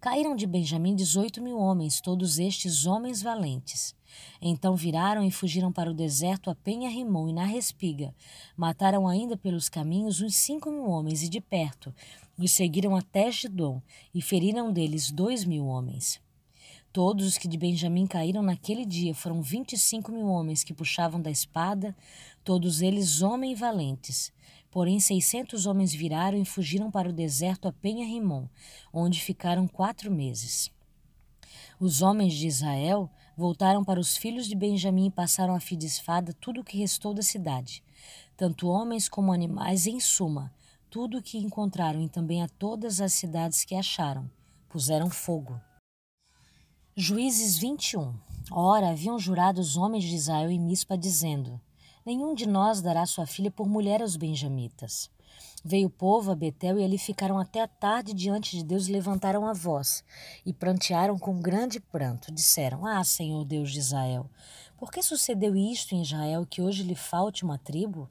Caíram 0.00 0.34
de 0.34 0.46
Benjamim 0.46 0.96
dezoito 0.96 1.42
mil 1.42 1.58
homens, 1.58 2.00
todos 2.00 2.38
estes 2.38 2.86
homens 2.86 3.20
valentes. 3.20 3.94
Então 4.40 4.76
viraram 4.76 5.24
e 5.24 5.30
fugiram 5.30 5.72
para 5.72 5.90
o 5.90 5.94
deserto 5.94 6.50
a 6.50 6.54
Penha 6.54 6.88
Rimon 6.88 7.28
e 7.28 7.32
na 7.32 7.44
Respiga. 7.44 8.14
Mataram 8.56 9.06
ainda 9.06 9.36
pelos 9.36 9.68
caminhos 9.68 10.20
uns 10.20 10.36
cinco 10.36 10.70
mil 10.70 10.88
homens 10.88 11.22
e 11.22 11.28
de 11.28 11.40
perto 11.40 11.94
os 12.38 12.52
seguiram 12.52 12.94
até 12.94 13.30
Gidom 13.32 13.82
e 14.14 14.22
feriram 14.22 14.72
deles 14.72 15.10
dois 15.10 15.44
mil 15.44 15.66
homens. 15.66 16.20
Todos 16.92 17.26
os 17.26 17.36
que 17.36 17.46
de 17.46 17.58
Benjamim 17.58 18.06
caíram 18.06 18.42
naquele 18.42 18.86
dia 18.86 19.14
foram 19.14 19.42
vinte 19.42 19.74
e 19.74 19.78
cinco 19.78 20.10
mil 20.10 20.26
homens 20.26 20.64
que 20.64 20.72
puxavam 20.72 21.20
da 21.20 21.30
espada, 21.30 21.94
todos 22.42 22.80
eles 22.80 23.20
homens 23.20 23.58
valentes. 23.58 24.32
Porém, 24.70 25.00
seiscentos 25.00 25.66
homens 25.66 25.92
viraram 25.94 26.40
e 26.40 26.44
fugiram 26.44 26.90
para 26.90 27.08
o 27.08 27.12
deserto 27.12 27.68
a 27.68 27.72
Penha 27.72 28.06
Rimon, 28.06 28.46
onde 28.92 29.20
ficaram 29.20 29.66
quatro 29.66 30.10
meses. 30.10 30.70
Os 31.80 32.02
homens 32.02 32.34
de 32.34 32.46
Israel 32.46 33.10
voltaram 33.38 33.84
para 33.84 34.00
os 34.00 34.16
filhos 34.16 34.48
de 34.48 34.56
Benjamim 34.56 35.06
e 35.06 35.10
passaram 35.12 35.54
a 35.54 35.60
fio 35.60 35.78
de 35.78 35.86
espada 35.86 36.32
tudo 36.40 36.60
o 36.60 36.64
que 36.64 36.76
restou 36.76 37.14
da 37.14 37.22
cidade, 37.22 37.84
tanto 38.36 38.66
homens 38.66 39.08
como 39.08 39.32
animais, 39.32 39.86
em 39.86 40.00
suma, 40.00 40.52
tudo 40.90 41.18
o 41.18 41.22
que 41.22 41.38
encontraram 41.38 42.02
e 42.02 42.08
também 42.08 42.42
a 42.42 42.48
todas 42.48 43.00
as 43.00 43.12
cidades 43.12 43.62
que 43.62 43.76
acharam, 43.76 44.28
puseram 44.68 45.08
fogo. 45.08 45.60
Juízes 46.96 47.56
21. 47.58 48.12
Ora, 48.50 48.90
haviam 48.90 49.16
jurado 49.20 49.60
os 49.60 49.76
homens 49.76 50.02
de 50.02 50.16
Israel 50.16 50.50
em 50.50 50.58
Mispa, 50.58 50.98
dizendo: 50.98 51.60
Nenhum 52.04 52.34
de 52.34 52.44
nós 52.44 52.82
dará 52.82 53.06
sua 53.06 53.24
filha 53.24 53.52
por 53.52 53.68
mulher 53.68 54.02
aos 54.02 54.16
benjamitas. 54.16 55.08
Veio 55.64 55.88
o 55.88 55.90
povo 55.90 56.30
a 56.30 56.34
Betel 56.34 56.78
e 56.78 56.84
ali 56.84 56.98
ficaram 56.98 57.38
até 57.38 57.60
a 57.60 57.68
tarde 57.68 58.14
diante 58.14 58.56
de 58.56 58.64
Deus 58.64 58.86
e 58.86 58.92
levantaram 58.92 59.46
a 59.46 59.52
voz 59.52 60.04
e 60.46 60.52
prantearam 60.52 61.18
com 61.18 61.40
grande 61.40 61.80
pranto. 61.80 62.32
Disseram: 62.32 62.86
Ah, 62.86 63.02
Senhor 63.02 63.44
Deus 63.44 63.72
de 63.72 63.78
Israel, 63.78 64.30
por 64.76 64.90
que 64.92 65.02
sucedeu 65.02 65.56
isto 65.56 65.94
em 65.94 66.02
Israel 66.02 66.46
que 66.46 66.62
hoje 66.62 66.82
lhe 66.82 66.94
falte 66.94 67.44
uma 67.44 67.58
tribo? 67.58 68.08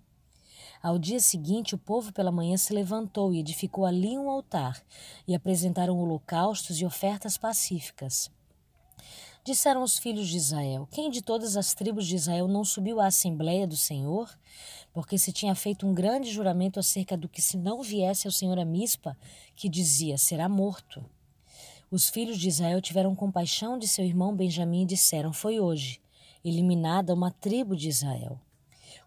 Ao 0.81 0.99
dia 0.99 1.19
seguinte, 1.19 1.73
o 1.73 1.77
povo 1.77 2.13
pela 2.13 2.31
manhã 2.31 2.55
se 2.55 2.73
levantou 2.73 3.33
e 3.33 3.39
edificou 3.39 3.85
ali 3.85 4.17
um 4.17 4.29
altar, 4.29 4.81
e 5.27 5.33
apresentaram 5.33 5.97
holocaustos 5.97 6.79
e 6.79 6.85
ofertas 6.85 7.37
pacíficas. 7.37 8.29
Disseram 9.47 9.81
os 9.81 9.97
filhos 9.97 10.27
de 10.27 10.35
Israel: 10.35 10.85
Quem 10.91 11.09
de 11.09 11.21
todas 11.21 11.55
as 11.55 11.73
tribos 11.73 12.05
de 12.05 12.17
Israel 12.17 12.49
não 12.49 12.65
subiu 12.65 12.99
à 12.99 13.05
Assembleia 13.05 13.65
do 13.65 13.77
Senhor? 13.77 14.29
Porque 14.91 15.17
se 15.17 15.31
tinha 15.31 15.55
feito 15.55 15.87
um 15.87 15.93
grande 15.93 16.29
juramento 16.29 16.81
acerca 16.81 17.15
do 17.15 17.29
que, 17.29 17.41
se 17.41 17.55
não 17.55 17.81
viesse 17.81 18.27
ao 18.27 18.31
Senhor 18.33 18.59
a 18.59 18.65
Mispa, 18.65 19.17
que 19.55 19.69
dizia: 19.69 20.17
será 20.17 20.49
morto. 20.49 21.01
Os 21.89 22.09
filhos 22.09 22.37
de 22.37 22.49
Israel 22.49 22.81
tiveram 22.81 23.15
compaixão 23.15 23.79
de 23.79 23.87
seu 23.87 24.03
irmão 24.03 24.35
Benjamim 24.35 24.81
e 24.81 24.87
disseram: 24.87 25.31
Foi 25.31 25.61
hoje 25.61 26.01
eliminada 26.43 27.13
uma 27.13 27.31
tribo 27.31 27.73
de 27.73 27.87
Israel. 27.87 28.37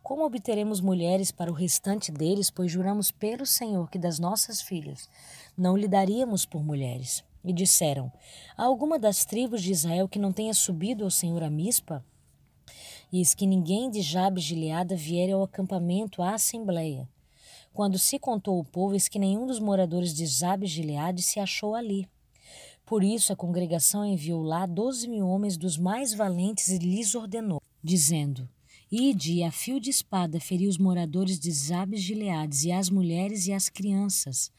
Como 0.03 0.25
obteremos 0.25 0.81
mulheres 0.81 1.31
para 1.31 1.51
o 1.51 1.55
restante 1.55 2.11
deles, 2.11 2.51
pois 2.51 2.73
juramos 2.73 3.11
pelo 3.11 3.45
Senhor 3.45 3.91
que 3.91 3.99
das 3.99 4.19
nossas 4.19 4.63
filhas 4.63 5.07
não 5.55 5.77
lhe 5.77 5.87
daríamos 5.87 6.47
por 6.47 6.65
mulheres? 6.65 7.23
E 7.45 7.53
disseram: 7.53 8.13
Há 8.57 8.65
alguma 8.65 8.99
das 8.99 9.25
tribos 9.25 9.63
de 9.63 9.73
Israel 9.73 10.09
que 10.09 10.19
não 10.19 10.33
tenha 10.33 10.55
subido 10.55 11.05
ao 11.05 11.11
Senhor 11.11 11.43
a 11.43 11.51
Mispa? 11.51 12.05
Eis 13.13 13.35
que 13.35 13.47
ninguém 13.47 13.91
de 13.91 14.03
Jabes 14.03 14.45
Gileada 14.45 14.95
viera 14.95 15.35
ao 15.35 15.43
acampamento 15.43 16.23
à 16.23 16.35
assembleia. 16.35 17.09
Quando 17.73 17.99
se 17.99 18.19
contou 18.19 18.59
o 18.59 18.65
povo, 18.65 18.95
eis 18.95 19.09
que 19.09 19.19
nenhum 19.19 19.47
dos 19.47 19.59
moradores 19.59 20.15
de 20.15 20.27
Jabes 20.27 20.71
Gileade 20.71 21.23
se 21.23 21.41
achou 21.41 21.75
ali. 21.75 22.09
Por 22.85 23.05
isso 23.05 23.33
a 23.33 23.37
congregação 23.37 24.05
enviou 24.05 24.43
lá 24.43 24.67
doze 24.67 25.09
mil 25.09 25.29
homens 25.29 25.57
dos 25.57 25.79
mais 25.79 26.13
valentes 26.13 26.69
e 26.69 26.79
lhes 26.79 27.15
ordenou, 27.15 27.63
dizendo: 27.83 28.49
Ide 28.91 29.35
e 29.35 29.45
a 29.45 29.53
fio 29.53 29.79
de 29.79 29.89
espada 29.89 30.41
feri 30.41 30.67
os 30.67 30.77
moradores 30.77 31.39
de 31.39 31.53
Zabes 31.53 32.03
Gileades 32.03 32.65
e 32.65 32.73
as 32.73 32.91
mulheres 32.91 33.47
e 33.47 33.53
as 33.53 33.69
crianças. 33.69 34.51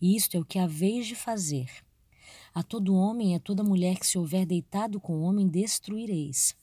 E 0.00 0.16
isto 0.16 0.36
é 0.36 0.40
o 0.40 0.44
que 0.44 0.58
haveis 0.58 1.06
de 1.06 1.14
fazer. 1.14 1.85
A 2.56 2.62
todo 2.62 2.94
homem 2.94 3.32
e 3.32 3.34
a 3.34 3.38
toda 3.38 3.62
mulher 3.62 3.98
que 3.98 4.06
se 4.06 4.16
houver 4.16 4.46
deitado 4.46 4.98
com 4.98 5.20
homem 5.20 5.46
destruireis. 5.46 6.56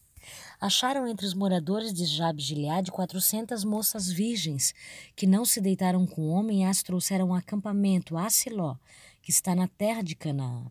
Acharam 0.59 1.07
entre 1.07 1.23
os 1.23 1.35
moradores 1.35 1.93
de 1.93 2.03
Jabes 2.05 2.45
Gileade 2.45 2.91
quatrocentas 2.91 3.63
moças 3.63 4.11
virgens, 4.11 4.73
que 5.15 5.27
não 5.27 5.45
se 5.45 5.61
deitaram 5.61 6.07
com 6.07 6.23
o 6.23 6.29
homem 6.29 6.63
e 6.63 6.65
as 6.65 6.81
trouxeram 6.81 7.27
ao 7.27 7.35
acampamento 7.35 8.17
a 8.17 8.27
Siló, 8.31 8.75
que 9.21 9.29
está 9.29 9.53
na 9.53 9.67
terra 9.67 10.01
de 10.01 10.15
Canaã. 10.15 10.65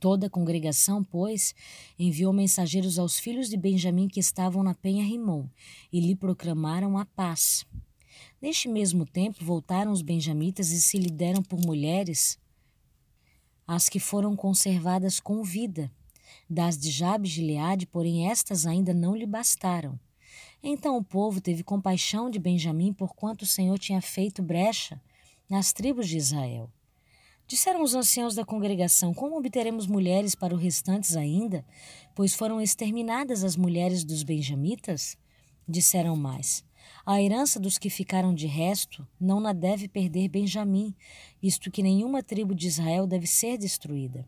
Toda 0.00 0.26
a 0.26 0.30
congregação, 0.30 1.04
pois, 1.04 1.54
enviou 1.96 2.32
mensageiros 2.32 2.98
aos 2.98 3.20
filhos 3.20 3.48
de 3.48 3.56
Benjamim 3.56 4.08
que 4.08 4.18
estavam 4.18 4.64
na 4.64 4.74
penha 4.74 5.04
Rimon 5.04 5.46
e 5.92 6.00
lhe 6.00 6.16
proclamaram 6.16 6.98
a 6.98 7.04
paz. 7.04 7.64
Neste 8.40 8.68
mesmo 8.68 9.06
tempo 9.06 9.44
voltaram 9.44 9.92
os 9.92 10.02
benjamitas 10.02 10.72
e 10.72 10.82
se 10.82 10.98
lhe 10.98 11.12
deram 11.12 11.44
por 11.44 11.60
mulheres 11.64 12.41
as 13.66 13.88
que 13.88 14.00
foram 14.00 14.34
conservadas 14.36 15.20
com 15.20 15.42
vida. 15.42 15.90
Das 16.48 16.78
de 16.78 16.90
Jabes 16.90 17.32
de 17.32 17.42
Leade, 17.42 17.86
porém 17.86 18.28
estas 18.28 18.66
ainda 18.66 18.92
não 18.92 19.14
lhe 19.14 19.26
bastaram. 19.26 19.98
Então 20.62 20.96
o 20.96 21.04
povo 21.04 21.40
teve 21.40 21.62
compaixão 21.62 22.30
de 22.30 22.38
Benjamim, 22.38 22.92
porquanto 22.92 23.42
o 23.42 23.46
Senhor 23.46 23.78
tinha 23.78 24.00
feito 24.00 24.42
brecha 24.42 25.00
nas 25.48 25.72
tribos 25.72 26.08
de 26.08 26.16
Israel. 26.16 26.70
Disseram 27.46 27.82
os 27.82 27.94
anciãos 27.94 28.34
da 28.34 28.44
congregação: 28.44 29.12
Como 29.12 29.36
obteremos 29.36 29.86
mulheres 29.86 30.34
para 30.34 30.54
os 30.54 30.62
restantes 30.62 31.16
ainda? 31.16 31.64
Pois 32.14 32.34
foram 32.34 32.60
exterminadas 32.60 33.44
as 33.44 33.56
mulheres 33.56 34.04
dos 34.04 34.22
benjamitas? 34.22 35.18
Disseram 35.68 36.16
mais: 36.16 36.64
A 37.04 37.20
herança 37.20 37.58
dos 37.58 37.78
que 37.78 37.90
ficaram 37.90 38.32
de 38.32 38.46
resto 38.46 39.04
não 39.20 39.40
na 39.40 39.52
deve 39.52 39.88
perder 39.88 40.28
Benjamim, 40.28 40.94
visto 41.40 41.68
que 41.68 41.82
nenhuma 41.82 42.22
tribo 42.22 42.54
de 42.54 42.68
Israel 42.68 43.08
deve 43.08 43.26
ser 43.26 43.58
destruída. 43.58 44.24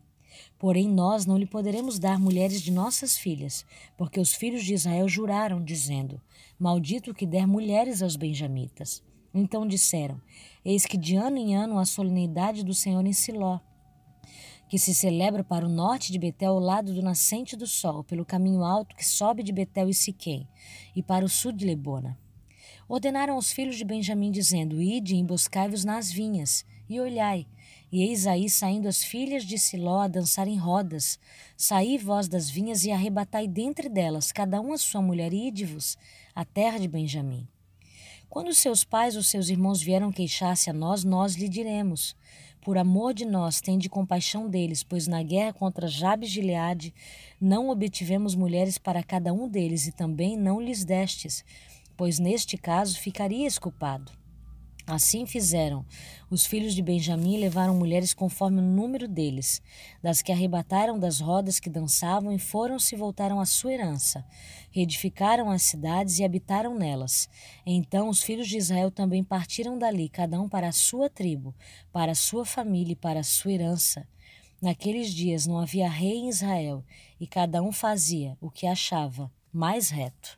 Porém, 0.59 0.89
nós 0.89 1.25
não 1.25 1.37
lhe 1.37 1.45
poderemos 1.45 1.97
dar 1.97 2.19
mulheres 2.19 2.61
de 2.61 2.71
nossas 2.71 3.17
filhas, 3.17 3.65
porque 3.97 4.19
os 4.19 4.33
filhos 4.33 4.65
de 4.65 4.73
Israel 4.73 5.07
juraram, 5.07 5.63
dizendo: 5.63 6.21
Maldito 6.59 7.13
que 7.13 7.25
der 7.25 7.47
mulheres 7.47 8.01
aos 8.01 8.17
benjamitas. 8.17 9.01
Então 9.33 9.65
disseram: 9.65 10.19
Eis 10.65 10.85
que 10.85 10.97
de 10.97 11.15
ano 11.15 11.37
em 11.37 11.55
ano 11.55 11.79
a 11.79 11.85
solenidade 11.85 12.65
do 12.65 12.73
Senhor 12.73 13.05
em 13.05 13.13
Siló, 13.13 13.61
que 14.67 14.77
se 14.77 14.93
celebra 14.93 15.45
para 15.45 15.65
o 15.65 15.69
norte 15.69 16.11
de 16.11 16.19
Betel 16.19 16.51
ao 16.51 16.59
lado 16.59 16.93
do 16.93 17.01
nascente 17.01 17.55
do 17.55 17.65
sol, 17.65 18.03
pelo 18.03 18.25
caminho 18.25 18.65
alto 18.65 18.97
que 18.97 19.05
sobe 19.05 19.43
de 19.43 19.53
Betel 19.53 19.87
e 19.87 19.93
Siquém, 19.93 20.45
e 20.93 21.01
para 21.01 21.23
o 21.23 21.29
sul 21.29 21.53
de 21.53 21.65
Lebona. 21.65 22.24
Ordenaram 22.87 23.33
aos 23.33 23.51
filhos 23.51 23.77
de 23.77 23.83
Benjamim, 23.83 24.29
dizendo: 24.29 24.79
Ide 24.79 25.15
e 25.15 25.17
emboscai-vos 25.17 25.83
nas 25.83 26.11
vinhas, 26.11 26.63
e 26.87 26.99
olhai. 26.99 27.47
E 27.91 28.03
eis 28.03 28.27
aí 28.27 28.47
saindo 28.49 28.87
as 28.87 29.03
filhas 29.03 29.43
de 29.43 29.57
Siló 29.57 30.01
a 30.01 30.07
dançar 30.07 30.47
em 30.47 30.57
rodas. 30.57 31.17
Saí 31.57 31.97
vós 31.97 32.27
das 32.27 32.49
vinhas 32.49 32.85
e 32.85 32.91
arrebatai 32.91 33.47
dentre 33.47 33.89
delas, 33.89 34.31
cada 34.31 34.61
um 34.61 34.71
a 34.71 34.77
sua 34.77 35.01
mulher, 35.01 35.33
e 35.33 35.47
ide-vos 35.47 35.97
à 36.35 36.45
terra 36.45 36.77
de 36.77 36.87
Benjamim. 36.87 37.47
Quando 38.29 38.53
seus 38.53 38.83
pais 38.83 39.15
ou 39.15 39.23
seus 39.23 39.49
irmãos 39.49 39.81
vieram 39.81 40.11
queixar-se 40.11 40.69
a 40.69 40.73
nós, 40.73 41.03
nós 41.03 41.35
lhe 41.35 41.49
diremos: 41.49 42.15
Por 42.61 42.77
amor 42.77 43.15
de 43.15 43.25
nós, 43.25 43.61
tende 43.61 43.89
compaixão 43.89 44.47
deles, 44.47 44.83
pois 44.83 45.07
na 45.07 45.23
guerra 45.23 45.53
contra 45.53 45.87
Jabes 45.87 46.29
de 46.29 46.35
Gileade 46.35 46.93
não 47.41 47.69
obtivemos 47.69 48.35
mulheres 48.35 48.77
para 48.77 49.01
cada 49.01 49.33
um 49.33 49.47
deles, 49.47 49.87
e 49.87 49.91
também 49.91 50.37
não 50.37 50.61
lhes 50.61 50.83
destes, 50.83 51.43
pois 51.95 52.19
neste 52.19 52.57
caso 52.57 52.99
ficarias 52.99 53.57
culpado. 53.57 54.11
Assim 54.87 55.25
fizeram. 55.25 55.83
Os 56.29 56.45
filhos 56.45 56.75
de 56.75 56.81
Benjamim 56.83 57.37
levaram 57.37 57.75
mulheres 57.75 58.13
conforme 58.13 58.59
o 58.59 58.63
número 58.63 59.07
deles, 59.07 59.59
das 60.01 60.21
que 60.21 60.31
arrebataram 60.31 60.99
das 60.99 61.19
rodas 61.19 61.59
que 61.59 61.71
dançavam 61.71 62.31
e 62.31 62.37
foram-se 62.37 62.95
voltaram 62.95 63.39
à 63.39 63.47
sua 63.47 63.73
herança. 63.73 64.23
Reedificaram 64.69 65.49
as 65.49 65.63
cidades 65.63 66.19
e 66.19 66.23
habitaram 66.23 66.77
nelas. 66.77 67.27
Então 67.65 68.09
os 68.09 68.21
filhos 68.21 68.47
de 68.47 68.57
Israel 68.57 68.91
também 68.91 69.23
partiram 69.23 69.75
dali, 69.75 70.07
cada 70.07 70.39
um 70.39 70.47
para 70.47 70.67
a 70.67 70.71
sua 70.71 71.09
tribo, 71.09 71.55
para 71.91 72.11
a 72.11 72.15
sua 72.15 72.45
família 72.45 72.93
e 72.93 72.95
para 72.95 73.21
a 73.21 73.23
sua 73.23 73.53
herança. 73.53 74.07
Naqueles 74.61 75.11
dias 75.11 75.47
não 75.47 75.57
havia 75.57 75.89
rei 75.89 76.17
em 76.17 76.29
Israel, 76.29 76.85
e 77.19 77.25
cada 77.25 77.59
um 77.61 77.71
fazia 77.71 78.37
o 78.39 78.51
que 78.51 78.67
achava 78.67 79.31
mais 79.51 79.89
reto. 79.89 80.29